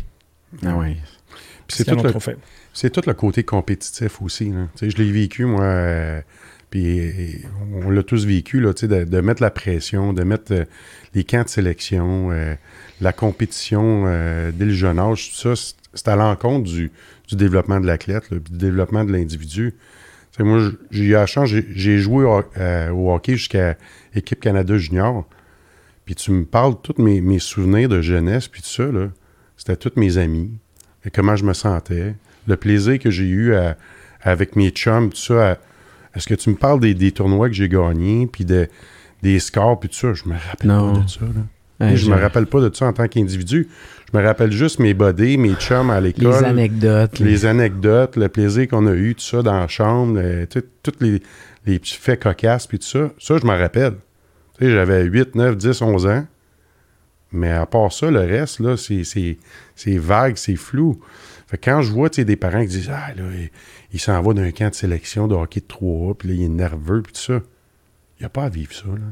Ah 0.64 0.76
ouais. 0.76 0.96
C'est 1.68 1.84
tout, 1.96 2.02
tout 2.90 3.02
le 3.06 3.14
côté 3.14 3.42
compétitif 3.44 4.20
aussi. 4.22 4.50
là. 4.50 4.68
Je 4.80 4.96
l'ai 4.96 5.10
vécu, 5.10 5.44
moi. 5.44 5.62
euh, 5.62 6.20
puis 6.70 6.98
euh, 7.00 7.12
on 7.84 7.90
l'a 7.90 8.02
tous 8.02 8.26
vécu, 8.26 8.60
là, 8.60 8.72
de, 8.72 9.04
de 9.04 9.20
mettre 9.20 9.42
la 9.42 9.50
pression, 9.50 10.12
de 10.12 10.24
mettre 10.24 10.52
euh, 10.52 10.64
les 11.14 11.24
camps 11.24 11.42
de 11.44 11.48
sélection, 11.48 12.30
euh, 12.32 12.54
la 13.00 13.12
compétition 13.12 14.04
dès 14.52 14.64
le 14.64 14.72
jeune 14.72 14.98
âge. 14.98 15.30
Tout 15.30 15.54
ça, 15.54 15.54
c'est- 15.94 16.08
à 16.08 16.16
l'encontre 16.16 16.64
du, 16.70 16.90
du 17.28 17.36
développement 17.36 17.80
de 17.80 17.86
l'athlète, 17.86 18.32
du 18.32 18.58
développement 18.58 19.04
de 19.04 19.12
l'individu. 19.12 19.74
Moi, 20.38 20.70
j'ai 20.90 21.04
eu 21.04 21.10
la 21.12 21.24
chance, 21.24 21.48
j'ai, 21.48 21.98
joué 21.98 22.24
au, 22.26 22.42
au 22.92 23.14
hockey 23.14 23.36
jusqu'à 23.36 23.78
équipe 24.14 24.40
Canada 24.40 24.76
junior. 24.76 25.26
Puis 26.04 26.14
tu 26.14 26.30
me 26.32 26.44
parles 26.44 26.74
de 26.74 26.78
tous 26.92 27.00
mes, 27.02 27.22
mes 27.22 27.38
souvenirs 27.38 27.88
de 27.88 28.02
jeunesse, 28.02 28.46
puis 28.46 28.60
tout 28.60 28.68
ça, 28.68 28.84
là. 28.84 29.08
C'était 29.56 29.76
tous 29.76 29.98
mes 29.98 30.18
amis, 30.18 30.50
et 31.06 31.10
comment 31.10 31.36
je 31.36 31.44
me 31.44 31.52
sentais, 31.52 32.14
le 32.46 32.56
plaisir 32.56 32.98
que 32.98 33.10
j'ai 33.10 33.28
eu 33.28 33.54
à- 33.54 33.76
avec 34.22 34.56
mes 34.56 34.70
chums, 34.70 35.10
tout 35.10 35.16
ça. 35.16 35.52
à- 35.52 35.56
Est-ce 36.14 36.26
que 36.26 36.34
tu 36.34 36.48
me 36.50 36.54
parles 36.56 36.80
des, 36.80 36.94
des 36.94 37.12
tournois 37.12 37.48
que 37.48 37.54
j'ai 37.54 37.68
gagnés, 37.68 38.26
puis 38.26 38.44
de- 38.44 38.68
des 39.22 39.38
scores, 39.38 39.78
puis 39.78 39.88
tout 39.90 39.96
ça? 39.96 40.14
Je 40.14 40.24
me 40.28 40.34
rappelle 40.34 40.68
Non. 40.70 40.94
pas 40.94 41.00
de 41.00 41.08
ça, 41.10 41.20
là. 41.20 41.86
Ouais, 41.88 41.94
je 41.96 42.10
me 42.10 42.16
rappelle 42.16 42.46
pas 42.46 42.60
de 42.62 42.74
ça 42.74 42.86
en 42.86 42.92
tant 42.94 43.06
qu'individu. 43.06 43.68
Je 44.10 44.18
me 44.18 44.24
rappelle 44.24 44.50
juste 44.50 44.78
mes 44.78 44.94
buddies, 44.94 45.36
mes 45.36 45.54
chums 45.56 45.90
à 45.90 46.00
Les 46.00 46.14
l'école. 46.14 46.42
anecdotes. 46.46 47.18
Les 47.18 47.44
anecdotes, 47.44 48.16
le 48.16 48.28
plaisir 48.30 48.66
qu'on 48.68 48.86
a 48.86 48.92
eu, 48.94 49.14
tout 49.14 49.20
ça 49.24 49.42
dans 49.42 49.60
la 49.60 49.68
chambre, 49.68 50.18
tout- 50.46 50.62
tous 50.82 50.94
les, 51.00 51.22
les 51.66 51.78
petits 51.78 51.96
faits 51.96 52.22
cocasses, 52.22 52.66
puis 52.66 52.78
tout 52.78 52.86
ça. 52.86 53.10
Ça, 53.18 53.36
je 53.36 53.44
m'en 53.44 53.58
rappelle. 53.58 53.96
Tu 54.58 54.64
sais, 54.64 54.70
j'avais 54.72 55.02
8, 55.04 55.34
9, 55.34 55.54
10, 55.58 55.82
11 55.82 56.06
ans. 56.06 56.26
Mais 57.32 57.50
à 57.50 57.66
part 57.66 57.92
ça, 57.92 58.10
le 58.10 58.20
reste, 58.20 58.60
là, 58.60 58.76
c'est, 58.78 59.36
c'est, 59.76 59.98
vague, 59.98 60.36
c'est 60.36 60.56
flou. 60.56 61.00
Fait 61.46 61.58
que 61.58 61.70
quand 61.70 61.82
je 61.82 61.92
vois 61.92 62.08
des 62.08 62.36
parents 62.36 62.62
qui 62.62 62.68
disent 62.68 62.90
Ah, 62.92 63.14
là, 63.14 63.22
il, 63.32 63.50
il 63.92 64.00
s'en 64.00 64.20
va 64.20 64.34
d'un 64.34 64.50
camp 64.50 64.70
de 64.70 64.74
sélection 64.74 65.28
de 65.28 65.34
hockey 65.36 65.60
de 65.60 65.66
3A, 65.66 66.14
puis 66.14 66.28
là, 66.28 66.34
il 66.34 66.42
est 66.42 66.48
nerveux, 66.48 67.02
puis 67.02 67.12
tout 67.12 67.20
ça. 67.20 67.40
Il 68.18 68.22
n'y 68.22 68.26
a 68.26 68.30
pas 68.30 68.44
à 68.44 68.48
vivre 68.48 68.72
ça, 68.72 68.86
là. 68.86 69.04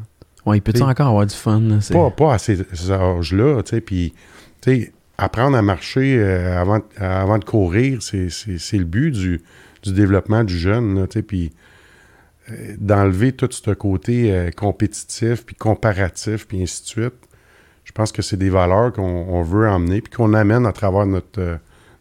Ouais, 0.47 0.59
il 0.59 0.63
T'sais, 0.63 0.83
encore 0.83 1.09
avoir 1.09 1.27
du 1.27 1.35
fun? 1.35 1.61
là, 1.61 1.79
Pas, 1.91 2.11
pas 2.11 2.35
à 2.35 2.39
ces, 2.39 2.57
ces 2.73 2.91
âges-là, 2.91 3.63
tu 3.63 3.71
sais, 3.71 3.81
puis, 3.81 4.13
tu 4.61 4.71
sais, 4.71 4.93
apprendre 5.17 5.57
à 5.57 5.63
marcher 5.63 6.19
euh, 6.19 6.61
avant, 6.61 6.81
avant 6.99 7.39
de 7.39 7.45
courir, 7.45 8.03
c'est 8.03 8.29
le 8.73 8.85
but 8.85 9.11
du, 9.11 9.41
du 9.83 9.93
développement 9.93 10.45
du 10.45 10.59
jeune, 10.59 11.01
là, 11.01 11.07
tu 11.07 11.19
sais, 11.19 11.23
puis 11.23 11.53
euh, 12.51 12.75
d'enlever 12.79 13.33
tout 13.33 13.49
ce 13.51 13.71
côté 13.71 14.33
euh, 14.33 14.51
compétitif, 14.51 15.47
puis 15.47 15.57
comparatif, 15.57 16.47
puis 16.47 16.63
ainsi 16.63 16.83
de 16.83 16.89
suite. 16.89 17.15
Je 17.85 17.93
pense 17.93 18.13
que 18.13 18.23
c'est 18.23 18.37
des 18.37 18.51
valeurs 18.51 18.93
qu'on 18.93 19.03
on 19.03 19.43
veut 19.43 19.69
emmener, 19.69 20.01
puis 20.01 20.13
qu'on 20.13 20.33
amène 20.35 20.67
à 20.67 20.73
travers 20.73 21.07
notre, 21.07 21.41
euh, 21.41 21.57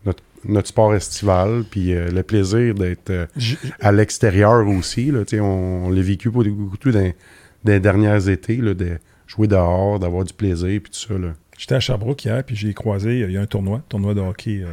notre, 0.06 0.24
notre 0.46 0.68
sport 0.68 0.96
estival, 0.96 1.64
puis 1.70 1.94
euh, 1.94 2.10
le 2.10 2.24
plaisir 2.24 2.74
d'être 2.74 3.10
euh, 3.10 3.26
à 3.82 3.92
l'extérieur 3.92 4.68
aussi. 4.68 5.12
Là, 5.12 5.24
on 5.34 5.84
on 5.86 5.90
l'a 5.90 6.02
vécu 6.02 6.30
beaucoup 6.30 6.50
beaucoup 6.50 6.92
dans, 6.92 7.12
dans 7.64 7.72
les 7.72 7.80
derniers 7.80 8.30
étés, 8.30 8.58
là, 8.58 8.74
de 8.74 8.98
jouer 9.28 9.48
dehors, 9.48 10.00
d'avoir 10.00 10.24
du 10.24 10.34
plaisir, 10.34 10.82
puis 10.82 10.92
tout 10.92 11.08
ça. 11.08 11.18
Là. 11.18 11.34
J'étais 11.58 11.76
à 11.76 11.80
Sherbrooke 11.80 12.24
hier, 12.24 12.44
puis 12.44 12.56
j'ai 12.56 12.74
croisé, 12.74 13.20
il 13.20 13.32
y 13.32 13.38
a 13.38 13.42
un 13.42 13.46
tournoi, 13.46 13.82
tournoi 13.90 14.14
de 14.14 14.22
hockey 14.22 14.64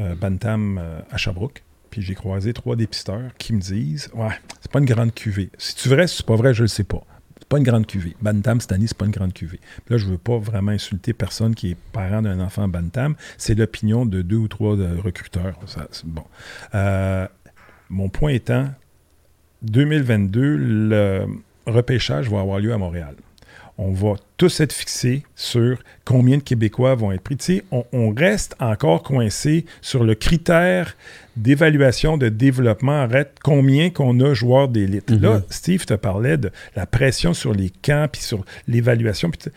euh, 0.00 0.14
Bantam 0.14 0.80
à 1.10 1.16
Sherbrooke. 1.16 1.62
Puis 1.90 2.02
j'ai 2.02 2.14
croisé 2.14 2.52
trois 2.52 2.76
dépisteurs 2.76 3.30
qui 3.38 3.54
me 3.54 3.60
disent 3.60 4.10
Ouais, 4.14 4.34
c'est 4.60 4.70
pas 4.70 4.78
une 4.78 4.84
grande 4.84 5.14
cuvée. 5.14 5.50
Si 5.56 5.74
tu 5.74 5.88
vrai, 5.88 6.06
si 6.06 6.18
c'est 6.18 6.26
pas 6.26 6.36
vrai, 6.36 6.52
je 6.52 6.62
le 6.62 6.68
sais 6.68 6.84
pas. 6.84 7.02
C'est 7.38 7.48
pas 7.48 7.58
une 7.58 7.64
grande 7.64 7.86
cuvée. 7.86 8.16
Bantam, 8.20 8.60
cette 8.60 8.72
année, 8.72 8.86
c'est 8.86 8.96
pas 8.96 9.06
une 9.06 9.12
grande 9.12 9.32
cuvée. 9.32 9.60
Là, 9.88 9.96
je 9.96 10.06
veux 10.06 10.18
pas 10.18 10.38
vraiment 10.38 10.72
insulter 10.72 11.12
personne 11.12 11.54
qui 11.54 11.70
est 11.70 11.76
parent 11.92 12.22
d'un 12.22 12.40
enfant 12.40 12.68
Bantam. 12.68 13.14
C'est 13.36 13.54
l'opinion 13.54 14.06
de 14.06 14.22
deux 14.22 14.36
ou 14.36 14.48
trois 14.48 14.78
euh, 14.78 14.96
recruteurs. 15.02 15.58
Bon. 16.04 16.24
Euh, 16.74 17.26
mon 17.88 18.08
point 18.08 18.32
étant, 18.32 18.68
2022, 19.62 20.56
le 20.56 21.26
repêchage 21.66 22.30
va 22.30 22.40
avoir 22.40 22.58
lieu 22.58 22.72
à 22.72 22.78
Montréal. 22.78 23.14
On 23.80 23.92
va 23.92 24.14
tous 24.36 24.58
être 24.60 24.72
fixés 24.72 25.22
sur 25.36 25.78
combien 26.04 26.38
de 26.38 26.42
Québécois 26.42 26.96
vont 26.96 27.12
être 27.12 27.20
pris. 27.22 27.36
Tu 27.36 27.44
sais, 27.58 27.64
on, 27.70 27.84
on 27.92 28.12
reste 28.12 28.56
encore 28.58 29.04
coincé 29.04 29.66
sur 29.80 30.02
le 30.02 30.16
critère 30.16 30.96
d'évaluation 31.36 32.16
de 32.18 32.28
développement, 32.28 33.00
arrête 33.02 33.36
combien 33.42 33.90
qu'on 33.90 34.18
a 34.18 34.34
joueurs 34.34 34.66
d'élite. 34.68 35.10
Mhm. 35.10 35.22
Là, 35.22 35.42
Steve 35.48 35.84
te 35.86 35.94
parlait 35.94 36.36
de 36.38 36.50
la 36.74 36.86
pression 36.86 37.34
sur 37.34 37.54
les 37.54 37.70
camps, 37.70 38.08
puis 38.10 38.20
sur 38.20 38.44
l'évaluation. 38.66 39.30
puis 39.30 39.38
tu- 39.38 39.50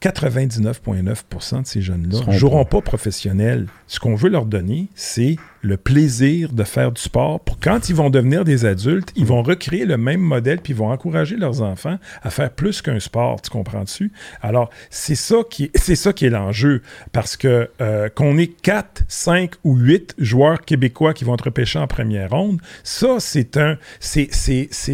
99,9% 0.00 1.62
de 1.62 1.66
ces 1.66 1.80
jeunes-là 1.80 2.26
ne 2.26 2.32
joueront 2.32 2.64
pas 2.64 2.80
professionnels. 2.80 3.66
Ce 3.86 4.00
qu'on 4.00 4.14
veut 4.16 4.30
leur 4.30 4.46
donner, 4.46 4.88
c'est 4.94 5.36
le 5.62 5.76
plaisir 5.76 6.52
de 6.52 6.64
faire 6.64 6.92
du 6.92 7.00
sport. 7.00 7.40
Pour 7.40 7.58
quand 7.58 7.88
ils 7.88 7.94
vont 7.94 8.10
devenir 8.10 8.44
des 8.44 8.64
adultes, 8.64 9.12
ils 9.16 9.24
vont 9.24 9.42
recréer 9.42 9.86
le 9.86 9.96
même 9.96 10.20
modèle 10.20 10.58
puis 10.58 10.72
ils 10.72 10.76
vont 10.76 10.90
encourager 10.90 11.36
leurs 11.36 11.62
enfants 11.62 11.98
à 12.22 12.30
faire 12.30 12.50
plus 12.50 12.82
qu'un 12.82 13.00
sport. 13.00 13.40
Tu 13.40 13.50
comprends-tu? 13.50 14.12
Alors, 14.42 14.70
c'est 14.90 15.14
ça 15.14 15.36
qui 15.48 15.70
c'est 15.74 15.94
ça 15.94 16.12
qui 16.12 16.26
est 16.26 16.30
l'enjeu. 16.30 16.82
Parce 17.12 17.36
que 17.36 17.70
euh, 17.80 18.08
qu'on 18.08 18.38
ait 18.38 18.48
4, 18.48 19.04
5 19.08 19.52
ou 19.64 19.76
8 19.76 20.16
joueurs 20.18 20.60
québécois 20.62 21.14
qui 21.14 21.24
vont 21.24 21.34
être 21.34 21.44
repêchés 21.44 21.78
en 21.78 21.86
première 21.86 22.30
ronde, 22.30 22.60
ça, 22.82 23.16
c'est 23.20 23.56
un. 23.56 23.78
C'est, 24.00 24.28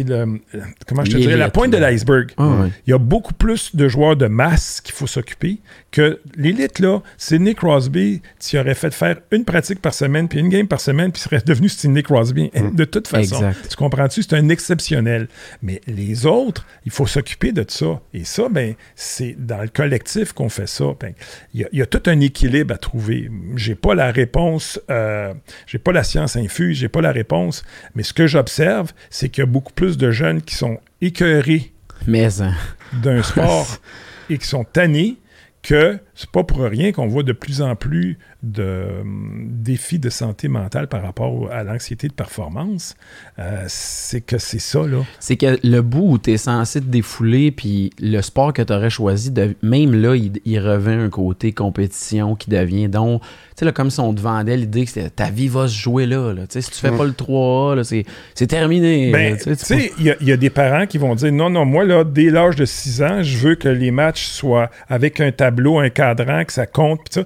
le. 0.07 0.39
Comment 0.87 1.03
je 1.03 1.11
te 1.11 1.17
dirais? 1.17 1.37
La 1.37 1.49
pointe 1.49 1.71
de 1.71 1.77
l'iceberg. 1.77 2.31
Ah. 2.37 2.67
Il 2.85 2.91
y 2.91 2.93
a 2.93 2.97
beaucoup 2.97 3.33
plus 3.33 3.75
de 3.75 3.87
joueurs 3.87 4.15
de 4.15 4.27
masse 4.27 4.81
qu'il 4.81 4.93
faut 4.93 5.07
s'occuper 5.07 5.59
que 5.91 6.19
l'élite, 6.35 6.79
là, 6.79 7.01
Sidney 7.17 7.55
Crosby, 7.55 8.21
tu 8.39 8.59
aurais 8.59 8.75
fait 8.75 8.93
faire 8.93 9.17
une 9.31 9.43
pratique 9.45 9.81
par 9.81 9.93
semaine, 9.93 10.27
puis 10.27 10.39
une 10.39 10.49
game 10.49 10.67
par 10.67 10.79
semaine, 10.81 11.11
puis 11.11 11.21
serait 11.21 11.41
devenu 11.45 11.67
Sidney 11.69 12.03
Crosby. 12.03 12.51
De 12.73 12.83
toute 12.85 13.07
façon, 13.07 13.35
Exact. 13.37 13.69
tu 13.69 13.75
comprends-tu? 13.75 14.21
C'est 14.23 14.33
un 14.35 14.49
exceptionnel. 14.49 15.27
Mais 15.63 15.81
les 15.87 16.25
autres, 16.25 16.65
il 16.85 16.91
faut 16.91 17.07
s'occuper 17.07 17.51
de 17.51 17.65
ça. 17.67 17.99
Et 18.13 18.23
ça, 18.23 18.49
ben, 18.49 18.75
c'est 18.95 19.35
dans 19.37 19.61
le 19.61 19.67
collectif 19.67 20.33
qu'on 20.33 20.49
fait 20.49 20.67
ça. 20.67 20.85
Ben, 20.99 21.13
il 21.53 21.61
y, 21.61 21.63
a- 21.63 21.69
il 21.71 21.79
y 21.79 21.81
a 21.81 21.85
tout 21.85 22.03
un 22.07 22.19
équilibre 22.19 22.73
à 22.73 22.77
trouver. 22.77 23.29
J'ai 23.55 23.75
pas 23.75 23.95
la 23.95 24.11
réponse, 24.11 24.79
euh, 24.89 25.33
j'ai 25.65 25.79
pas 25.79 25.91
la 25.91 26.03
science 26.03 26.35
infuse, 26.35 26.77
j'ai 26.77 26.89
pas 26.89 27.01
la 27.01 27.11
réponse. 27.11 27.63
Mais 27.95 28.03
ce 28.03 28.13
que 28.13 28.27
j'observe, 28.27 28.91
c'est 29.09 29.29
qu'il 29.29 29.41
y 29.41 29.43
a 29.43 29.47
beaucoup 29.47 29.73
plus 29.73 29.97
de 29.97 30.11
jeunes 30.11 30.41
qui 30.41 30.55
sont 30.55 30.79
écœurés 31.01 31.71
Mais 32.07 32.41
hein, 32.41 32.53
d'un 33.01 33.23
sport 33.23 33.77
et 34.29 34.37
qui 34.37 34.47
sont 34.47 34.63
tannés 34.63 35.17
que 35.61 35.99
c'est 36.21 36.29
pas 36.31 36.43
pour 36.43 36.59
rien 36.59 36.91
qu'on 36.91 37.07
voit 37.07 37.23
de 37.23 37.31
plus 37.31 37.61
en 37.61 37.77
plus 37.77 38.17
de 38.43 38.87
hum, 39.01 39.47
défis 39.51 39.99
de 39.99 40.09
santé 40.09 40.49
mentale 40.49 40.87
par 40.87 41.01
rapport 41.01 41.49
à 41.49 41.63
l'anxiété 41.63 42.09
de 42.09 42.13
performance. 42.13 42.95
Euh, 43.37 43.63
c'est 43.67 44.19
que 44.19 44.37
c'est 44.37 44.59
ça, 44.59 44.79
là. 44.85 44.97
c'est 45.21 45.37
que 45.37 45.57
le 45.65 45.81
bout 45.81 46.11
où 46.13 46.17
tu 46.17 46.31
es 46.33 46.37
censé 46.37 46.81
te 46.81 46.85
défouler, 46.87 47.51
puis 47.51 47.91
le 48.01 48.21
sport 48.21 48.51
que 48.51 48.61
tu 48.61 48.73
aurais 48.73 48.89
choisi, 48.89 49.31
de- 49.31 49.55
même 49.61 49.93
là, 49.93 50.15
il, 50.17 50.33
il 50.43 50.59
revêt 50.59 50.93
un 50.95 51.09
côté 51.09 51.53
compétition 51.53 52.35
qui 52.35 52.49
devient 52.49 52.89
donc, 52.89 53.21
tu 53.21 53.27
sais, 53.55 53.65
là, 53.65 53.71
comme 53.71 53.89
si 53.89 53.99
on 54.01 54.13
te 54.13 54.19
vendait 54.21 54.57
l'idée 54.57 54.85
que 54.85 55.07
ta 55.07 55.29
vie 55.29 55.47
va 55.47 55.67
se 55.69 55.77
jouer 55.77 56.05
là. 56.05 56.33
là. 56.33 56.41
Tu 56.47 56.53
sais, 56.53 56.61
si 56.61 56.71
tu 56.71 56.79
fais 56.79 56.91
pas 56.91 57.05
le 57.05 57.11
3A, 57.11 57.75
là, 57.77 57.83
c'est, 57.85 58.05
terminé. 58.47 59.11
Ben, 59.11 59.37
tu 59.37 59.55
sais, 59.55 59.91
il 59.99 60.05
y, 60.05 60.11
a- 60.11 60.15
il 60.19 60.27
y 60.27 60.31
a 60.33 60.37
des 60.37 60.49
parents 60.49 60.85
qui 60.85 60.97
vont 60.97 61.15
dire 61.15 61.31
non, 61.31 61.49
non, 61.49 61.63
moi, 61.65 61.85
là, 61.85 62.03
dès 62.03 62.29
l'âge 62.29 62.55
de 62.57 62.65
6 62.65 63.03
ans, 63.03 63.21
je 63.23 63.37
veux 63.37 63.55
que 63.55 63.69
les 63.69 63.91
matchs 63.91 64.25
soient 64.27 64.69
avec 64.89 65.19
un 65.21 65.31
tableau, 65.31 65.79
un 65.79 65.89
que 66.15 66.53
ça 66.53 66.65
compte, 66.65 66.99
puis 67.03 67.13
ça. 67.21 67.23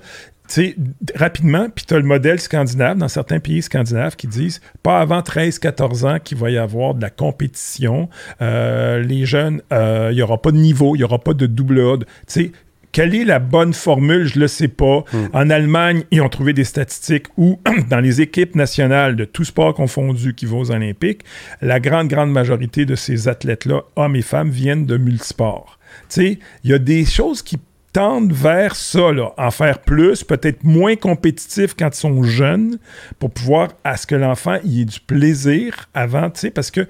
Tu 0.50 0.56
sais, 0.56 0.76
d- 0.78 1.14
rapidement, 1.16 1.70
puis 1.74 1.86
tu 1.86 1.94
as 1.94 2.00
le 2.00 2.04
modèle 2.06 2.38
scandinave, 2.40 2.98
dans 2.98 3.08
certains 3.08 3.40
pays 3.40 3.62
scandinaves, 3.62 4.18
qui 4.18 4.28
disent 4.28 4.60
pas 4.84 5.00
avant 5.00 5.22
13-14 5.22 6.06
ans 6.06 6.20
qu'il 6.22 6.38
va 6.38 6.52
y 6.52 6.58
avoir 6.58 6.96
de 6.96 7.02
la 7.02 7.10
compétition. 7.10 8.10
Euh, 8.42 9.00
les 9.02 9.26
jeunes, 9.26 9.62
euh, 9.72 10.10
il 10.12 10.16
n'y 10.16 10.22
aura 10.22 10.42
pas 10.42 10.52
de 10.52 10.58
niveau, 10.58 10.96
il 10.96 11.00
n'y 11.00 11.04
aura 11.06 11.20
pas 11.20 11.34
de 11.34 11.46
double 11.46 11.80
A. 11.80 11.98
Tu 11.98 12.06
sais, 12.28 12.52
quelle 12.92 13.16
est 13.16 13.24
la 13.24 13.40
bonne 13.40 13.74
formule? 13.74 14.28
Je 14.28 14.36
ne 14.36 14.42
le 14.42 14.48
sais 14.50 14.68
pas. 14.68 15.06
En 15.32 15.50
Allemagne, 15.50 16.04
ils 16.12 16.22
ont 16.22 16.30
trouvé 16.30 16.52
des 16.52 16.66
statistiques 16.66 17.28
où, 17.38 17.60
dans 17.90 18.02
les 18.02 18.20
équipes 18.20 18.56
nationales 18.56 19.16
de 19.16 19.24
tous 19.26 19.46
sports 19.46 19.74
confondus 19.74 20.34
qui 20.36 20.46
vont 20.46 20.60
aux 20.60 20.72
Olympiques, 20.72 21.22
la 21.62 21.80
grande, 21.80 22.10
grande 22.10 22.32
majorité 22.32 22.86
de 22.86 22.96
ces 22.96 23.30
athlètes-là, 23.30 23.82
hommes 23.96 24.18
et 24.18 24.22
femmes, 24.22 24.50
viennent 24.50 24.86
de 24.86 24.98
multisports. 24.98 25.80
Tu 26.10 26.22
sais, 26.22 26.40
il 26.66 26.70
y 26.70 26.74
a 26.74 26.80
des 26.80 27.06
choses 27.06 27.42
qui 27.42 27.58
tendent 27.94 28.34
vers 28.34 28.76
ça, 28.76 29.12
là, 29.12 29.34
en 29.38 29.52
faire 29.52 29.80
plus, 29.80 30.24
peut-être 30.24 30.64
moins 30.64 30.96
compétitif 30.96 31.76
quand 31.78 31.96
ils 31.96 32.00
sont 32.00 32.24
jeunes, 32.24 32.80
pour 33.20 33.30
pouvoir 33.30 33.70
à 33.84 33.96
ce 33.96 34.08
que 34.08 34.16
l'enfant 34.16 34.58
y 34.64 34.82
ait 34.82 34.86
du 34.86 35.00
plaisir 35.00 35.88
avant, 35.94 36.32
parce 36.54 36.72
que 36.72 36.88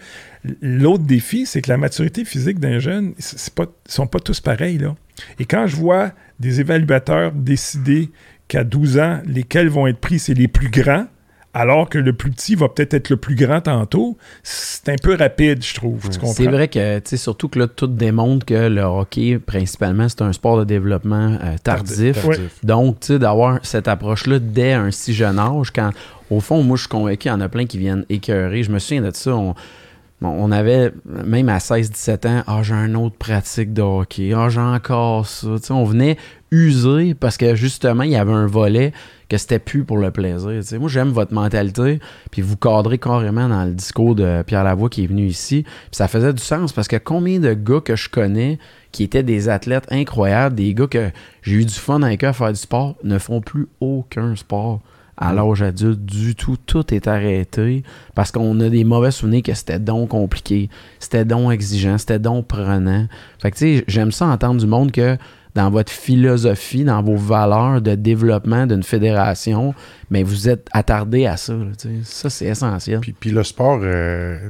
l'autre 0.61 1.03
défi, 1.03 1.45
c'est 1.45 1.61
que 1.61 1.69
la 1.69 1.77
maturité 1.77 2.25
physique 2.25 2.59
d'un 2.59 2.79
jeune, 2.79 3.13
c'est 3.19 3.53
pas, 3.53 3.65
ils 3.87 3.91
sont 3.91 4.07
pas 4.07 4.19
tous 4.19 4.39
pareils. 4.39 4.79
Et 5.39 5.45
quand 5.45 5.67
je 5.67 5.75
vois 5.75 6.11
des 6.39 6.61
évaluateurs 6.61 7.33
décider 7.33 8.09
qu'à 8.47 8.63
12 8.63 8.97
ans, 8.99 9.21
lesquels 9.25 9.69
vont 9.69 9.87
être 9.87 9.99
pris, 9.99 10.19
c'est 10.19 10.33
les 10.33 10.47
plus 10.47 10.69
grands, 10.69 11.05
alors 11.53 11.87
que 11.87 11.99
le 11.99 12.13
plus 12.13 12.31
petit 12.31 12.55
va 12.55 12.67
peut-être 12.67 12.95
être 12.95 13.09
le 13.09 13.17
plus 13.17 13.35
grand 13.35 13.61
tantôt, 13.61 14.17
c'est 14.41 14.89
un 14.89 14.95
peu 15.01 15.15
rapide, 15.15 15.63
je 15.63 15.75
trouve. 15.75 16.09
Tu 16.09 16.17
comprends? 16.17 16.33
C'est 16.33 16.47
vrai 16.47 16.67
que, 16.67 16.99
tu 16.99 17.09
sais, 17.09 17.17
surtout 17.17 17.47
que 17.47 17.59
là, 17.59 17.67
tout 17.67 17.87
démontre 17.87 18.45
que 18.45 18.67
le 18.67 18.81
hockey, 18.81 19.37
principalement, 19.37 20.09
c'est 20.09 20.23
un 20.23 20.33
sport 20.33 20.57
de 20.57 20.63
développement 20.63 21.37
euh, 21.43 21.55
tardif. 21.63 22.25
Ouais. 22.25 22.39
Donc, 22.63 23.01
tu 23.01 23.07
sais, 23.07 23.19
d'avoir 23.19 23.59
cette 23.61 23.87
approche-là 23.87 24.39
dès 24.39 24.73
un 24.73 24.89
si 24.89 25.13
jeune 25.13 25.37
âge, 25.37 25.71
quand, 25.71 25.91
au 26.31 26.39
fond, 26.39 26.63
moi, 26.63 26.75
je 26.75 26.81
suis 26.81 26.89
convaincu 26.89 27.17
qu'il 27.17 27.31
y 27.31 27.33
en 27.33 27.41
a 27.41 27.49
plein 27.49 27.65
qui 27.65 27.77
viennent 27.77 28.05
écœurer. 28.09 28.63
Je 28.63 28.71
me 28.71 28.79
souviens 28.79 29.03
de 29.03 29.11
ça. 29.11 29.35
On, 29.35 29.53
bon, 30.21 30.29
on 30.29 30.51
avait, 30.51 30.91
même 31.05 31.49
à 31.49 31.59
16-17 31.59 32.27
ans, 32.27 32.43
ah, 32.47 32.63
j'ai 32.63 32.73
un 32.73 32.95
autre 32.95 33.15
pratique 33.15 33.73
de 33.73 33.83
hockey. 33.83 34.33
Ah, 34.35 34.49
j'ai 34.49 34.59
encore 34.59 35.27
ça. 35.27 35.47
Tu 35.57 35.67
sais, 35.67 35.73
on 35.73 35.85
venait 35.85 36.17
user 36.53 37.15
parce 37.15 37.37
que, 37.37 37.55
justement, 37.55 38.03
il 38.03 38.11
y 38.11 38.15
avait 38.15 38.31
un 38.31 38.45
volet 38.45 38.93
que 39.27 39.37
c'était 39.37 39.59
plus 39.59 39.83
pour 39.83 39.97
le 39.97 40.11
plaisir. 40.11 40.61
Moi, 40.79 40.89
j'aime 40.89 41.09
votre 41.09 41.33
mentalité, 41.33 41.99
puis 42.29 42.41
vous 42.41 42.55
cadrez 42.55 42.99
carrément 42.99 43.49
dans 43.49 43.65
le 43.65 43.73
discours 43.73 44.13
de 44.13 44.43
Pierre 44.43 44.63
Lavoie 44.63 44.89
qui 44.89 45.03
est 45.03 45.07
venu 45.07 45.25
ici. 45.25 45.63
Puis 45.63 45.93
ça 45.93 46.07
faisait 46.07 46.33
du 46.33 46.43
sens 46.43 46.71
parce 46.71 46.87
que 46.87 46.97
combien 46.97 47.39
de 47.39 47.53
gars 47.53 47.81
que 47.81 47.95
je 47.95 48.09
connais 48.09 48.59
qui 48.91 49.03
étaient 49.03 49.23
des 49.23 49.49
athlètes 49.49 49.87
incroyables, 49.89 50.55
des 50.55 50.75
gars 50.75 50.87
que 50.87 51.09
j'ai 51.41 51.55
eu 51.55 51.65
du 51.65 51.73
fun 51.73 52.03
avec 52.03 52.23
eux 52.23 52.27
à 52.27 52.33
faire 52.33 52.51
du 52.51 52.59
sport, 52.59 52.95
ne 53.03 53.17
font 53.17 53.41
plus 53.41 53.67
aucun 53.79 54.35
sport 54.35 54.81
à 55.17 55.33
l'âge 55.33 55.61
adulte 55.61 56.05
du 56.05 56.35
tout. 56.35 56.57
Tout 56.57 56.93
est 56.93 57.07
arrêté 57.07 57.83
parce 58.15 58.31
qu'on 58.31 58.59
a 58.59 58.69
des 58.69 58.83
mauvais 58.83 59.11
souvenirs 59.11 59.43
que 59.43 59.53
c'était 59.53 59.79
donc 59.79 60.09
compliqué, 60.09 60.69
c'était 60.99 61.25
donc 61.25 61.51
exigeant, 61.51 61.97
c'était 61.97 62.19
donc 62.19 62.47
prenant. 62.47 63.07
Fait 63.39 63.51
que 63.51 63.57
tu 63.57 63.77
sais, 63.77 63.83
j'aime 63.87 64.11
ça 64.11 64.27
entendre 64.27 64.59
du 64.59 64.67
monde 64.67 64.91
que 64.91 65.17
dans 65.55 65.69
votre 65.69 65.91
philosophie, 65.91 66.83
dans 66.83 67.01
vos 67.01 67.15
valeurs 67.15 67.81
de 67.81 67.95
développement 67.95 68.65
d'une 68.65 68.83
fédération, 68.83 69.73
mais 70.09 70.23
vous 70.23 70.49
êtes 70.49 70.67
attardé 70.71 71.25
à 71.25 71.37
ça. 71.37 71.53
là, 71.53 71.71
ça, 72.03 72.29
c'est 72.29 72.45
essentiel. 72.45 72.99
Puis, 73.01 73.13
puis 73.13 73.29
le 73.31 73.43
sport, 73.43 73.79
euh, 73.83 74.49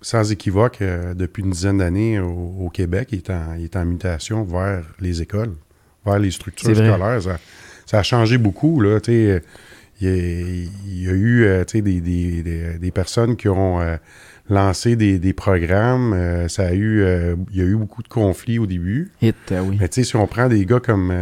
sans 0.00 0.30
équivoque, 0.30 0.80
euh, 0.82 1.14
depuis 1.14 1.42
une 1.42 1.50
dizaine 1.50 1.78
d'années 1.78 2.20
au, 2.20 2.54
au 2.60 2.70
Québec, 2.70 3.08
il 3.12 3.18
est, 3.18 3.30
en, 3.30 3.54
il 3.58 3.64
est 3.64 3.76
en 3.76 3.84
mutation 3.84 4.44
vers 4.44 4.84
les 5.00 5.22
écoles, 5.22 5.54
vers 6.06 6.18
les 6.18 6.30
structures 6.30 6.74
scolaires. 6.74 7.22
Ça, 7.22 7.38
ça 7.86 7.98
a 7.98 8.02
changé 8.02 8.38
beaucoup. 8.38 8.80
Là, 8.80 8.98
il, 9.08 9.40
y 10.00 10.06
a, 10.06 10.10
il 10.10 11.02
y 11.02 11.08
a 11.08 11.12
eu 11.12 11.64
des, 11.66 12.00
des, 12.00 12.78
des, 12.78 12.90
personnes 12.92 13.36
qui 13.36 13.48
ont 13.48 13.80
lancé 14.50 14.96
des, 14.96 15.32
programmes. 15.32 16.48
ça 16.48 16.66
a 16.66 16.72
eu, 16.72 17.02
il 17.50 17.56
y 17.56 17.62
a 17.62 17.64
eu 17.64 17.76
beaucoup 17.76 18.02
de 18.02 18.08
conflits 18.08 18.58
au 18.58 18.66
début. 18.66 19.10
Hit, 19.22 19.36
oui. 19.50 19.78
Mais 19.80 19.88
si 19.90 20.16
on 20.16 20.26
prend 20.26 20.48
des 20.48 20.66
gars 20.66 20.80
comme 20.80 21.14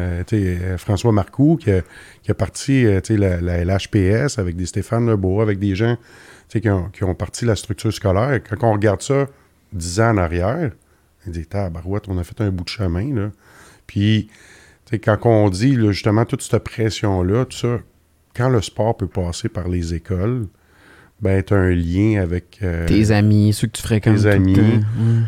François 0.78 1.12
Marcoux, 1.12 1.56
qui 1.56 1.70
a, 1.70 1.82
qui 2.22 2.30
a 2.30 2.34
parti 2.34 2.84
la, 3.10 3.40
la, 3.40 3.64
LHPS 3.64 4.38
avec 4.38 4.56
des 4.56 4.66
Stéphane 4.66 5.06
Lebeau, 5.06 5.40
avec 5.40 5.58
des 5.58 5.76
gens 5.76 5.96
qui 6.48 6.68
ont, 6.68 6.88
qui 6.88 7.04
ont 7.04 7.14
parti 7.14 7.44
la 7.44 7.54
structure 7.54 7.92
scolaire, 7.92 8.40
quand 8.42 8.66
on 8.66 8.72
regarde 8.72 9.02
ça 9.02 9.26
dix 9.72 10.00
ans 10.00 10.10
en 10.10 10.16
arrière, 10.16 10.72
on 11.26 11.30
dit, 11.30 11.46
tabarouette, 11.46 12.08
on 12.08 12.18
a 12.18 12.24
fait 12.24 12.40
un 12.40 12.50
bout 12.50 12.64
de 12.64 12.68
chemin, 12.68 13.14
là. 13.14 13.30
Puis, 13.86 14.28
quand 15.02 15.18
on 15.24 15.50
dit, 15.50 15.74
justement, 15.74 16.24
toute 16.24 16.42
cette 16.42 16.64
pression-là, 16.64 17.44
tout 17.44 17.56
ça, 17.56 17.78
quand 18.34 18.48
le 18.48 18.62
sport 18.62 18.96
peut 18.96 19.08
passer 19.08 19.48
par 19.48 19.68
les 19.68 19.94
écoles, 19.94 20.46
ben, 21.20 21.42
tu 21.42 21.54
as 21.54 21.58
un 21.58 21.74
lien 21.74 22.20
avec... 22.22 22.58
Euh, 22.62 22.86
tes 22.86 23.10
amis, 23.10 23.52
ceux 23.52 23.66
que 23.66 23.72
tu 23.72 23.82
fréquentes 23.82 24.22
Tes 24.22 24.26
amis. 24.26 24.56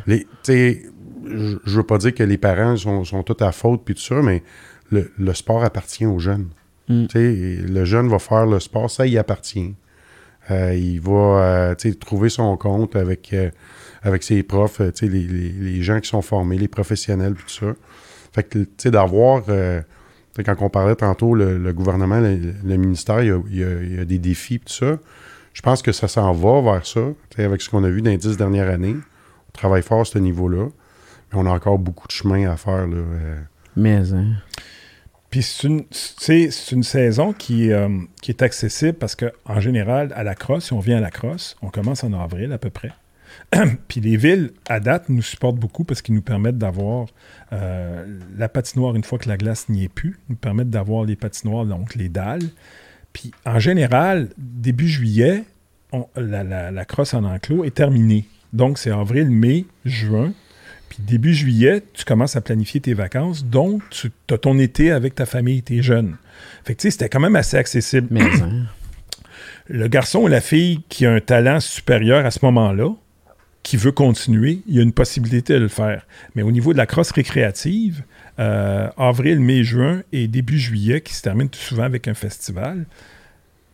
Les, 0.07 0.27
je 1.25 1.77
veux 1.77 1.83
pas 1.83 1.99
dire 1.99 2.15
que 2.15 2.23
les 2.23 2.39
parents 2.39 2.77
sont, 2.77 3.05
sont 3.05 3.23
tous 3.23 3.43
à 3.45 3.53
faute, 3.53 3.83
puis 3.85 3.95
tout 3.95 4.01
ça, 4.01 4.23
mais 4.23 4.43
le, 4.91 5.35
sport 5.35 5.65
appartient 5.65 6.07
aux 6.07 6.19
jeunes. 6.19 6.49
Mm. 6.89 7.07
Le 7.15 7.85
jeune 7.85 8.09
va 8.09 8.19
faire 8.19 8.47
le 8.47 8.61
sport, 8.61 8.91
ça 8.91 9.07
y 9.07 9.19
appartient. 9.19 9.75
Euh, 10.51 10.75
il 10.75 11.01
va 11.01 11.13
euh, 11.73 11.75
trouver 12.01 12.29
son 12.29 12.57
compte 12.57 12.97
avec, 12.97 13.33
euh, 13.33 13.51
avec 14.03 14.23
ses 14.23 14.43
profs, 14.43 14.81
les, 14.81 15.09
les, 15.09 15.27
les, 15.27 15.83
gens 15.83 16.01
qui 16.01 16.09
sont 16.09 16.23
formés, 16.23 16.59
les 16.59 16.69
professionnels, 16.69 17.35
tout 17.35 17.49
ça. 17.49 17.75
Fait 18.33 18.43
que, 18.43 18.61
tu 18.61 18.69
sais, 18.79 18.91
d'avoir, 18.91 19.45
quand 19.45 20.57
on 20.61 20.71
parlait 20.71 20.97
tantôt, 20.97 21.35
le, 21.35 21.73
gouvernement, 21.73 22.21
le, 22.21 22.77
ministère, 22.77 23.23
il 23.23 23.57
y, 23.57 23.99
a, 23.99 24.05
des 24.05 24.19
défis, 24.19 24.61
tout 24.61 24.73
ça. 24.73 24.99
Je 25.53 25.63
pense 25.63 25.83
que 25.83 25.93
ça 25.93 26.09
s'en 26.09 26.33
va 26.33 26.61
vers 26.61 26.87
ça, 26.87 27.01
avec 27.39 27.61
ce 27.61 27.69
qu'on 27.69 27.85
a 27.85 27.91
vu 27.91 28.03
dans 28.03 28.11
les 28.11 28.19
dix 28.19 28.37
dernières 28.37 28.69
années. 28.69 28.97
On 28.97 29.53
travaille 29.53 29.83
fort 29.83 30.03
à 30.03 30.05
ce 30.05 30.19
niveau-là, 30.19 30.69
mais 31.33 31.39
on 31.39 31.47
a 31.47 31.51
encore 31.51 31.79
beaucoup 31.79 32.07
de 32.07 32.13
chemin 32.13 32.51
à 32.51 32.57
faire. 32.57 32.87
Là, 32.87 33.03
Mais, 33.77 34.13
hein. 34.13 34.35
Puis 35.31 35.43
c'est 35.43 35.69
une, 35.69 35.85
une, 36.73 36.83
saison 36.83 37.33
qui, 37.33 37.71
euh, 37.71 37.89
qui, 38.21 38.33
est 38.33 38.43
accessible 38.43 38.95
parce 38.95 39.15
qu'en 39.15 39.61
général, 39.61 40.13
à 40.17 40.25
la 40.25 40.35
crosse, 40.35 40.67
si 40.67 40.73
on 40.73 40.81
vient 40.81 40.99
à 40.99 41.01
la 41.01 41.11
crosse, 41.11 41.57
on 41.63 41.69
commence 41.69 42.03
en 42.03 42.13
avril 42.13 42.53
à 42.53 42.59
peu 42.59 42.71
près. 42.71 42.91
Puis 43.89 44.01
les 44.01 44.17
villes, 44.17 44.51
à 44.69 44.81
date, 44.81 45.09
nous 45.09 45.23
supportent 45.23 45.57
beaucoup 45.57 45.85
parce 45.85 46.03
qu'ils 46.03 46.17
nous 46.17 46.23
permettent 46.23 46.59
d'avoir 46.59 47.07
euh, 47.53 48.19
la 48.37 48.49
patinoire 48.49 48.97
une 48.97 49.05
fois 49.05 49.19
que 49.19 49.29
la 49.29 49.37
glace 49.37 49.69
n'y 49.69 49.85
est 49.85 49.89
plus, 49.89 50.19
nous 50.29 50.37
permettent 50.37 50.71
d'avoir 50.71 51.05
les 51.05 51.15
patinoires, 51.15 51.65
donc 51.65 51.95
les 51.95 52.09
dalles. 52.09 52.49
Puis 53.13 53.33
en 53.45 53.59
général, 53.59 54.29
début 54.39 54.89
juillet, 54.89 55.45
la, 56.17 56.45
la, 56.45 56.71
la 56.71 56.85
crosse 56.85 57.15
en 57.15 57.25
enclos 57.25 57.65
est 57.65 57.75
terminée. 57.75 58.27
Donc 58.53 58.79
c'est 58.79 58.91
avril, 58.91 59.31
mai, 59.31 59.67
juin. 59.85 60.33
Puis 60.89 60.99
début 61.01 61.35
juillet, 61.35 61.83
tu 61.95 62.05
commences 62.05 62.35
à 62.35 62.41
planifier 62.41 62.81
tes 62.81 62.95
vacances, 62.95 63.45
donc 63.45 63.83
tu 63.91 64.11
as 64.31 64.39
ton 64.39 64.59
été 64.59 64.91
avec 64.91 65.15
ta 65.15 65.25
famille, 65.25 65.63
tes 65.63 65.83
jeunes. 65.83 66.17
Fait 66.65 66.75
que 66.75 66.81
tu 66.81 66.89
sais, 66.89 66.91
c'était 66.91 67.09
quand 67.09 67.21
même 67.21 67.37
assez 67.37 67.57
accessible. 67.57 68.09
Mais, 68.11 68.23
hein. 68.23 68.67
Le 69.69 69.87
garçon 69.87 70.23
ou 70.23 70.27
la 70.27 70.41
fille 70.41 70.83
qui 70.89 71.07
a 71.07 71.13
un 71.13 71.21
talent 71.21 71.61
supérieur 71.61 72.27
à 72.27 72.33
ce 72.33 72.41
moment-là, 72.43 72.93
qui 73.63 73.77
veut 73.77 73.93
continuer, 73.93 74.63
il 74.67 74.75
y 74.75 74.81
a 74.81 74.83
une 74.83 74.93
possibilité 74.93 75.53
de 75.55 75.61
le 75.61 75.69
faire. 75.69 76.07
Mais 76.35 76.43
au 76.43 76.51
niveau 76.51 76.73
de 76.73 76.79
la 76.79 76.87
crosse 76.87 77.13
récréative, 77.13 78.03
euh, 78.41 78.89
avril, 78.97 79.41
mai, 79.41 79.63
juin 79.63 80.03
et 80.13 80.27
début 80.27 80.59
juillet, 80.59 81.01
qui 81.01 81.15
se 81.15 81.23
termine 81.23 81.49
tout 81.49 81.61
souvent 81.61 81.85
avec 81.85 82.09
un 82.09 82.15
festival, 82.15 82.87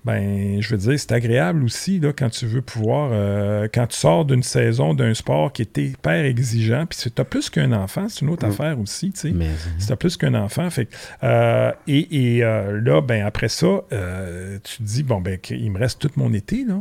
ben, 0.07 0.63
je 0.63 0.71
veux 0.71 0.77
dire, 0.77 1.01
c'est 1.01 1.11
agréable 1.11 1.65
aussi 1.65 1.99
là, 1.99 2.13
quand 2.13 2.31
tu 2.31 2.47
veux 2.47 2.63
pouvoir, 2.63 3.11
euh, 3.13 3.67
quand 3.75 3.89
tu 3.89 3.97
sors 3.97 4.25
d'une 4.25 4.45
saison 4.45 4.95
d'un 4.95 5.15
sport 5.15 5.53
qui 5.53 5.63
est 5.63 5.79
hyper 5.79 6.25
exigeant, 6.25 6.87
puis 6.87 6.97
tu 6.97 7.21
as 7.21 7.25
plus 7.25 7.51
qu'un 7.51 7.73
enfant, 7.73 8.09
c'est 8.09 8.21
une 8.21 8.31
autre 8.31 8.47
mm. 8.47 8.51
affaire 8.51 8.79
aussi, 8.79 9.11
tu 9.11 9.19
sais. 9.19 9.35
Si 9.79 9.89
tu 9.89 9.93
as 9.93 9.97
plus 9.97 10.17
qu'un 10.17 10.35
enfant, 10.35 10.71
fait 10.71 10.89
euh, 11.25 11.73
et, 11.89 12.37
et 12.37 12.45
euh, 12.45 12.81
là, 12.81 13.01
ben, 13.01 13.27
après 13.27 13.49
ça, 13.49 13.83
tu 13.91 14.79
te 14.79 14.83
dis, 14.83 15.03
bon, 15.03 15.21
ben, 15.21 15.41
il 15.51 15.73
me 15.73 15.79
reste 15.81 15.99
tout 15.99 16.11
mon 16.15 16.33
été, 16.33 16.65
là. 16.65 16.81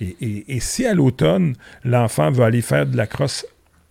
Et, 0.00 0.56
et 0.56 0.60
si 0.60 0.86
à 0.86 0.94
l'automne, 0.94 1.56
l'enfant 1.84 2.30
veut 2.30 2.44
aller 2.44 2.62
faire 2.62 2.86
de 2.86 2.96
la 2.96 3.06
crosse 3.06 3.44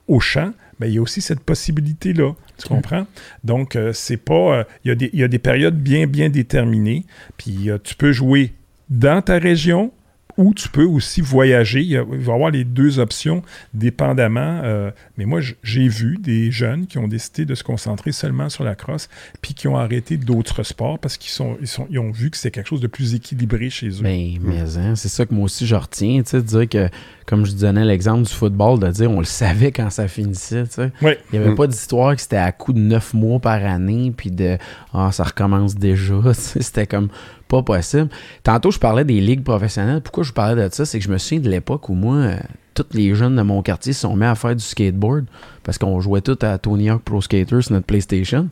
au 0.07 0.21
champ, 0.21 0.53
ben, 0.79 0.87
il 0.87 0.93
y 0.93 0.97
a 0.97 1.01
aussi 1.01 1.21
cette 1.21 1.41
possibilité-là. 1.41 2.33
Tu 2.57 2.67
comprends? 2.67 3.05
Donc, 3.43 3.77
c'est 3.93 4.17
pas. 4.17 4.65
Il 4.85 4.91
y, 5.01 5.17
y, 5.17 5.23
a 5.23 5.27
des 5.27 5.39
périodes 5.39 5.75
bien, 5.75 6.07
bien 6.07 6.29
déterminées. 6.29 7.05
Puis, 7.37 7.69
tu 7.83 7.95
peux 7.95 8.11
jouer 8.11 8.53
dans 8.89 9.21
ta 9.21 9.37
région 9.37 9.91
ou 10.39 10.53
tu 10.53 10.69
peux 10.69 10.85
aussi 10.85 11.19
voyager. 11.19 11.81
Il, 11.81 11.99
va 11.99 12.15
y 12.15 12.33
avoir 12.33 12.49
les 12.49 12.63
deux 12.63 12.97
options 12.97 13.43
dépendamment. 13.73 14.61
Euh, 14.63 14.89
mais 15.17 15.25
moi, 15.25 15.41
j'ai 15.63 15.89
vu 15.89 16.17
des 16.17 16.49
jeunes 16.49 16.87
qui 16.87 16.97
ont 16.97 17.09
décidé 17.09 17.43
de 17.43 17.53
se 17.55 17.63
concentrer 17.63 18.13
seulement 18.13 18.47
sur 18.47 18.63
la 18.63 18.73
crosse, 18.73 19.09
puis 19.41 19.53
qui 19.53 19.67
ont 19.67 19.77
arrêté 19.77 20.15
d'autres 20.15 20.63
sports 20.63 20.97
parce 20.97 21.17
qu'ils 21.17 21.31
sont, 21.31 21.57
ils 21.59 21.67
sont, 21.67 21.87
ils 21.89 21.99
ont 21.99 22.11
vu 22.11 22.31
que 22.31 22.37
c'est 22.37 22.51
quelque 22.51 22.67
chose 22.67 22.79
de 22.79 22.87
plus 22.87 23.15
équilibré 23.15 23.69
chez 23.69 23.89
eux. 23.89 24.01
Ben, 24.01 24.39
mais, 24.41 24.63
mais 24.63 24.77
hein, 24.77 24.95
c'est 24.95 25.09
ça 25.09 25.25
que 25.25 25.33
moi 25.33 25.43
aussi 25.43 25.67
je 25.67 25.75
retiens, 25.75 26.21
tu 26.23 26.29
sais, 26.29 26.37
de 26.37 26.47
dire 26.47 26.69
que, 26.69 26.89
comme 27.25 27.45
je 27.45 27.51
donnais 27.51 27.83
l'exemple 27.83 28.25
du 28.25 28.33
football, 28.33 28.79
de 28.79 28.87
dire 28.91 29.11
on 29.11 29.19
le 29.19 29.25
savait 29.25 29.73
quand 29.73 29.89
ça 29.89 30.07
finissait, 30.07 30.63
tu 30.63 30.75
sais. 30.75 30.91
Il 31.01 31.17
n'y 31.33 31.39
avait 31.39 31.51
mm. 31.51 31.55
pas 31.55 31.67
d'histoire 31.67 32.15
que 32.15 32.21
c'était 32.21 32.37
à 32.37 32.53
coup 32.53 32.71
de 32.71 32.79
neuf 32.79 33.13
mois 33.13 33.39
par 33.39 33.65
année, 33.65 34.13
puis 34.15 34.31
de 34.31 34.57
ah, 34.93 35.11
ça 35.11 35.25
recommence 35.25 35.75
déjà. 35.75 36.15
C'était 36.33 36.87
comme 36.87 37.09
pas 37.49 37.63
possible. 37.63 38.07
Tantôt, 38.43 38.71
je 38.71 38.79
parlais 38.79 39.03
des 39.03 39.19
ligues 39.19 39.43
professionnelles. 39.43 40.01
Pourquoi 40.01 40.23
je 40.23 40.31
parlais 40.31 40.69
de 40.69 40.73
ça? 40.73 40.85
C'est 40.85 40.99
que 40.99 41.03
je 41.03 41.09
me 41.09 41.17
souviens 41.17 41.41
de 41.41 41.49
l'époque 41.49 41.89
où 41.89 41.93
moi, 41.93 42.15
euh, 42.15 42.37
tous 42.79 42.95
les 42.95 43.13
jeunes 43.13 43.35
de 43.35 43.41
mon 43.41 43.61
quartier 43.61 43.93
se 43.93 44.01
sont 44.01 44.15
mis 44.15 44.25
à 44.25 44.35
faire 44.35 44.55
du 44.55 44.63
skateboard 44.63 45.25
parce 45.63 45.77
qu'on 45.77 45.99
jouait 45.99 46.21
tout 46.21 46.37
à 46.41 46.57
Tony 46.57 46.89
Hawk 46.89 47.01
Pro 47.03 47.21
Skater 47.21 47.61
sur 47.61 47.73
notre 47.73 47.85
PlayStation. 47.85 48.47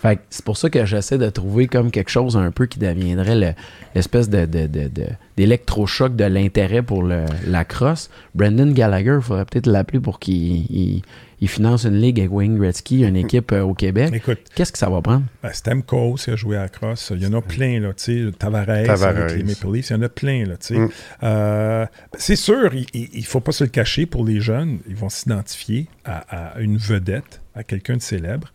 Fait 0.00 0.20
c'est 0.30 0.44
pour 0.44 0.56
ça 0.56 0.70
que 0.70 0.84
j'essaie 0.86 1.18
de 1.18 1.28
trouver 1.30 1.66
comme 1.66 1.90
quelque 1.90 2.10
chose 2.10 2.36
un 2.36 2.50
peu 2.50 2.66
qui 2.66 2.78
deviendrait 2.78 3.56
l'espèce 3.94 4.28
de, 4.28 4.46
d'électrochoc 5.36 6.14
de, 6.14 6.24
l'intérêt 6.24 6.82
pour 6.82 7.02
la 7.02 7.64
crosse. 7.64 8.10
Brendan 8.34 8.72
Gallagher, 8.72 9.16
il 9.16 9.22
faudrait 9.22 9.44
peut-être 9.44 9.66
l'appeler 9.66 10.00
pour 10.00 10.20
qu'il 10.20 11.02
il 11.42 11.48
finance 11.48 11.82
une 11.82 12.00
ligue 12.00 12.20
avec 12.20 12.32
Wayne 12.32 12.56
Gretzky, 12.56 13.00
une 13.00 13.16
équipe 13.16 13.50
euh, 13.50 13.62
au 13.62 13.74
Québec. 13.74 14.12
Écoute, 14.14 14.38
qu'est-ce 14.54 14.70
que 14.70 14.78
ça 14.78 14.88
va 14.88 15.02
prendre? 15.02 15.24
Ben, 15.42 15.52
Stamkos 15.52 16.14
qui 16.14 16.30
a 16.30 16.36
joué 16.36 16.56
à 16.56 16.62
la 16.62 16.68
crosse. 16.68 17.12
Il 17.16 17.20
y 17.20 17.26
en 17.26 17.32
a 17.32 17.42
plein, 17.42 17.80
là, 17.80 17.92
tu 17.94 18.26
sais. 18.26 18.38
Tavares, 18.38 18.68
avec 18.68 19.34
les 19.34 19.42
Maple 19.42 19.72
Leafs, 19.72 19.90
il 19.90 19.92
y 19.92 19.96
en 19.96 20.02
a 20.02 20.08
plein, 20.08 20.46
là, 20.46 20.56
tu 20.56 20.68
sais. 20.68 20.78
Mm. 20.78 20.88
Euh, 21.24 21.86
c'est 22.16 22.36
sûr, 22.36 22.72
il 22.94 23.10
ne 23.12 23.22
faut 23.22 23.40
pas 23.40 23.50
se 23.50 23.64
le 23.64 23.70
cacher 23.72 24.06
pour 24.06 24.24
les 24.24 24.40
jeunes. 24.40 24.78
Ils 24.86 24.96
vont 24.96 25.08
s'identifier 25.08 25.88
à, 26.04 26.54
une 26.60 26.76
vedette, 26.76 27.40
à 27.54 27.64
quelqu'un 27.64 27.96
de 27.96 28.02
célèbre. 28.02 28.52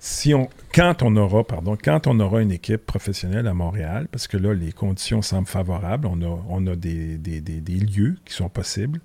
Si 0.00 0.34
on, 0.34 0.50
quand 0.74 1.02
on 1.02 1.16
aura, 1.16 1.44
pardon, 1.44 1.78
quand 1.82 2.06
on 2.06 2.20
aura 2.20 2.42
une 2.42 2.52
équipe 2.52 2.84
professionnelle 2.84 3.46
à 3.46 3.54
Montréal, 3.54 4.06
parce 4.10 4.26
que 4.26 4.36
là, 4.36 4.52
les 4.52 4.72
conditions 4.72 5.22
semblent 5.22 5.48
favorables, 5.48 6.06
on 6.06 6.20
a, 6.20 6.44
on 6.48 6.66
a 6.66 6.76
des, 6.76 7.16
des, 7.16 7.40
des 7.40 7.80
lieux 7.80 8.16
qui 8.26 8.34
sont 8.34 8.50
possibles. 8.50 9.00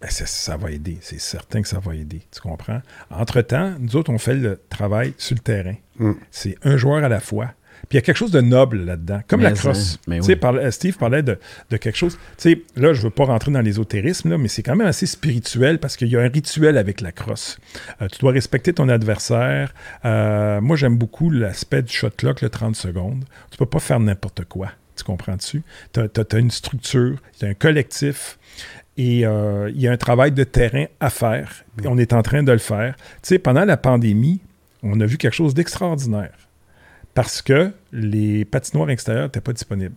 Ben, 0.00 0.08
ça, 0.10 0.56
va 0.56 0.70
aider. 0.70 0.98
C'est 1.00 1.18
certain 1.18 1.60
que 1.60 1.68
ça 1.68 1.80
va 1.80 1.96
aider. 1.96 2.22
Tu 2.32 2.40
comprends? 2.40 2.80
Entre-temps, 3.10 3.74
nous 3.80 3.96
autres, 3.96 4.12
on 4.12 4.18
fait 4.18 4.36
le 4.36 4.60
travail 4.68 5.12
sur 5.18 5.34
le 5.34 5.40
terrain. 5.40 5.74
Mm. 5.98 6.12
C'est 6.30 6.56
un 6.62 6.76
joueur 6.76 7.02
à 7.02 7.08
la 7.08 7.18
fois. 7.18 7.52
Puis 7.88 7.92
il 7.92 7.94
y 7.96 7.98
a 7.98 8.02
quelque 8.02 8.16
chose 8.16 8.30
de 8.30 8.40
noble 8.40 8.84
là-dedans, 8.84 9.20
comme 9.28 9.40
la 9.40 9.52
crosse. 9.52 9.98
Euh, 10.08 10.70
Steve 10.70 10.96
parlait 10.98 11.22
de, 11.22 11.38
quelque 11.70 11.96
chose. 11.96 12.18
là, 12.76 12.92
je 12.92 12.98
ne 12.98 13.04
veux 13.04 13.10
pas 13.10 13.24
rentrer 13.24 13.50
dans 13.50 13.60
l'ésotérisme, 13.60 14.36
mais 14.36 14.48
c'est 14.48 14.62
quand 14.62 14.76
même 14.76 14.86
assez 14.86 15.06
spirituel 15.06 15.78
parce 15.78 15.96
qu'il 15.96 16.08
y 16.08 16.16
a 16.16 16.20
un 16.20 16.28
rituel 16.28 16.76
avec 16.76 17.00
la 17.00 17.12
crosse. 17.12 17.58
Euh, 18.02 18.08
tu 18.08 18.18
dois 18.18 18.32
respecter 18.32 18.72
ton 18.72 18.88
adversaire. 18.88 19.74
Euh, 20.04 20.60
moi, 20.60 20.76
j'aime 20.76 20.96
beaucoup 20.96 21.30
l'aspect 21.30 21.82
du 21.82 21.92
shot 21.92 22.10
clock, 22.16 22.42
le 22.42 22.50
30 22.50 22.76
secondes. 22.76 23.24
Tu 23.50 23.54
ne 23.54 23.58
peux 23.58 23.66
pas 23.66 23.80
faire 23.80 24.00
n'importe 24.00 24.44
quoi. 24.44 24.72
Tu 24.96 25.04
comprends-tu? 25.04 25.62
Tu 25.92 26.00
as, 26.00 26.38
une 26.38 26.50
structure, 26.50 27.18
tu 27.38 27.44
as 27.46 27.48
un 27.48 27.54
collectif. 27.54 28.38
Et 28.96 29.24
euh, 29.24 29.70
il 29.72 29.80
y 29.80 29.86
a 29.86 29.92
un 29.92 29.96
travail 29.96 30.32
de 30.32 30.42
terrain 30.42 30.86
à 30.98 31.08
faire. 31.08 31.64
on 31.84 31.96
est 31.98 32.12
en 32.12 32.22
train 32.22 32.42
de 32.42 32.50
le 32.50 32.58
faire. 32.58 32.96
Tu 32.96 33.28
sais, 33.28 33.38
pendant 33.38 33.64
la 33.64 33.76
pandémie, 33.76 34.40
on 34.82 35.00
a 35.00 35.06
vu 35.06 35.18
quelque 35.18 35.34
chose 35.34 35.54
d'extraordinaire. 35.54 36.47
Parce 37.18 37.42
que 37.42 37.72
les 37.90 38.44
patinoires 38.44 38.90
extérieures 38.90 39.24
n'étaient 39.24 39.40
pas 39.40 39.52
disponibles. 39.52 39.96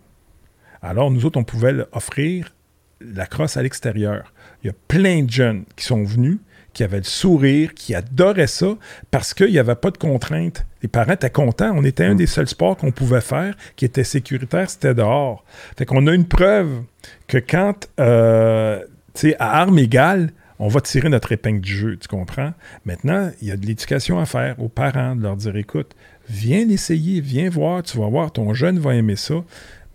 Alors, 0.81 1.11
nous 1.11 1.23
autres, 1.23 1.39
on 1.39 1.43
pouvait 1.43 1.85
offrir 1.91 2.51
la 2.99 3.27
crosse 3.27 3.57
à 3.57 3.61
l'extérieur. 3.61 4.33
Il 4.63 4.67
y 4.67 4.69
a 4.71 4.75
plein 4.87 5.21
de 5.21 5.29
jeunes 5.29 5.65
qui 5.75 5.85
sont 5.85 6.03
venus, 6.03 6.39
qui 6.73 6.83
avaient 6.83 6.97
le 6.97 7.03
sourire, 7.03 7.75
qui 7.75 7.93
adoraient 7.93 8.47
ça, 8.47 8.75
parce 9.11 9.35
qu'il 9.35 9.51
n'y 9.51 9.59
avait 9.59 9.75
pas 9.75 9.91
de 9.91 9.99
contraintes. 9.99 10.65
Les 10.81 10.89
parents 10.89 11.13
étaient 11.13 11.29
contents. 11.29 11.71
On 11.75 11.83
était 11.83 12.05
un 12.05 12.15
des 12.15 12.25
seuls 12.25 12.47
sports 12.47 12.75
qu'on 12.75 12.91
pouvait 12.91 13.21
faire 13.21 13.53
qui 13.75 13.85
était 13.85 14.03
sécuritaire, 14.03 14.67
c'était 14.67 14.95
dehors. 14.95 15.45
Fait 15.77 15.85
qu'on 15.85 16.07
a 16.07 16.15
une 16.15 16.27
preuve 16.27 16.81
que 17.27 17.37
quand 17.37 17.87
euh, 17.99 18.83
sais, 19.13 19.35
à 19.37 19.59
armes 19.59 19.77
égales, 19.77 20.31
on 20.57 20.69
va 20.69 20.79
tirer 20.79 21.09
notre 21.09 21.31
épingle 21.31 21.59
du 21.59 21.75
jeu, 21.75 21.97
tu 21.97 22.07
comprends? 22.07 22.53
Maintenant, 22.85 23.31
il 23.41 23.47
y 23.47 23.51
a 23.51 23.57
de 23.57 23.65
l'éducation 23.65 24.19
à 24.19 24.27
faire 24.27 24.59
aux 24.59 24.69
parents, 24.69 25.15
de 25.15 25.23
leur 25.23 25.35
dire, 25.35 25.55
écoute, 25.55 25.95
viens 26.31 26.65
l'essayer, 26.65 27.21
viens 27.21 27.49
voir, 27.49 27.83
tu 27.83 27.97
vas 27.97 28.07
voir, 28.07 28.31
ton 28.31 28.53
jeune 28.53 28.79
va 28.79 28.95
aimer 28.95 29.15
ça. 29.15 29.43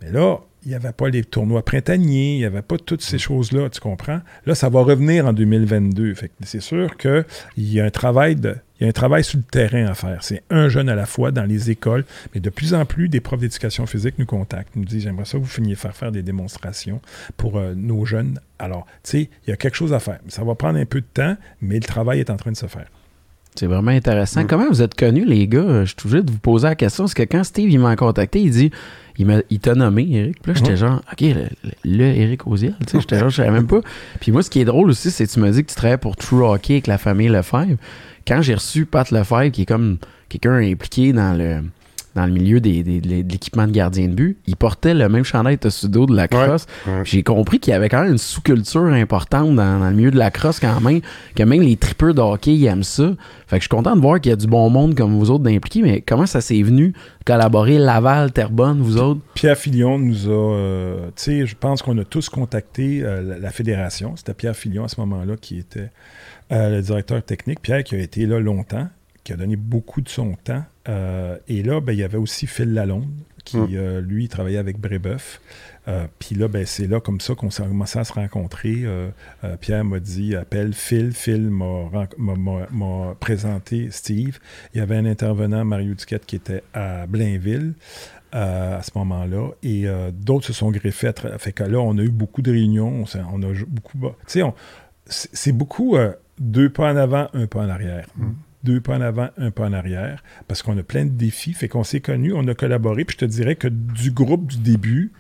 Mais 0.03 0.11
là, 0.11 0.39
il 0.65 0.71
n'y 0.71 0.75
avait 0.75 0.93
pas 0.93 1.09
les 1.09 1.23
tournois 1.23 1.65
printaniers, 1.65 2.35
il 2.35 2.39
n'y 2.39 2.45
avait 2.45 2.61
pas 2.61 2.77
toutes 2.77 3.01
ces 3.01 3.19
choses-là, 3.19 3.71
tu 3.71 3.81
comprends? 3.81 4.21
Là, 4.47 4.55
ça 4.57 4.69
va 4.69 4.83
revenir 4.83 5.25
en 5.25 5.33
2022. 5.33 6.15
Fait 6.15 6.31
c'est 6.43 6.61
sûr 6.61 6.97
qu'il 6.97 7.25
y 7.57 7.81
a 7.81 7.85
un 7.85 7.91
travail 7.91 8.37
de. 8.37 8.57
Il 8.79 8.83
y 8.83 8.87
a 8.87 8.91
un 8.91 8.93
travail 8.93 9.25
sur 9.25 9.39
le 9.39 9.45
terrain 9.45 9.87
à 9.87 9.95
faire. 9.95 10.23
C'est 10.23 10.43
un 10.51 10.69
jeune 10.69 10.91
à 10.91 10.95
la 10.95 11.07
fois 11.07 11.31
dans 11.31 11.45
les 11.45 11.71
écoles, 11.71 12.05
mais 12.35 12.41
de 12.41 12.51
plus 12.51 12.75
en 12.75 12.85
plus, 12.85 13.09
des 13.09 13.21
profs 13.21 13.41
d'éducation 13.41 13.87
physique 13.87 14.17
nous 14.19 14.27
contactent, 14.27 14.75
nous 14.77 14.85
disent 14.85 15.05
J'aimerais 15.05 15.25
ça 15.25 15.39
que 15.39 15.45
vous 15.45 15.49
finiez 15.49 15.77
faire 15.77 15.97
faire 15.97 16.13
des 16.13 16.23
démonstrations 16.23 17.01
pour 17.37 17.57
euh, 17.57 17.75
nos 17.75 18.05
jeunes. 18.05 18.41
Alors, 18.59 18.87
tu 19.03 19.11
sais, 19.11 19.31
il 19.47 19.51
y 19.51 19.53
a 19.53 19.57
quelque 19.57 19.77
chose 19.77 19.95
à 19.95 20.01
faire. 20.01 20.19
Ça 20.29 20.43
va 20.43 20.55
prendre 20.57 20.79
un 20.79 20.85
peu 20.85 21.01
de 21.01 21.07
temps, 21.07 21.37
mais 21.63 21.77
le 21.77 21.87
travail 21.87 22.21
est 22.21 22.29
en 22.29 22.37
train 22.37 22.51
de 22.51 22.57
se 22.57 22.67
faire. 22.67 22.89
C'est 23.59 23.67
vraiment 23.67 23.91
intéressant. 23.91 24.43
Mm. 24.43 24.47
Comment 24.47 24.69
vous 24.69 24.83
êtes 24.83 24.95
connus, 24.95 25.25
les 25.25 25.49
gars? 25.49 25.85
Je 25.85 25.91
suis 25.91 25.97
obligé 26.05 26.23
de 26.23 26.31
vous 26.31 26.39
poser 26.39 26.69
la 26.69 26.75
question. 26.75 27.05
Parce 27.05 27.15
que 27.15 27.23
quand 27.23 27.45
Steve 27.45 27.71
il 27.71 27.79
m'a 27.79 27.97
contacté, 27.97 28.41
il 28.41 28.51
dit 28.51 28.71
il, 29.19 29.61
t'a 29.61 29.75
nommé, 29.75 30.07
Eric. 30.11 30.43
Puis 30.43 30.53
là, 30.53 30.59
j'étais 30.59 30.77
genre, 30.77 31.01
OK, 31.11 31.25
le, 31.85 32.05
Eric 32.05 32.47
Oziel. 32.47 32.75
Tu 32.87 32.93
sais, 32.93 33.01
j'étais 33.01 33.19
genre, 33.19 33.31
je 33.31 33.37
savais 33.37 33.51
même 33.51 33.67
pas. 33.67 33.81
Puis 34.21 34.33
moi, 34.33 34.43
ce 34.43 34.51
qui 34.51 34.61
est 34.61 34.65
drôle 34.65 34.91
aussi, 34.91 35.11
c'est 35.11 35.27
que 35.27 35.33
tu 35.33 35.41
m'as 35.41 35.51
dit 35.51 35.65
que 35.65 35.71
tu 35.71 35.77
travaillais 35.77 35.97
pour 35.97 36.17
True 36.17 36.45
Hockey 36.45 36.75
avec 36.75 36.87
la 36.87 36.99
famille 36.99 37.29
Lefebvre. 37.29 37.77
Quand 38.27 38.43
j'ai 38.43 38.55
reçu 38.55 38.87
Pat 38.87 39.11
Lefebvre, 39.11 39.51
qui 39.51 39.63
est 39.63 39.67
comme 39.67 39.99
quelqu'un 40.29 40.57
impliqué 40.57 41.13
dans 41.13 41.37
le 41.37 41.63
dans 42.17 42.25
le 42.25 42.33
milieu 42.33 42.61
des, 42.61 42.83
de 42.83 43.09
l'équipement 43.09 43.67
de 43.67 43.73
gardien 43.73 44.09
de 44.09 44.15
but, 44.15 44.39
il 44.47 44.57
portait 44.57 44.95
le 44.95 45.09
même 45.11 45.23
chandail 45.23 45.59
sudo 45.69 46.07
de 46.07 46.17
la 46.17 46.29
crosse. 46.29 46.67
J'ai 47.05 47.23
compris 47.23 47.61
qu'il 47.61 47.73
y 47.73 47.75
avait 47.75 47.91
quand 47.91 48.03
même 48.03 48.13
une 48.13 48.19
sous-culture 48.19 48.85
importante 48.87 49.55
dans, 49.55 49.89
le 49.89 49.95
milieu 49.95 50.11
de 50.11 50.17
la 50.17 50.31
crosse 50.31 50.59
quand 50.59 50.81
même, 50.81 51.01
que 51.35 51.43
même 51.43 51.61
les 51.61 51.77
tripeurs 51.77 52.15
de 52.15 52.23
hockey 52.23 52.55
ils 52.55 52.67
aiment 52.67 52.83
ça. 52.83 53.11
Fait 53.47 53.57
que 53.57 53.61
je 53.61 53.69
suis 53.69 53.69
content 53.69 53.95
de 53.95 54.01
voir 54.01 54.21
qu'il 54.21 54.31
y 54.31 54.33
a 54.33 54.37
du 54.37 54.47
bon 54.47 54.71
monde 54.71 54.95
comme 54.95 55.15
vous 55.15 55.31
autres 55.31 55.45
d'impliquer, 55.45 55.83
mais 55.83 56.01
comment 56.01 56.27
ça 56.27 56.41
s'est 56.41 56.63
venu 56.63 56.95
collaborer 57.27 57.79
Laval, 57.79 58.33
Terrebonne, 58.33 58.81
vous 58.81 58.97
autres? 58.97 59.21
Pierre 59.35 59.59
Filion 59.59 59.99
nous 59.99 60.29
a, 60.29 60.55
euh, 60.55 61.07
tu 61.09 61.13
sais, 61.23 61.47
je 61.47 61.55
pense 61.55 61.83
qu'on 61.83 61.99
a 61.99 62.05
tous 62.05 62.31
contacté 62.31 63.03
euh, 63.03 63.39
la, 63.39 63.51
fédération. 63.51 64.15
C'était 64.17 64.35
Pierre 64.35 64.57
Filion 64.57 64.85
à 64.85 64.89
ce 64.89 64.99
moment-là 65.01 65.35
qui 65.39 65.59
était 65.59 65.91
euh, 66.51 66.77
le 66.77 66.83
directeur 66.83 67.23
technique. 67.23 67.61
Pierre 67.61 67.85
qui 67.85 67.95
a 67.95 67.99
été 67.99 68.25
là 68.25 68.41
longtemps, 68.41 68.89
qui 69.23 69.35
a 69.35 69.37
donné 69.37 69.57
beaucoup 69.57 70.01
de 70.01 70.09
son 70.09 70.35
temps 70.43 70.65
euh, 70.89 71.37
et 71.49 71.63
là, 71.63 71.81
ben, 71.81 71.93
il 71.93 71.99
y 71.99 72.05
avait 72.05 72.19
aussi 72.19 72.47
Phil 72.47 72.73
Lalonde, 72.73 73.09
qui, 73.45 73.57
hum. 73.57 73.69
euh, 73.73 74.01
lui, 74.01 74.29
travaillait 74.29 74.59
avec 74.59 74.79
Brébeuf. 74.79 75.41
Euh, 75.89 76.07
puis 76.19 76.35
là, 76.35 76.49
ben, 76.49 76.67
c'est 76.67 76.87
là 76.87 77.01
comme 77.01 77.21
ça 77.21 77.35
qu'on 77.35 77.51
s'est 77.51 77.63
commencé 77.63 77.99
à 77.99 78.05
se 78.05 78.13
rencontrer. 78.13 78.85
Pierre 79.61 79.85
m'a 79.85 80.01
dit 80.01 80.35
appelle 80.35 80.73
Phil. 80.73 81.13
Phil 81.13 81.51
m'a 81.51 83.15
présenté 83.21 83.91
Steve. 83.91 84.39
Il 84.75 84.79
y 84.79 84.81
avait 84.81 84.97
un 84.97 85.07
intervenant, 85.07 85.65
Mario 85.65 85.95
Duquette, 85.95 86.27
qui 86.27 86.37
était 86.37 86.63
à 86.75 87.07
Blainville. 87.07 87.75
à 88.33 88.83
ce 88.83 88.91
moment-là. 88.97 89.51
Et 89.63 89.87
d'autres 90.13 90.47
se 90.47 90.53
sont 90.53 90.71
greffés. 90.71 91.13
fait 91.39 91.53
que 91.53 91.63
là, 91.63 91.79
on 91.79 91.97
a 91.99 92.03
eu 92.03 92.11
beaucoup 92.11 92.43
de 92.43 92.51
réunions. 92.51 93.05
On, 93.33 93.43
a 93.43 93.53
beaucoup. 93.69 93.99
Tu 94.27 94.41
sais, 94.41 94.43
c'est 95.07 95.53
beaucoup 95.53 95.97
deux 96.39 96.69
pas 96.69 96.93
en 96.93 96.97
avant, 96.97 97.29
un 97.33 97.47
pas 97.47 97.61
en 97.61 97.69
arrière. 97.69 98.07
Hum 98.19 98.35
deux 98.67 98.81
pas 98.81 98.97
en 98.97 99.01
avant, 99.01 99.29
un 99.39 99.51
pas 99.51 99.67
en 99.67 99.73
arrière, 99.73 100.23
parce 100.49 100.63
qu'on 100.63 100.77
a 100.77 100.83
plein 100.83 101.05
de 101.05 101.11
défis. 101.11 101.55
Fait 101.55 101.69
qu'on 101.69 101.85
s'est 101.85 102.01
connus, 102.01 102.33
on 102.35 102.47
a 102.49 102.55
collaboré, 102.55 103.05
puis 103.05 103.17
je 103.19 103.25
te 103.27 103.31
dirais 103.31 103.57
que 103.57 103.69
du 103.69 104.11
groupe 104.11 104.47
du 104.47 104.59
début, 104.59 105.13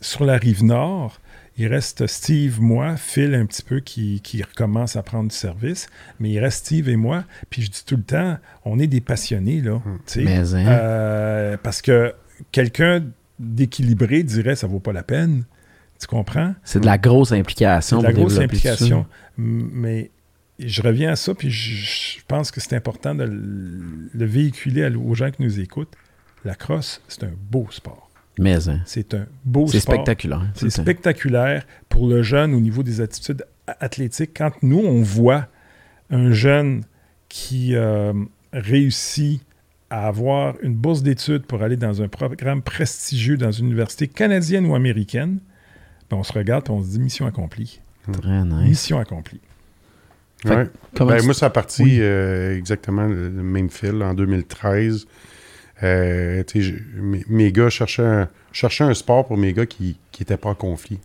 sur 0.00 0.24
la 0.24 0.36
rive 0.36 0.64
nord, 0.64 1.20
il 1.58 1.66
reste 1.66 2.06
Steve, 2.06 2.60
moi, 2.60 2.96
Phil 2.96 3.34
un 3.34 3.44
petit 3.44 3.62
peu 3.62 3.80
qui, 3.80 4.20
qui, 4.22 4.42
recommence 4.42 4.96
à 4.96 5.02
prendre 5.02 5.28
du 5.28 5.36
service, 5.36 5.88
mais 6.18 6.30
il 6.30 6.38
reste 6.38 6.66
Steve 6.66 6.88
et 6.88 6.96
moi. 6.96 7.24
Puis 7.50 7.62
je 7.62 7.70
dis 7.70 7.84
tout 7.84 7.96
le 7.96 8.02
temps, 8.02 8.38
on 8.64 8.78
est 8.78 8.86
des 8.86 9.00
passionnés, 9.00 9.60
là. 9.60 9.80
Mais 10.16 10.38
hein? 10.38 10.66
euh, 10.66 11.56
parce 11.62 11.82
que 11.82 12.14
quelqu'un 12.52 13.04
d'équilibré 13.38 14.22
dirait 14.22 14.56
ça 14.56 14.66
vaut 14.66 14.80
pas 14.80 14.92
la 14.92 15.02
peine. 15.02 15.44
Tu 16.00 16.06
comprends? 16.06 16.54
C'est 16.64 16.80
de 16.80 16.86
la 16.86 16.98
grosse 16.98 17.32
implication. 17.32 18.00
C'est 18.00 18.02
de 18.02 18.08
la 18.08 18.14
grosse 18.14 18.38
implication. 18.38 19.06
Mais 19.36 20.10
je 20.58 20.82
reviens 20.82 21.12
à 21.12 21.16
ça, 21.16 21.34
puis 21.34 21.50
je, 21.50 22.20
pense 22.28 22.50
que 22.50 22.60
c'est 22.60 22.76
important 22.76 23.14
de 23.14 23.24
le, 23.24 24.26
véhiculer 24.26 24.88
aux 24.94 25.14
gens 25.14 25.30
qui 25.30 25.42
nous 25.42 25.60
écoutent. 25.60 25.94
La 26.44 26.54
crosse, 26.54 27.00
c'est 27.08 27.24
un 27.24 27.32
beau 27.50 27.66
sport. 27.70 28.10
Mais 28.38 28.68
hein. 28.68 28.80
c'est 28.86 29.14
un 29.14 29.26
beau 29.44 29.66
sport. 29.66 29.72
C'est 29.72 29.80
spectaculaire. 29.80 30.46
C'est 30.54 30.70
spectaculaire 30.70 31.66
pour 31.88 32.08
le 32.08 32.22
jeune 32.22 32.54
au 32.54 32.60
niveau 32.60 32.82
des 32.82 33.00
attitudes 33.00 33.44
athlétiques. 33.66 34.32
Quand 34.34 34.52
nous, 34.62 34.78
on 34.78 35.02
voit 35.02 35.48
un 36.10 36.32
jeune 36.32 36.82
qui 37.28 37.74
euh, 37.74 38.12
réussit 38.52 39.42
à 39.90 40.06
avoir 40.06 40.54
une 40.62 40.74
bourse 40.74 41.02
d'études 41.02 41.44
pour 41.44 41.62
aller 41.62 41.76
dans 41.76 42.00
un 42.02 42.08
programme 42.08 42.62
prestigieux 42.62 43.36
dans 43.36 43.52
une 43.52 43.66
université 43.66 44.08
canadienne 44.08 44.66
ou 44.66 44.74
américaine, 44.74 45.38
ben, 46.10 46.16
on 46.16 46.22
se 46.22 46.32
regarde 46.32 46.64
et 46.68 46.70
on 46.70 46.82
se 46.82 46.88
dit 46.88 46.98
mission 46.98 47.26
accomplie. 47.26 47.80
Très 48.10 48.44
nice. 48.44 48.68
Mission 48.68 48.98
accomplie. 48.98 49.40
Ouais. 50.44 50.68
Ben, 50.98 51.24
moi, 51.24 51.34
ça 51.34 51.46
a 51.46 51.50
parti 51.50 51.98
euh, 52.00 52.56
exactement 52.56 53.06
le, 53.06 53.30
même 53.30 53.70
fil 53.70 54.02
en 54.02 54.14
2013. 54.14 55.06
Euh, 55.82 56.42
mes, 56.96 57.24
mes, 57.28 57.52
gars 57.52 57.70
cherchaient 57.70 58.02
un, 58.02 58.28
un 58.80 58.94
sport 58.94 59.26
pour 59.26 59.36
mes 59.36 59.52
gars 59.52 59.66
qui 59.66 59.98
n'étaient 60.18 60.36
pas 60.36 60.50
en 60.50 60.54
conflit. 60.54 61.00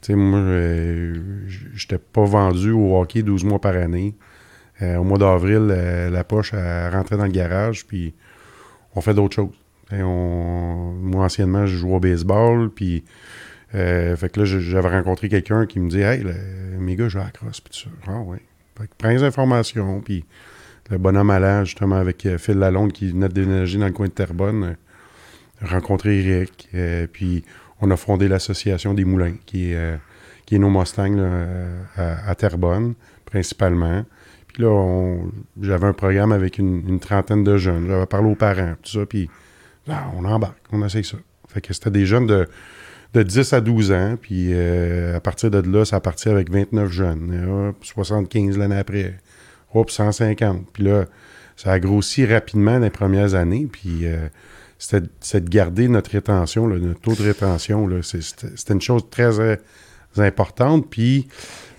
sais, 0.00 0.14
moi, 0.14 0.38
euh, 0.38 1.16
j'étais 1.74 1.98
pas 1.98 2.24
vendu 2.24 2.70
au 2.70 3.00
hockey 3.00 3.22
12 3.22 3.44
mois 3.44 3.60
par 3.60 3.76
année. 3.76 4.14
au 4.80 5.04
mois 5.04 5.18
d'avril, 5.18 5.66
la 5.66 6.24
poche 6.24 6.54
a 6.54 6.90
rentré 6.90 7.16
dans 7.16 7.26
le 7.26 7.32
garage, 7.32 7.86
puis 7.86 8.14
on 8.94 9.00
fait 9.00 9.14
d'autres 9.14 9.34
choses. 9.34 9.54
on, 9.92 10.94
moi, 11.00 11.24
anciennement, 11.24 11.66
je 11.66 11.76
jouais 11.76 11.94
au 11.94 12.00
baseball, 12.00 12.70
puis 12.70 13.04
fait 13.72 14.32
que 14.32 14.40
là, 14.40 14.46
j'avais 14.46 14.88
rencontré 14.88 15.28
quelqu'un 15.28 15.66
qui 15.66 15.80
me 15.80 15.90
dit 15.90 16.00
Hey, 16.00 16.24
mes 16.78 16.96
gars 16.96 17.08
jouent 17.08 17.20
à 17.20 17.24
la 17.24 17.30
crosse, 17.30 17.60
puis. 17.60 17.86
Ah 18.06 18.20
ouais 18.20 18.40
prends 18.98 19.10
les 19.10 19.22
informations, 19.22 20.00
puis 20.00 20.24
le 20.90 20.98
bonhomme 20.98 21.30
allant 21.30 21.64
justement 21.64 21.96
avec 21.96 22.24
euh, 22.26 22.38
Phil 22.38 22.58
Lalonde 22.58 22.92
qui 22.92 23.10
venait 23.10 23.28
de 23.28 23.34
déménager 23.34 23.78
dans 23.78 23.86
le 23.86 23.92
coin 23.92 24.06
de 24.06 24.12
Terrebonne, 24.12 24.64
euh, 24.64 25.66
rencontrer 25.66 26.18
Eric, 26.18 26.68
euh, 26.74 27.06
puis 27.12 27.44
on 27.80 27.90
a 27.90 27.96
fondé 27.96 28.28
l'association 28.28 28.94
des 28.94 29.04
moulins, 29.04 29.34
qui 29.46 29.72
est, 29.72 29.98
qui 30.46 30.56
est 30.56 30.58
nos 30.58 30.68
Mustangs 30.68 31.16
à, 31.96 32.34
Terrebonne, 32.34 32.94
principalement. 33.24 34.04
Puis 34.48 34.64
là, 34.64 35.16
j'avais 35.60 35.86
un 35.86 35.92
programme 35.92 36.32
avec 36.32 36.58
une, 36.58 36.98
trentaine 36.98 37.44
de 37.44 37.56
jeunes. 37.56 37.86
J'avais 37.86 38.06
parlé 38.06 38.28
aux 38.28 38.34
parents, 38.34 38.74
tout 38.82 38.98
ça, 38.98 39.06
puis 39.06 39.30
là, 39.86 40.10
on 40.16 40.24
embarque, 40.24 40.58
on 40.72 40.84
essaye 40.84 41.04
ça. 41.04 41.18
Fait 41.46 41.60
que 41.60 41.72
c'était 41.72 41.92
des 41.92 42.04
jeunes 42.04 42.26
de 42.26 42.48
de 43.14 43.22
10 43.22 43.52
à 43.52 43.60
12 43.60 43.92
ans. 43.92 44.16
Puis 44.20 44.52
euh, 44.52 45.16
à 45.16 45.20
partir 45.20 45.50
de 45.50 45.58
là, 45.58 45.84
ça 45.84 45.96
a 45.96 46.00
parti 46.00 46.28
avec 46.28 46.50
29 46.50 46.90
jeunes. 46.90 47.74
75 47.82 48.58
l'année 48.58 48.76
après. 48.76 49.14
Hop, 49.74 49.90
150. 49.90 50.66
Puis 50.72 50.84
là, 50.84 51.06
ça 51.56 51.72
a 51.72 51.78
grossi 51.78 52.24
rapidement 52.24 52.78
les 52.78 52.90
premières 52.90 53.34
années. 53.34 53.68
Puis 53.70 54.06
euh, 54.06 54.28
c'était 54.78 55.40
de 55.40 55.48
garder 55.48 55.88
notre 55.88 56.10
rétention, 56.10 56.66
notre 56.66 57.00
taux 57.00 57.14
de 57.14 57.22
rétention. 57.22 57.88
C'était 58.02 58.74
une 58.74 58.80
chose 58.80 59.02
très 59.10 59.40
euh, 59.40 59.56
importante. 60.16 60.88
Puis 60.88 61.28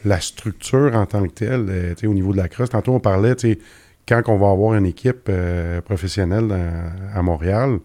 la 0.05 0.19
structure 0.19 0.95
en 0.95 1.05
tant 1.05 1.23
que 1.27 1.33
telle, 1.33 1.95
au 2.03 2.13
niveau 2.13 2.31
de 2.31 2.37
la 2.37 2.47
crosse, 2.47 2.69
tantôt 2.69 2.93
on 2.93 2.99
parlait, 2.99 3.35
quand 4.07 4.21
on 4.27 4.37
va 4.37 4.49
avoir 4.49 4.75
une 4.75 4.85
équipe 4.85 5.29
professionnelle 5.83 6.47
à 7.13 7.21
Montréal, 7.21 7.79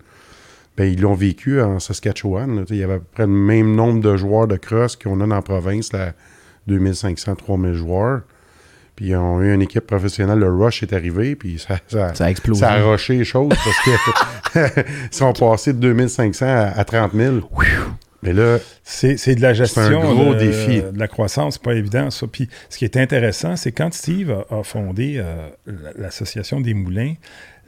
ben, 0.77 0.85
ils 0.85 1.01
l'ont 1.01 1.15
vécu 1.15 1.61
en 1.61 1.79
Saskatchewan. 1.79 2.65
Il 2.69 2.77
y 2.77 2.83
avait 2.83 2.95
à 2.95 2.99
peu 2.99 3.05
près 3.13 3.27
le 3.27 3.33
même 3.33 3.75
nombre 3.75 4.01
de 4.01 4.17
joueurs 4.17 4.49
de 4.49 4.57
cross 4.57 4.97
qu'on 4.97 5.21
a 5.21 5.27
dans 5.27 5.35
la 5.35 5.43
province, 5.43 5.93
là, 5.93 6.13
2500, 6.67 7.37
3000 7.37 7.75
joueurs. 7.75 8.23
Puis 8.97 9.07
ils 9.07 9.17
ont 9.17 9.41
eu 9.43 9.53
une 9.53 9.63
équipe 9.63 9.87
professionnelle, 9.87 10.39
le 10.39 10.53
Rush 10.53 10.83
est 10.85 10.93
arrivé, 10.93 11.35
puis 11.35 11.59
ça, 11.59 11.79
ça, 11.89 12.25
a 12.25 12.31
explosé. 12.31 12.61
Ça 12.61 12.73
a 12.73 12.83
rushé 12.83 13.19
les 13.19 13.25
choses 13.25 13.49
parce 13.49 14.65
que 14.65 14.85
sont 15.11 15.33
passés 15.33 15.73
de 15.73 15.79
2500 15.79 16.47
à, 16.77 16.85
30 16.85 17.13
000. 17.13 17.41
Mais 18.23 18.33
là, 18.33 18.59
c'est 18.85 19.35
de 19.35 19.43
la 19.43 19.53
gestion. 19.53 19.83
C'est 19.83 19.95
un 19.95 20.15
gros 20.15 20.35
défi. 20.35 20.81
De 20.81 20.99
la 20.99 21.09
croissance, 21.09 21.55
c'est 21.55 21.63
pas 21.63 21.75
évident 21.75 22.11
ça. 22.11 22.27
Puis 22.27 22.49
ce 22.71 22.79
qui 22.79 22.85
est 22.85 22.97
intéressant, 22.97 23.57
c'est 23.57 23.73
quand 23.73 23.93
Steve 23.93 24.31
a, 24.31 24.63
fondé 24.63 25.17
euh, 25.19 25.49
l'association 25.99 26.61
des 26.61 26.73
moulins, 26.73 27.15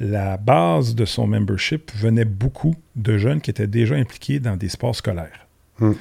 la 0.01 0.37
base 0.37 0.95
de 0.95 1.05
son 1.05 1.27
membership 1.27 1.91
venait 1.95 2.25
beaucoup 2.25 2.75
de 2.97 3.19
jeunes 3.19 3.41
qui 3.41 3.51
étaient 3.51 3.67
déjà 3.67 3.95
impliqués 3.95 4.41
dans 4.41 4.57
des 4.57 4.69
sports 4.69 4.97
scolaires. 4.97 5.47
Hmm. 5.79 5.93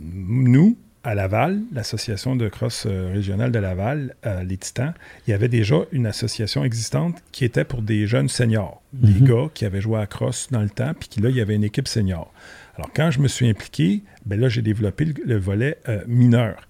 Nous, 0.00 0.76
à 1.04 1.14
Laval, 1.14 1.62
l'association 1.72 2.36
de 2.36 2.48
cross 2.48 2.84
euh, 2.86 3.10
régionale 3.12 3.52
de 3.52 3.58
Laval, 3.58 4.14
euh, 4.26 4.42
les 4.42 4.56
Titans, 4.56 4.92
il 5.26 5.30
y 5.30 5.34
avait 5.34 5.48
déjà 5.48 5.76
une 5.92 6.06
association 6.06 6.64
existante 6.64 7.22
qui 7.32 7.44
était 7.44 7.64
pour 7.64 7.82
des 7.82 8.06
jeunes 8.06 8.28
seniors, 8.28 8.82
des 8.92 9.20
mhm. 9.20 9.26
gars 9.26 9.50
qui 9.54 9.64
avaient 9.64 9.80
joué 9.80 10.00
à 10.00 10.06
cross 10.06 10.48
dans 10.50 10.60
le 10.60 10.68
temps, 10.68 10.92
puis 10.98 11.08
qui 11.08 11.20
là, 11.20 11.30
il 11.30 11.36
y 11.36 11.40
avait 11.40 11.54
une 11.54 11.64
équipe 11.64 11.88
senior. 11.88 12.32
Alors, 12.76 12.90
quand 12.94 13.10
je 13.10 13.20
me 13.20 13.28
suis 13.28 13.48
impliqué, 13.48 14.02
ben 14.26 14.38
là, 14.38 14.48
j'ai 14.48 14.62
développé 14.62 15.06
le, 15.24 15.36
volet 15.38 15.78
euh, 15.88 16.02
mineur. 16.06 16.67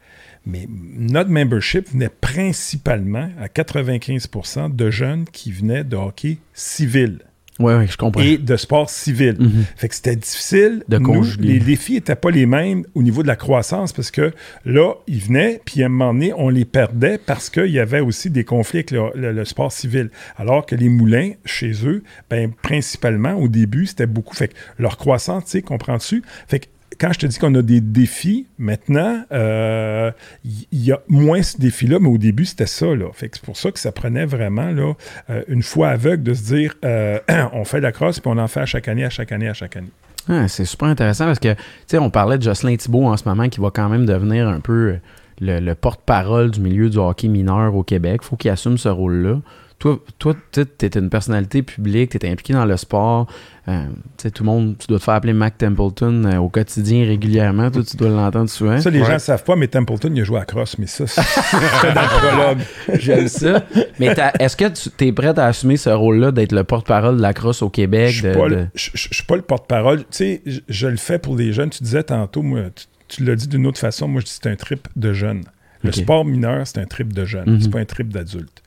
Mais 0.48 0.66
notre 0.96 1.30
membership 1.30 1.90
venait 1.92 2.08
principalement 2.08 3.28
à 3.40 3.46
95% 3.48 4.74
de 4.74 4.90
jeunes 4.90 5.24
qui 5.30 5.52
venaient 5.52 5.84
de 5.84 5.96
hockey 5.96 6.38
civil. 6.54 7.18
Oui, 7.60 7.72
oui, 7.76 7.86
je 7.90 7.96
comprends. 7.96 8.22
et 8.22 8.38
de 8.38 8.56
sport 8.56 8.88
civil. 8.88 9.34
Mhm. 9.36 9.64
Fait 9.76 9.88
que 9.88 9.94
c'était 9.96 10.14
difficile. 10.14 10.84
De 10.88 10.98
Nous, 10.98 11.24
les 11.40 11.58
défis 11.58 11.94
n'étaient 11.94 12.14
pas 12.14 12.30
les 12.30 12.46
mêmes 12.46 12.84
au 12.94 13.02
niveau 13.02 13.22
de 13.24 13.26
la 13.26 13.34
croissance 13.34 13.92
parce 13.92 14.12
que 14.12 14.32
là, 14.64 14.94
ils 15.08 15.18
venaient, 15.18 15.60
puis 15.64 15.82
à 15.82 15.86
un 15.86 15.88
moment 15.88 16.12
donné, 16.14 16.32
on 16.36 16.50
les 16.50 16.64
perdait 16.64 17.18
parce 17.18 17.50
qu'il 17.50 17.66
y 17.72 17.80
avait 17.80 17.98
aussi 17.98 18.30
des 18.30 18.44
conflits 18.44 18.78
avec 18.78 18.92
le, 18.92 19.10
le- 19.16 19.32
le 19.32 19.44
sport 19.44 19.72
civil. 19.72 20.10
Alors 20.36 20.66
que 20.66 20.76
les 20.76 20.88
moulins, 20.88 21.32
chez 21.44 21.72
eux, 21.84 22.04
ben, 22.30 22.52
principalement, 22.62 23.32
au 23.34 23.48
début, 23.48 23.86
c'était 23.86 24.06
beaucoup. 24.06 24.36
Fait 24.36 24.48
que 24.48 24.54
leur 24.78 24.96
croissance, 24.96 25.46
tu 25.46 25.50
sais, 25.50 25.62
comprends-tu? 25.62 26.22
Fait 26.46 26.60
que 26.60 26.66
quand 26.98 27.12
je 27.12 27.20
te 27.20 27.26
dis 27.26 27.38
qu'on 27.38 27.54
a 27.54 27.62
des 27.62 27.80
défis, 27.80 28.46
maintenant, 28.58 29.22
euh, 29.32 30.10
il 30.44 30.66
il 30.72 30.84
y, 30.84 30.92
a 30.92 31.00
moins 31.08 31.42
ce 31.42 31.58
défi-là, 31.58 31.98
mais 32.00 32.08
au 32.08 32.18
début, 32.18 32.44
c'était 32.44 32.66
ça. 32.66 32.86
Là. 32.86 33.06
C'est 33.16 33.40
pour 33.40 33.56
ça 33.56 33.70
que 33.70 33.78
ça 33.78 33.92
prenait 33.92 34.24
vraiment 34.24 34.70
là, 34.70 34.94
euh, 35.28 35.42
une 35.48 35.62
fois 35.62 35.90
aveugle 35.90 36.22
de 36.22 36.34
se 36.34 36.54
dire 36.54 36.74
euh, 36.84 37.18
on 37.52 37.64
fait 37.64 37.78
de 37.78 37.82
la 37.82 37.92
crosse, 37.92 38.20
puis 38.20 38.30
on 38.32 38.38
en 38.38 38.48
fait 38.48 38.60
à 38.60 38.66
chaque 38.66 38.88
année, 38.88 39.04
à 39.04 39.10
chaque 39.10 39.32
année, 39.32 39.48
à 39.48 39.54
chaque 39.54 39.76
année. 39.76 39.90
Ah, 40.28 40.48
c'est 40.48 40.64
super 40.64 40.88
intéressant 40.88 41.26
parce 41.26 41.38
que, 41.38 41.52
tu 41.52 41.60
sais, 41.86 41.98
on 41.98 42.10
parlait 42.10 42.38
de 42.38 42.42
Jocelyn 42.42 42.76
Thibault 42.76 43.06
en 43.06 43.16
ce 43.16 43.28
moment 43.28 43.48
qui 43.48 43.60
va 43.60 43.70
quand 43.70 43.88
même 43.88 44.06
devenir 44.06 44.48
un 44.48 44.60
peu 44.60 44.72
euh, 44.72 45.00
le, 45.40 45.60
le 45.60 45.74
porte-parole 45.74 46.50
du 46.50 46.60
milieu 46.60 46.90
du 46.90 46.98
hockey 46.98 47.28
mineur 47.28 47.74
au 47.74 47.82
Québec. 47.82 48.22
faut 48.22 48.36
qu'il 48.36 48.50
assume 48.50 48.78
ce 48.78 48.88
rôle-là. 48.88 49.40
Toi, 49.78 50.00
toi 50.18 50.34
tu 50.50 50.60
es 50.82 50.88
une 50.98 51.08
personnalité 51.08 51.62
publique, 51.62 52.18
tu 52.18 52.26
es 52.26 52.30
impliqué 52.30 52.52
dans 52.52 52.64
le 52.64 52.76
sport. 52.76 53.28
Euh, 53.68 53.84
tu 54.16 54.22
sais, 54.24 54.30
tout 54.32 54.42
le 54.42 54.46
monde, 54.50 54.76
tu 54.78 54.86
dois 54.88 54.98
te 54.98 55.04
faire 55.04 55.14
appeler 55.14 55.32
Mac 55.34 55.56
Templeton 55.58 56.24
euh, 56.24 56.38
au 56.38 56.48
quotidien 56.48 57.04
régulièrement. 57.04 57.70
Toi, 57.70 57.82
tu 57.88 57.96
dois 57.96 58.08
l'entendre 58.08 58.50
souvent. 58.50 58.80
Ça, 58.80 58.90
les 58.90 59.00
Ouais. 59.00 59.06
gens 59.06 59.12
ne 59.14 59.18
savent 59.18 59.44
pas, 59.44 59.54
mais 59.54 59.68
Templeton, 59.68 60.10
il 60.12 60.20
a 60.20 60.24
joué 60.24 60.40
à 60.40 60.44
crosse, 60.44 60.78
mais 60.78 60.86
ça, 60.88 61.06
c'est 61.06 61.20
dans 61.94 62.00
le 62.02 62.08
prologue. 62.08 62.58
J'aime 62.98 63.28
ça. 63.28 63.62
Mais 64.00 64.14
est-ce 64.40 64.56
que 64.56 64.64
tu 64.68 65.06
es 65.06 65.12
prêt 65.12 65.38
à 65.38 65.44
assumer 65.46 65.76
ce 65.76 65.90
rôle-là 65.90 66.32
d'être 66.32 66.52
le 66.52 66.64
porte-parole 66.64 67.16
de 67.18 67.22
la 67.22 67.32
crosse 67.32 67.62
au 67.62 67.70
Québec? 67.70 68.10
Je 68.10 68.26
ne 68.26 68.32
suis, 68.74 69.24
pas 69.24 69.36
le- 69.36 69.42
porte-parole. 69.42 69.98
Tu 70.00 70.04
sais, 70.10 70.42
je, 70.44 70.60
je 70.68 70.86
le 70.88 70.96
fais 70.96 71.18
pour 71.20 71.36
les 71.36 71.52
jeunes. 71.52 71.70
Tu 71.70 71.84
disais 71.84 72.02
tantôt, 72.02 72.42
moi, 72.42 72.62
tu, 72.74 72.86
tu 73.06 73.24
l'as 73.24 73.36
dit 73.36 73.46
d'une 73.46 73.66
autre 73.66 73.78
façon, 73.78 74.08
moi, 74.08 74.20
je 74.22 74.26
dis 74.26 74.32
que 74.32 74.38
c'est 74.42 74.50
un 74.50 74.56
trip 74.56 74.88
de 74.96 75.12
jeunes. 75.12 75.44
Le 75.84 75.92
sport 75.92 76.24
mineur, 76.24 76.66
c'est 76.66 76.78
un 76.80 76.86
trip 76.86 77.12
de 77.12 77.24
jeunes. 77.24 77.48
Mhm. 77.48 77.60
C'est 77.60 77.70
pas 77.70 77.78
un 77.78 77.84
trip 77.84 78.08
d'adultes. 78.08 78.62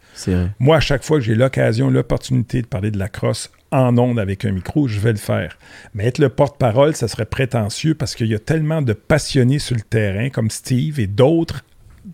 Moi, 0.59 0.77
à 0.77 0.79
chaque 0.79 1.03
fois 1.03 1.17
que 1.17 1.23
j'ai 1.23 1.35
l'occasion, 1.35 1.89
l'opportunité 1.89 2.61
de 2.61 2.67
parler 2.67 2.91
de 2.91 2.99
la 2.99 3.09
crosse 3.09 3.51
en 3.71 3.97
ondes 3.97 4.19
avec 4.19 4.45
un 4.45 4.51
micro, 4.51 4.87
je 4.87 4.99
vais 4.99 5.13
le 5.13 5.17
faire. 5.17 5.57
Mais 5.93 6.05
être 6.05 6.19
le 6.19 6.29
porte-parole, 6.29 6.95
ça 6.95 7.07
serait 7.07 7.25
prétentieux 7.25 7.95
parce 7.95 8.15
qu'il 8.15 8.27
y 8.27 8.35
a 8.35 8.39
tellement 8.39 8.81
de 8.81 8.93
passionnés 8.93 9.59
sur 9.59 9.75
le 9.75 9.81
terrain, 9.81 10.29
comme 10.29 10.49
Steve 10.49 10.99
et 10.99 11.07
d'autres, 11.07 11.63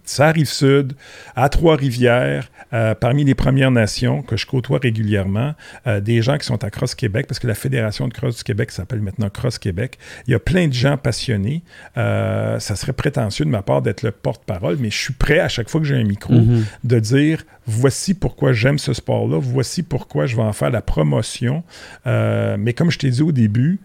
ça 0.09 0.31
rive 0.31 0.47
sud, 0.47 0.93
à 1.35 1.49
Trois-Rivières, 1.49 2.49
euh, 2.73 2.95
parmi 2.95 3.23
les 3.23 3.35
Premières 3.35 3.71
Nations 3.71 4.21
que 4.21 4.35
je 4.37 4.45
côtoie 4.45 4.79
régulièrement, 4.81 5.53
euh, 5.85 5.99
des 6.01 6.21
gens 6.21 6.37
qui 6.37 6.45
sont 6.45 6.63
à 6.63 6.69
Cross 6.69 6.95
Québec, 6.95 7.27
parce 7.27 7.39
que 7.39 7.47
la 7.47 7.55
Fédération 7.55 8.07
de 8.07 8.13
Cross 8.13 8.37
du 8.37 8.43
Québec 8.43 8.71
s'appelle 8.71 9.01
maintenant 9.01 9.29
Cross 9.29 9.57
Québec. 9.59 9.97
Il 10.27 10.31
y 10.31 10.35
a 10.35 10.39
plein 10.39 10.67
de 10.67 10.73
gens 10.73 10.97
passionnés. 10.97 11.63
Euh, 11.97 12.59
ça 12.59 12.75
serait 12.75 12.93
prétentieux 12.93 13.45
de 13.45 13.49
ma 13.49 13.61
part 13.61 13.81
d'être 13.81 14.01
le 14.03 14.11
porte-parole, 14.11 14.77
mais 14.79 14.89
je 14.89 14.97
suis 14.97 15.13
prêt 15.13 15.39
à 15.39 15.47
chaque 15.49 15.69
fois 15.69 15.79
que 15.81 15.87
j'ai 15.87 15.95
un 15.95 16.03
micro 16.03 16.33
Mhm. 16.33 16.65
de 16.83 16.99
dire 16.99 17.43
voici 17.65 18.13
pourquoi 18.13 18.53
j'aime 18.53 18.79
ce 18.79 18.93
sport-là, 18.93 19.39
voici 19.41 19.83
pourquoi 19.83 20.25
je 20.25 20.35
vais 20.35 20.41
en 20.41 20.53
faire 20.53 20.69
la 20.69 20.81
promotion. 20.81 21.63
Mais 22.05 22.73
comme 22.73 22.91
je 22.91 22.97
t'ai 22.99 23.09
dit 23.09 23.21
au 23.21 23.31
début, 23.31 23.79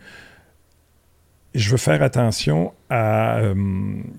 je 1.54 1.70
veux 1.70 1.76
faire 1.76 2.02
attention 2.02 2.72
à 2.88 3.38
euh, 3.38 3.54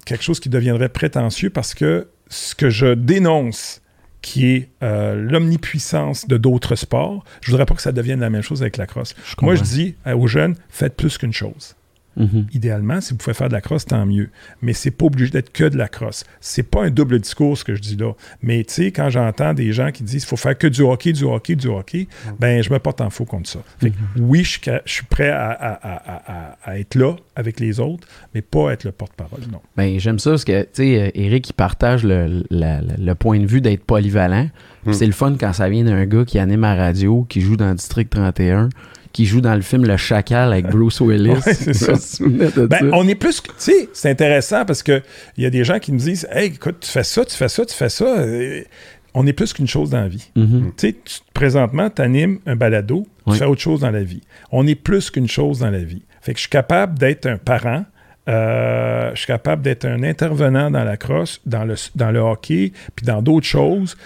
quelque 0.06 0.24
chose 0.24 0.40
qui 0.40 0.50
deviendrait 0.50 0.90
prétentieux 0.90 1.50
parce 1.50 1.74
que 1.74 2.08
ce 2.30 2.56
que 2.56 2.70
je 2.70 2.94
dénonce, 2.94 3.82
qui 4.22 4.48
est 4.48 4.70
euh, 4.82 5.16
l'omnipuissance 5.16 6.28
de 6.28 6.38
d'autres 6.38 6.76
sports, 6.76 7.24
je 7.42 7.52
voudrais 7.52 7.66
pas 7.66 7.76
que 7.76 7.82
ça 7.82 7.92
devienne 7.92 8.22
la 8.22 8.30
même 8.30 8.42
chose 8.42 8.62
avec 8.62 8.78
la 8.78 8.86
crosse. 8.86 9.16
Je 9.26 9.36
Moi, 9.42 9.56
je 9.56 9.64
dis 9.64 9.96
euh, 10.08 10.16
aux 10.16 10.28
jeunes, 10.28 10.56
faites 10.70 10.96
plus 10.96 11.18
qu'une 11.18 11.34
chose 11.34 11.76
Mhm. 12.16 12.46
idéalement, 12.54 13.02
si 13.02 13.12
vous 13.12 13.18
pouvez 13.18 13.34
faire 13.34 13.48
de 13.48 13.54
la 13.54 13.62
crosse, 13.62 13.86
tant 13.86 14.06
mieux. 14.06 14.30
Mais 14.62 14.74
c'est 14.74 14.92
pas 14.92 15.06
obligé 15.06 15.32
d'être 15.32 15.52
que 15.52 15.64
de 15.64 15.78
la 15.78 15.88
crosse. 15.88 16.24
C'est 16.42 16.64
pas 16.64 16.84
un 16.86 16.90
double 16.90 17.20
discours 17.20 17.58
ce 17.58 17.64
que 17.64 17.74
je 17.76 17.82
dis 17.82 17.96
là. 17.96 18.14
Mais 18.42 18.64
tu 18.64 18.74
sais, 18.74 18.92
quand 18.92 19.10
j'entends 19.10 19.54
des 19.54 19.74
gens 19.74 19.92
qui 19.92 20.04
disent 20.04 20.24
qu'il 20.24 20.30
faut 20.30 20.38
faire 20.38 20.58
que 20.58 20.68
du 20.68 20.82
hockey, 20.82 21.12
du 21.14 21.24
hockey, 21.24 21.56
du 21.56 21.68
hockey, 21.68 22.08
ben 22.40 22.62
je 22.64 22.72
me 22.72 22.80
porte 22.80 23.02
en 23.02 23.10
faux 23.10 23.26
contre 23.26 23.50
ça. 23.50 23.60
Fait 23.80 23.90
que 23.90 23.96
oui, 24.20 24.44
je 24.44 24.50
suis, 24.50 24.62
ca- 24.64 24.82
je 24.86 24.92
suis 24.94 25.06
prêt 25.06 25.30
à, 25.30 25.50
à- 25.52 25.74
à- 25.74 26.32
à- 26.34 26.58
à 26.72 26.80
être 26.80 26.96
là 26.96 27.16
avec 27.36 27.60
les 27.60 27.80
autres, 27.80 28.08
mais 28.36 28.42
pas 28.42 28.72
être 28.74 28.84
le 28.84 28.92
porte-parole, 28.92 29.42
non. 29.52 29.62
Ben, 29.76 30.00
j'aime 30.00 30.20
ça 30.20 30.32
parce 30.32 30.46
que, 30.46 30.62
tu 30.64 30.70
sais, 30.74 31.02
euh, 31.02 31.10
Eric, 31.16 31.50
il 31.50 31.54
partage 31.54 32.04
le, 32.04 32.44
la- 32.50 32.82
le 32.82 33.16
point 33.16 33.40
de 33.40 33.46
vue 33.48 33.62
d'être 33.62 33.84
polyvalent. 33.84 34.50
Hmm. 34.86 34.94
C'est 34.94 35.06
le 35.06 35.12
fun 35.14 35.36
quand 35.40 35.54
ça 35.54 35.70
vient 35.70 35.84
d'un 35.84 36.06
gars 36.06 36.26
qui 36.26 36.38
anime 36.40 36.64
à 36.64 36.76
radio, 36.76 37.26
qui 37.28 37.42
joue 37.42 37.56
dans 37.58 37.74
District 37.74 38.10
31, 38.10 38.70
qui 39.14 39.26
joue 39.26 39.40
dans 39.42 39.56
le 39.56 39.62
film 39.62 39.86
Le 39.86 39.96
Chacal 39.96 40.52
avec 40.52 40.68
Bruce 40.68 41.00
Willis. 41.00 41.30
Ouais, 41.30 41.54
c'est 41.54 41.74
ça. 41.74 41.94
de 42.20 42.66
Ben, 42.66 42.80
ça. 42.80 42.86
on 42.94 43.08
est 43.08 43.16
plus. 43.16 43.42
Tu 43.42 43.50
sais, 43.58 43.90
c'est 43.94 44.10
intéressant 44.10 44.66
parce 44.66 44.84
qu'il 44.84 45.02
y 45.38 45.46
a 45.46 45.50
des 45.50 45.64
gens 45.64 45.80
qui 45.80 45.92
me 45.94 46.00
disent 46.00 46.28
Hey, 46.32 46.48
écoute, 46.48 46.78
tu 46.82 46.90
fais 46.90 47.04
ça, 47.04 47.24
tu 47.24 47.36
fais 47.36 47.48
ça, 47.48 47.66
tu 47.66 47.74
fais 47.76 47.90
ça. 47.90 48.06
Euh, 48.06 48.62
On 49.14 49.26
est 49.28 49.34
plus 49.34 49.54
qu'une 49.54 49.68
chose 49.68 49.92
dans 49.92 50.02
la 50.02 50.08
vie. 50.08 50.30
Mhm. 50.36 50.72
Tu 50.76 50.88
sais, 50.90 50.96
présentement, 51.34 51.90
tu 51.92 52.02
animes 52.02 52.40
un 52.48 52.56
balado, 52.56 53.06
Oui. 53.28 53.34
tu 53.34 53.40
fais 53.40 53.46
autre 53.46 53.62
chose 53.62 53.82
dans 53.82 53.92
la 53.92 54.04
vie. 54.04 54.22
On 54.52 54.66
est 54.66 54.76
plus 54.76 55.12
qu'une 55.12 55.28
chose 55.30 55.60
dans 55.60 55.70
la 55.70 55.84
vie. 55.84 56.02
Fait 56.22 56.34
que 56.34 56.38
je 56.40 56.44
suis 56.44 56.50
capable 56.50 56.98
d'être 56.98 57.28
un 57.28 57.38
parent, 57.38 57.86
euh, 58.30 59.12
je 59.14 59.18
suis 59.20 59.28
capable 59.28 59.62
d'être 59.62 59.86
un 59.86 60.02
intervenant 60.04 60.72
dans 60.72 60.84
la 60.84 60.98
crosse, 60.98 61.42
dans 61.46 61.66
le, 61.66 61.76
dans 61.96 62.10
le 62.12 62.20
hockey, 62.20 62.72
puis 62.96 63.06
dans 63.06 63.22
d'autres 63.22 63.46
choses. 63.46 63.98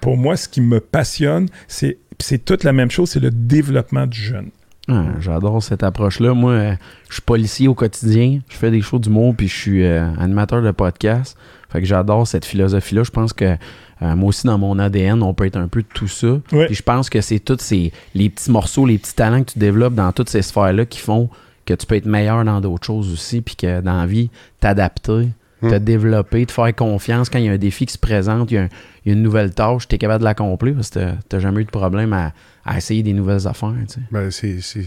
Pour 0.00 0.16
moi, 0.16 0.36
ce 0.36 0.48
qui 0.48 0.60
me 0.60 0.78
passionne, 0.78 1.48
c'est 1.68 1.96
c'est 2.22 2.44
toute 2.44 2.64
la 2.64 2.72
même 2.72 2.90
chose, 2.90 3.10
c'est 3.10 3.20
le 3.20 3.30
développement 3.30 4.06
du 4.06 4.18
jeune. 4.18 4.50
Ah, 4.88 5.04
J'adore 5.20 5.62
cette 5.62 5.82
approche-là. 5.82 6.34
Moi, 6.34 6.52
euh, 6.52 6.74
je 7.08 7.14
suis 7.14 7.22
policier 7.22 7.68
au 7.68 7.74
quotidien. 7.74 8.40
Je 8.48 8.56
fais 8.56 8.70
des 8.70 8.80
shows 8.80 8.98
d'humour 8.98 9.34
puis 9.36 9.46
je 9.48 9.56
suis 9.56 9.84
euh, 9.84 10.08
animateur 10.18 10.60
de 10.62 10.70
podcast. 10.72 11.36
Fait 11.70 11.80
que 11.80 11.86
j'adore 11.86 12.26
cette 12.26 12.44
philosophie-là. 12.44 13.04
Je 13.04 13.10
pense 13.10 13.32
que 13.32 13.56
euh, 14.02 14.16
moi 14.16 14.30
aussi, 14.30 14.46
dans 14.46 14.58
mon 14.58 14.78
ADN, 14.78 15.22
on 15.22 15.34
peut 15.34 15.46
être 15.46 15.56
un 15.56 15.68
peu 15.68 15.82
de 15.82 15.88
tout 15.94 16.08
ça. 16.08 16.40
Puis 16.48 16.74
je 16.74 16.82
pense 16.82 17.08
que 17.08 17.20
c'est 17.20 17.38
tous 17.38 17.60
ces 17.60 17.92
les 18.14 18.28
petits 18.28 18.50
morceaux, 18.50 18.84
les 18.84 18.98
petits 18.98 19.14
talents 19.14 19.44
que 19.44 19.52
tu 19.52 19.58
développes 19.58 19.94
dans 19.94 20.10
toutes 20.12 20.28
ces 20.28 20.42
sphères-là 20.42 20.84
qui 20.84 20.98
font 20.98 21.28
que 21.64 21.74
tu 21.74 21.86
peux 21.86 21.94
être 21.94 22.06
meilleur 22.06 22.44
dans 22.44 22.60
d'autres 22.60 22.86
choses 22.86 23.12
aussi. 23.12 23.40
Puis 23.40 23.54
que 23.54 23.80
dans 23.80 23.96
la 23.96 24.06
vie, 24.06 24.30
t'adapter, 24.58 25.28
te 25.68 25.74
Hmm. 25.74 25.78
développer, 25.78 26.44
te 26.46 26.52
faire 26.52 26.74
confiance 26.74 27.30
quand 27.30 27.38
il 27.38 27.44
y 27.46 27.48
a 27.48 27.52
un 27.52 27.58
défi 27.58 27.86
qui 27.86 27.92
se 27.94 27.98
présente, 27.98 28.50
il 28.50 28.54
y 28.54 28.58
a, 28.58 28.62
un- 28.64 28.68
il 29.04 29.08
y 29.08 29.10
a 29.10 29.16
une 29.16 29.22
nouvelle 29.22 29.52
tâche, 29.54 29.88
tu 29.88 29.94
es 29.94 29.98
capable 29.98 30.20
de 30.20 30.24
l'accomplir 30.24 30.74
parce 30.74 30.90
que 30.90 30.98
t'as- 31.00 31.16
t'as 31.28 31.38
jamais 31.38 31.60
eu 31.62 31.64
de 31.64 31.70
problème 31.70 32.12
à, 32.12 32.32
à 32.64 32.76
essayer 32.76 33.02
des 33.02 33.12
nouvelles 33.12 33.46
affaires. 33.48 33.72
tu 33.88 33.94
sais. 33.94 34.00
Ben, 34.10 34.30
c'est, 34.30 34.60
c'est, 34.60 34.84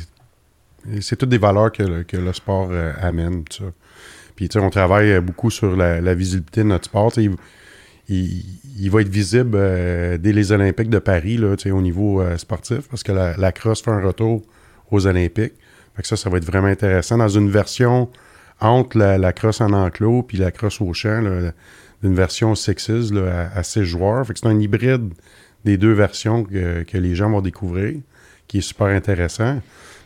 c'est 1.02 1.16
toutes 1.16 1.30
des 1.30 1.38
valeurs 1.38 1.72
que 1.72 1.84
le, 1.84 2.04
que 2.04 2.18
le 2.18 2.32
sport 2.34 2.70
euh, 2.72 2.92
amène. 3.02 3.44
Puis, 4.36 4.50
tu 4.50 4.60
sais, 4.60 4.66
on 4.66 4.70
travaille 4.70 5.12
euh, 5.14 5.22
beaucoup 5.22 5.50
sur 5.50 5.76
la, 5.76 6.02
la 6.02 6.14
visibilité 6.14 6.62
de 6.64 6.68
notre 6.68 6.86
sport. 6.86 7.12
Tu 7.12 7.24
Il, 7.24 7.36
il- 8.10 8.44
il 8.78 8.92
va 8.92 9.02
être 9.02 9.10
visible 9.10 9.52
euh, 9.56 10.18
dès 10.18 10.34
les 10.34 10.52
Olympiques 10.52 10.90
de 10.90 11.00
Paris, 11.00 11.38
là, 11.38 11.56
tu 11.56 11.64
sais, 11.64 11.72
au 11.72 11.82
niveau 11.82 12.22
euh, 12.22 12.38
sportif, 12.38 12.88
parce 12.90 13.04
que 13.04 13.14
la, 13.14 13.38
la 13.38 13.52
crosse 13.54 13.82
fait 13.82 13.92
un 13.92 14.02
retour 14.02 14.44
aux 14.92 15.08
Olympiques. 15.08 15.54
Fait 15.96 16.02
que 16.02 16.08
ça, 16.10 16.18
ça 16.18 16.30
va 16.30 16.38
être 16.38 16.46
vraiment 16.46 16.68
intéressant. 16.68 17.18
Dans 17.18 17.30
une 17.30 17.50
version 17.50 18.10
entre 18.66 18.98
la, 18.98 19.34
crosse 19.34 19.62
en 19.62 19.74
enclos 19.74 20.24
puis 20.24 20.38
la 20.38 20.52
crosse 20.52 20.82
au 20.82 20.94
champ, 20.94 21.22
là, 21.22 21.52
d'une 22.04 22.16
version 22.16 22.56
sexiste 22.56 23.14
là, 23.14 23.50
à, 23.54 23.60
à 23.60 23.84
joueurs. 23.84 24.26
C'est 24.28 24.46
un 24.46 24.60
hybride 24.60 25.14
des 25.66 25.78
deux 25.78 25.94
versions 25.94 26.44
que, 26.44 26.86
les 26.94 27.16
gens 27.16 27.30
vont 27.30 27.42
découvrir, 27.42 28.00
qui 28.48 28.60
est 28.60 28.62
super 28.62 28.88
intéressant. 28.88 29.60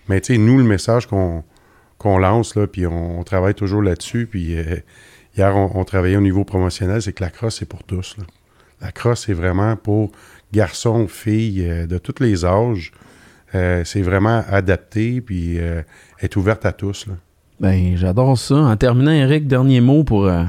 Mais 0.07 0.21
tu 0.21 0.33
sais, 0.33 0.39
nous, 0.39 0.57
le 0.57 0.63
message 0.63 1.05
qu'on 1.07 2.17
lance, 2.17 2.55
là, 2.55 2.65
puis 2.65 2.87
on, 2.87 3.21
travaille 3.23 3.53
toujours 3.53 3.81
là-dessus, 3.81 4.25
puis 4.25 4.57
euh, 4.57 4.77
hier, 5.37 5.55
on, 5.55 5.83
travaillait 5.83 6.15
au 6.15 6.21
niveau 6.21 6.45
promotionnel, 6.45 7.01
c'est 7.01 7.13
que 7.13 7.23
la 7.23 7.29
crosse, 7.29 7.57
c'est 7.59 7.67
pour 7.67 7.83
tous. 7.83 8.15
La 8.81 8.93
crosse, 8.93 9.25
c'est 9.25 9.33
vraiment 9.33 9.75
pour 9.75 10.11
garçons, 10.53 11.07
filles, 11.07 11.69
euh, 11.69 11.85
de 11.85 11.97
tous 11.97 12.23
les 12.23 12.45
âges. 12.45 12.93
Euh, 13.53 13.83
c'est 13.83 14.01
vraiment 14.01 14.43
adapté, 14.47 15.19
puis 15.21 15.57
est 16.19 16.35
ouverte 16.37 16.65
à 16.65 16.71
tous. 16.71 17.07
Ben, 17.59 17.97
j'adore 17.97 18.37
ça. 18.37 18.55
En 18.55 18.77
terminant, 18.77 19.11
Eric, 19.11 19.45
dernier 19.45 19.81
mot 19.81 20.05
pour 20.05 20.25
euh, 20.25 20.43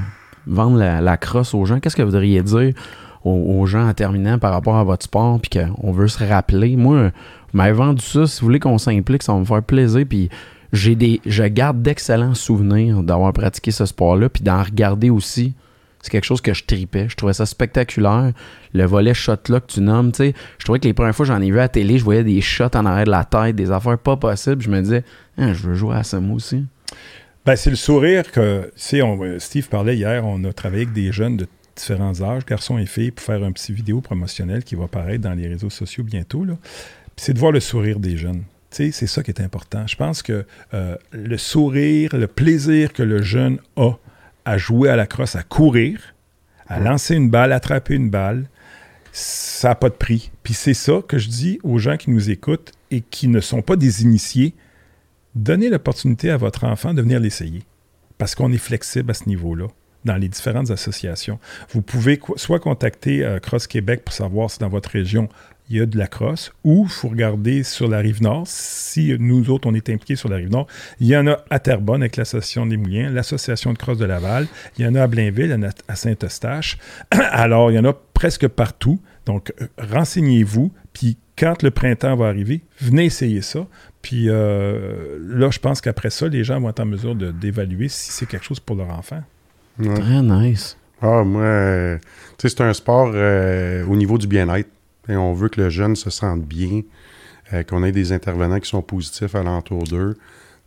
vendre 0.47 0.77
la, 0.77 1.17
crosse 1.17 1.53
aux 1.53 1.65
gens. 1.65 1.81
Qu'est-ce 1.81 1.97
que 1.97 2.01
vous 2.01 2.09
voudriez 2.09 2.41
dire 2.41 2.73
aux, 3.25 3.65
gens 3.65 3.87
en 3.87 3.93
terminant 3.93 4.39
par 4.39 4.53
rapport 4.53 4.77
à 4.77 4.83
votre 4.85 5.03
sport 5.03 5.39
puis 5.41 5.59
qu'on 5.59 5.91
veut 5.91 6.07
se 6.07 6.23
rappeler? 6.23 6.77
Moi, 6.77 7.07
vous 7.07 7.57
m'avez 7.57 7.73
vendu 7.73 8.01
ça. 8.01 8.25
Si 8.25 8.39
vous 8.39 8.47
voulez 8.47 8.59
qu'on 8.59 8.77
s'implique, 8.77 9.23
ça 9.23 9.33
va 9.33 9.39
me 9.39 9.45
faire 9.45 9.61
plaisir. 9.61 10.05
Puis 10.07 10.29
j'ai 10.71 10.95
des, 10.95 11.19
je 11.25 11.43
garde 11.43 11.81
d'excellents 11.81 12.33
souvenirs 12.33 13.03
d'avoir 13.03 13.33
pratiqué 13.33 13.71
ce 13.71 13.85
sport-là 13.85 14.29
puis 14.29 14.43
d'en 14.43 14.63
regarder 14.63 15.09
aussi. 15.09 15.53
C'est 16.01 16.11
quelque 16.11 16.25
chose 16.25 16.41
que 16.41 16.53
je 16.53 16.63
tripais. 16.63 17.09
Je 17.09 17.15
trouvais 17.17 17.33
ça 17.33 17.45
spectaculaire. 17.45 18.31
Le 18.73 18.85
volet 18.85 19.13
shot-là 19.13 19.59
que 19.59 19.67
tu 19.67 19.81
nommes, 19.81 20.13
tu 20.13 20.23
sais, 20.23 20.33
je 20.57 20.63
trouvais 20.63 20.79
que 20.79 20.87
les 20.87 20.93
premières 20.93 21.13
fois 21.13 21.25
que 21.25 21.31
j'en 21.31 21.41
ai 21.41 21.51
vu 21.51 21.59
à 21.59 21.63
la 21.63 21.69
télé, 21.69 21.97
je 21.97 22.05
voyais 22.05 22.23
des 22.23 22.39
shots 22.39 22.73
en 22.73 22.85
arrière 22.85 23.05
de 23.05 23.11
la 23.11 23.25
tête, 23.25 23.57
des 23.57 23.69
affaires 23.69 23.97
pas 23.97 24.15
possibles. 24.15 24.61
Je 24.61 24.69
me 24.69 24.81
disais, 24.81 25.03
Ah, 25.37 25.53
je 25.53 25.67
veux 25.67 25.75
jouer 25.75 25.97
à 25.97 26.03
ça 26.03 26.21
moi 26.21 26.37
aussi. 26.37 26.63
Ben, 27.45 27.55
c'est 27.55 27.71
le 27.71 27.75
sourire 27.75 28.31
que, 28.31 28.71
tu 28.75 29.01
euh, 29.01 29.39
Steve 29.39 29.67
parlait 29.67 29.95
hier, 29.95 30.25
on 30.25 30.43
a 30.43 30.53
travaillé 30.53 30.83
avec 30.83 30.93
des 30.93 31.11
jeunes 31.11 31.37
de 31.37 31.47
différents 31.75 32.21
âges, 32.21 32.45
garçons 32.45 32.77
et 32.77 32.85
filles, 32.85 33.11
pour 33.11 33.25
faire 33.25 33.43
un 33.43 33.51
petit 33.51 33.73
vidéo 33.73 34.01
promotionnel 34.01 34.63
qui 34.63 34.75
va 34.75 34.87
paraître 34.87 35.23
dans 35.23 35.33
les 35.33 35.47
réseaux 35.47 35.69
sociaux 35.69 36.03
bientôt. 36.03 36.45
c'est 37.17 37.33
de 37.33 37.39
voir 37.39 37.51
le 37.51 37.59
sourire 37.59 37.99
des 37.99 38.17
jeunes. 38.17 38.43
c'est 38.69 38.91
ça 38.91 39.23
qui 39.23 39.31
est 39.31 39.41
important. 39.41 39.87
Je 39.87 39.95
pense 39.95 40.21
que 40.21 40.45
euh, 40.73 40.95
le 41.11 41.37
sourire, 41.37 42.15
le 42.15 42.27
plaisir 42.27 42.93
que 42.93 43.03
le 43.03 43.23
jeune 43.23 43.57
a 43.75 43.93
à 44.45 44.57
jouer 44.57 44.89
à 44.89 44.95
la 44.95 45.07
crosse, 45.07 45.35
à 45.35 45.43
courir, 45.43 46.13
à 46.67 46.79
lancer 46.79 47.15
une 47.15 47.29
balle, 47.29 47.51
attraper 47.51 47.95
une 47.95 48.09
balle, 48.09 48.47
ça 49.11 49.69
n'a 49.69 49.75
pas 49.75 49.89
de 49.89 49.95
prix. 49.95 50.31
Puis 50.43 50.53
c'est 50.53 50.73
ça 50.73 51.01
que 51.07 51.17
je 51.17 51.27
dis 51.27 51.59
aux 51.63 51.79
gens 51.79 51.97
qui 51.97 52.11
nous 52.11 52.29
écoutent 52.29 52.71
et 52.91 53.01
qui 53.01 53.27
ne 53.27 53.39
sont 53.39 53.61
pas 53.61 53.75
des 53.75 54.03
initiés. 54.03 54.53
Donnez 55.35 55.69
l'opportunité 55.69 56.29
à 56.29 56.37
votre 56.37 56.65
enfant 56.65 56.93
de 56.93 57.01
venir 57.01 57.19
l'essayer. 57.19 57.63
Parce 58.17 58.35
qu'on 58.35 58.51
est 58.51 58.57
flexible 58.57 59.11
à 59.11 59.13
ce 59.13 59.27
niveau-là 59.27 59.67
dans 60.05 60.17
les 60.17 60.29
différentes 60.29 60.71
associations. 60.71 61.39
Vous 61.69 61.81
pouvez 61.81 62.19
soit 62.35 62.59
contacter 62.59 63.23
euh, 63.23 63.39
Cross 63.39 63.67
Québec 63.67 64.03
pour 64.03 64.13
savoir 64.13 64.49
si 64.49 64.59
dans 64.59 64.69
votre 64.69 64.89
région 64.89 65.29
il 65.69 65.77
y 65.77 65.79
a 65.79 65.85
de 65.85 65.97
la 65.97 66.07
crosse, 66.07 66.51
ou 66.65 66.83
il 66.83 66.91
faut 66.91 67.07
regarder 67.07 67.63
sur 67.63 67.87
la 67.87 67.99
rive 67.99 68.21
nord. 68.21 68.43
Si 68.45 69.15
nous 69.17 69.49
autres, 69.49 69.69
on 69.69 69.73
est 69.73 69.89
impliqués 69.89 70.17
sur 70.17 70.27
la 70.27 70.35
rive 70.35 70.49
nord, 70.49 70.67
il 70.99 71.07
y 71.07 71.15
en 71.15 71.27
a 71.27 71.45
à 71.49 71.59
Terrebonne 71.59 72.01
avec 72.01 72.17
l'Association 72.17 72.65
des 72.65 72.75
Mouillens, 72.75 73.09
l'Association 73.09 73.71
de 73.71 73.77
crosse 73.77 73.97
de 73.97 74.03
Laval, 74.03 74.47
il 74.77 74.83
y 74.83 74.87
en 74.87 74.95
a 74.95 75.03
à 75.03 75.07
Blainville, 75.07 75.57
à 75.87 75.95
Saint-Eustache. 75.95 76.77
Alors, 77.11 77.71
il 77.71 77.75
y 77.75 77.79
en 77.79 77.85
a 77.85 77.93
presque 77.93 78.49
partout. 78.49 78.99
Donc, 79.25 79.53
euh, 79.61 79.67
renseignez-vous, 79.77 80.73
puis 80.91 81.15
quand 81.37 81.63
le 81.63 81.71
printemps 81.71 82.17
va 82.17 82.27
arriver, 82.27 82.61
venez 82.81 83.05
essayer 83.05 83.41
ça. 83.41 83.65
Puis 84.01 84.25
euh, 84.29 85.17
là, 85.21 85.49
je 85.51 85.59
pense 85.59 85.81
qu'après 85.81 86.09
ça, 86.09 86.27
les 86.27 86.43
gens 86.43 86.59
vont 86.59 86.69
être 86.69 86.79
en 86.79 86.85
mesure 86.85 87.15
d'évaluer 87.15 87.87
si 87.87 88.11
c'est 88.11 88.25
quelque 88.25 88.45
chose 88.45 88.59
pour 88.59 88.75
leur 88.75 88.89
enfant. 88.89 89.21
Très 89.81 90.21
nice. 90.21 90.77
Ah, 91.01 91.23
moi, 91.23 91.97
tu 92.37 92.47
sais, 92.47 92.55
c'est 92.55 92.63
un 92.63 92.73
sport 92.73 93.11
euh, 93.13 93.83
au 93.85 93.95
niveau 93.95 94.17
du 94.17 94.27
bien-être. 94.27 94.69
Et 95.09 95.15
on 95.15 95.33
veut 95.33 95.49
que 95.49 95.59
le 95.59 95.69
jeune 95.69 95.95
se 95.95 96.11
sente 96.11 96.43
bien, 96.43 96.81
euh, 97.53 97.63
qu'on 97.63 97.83
ait 97.83 97.91
des 97.91 98.11
intervenants 98.11 98.59
qui 98.59 98.69
sont 98.69 98.83
positifs 98.83 99.33
à 99.33 99.41
l'entour 99.41 99.83
d'eux. 99.83 100.15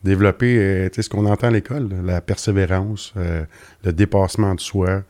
Développer, 0.02 0.58
euh, 0.58 0.88
tu 0.88 0.96
sais, 0.96 1.02
ce 1.02 1.08
qu'on 1.08 1.24
entend 1.26 1.46
à 1.46 1.50
l'école, 1.50 1.88
la 2.04 2.20
persévérance, 2.20 3.14
le 3.16 3.92
dépassement 3.92 4.54
de 4.54 4.60
soi, 4.60 5.02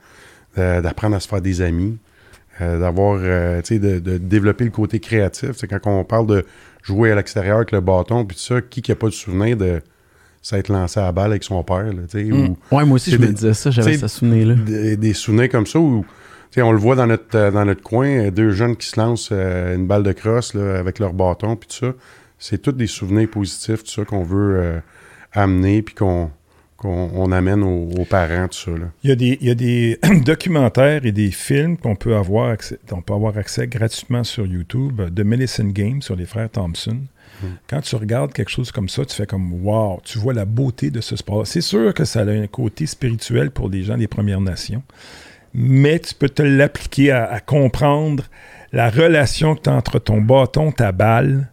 d'apprendre 0.57 1.17
à 1.17 1.21
se 1.21 1.27
faire 1.27 1.41
des 1.41 1.63
amis, 1.63 1.99
d'avoir, 2.61 3.19
tu 3.63 3.75
sais, 3.75 3.79
de, 3.79 4.19
développer 4.19 4.65
le 4.65 4.71
côté 4.71 5.01
créatif. 5.01 5.53
C'est 5.57 5.67
quand 5.67 5.81
on 5.87 6.05
parle 6.05 6.27
de 6.27 6.47
jouer 6.85 7.11
à 7.11 7.17
l'extérieur 7.17 7.57
avec 7.57 7.73
le 7.73 7.81
bâton, 7.81 8.25
puis 8.25 8.37
tout 8.37 8.43
ça, 8.43 8.61
qui 8.61 8.83
n'a 8.87 8.95
pas 8.95 9.09
de 9.09 9.13
souvenir 9.13 9.57
de 9.57 9.81
s'être 10.43 10.69
lancé 10.69 11.01
à 11.01 11.05
la 11.05 11.13
balle 11.13 11.31
avec 11.31 11.43
son 11.43 11.65
père. 11.65 11.85
Là, 11.85 11.93
mm. 11.93 12.55
ouais, 12.71 12.85
moi 12.85 12.97
aussi, 12.97 13.11
je 13.11 13.17
me 13.17 13.27
disais 13.29 13.55
ça, 13.55 13.71
j'avais 13.71 13.97
ce 13.97 14.07
souvenir-là. 14.07 14.55
Des, 14.97 15.13
souvenirs 15.15 15.49
comme 15.49 15.67
ça 15.67 15.81
où 15.81 16.05
on 16.59 16.71
le 16.71 16.79
voit 16.79 16.95
dans 16.95 17.07
notre, 17.07 17.37
euh, 17.37 17.51
dans 17.51 17.65
notre 17.65 17.83
coin, 17.83 18.07
euh, 18.07 18.31
deux 18.31 18.51
jeunes 18.51 18.77
qui 18.77 18.87
se 18.87 19.01
lancent 19.01 19.31
euh, 19.33 19.75
une 19.75 19.87
balle 19.87 20.05
de 20.05 20.13
crosse 20.13 20.55
avec 20.55 20.99
leur 20.99 21.15
bâton, 21.15 21.57
puis 21.57 21.69
tout 21.69 21.87
ça. 21.87 21.93
C'est 22.39 22.59
tous 22.61 22.73
des 22.73 22.87
souvenirs 22.87 23.29
positifs, 23.31 23.83
tout 23.83 23.91
ça, 23.91 24.05
qu'on 24.05 24.23
veut 24.23 24.83
amener, 25.33 25.81
puis 25.81 25.95
qu'on 25.95 26.31
qu'on 26.85 27.33
amène 27.33 27.63
aux, 27.63 28.05
parents, 28.05 28.47
tout 28.49 28.59
ça. 28.59 28.71
Là. 28.73 28.91
Il, 29.03 29.09
y 29.09 29.13
a 29.13 29.17
des, 29.17 29.39
il 29.41 29.49
y 29.49 29.51
a 29.51 29.55
des 29.55 29.99
documentaires 30.25 31.07
et 31.07 31.13
des 31.13 31.31
films 31.31 31.79
qu'on 31.79 31.97
peut 31.97 32.15
avoir 32.15 32.51
accès, 32.51 32.79
on 32.93 33.01
peut 33.01 33.15
avoir 33.15 33.39
accès 33.39 33.67
gratuitement 33.67 34.23
sur 34.23 34.45
YouTube 34.45 35.01
de 35.01 35.23
Medicine 35.23 35.73
Game 35.73 36.03
sur 36.03 36.15
les 36.15 36.27
frères 36.27 36.51
Thompson. 36.51 36.99
Quand 37.69 37.81
tu 37.81 37.97
regardes 37.97 38.33
quelque 38.33 38.51
chose 38.51 38.71
comme 38.71 38.89
ça, 38.89 39.05
tu 39.05 39.15
fais 39.15 39.27
comme 39.27 39.65
Wow, 39.65 40.01
tu 40.05 40.19
vois 40.19 40.33
la 40.33 40.45
beauté 40.45 40.91
de 40.91 41.01
ce 41.01 41.17
sport. 41.17 41.47
C'est 41.47 41.61
sûr 41.61 41.93
que 41.93 42.05
ça 42.05 42.21
a 42.21 42.31
un 42.31 42.47
côté 42.47 42.87
spirituel 42.87 43.51
pour 43.51 43.69
les 43.69 43.83
gens 43.83 43.99
des 43.99 44.07
Premières 44.07 44.41
Nations, 44.41 44.83
mais 45.53 45.99
tu 45.99 46.15
peux 46.15 46.29
te 46.29 46.43
l'appliquer 46.43 47.13
à, 47.13 47.41
comprendre 47.41 48.25
la 48.73 48.89
relation 48.89 49.57
que 49.57 49.63
tu 49.63 49.71
as 49.71 49.75
entre 49.75 49.99
ton 49.99 50.21
bâton, 50.21 50.73
ta 50.73 50.93
balle. 50.93 51.51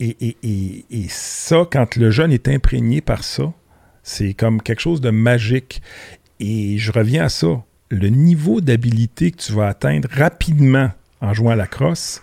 Et, 0.00 0.36
et, 0.42 1.06
ça, 1.08 1.66
quand 1.70 1.96
le 1.96 2.10
jeune 2.10 2.32
est 2.32 2.48
imprégné 2.48 3.00
par 3.02 3.22
ça, 3.22 3.52
c'est 4.10 4.34
comme 4.34 4.60
quelque 4.60 4.80
chose 4.80 5.00
de 5.00 5.10
magique. 5.10 5.82
Et 6.40 6.78
je 6.78 6.90
reviens 6.90 7.24
à 7.24 7.28
ça. 7.28 7.62
Le 7.90 8.08
niveau 8.08 8.60
d'habilité 8.60 9.30
que 9.30 9.36
tu 9.36 9.52
vas 9.52 9.68
atteindre 9.68 10.08
rapidement 10.10 10.90
en 11.20 11.34
jouant 11.34 11.50
à 11.50 11.56
la 11.56 11.66
crosse, 11.66 12.20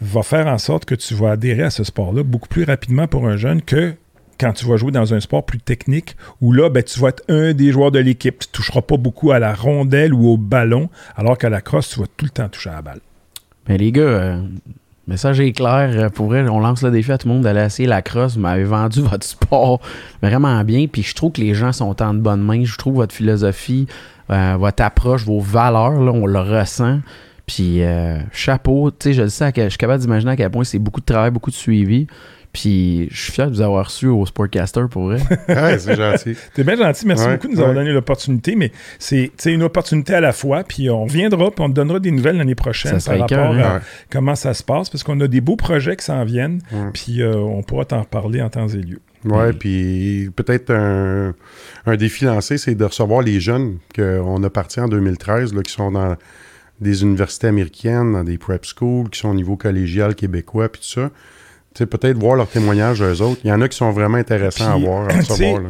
va 0.00 0.22
faire 0.22 0.46
en 0.46 0.58
sorte 0.58 0.84
que 0.84 0.94
tu 0.94 1.14
vas 1.14 1.32
adhérer 1.32 1.64
à 1.64 1.70
ce 1.70 1.84
sport-là 1.84 2.22
beaucoup 2.22 2.48
plus 2.48 2.64
rapidement 2.64 3.06
pour 3.06 3.26
un 3.28 3.36
jeune 3.36 3.60
que 3.60 3.94
quand 4.38 4.52
tu 4.54 4.64
vas 4.64 4.78
jouer 4.78 4.92
dans 4.92 5.12
un 5.12 5.20
sport 5.20 5.44
plus 5.44 5.58
technique, 5.58 6.16
où 6.40 6.52
là, 6.52 6.70
ben, 6.70 6.82
tu 6.82 6.98
vas 6.98 7.08
être 7.08 7.22
un 7.28 7.52
des 7.52 7.72
joueurs 7.72 7.90
de 7.90 7.98
l'équipe. 7.98 8.38
Tu 8.38 8.48
ne 8.48 8.52
toucheras 8.52 8.80
pas 8.80 8.96
beaucoup 8.96 9.32
à 9.32 9.38
la 9.38 9.54
rondelle 9.54 10.14
ou 10.14 10.28
au 10.28 10.38
ballon, 10.38 10.88
alors 11.14 11.36
qu'à 11.36 11.50
la 11.50 11.60
crosse, 11.60 11.90
tu 11.90 12.00
vas 12.00 12.06
tout 12.16 12.24
le 12.24 12.30
temps 12.30 12.48
toucher 12.48 12.70
à 12.70 12.74
la 12.74 12.82
balle. 12.82 13.00
Ben, 13.66 13.76
les 13.76 13.92
gars, 13.92 14.00
euh, 14.00 14.42
message 15.10 15.40
est 15.40 15.52
clair. 15.52 15.90
Euh, 15.92 16.08
pour 16.08 16.26
vrai, 16.26 16.48
on 16.48 16.60
lance 16.60 16.82
le 16.82 16.90
défi 16.90 17.10
à 17.12 17.18
tout 17.18 17.28
le 17.28 17.34
monde 17.34 17.42
d'aller 17.42 17.60
essayer 17.60 17.88
la 17.88 18.00
crosse. 18.00 18.34
Vous 18.34 18.40
m'avez 18.40 18.64
vendu 18.64 19.00
votre 19.02 19.26
sport 19.26 19.80
vraiment 20.22 20.62
bien. 20.64 20.86
Puis 20.86 21.02
je 21.02 21.14
trouve 21.14 21.32
que 21.32 21.40
les 21.40 21.52
gens 21.52 21.72
sont 21.72 22.00
en 22.02 22.14
de 22.14 22.20
bonne 22.20 22.40
main. 22.40 22.64
Je 22.64 22.76
trouve 22.76 22.94
votre 22.94 23.14
philosophie, 23.14 23.86
euh, 24.30 24.56
votre 24.58 24.82
approche, 24.82 25.24
vos 25.24 25.40
valeurs, 25.40 26.00
là, 26.00 26.12
on 26.12 26.26
le 26.26 26.38
ressent. 26.38 27.00
Puis 27.46 27.82
euh, 27.82 28.18
chapeau, 28.32 28.92
tu 28.92 29.08
sais, 29.08 29.12
je 29.12 29.26
sais, 29.26 29.52
je 29.54 29.68
suis 29.68 29.78
capable 29.78 30.00
d'imaginer 30.00 30.30
à 30.30 30.36
quel 30.36 30.50
point 30.50 30.62
c'est 30.62 30.78
beaucoup 30.78 31.00
de 31.00 31.06
travail, 31.06 31.32
beaucoup 31.32 31.50
de 31.50 31.56
suivi. 31.56 32.06
Puis 32.52 33.08
je 33.10 33.22
suis 33.22 33.32
fier 33.32 33.48
de 33.48 33.54
vous 33.54 33.60
avoir 33.60 33.86
reçu 33.86 34.06
au 34.06 34.26
Sportcaster 34.26 34.84
pour 34.90 35.04
vrai. 35.04 35.20
ouais, 35.48 35.78
c'est 35.78 35.96
gentil. 35.96 36.36
T'es 36.54 36.64
bien 36.64 36.76
gentil. 36.76 37.06
Merci 37.06 37.28
beaucoup 37.28 37.46
de 37.46 37.52
nous 37.52 37.60
avoir 37.60 37.74
donné 37.74 37.92
l'opportunité. 37.92 38.56
Mais 38.56 38.72
c'est 38.98 39.30
une 39.46 39.62
opportunité 39.62 40.14
à 40.14 40.20
la 40.20 40.32
fois. 40.32 40.64
Puis 40.64 40.90
on 40.90 41.04
reviendra, 41.04 41.50
puis 41.50 41.64
on 41.64 41.68
te 41.68 41.74
donnera 41.74 42.00
des 42.00 42.10
nouvelles 42.10 42.38
l'année 42.38 42.54
prochaine 42.54 43.00
par 43.00 43.18
rapport 43.18 43.54
à 43.54 43.76
hein. 43.76 43.80
comment 44.10 44.34
ça 44.34 44.54
se 44.54 44.64
passe. 44.64 44.90
Parce 44.90 45.04
qu'on 45.04 45.20
a 45.20 45.28
des 45.28 45.40
beaux 45.40 45.56
projets 45.56 45.96
qui 45.96 46.04
s'en 46.04 46.24
viennent. 46.24 46.60
Puis 46.92 47.22
euh, 47.22 47.34
on 47.36 47.62
pourra 47.62 47.84
t'en 47.84 48.00
reparler 48.00 48.42
en 48.42 48.48
temps 48.50 48.68
et 48.68 48.76
lieu. 48.76 49.00
Oui, 49.24 49.52
puis 49.52 50.30
peut-être 50.34 50.70
un, 50.70 51.34
défi 51.96 52.24
lancé, 52.24 52.56
c'est 52.56 52.74
de 52.74 52.84
recevoir 52.84 53.22
les 53.22 53.38
jeunes 53.40 53.78
qu'on 53.94 54.42
a 54.42 54.50
partis 54.50 54.80
en 54.80 54.88
2013, 54.88 55.54
là, 55.54 55.62
qui 55.62 55.72
sont 55.72 55.92
dans 55.92 56.16
des 56.80 57.02
universités 57.02 57.48
américaines, 57.48 58.12
dans 58.12 58.24
des 58.24 58.38
prep 58.38 58.64
schools, 58.64 59.10
qui 59.10 59.20
sont 59.20 59.28
au 59.28 59.34
niveau 59.34 59.56
collégial 59.56 60.14
québécois, 60.14 60.70
puis 60.70 60.80
tout 60.80 61.00
ça. 61.00 61.10
Peut-être 61.74 62.18
voir 62.18 62.36
leurs 62.36 62.48
témoignages 62.48 63.02
eux 63.02 63.22
autres. 63.22 63.40
Il 63.44 63.48
y 63.48 63.52
en 63.52 63.60
a 63.60 63.68
qui 63.68 63.76
sont 63.76 63.90
vraiment 63.90 64.18
intéressants 64.18 64.72
à 64.72 64.76
voir, 64.76 65.08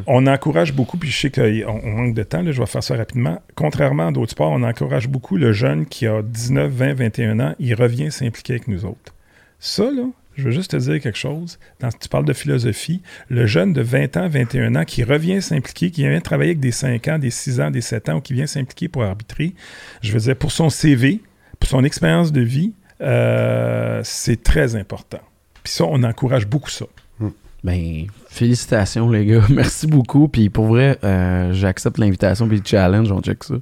On 0.07 0.26
encourage 0.26 0.72
beaucoup, 0.72 0.96
puis 0.96 1.11
je 1.11 1.20
sais 1.20 1.30
qu'on 1.30 1.88
manque 1.88 2.14
de 2.14 2.22
temps, 2.22 2.42
je 2.44 2.59
vais 2.59 2.66
faire 2.66 2.82
ça 2.82 2.96
rapidement. 2.96 3.40
Contrairement 3.55 4.09
à 4.09 4.12
d'autres 4.12 4.32
sports, 4.32 4.51
on 4.51 4.62
encourage 4.62 5.09
beaucoup 5.09 5.36
le 5.36 5.53
jeune 5.53 5.86
qui 5.86 6.07
a 6.07 6.22
19, 6.22 6.70
20, 6.70 6.94
21 6.94 7.40
ans, 7.40 7.55
il 7.59 7.74
revient 7.74 8.11
s'impliquer 8.11 8.55
avec 8.55 8.68
nous 8.68 8.84
autres. 8.84 9.14
Ça, 9.59 9.84
là, 9.84 10.05
je 10.36 10.44
veux 10.44 10.51
juste 10.53 10.70
te 10.70 10.76
dire 10.76 11.01
quelque 11.01 11.18
chose. 11.18 11.59
Dans, 11.80 11.90
tu 11.90 12.09
parles 12.09 12.24
de 12.24 12.32
philosophie. 12.32 13.03
Le 13.28 13.46
jeune 13.46 13.72
de 13.72 13.82
20 13.82 14.16
ans, 14.16 14.28
21 14.28 14.74
ans 14.76 14.84
qui 14.84 15.05
revient 15.05 15.42
s'impliquer, 15.42 15.90
qui 15.90 16.09
vient 16.09 16.20
travailler 16.20 16.51
avec 16.51 16.61
des 16.61 16.72
5 16.72 17.09
ans, 17.09 17.18
des 17.18 17.30
6 17.30 17.61
ans, 17.61 17.70
des 17.70 17.82
7 17.82 18.09
ans, 18.09 18.16
ou 18.16 18.20
qui 18.20 18.32
vient 18.32 18.46
s'impliquer 18.46 18.88
pour 18.88 19.03
arbitrer, 19.03 19.55
je 20.03 20.12
veux 20.12 20.20
dire, 20.20 20.36
pour 20.36 20.51
son 20.51 20.70
CV, 20.70 21.20
pour 21.59 21.68
son 21.68 21.84
expérience 21.84 22.32
de 22.32 22.40
vie, 22.40 22.72
euh, 23.03 24.01
c'est 24.03 24.42
très 24.42 24.76
important. 24.76 25.20
Puis 25.62 25.72
ça, 25.72 25.84
on 25.88 26.02
encourage 26.02 26.46
beaucoup 26.46 26.70
ça. 26.70 26.86
Hmm. 27.18 27.30
Ben, 27.64 28.06
félicitations 28.28 29.11
les 29.11 29.26
gars. 29.26 29.42
Merci 29.48 29.86
beaucoup. 29.86 30.28
Puis 30.28 30.48
pour 30.50 30.66
vrai, 30.66 30.98
euh, 31.04 31.52
j'accepte 31.52 31.98
l'invitation 31.98 32.48
puis 32.48 32.58
le 32.58 32.64
challenge. 32.64 33.11
On 33.12 33.20
check 33.20 33.44
ça. 33.44 33.54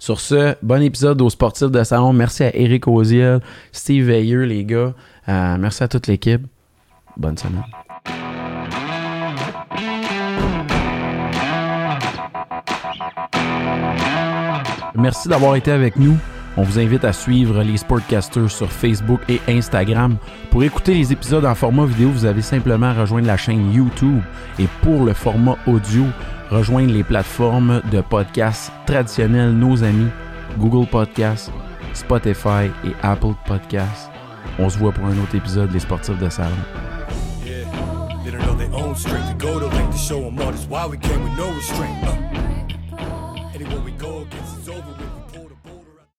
Sur 0.00 0.20
ce, 0.20 0.54
bon 0.62 0.80
épisode 0.80 1.20
aux 1.22 1.30
sportifs 1.30 1.70
de 1.70 1.82
salon. 1.82 2.12
Merci 2.12 2.44
à 2.44 2.54
Eric 2.54 2.86
Oziel, 2.86 3.40
Steve 3.72 4.06
Veilleux, 4.06 4.44
les 4.44 4.64
gars. 4.64 4.94
Euh, 5.28 5.56
merci 5.58 5.82
à 5.82 5.88
toute 5.88 6.06
l'équipe. 6.06 6.46
Bonne 7.16 7.36
semaine. 7.36 7.64
Merci 14.94 15.28
d'avoir 15.28 15.56
été 15.56 15.70
avec 15.72 15.96
nous. 15.96 16.16
On 16.58 16.62
vous 16.62 16.80
invite 16.80 17.04
à 17.04 17.12
suivre 17.12 17.62
les 17.62 17.76
Sportcasters 17.76 18.50
sur 18.50 18.72
Facebook 18.72 19.20
et 19.28 19.40
Instagram. 19.48 20.16
Pour 20.50 20.64
écouter 20.64 20.92
les 20.92 21.12
épisodes 21.12 21.44
en 21.44 21.54
format 21.54 21.86
vidéo, 21.86 22.10
vous 22.10 22.24
avez 22.24 22.42
simplement 22.42 22.86
à 22.86 22.94
rejoindre 22.94 23.28
la 23.28 23.36
chaîne 23.36 23.72
YouTube. 23.72 24.20
Et 24.58 24.66
pour 24.82 25.04
le 25.04 25.12
format 25.12 25.56
audio, 25.68 26.02
rejoindre 26.50 26.92
les 26.92 27.04
plateformes 27.04 27.80
de 27.92 28.00
podcasts 28.00 28.72
traditionnels, 28.86 29.52
nos 29.52 29.84
amis, 29.84 30.08
Google 30.58 30.88
Podcasts, 30.88 31.52
Spotify 31.94 32.72
et 32.84 32.92
Apple 33.02 33.34
Podcasts. 33.46 34.10
On 34.58 34.68
se 34.68 34.78
voit 34.78 34.90
pour 34.90 35.06
un 35.06 35.16
autre 35.18 35.36
épisode 35.36 35.70
des 35.70 35.78
Sportifs 35.78 36.18
de 36.18 36.28
Salon. 36.28 36.50